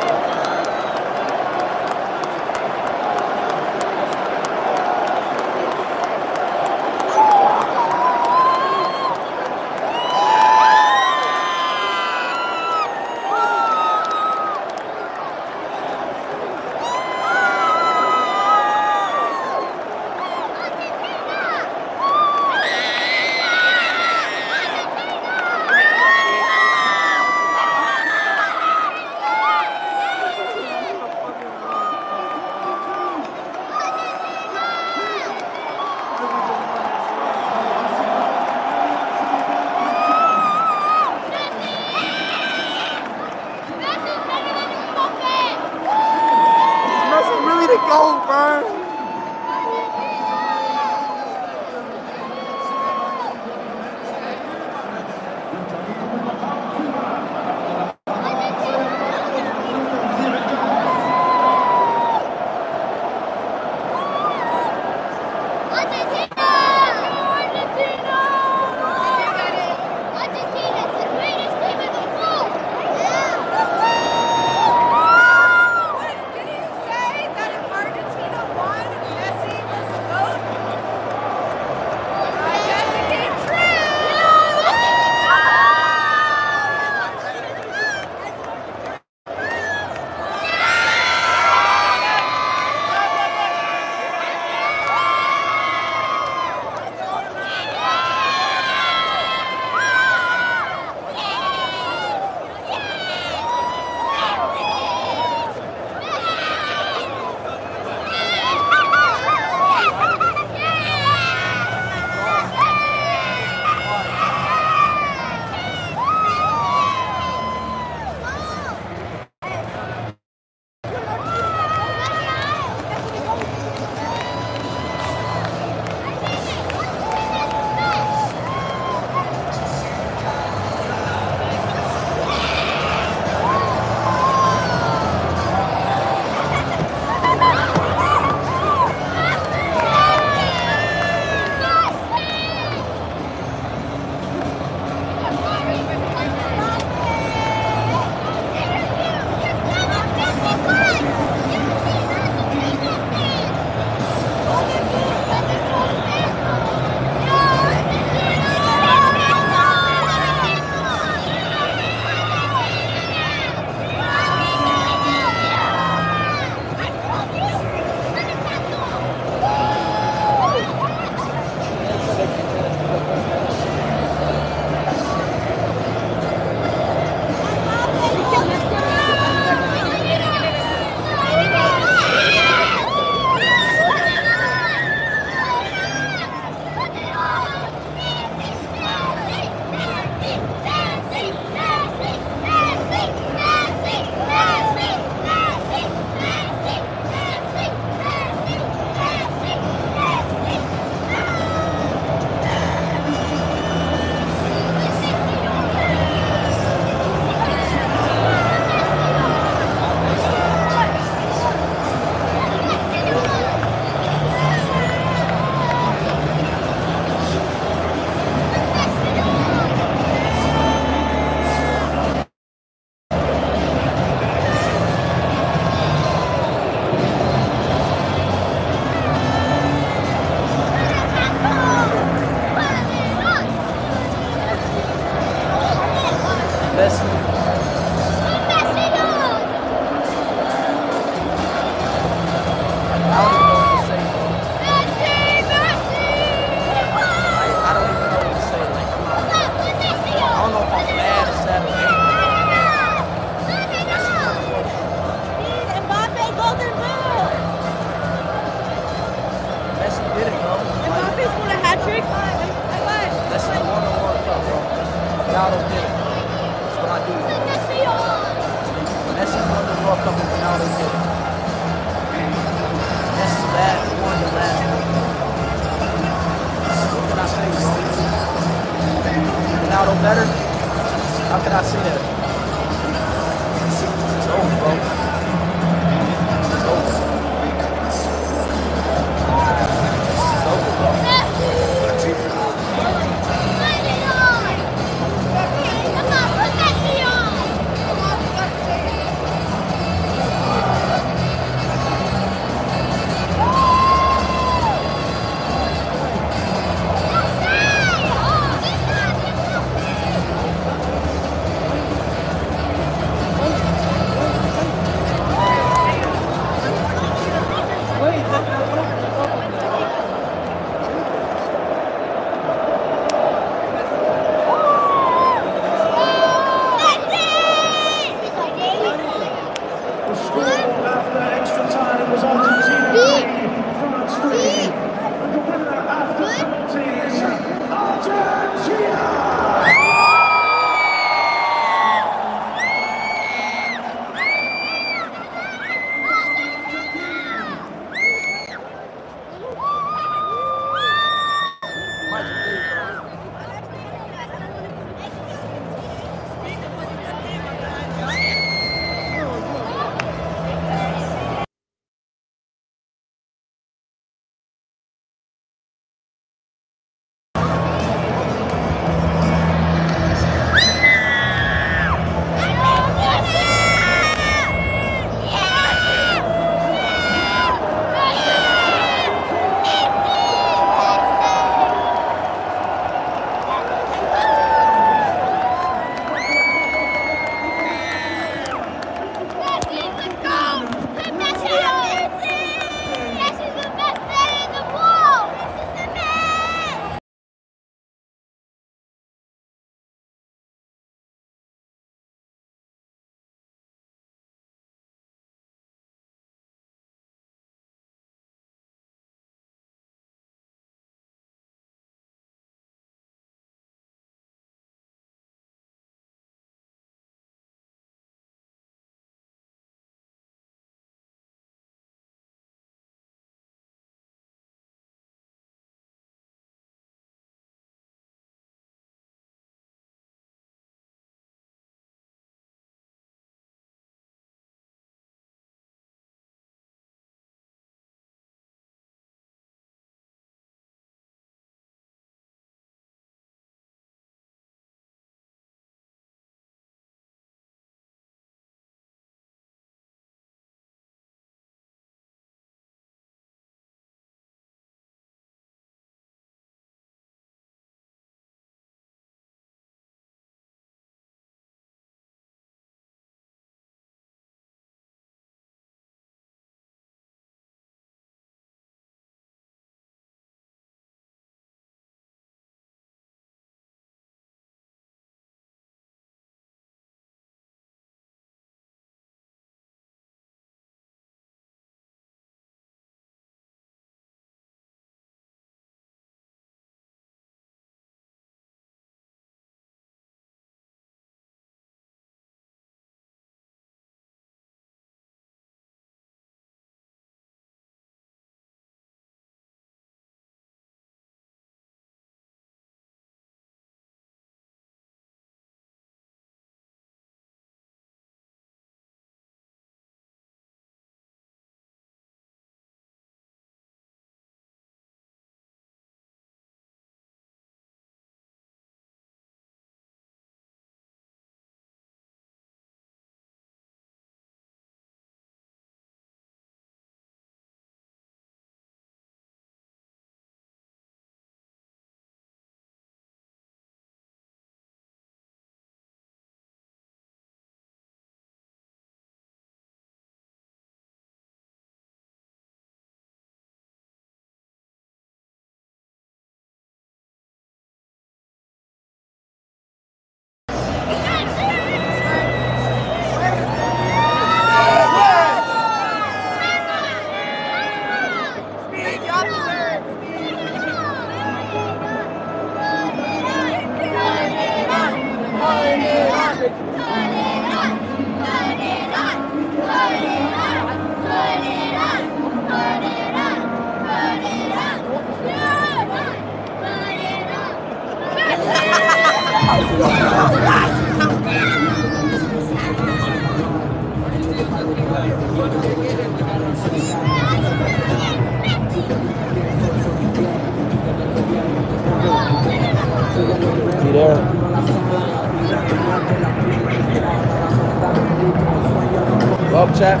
Chat. 599.74 600.00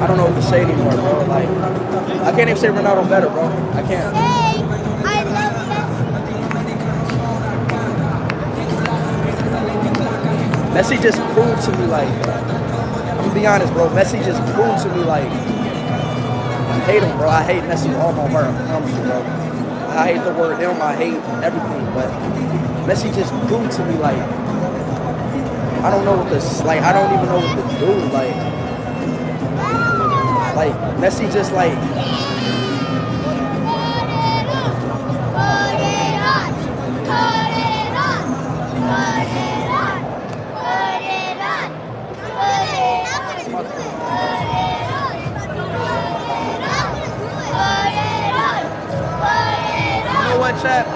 I 0.00 0.06
don't 0.06 0.16
know 0.16 0.26
what 0.26 0.34
to 0.34 0.42
say 0.42 0.62
anymore, 0.62 0.92
bro. 0.92 1.24
Like, 1.26 1.48
I 1.48 2.30
can't 2.30 2.48
even 2.50 2.56
say 2.56 2.68
Ronaldo 2.68 3.08
better, 3.08 3.28
bro. 3.28 3.46
I 3.72 3.82
can't. 3.82 4.14
I 4.14 5.22
love 5.24 5.54
Messi 10.74 11.00
just 11.00 11.18
proved 11.32 11.62
to 11.62 11.70
me, 11.78 11.86
like, 11.86 12.08
I'm 12.08 13.16
gonna 13.18 13.34
be 13.34 13.46
honest, 13.46 13.72
bro. 13.72 13.88
Messi 13.90 14.24
just 14.24 14.42
proved 14.54 14.82
to 14.82 14.88
me, 14.88 15.04
like, 15.04 15.30
I 15.30 16.80
hate 16.86 17.02
him, 17.04 17.16
bro. 17.16 17.28
I 17.28 17.42
hate 17.44 17.62
Messi 17.62 17.96
all 18.00 18.12
my 18.12 18.28
heart. 18.28 18.46
I 18.46 18.66
promise 18.66 18.90
you, 18.90 19.02
bro. 19.02 19.22
I 19.96 20.12
hate 20.12 20.24
the 20.24 20.32
word 20.34 20.58
him. 20.58 20.82
I 20.82 20.96
hate 20.96 21.22
everything, 21.44 21.84
but 21.94 22.10
Messi 22.88 23.14
just 23.14 23.32
proved 23.46 23.70
to 23.70 23.84
me, 23.86 23.94
like, 23.98 24.43
I 25.84 25.90
don't 25.90 26.06
know 26.06 26.16
what 26.16 26.30
this, 26.30 26.62
like, 26.62 26.80
I 26.80 26.94
don't 26.94 27.12
even 27.12 27.26
know 27.26 27.36
what 27.36 27.56
to 27.56 27.78
do, 27.78 27.92
like, 28.08 28.34
like 30.56 30.72
Messi 30.96 31.30
just 31.30 31.52
like, 31.52 31.72
you 31.72 31.78
know 50.30 50.62
chat? 50.62 50.93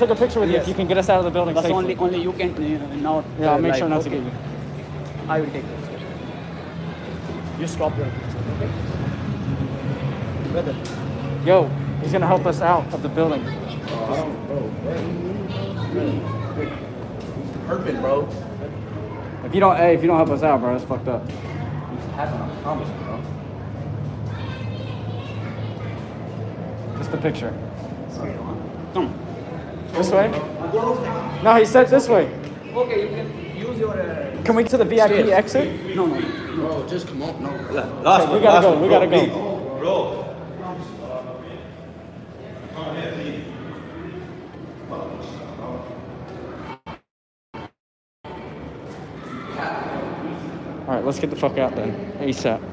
Take 0.00 0.10
a 0.10 0.16
picture 0.16 0.40
with 0.40 0.50
you 0.50 0.56
if 0.56 0.66
you 0.66 0.74
can 0.74 0.88
get 0.88 0.96
us 0.96 1.08
out 1.10 1.18
of 1.18 1.24
the 1.24 1.30
building 1.30 1.54
But 1.54 1.62
safely. 1.62 1.76
only 1.76 1.96
only 1.96 2.22
you 2.22 2.32
can 2.32 2.50
uh, 2.50 2.94
not. 2.96 3.24
Yeah, 3.38 3.52
I'll 3.52 3.60
make 3.60 3.72
like, 3.72 3.78
sure 3.78 3.88
not 3.88 4.02
to 4.02 4.10
get 4.10 4.22
you. 4.22 4.32
I 5.28 5.40
will 5.40 5.50
take 5.50 5.62
this. 5.62 5.88
You 7.60 7.66
stop 7.66 7.96
your 7.98 8.06
picture, 8.06 8.38
okay? 8.56 8.70
Brother. 10.52 10.74
Yo, 11.44 11.68
he's 12.02 12.12
gonna 12.12 12.26
help 12.26 12.46
us 12.46 12.62
out 12.62 12.92
of 12.94 13.02
the 13.02 13.08
building. 13.10 13.42
Hurting, 17.66 18.00
bro. 18.00 18.28
If 19.44 19.54
you 19.54 19.60
don't, 19.60 19.76
hey, 19.76 19.94
if 19.94 20.00
you 20.00 20.06
don't 20.08 20.16
help 20.16 20.30
us 20.30 20.42
out, 20.42 20.60
bro, 20.60 20.72
that's 20.72 20.84
fucked 20.84 21.08
up. 21.08 21.26
Just 26.98 27.10
the 27.10 27.18
picture. 27.18 27.69
Come. 30.10 30.32
This 30.32 30.32
way? 30.32 31.42
No, 31.42 31.54
he 31.56 31.64
said 31.64 31.88
this 31.88 32.08
way. 32.08 32.26
Okay, 32.74 33.02
you 33.02 33.08
can 33.08 33.56
use 33.56 33.78
your. 33.78 33.90
Uh, 33.90 34.42
Can 34.44 34.56
we 34.56 34.62
get 34.64 34.70
to 34.70 34.76
the 34.76 34.84
VIP 34.84 35.28
exit? 35.28 35.94
no, 35.94 36.06
no. 36.06 36.20
Bro, 36.56 36.88
just 36.88 37.06
come 37.06 37.22
on. 37.22 37.42
No. 37.42 37.50
Okay, 37.50 38.32
we 38.34 38.40
gotta 38.40 38.62
go. 38.62 38.82
We 38.82 38.88
gotta 38.88 39.06
go. 39.06 40.26
All 50.86 50.96
right, 50.96 51.04
let's 51.04 51.20
get 51.20 51.30
the 51.30 51.36
fuck 51.36 51.56
out 51.56 51.76
then. 51.76 52.12
ASAP. 52.18 52.69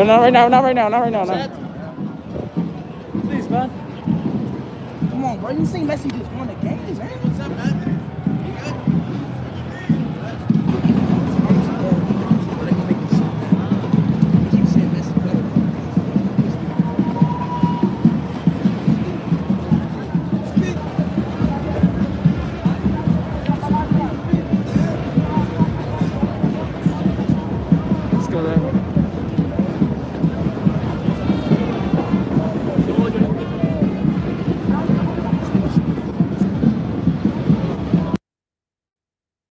No, 0.00 0.06
not 0.06 0.20
right 0.22 0.32
now. 0.32 0.48
Not 0.48 0.64
right 0.64 0.74
now. 0.74 0.88
Not 0.88 1.02
right 1.02 1.12
now. 1.12 1.24
No. 1.24 1.70
Please, 3.20 3.50
man. 3.50 3.68
Come 5.10 5.24
on, 5.26 5.40
bro. 5.40 5.50
You. 5.50 5.58
What's 5.58 6.06
up, 6.06 6.12
man? 6.14 6.39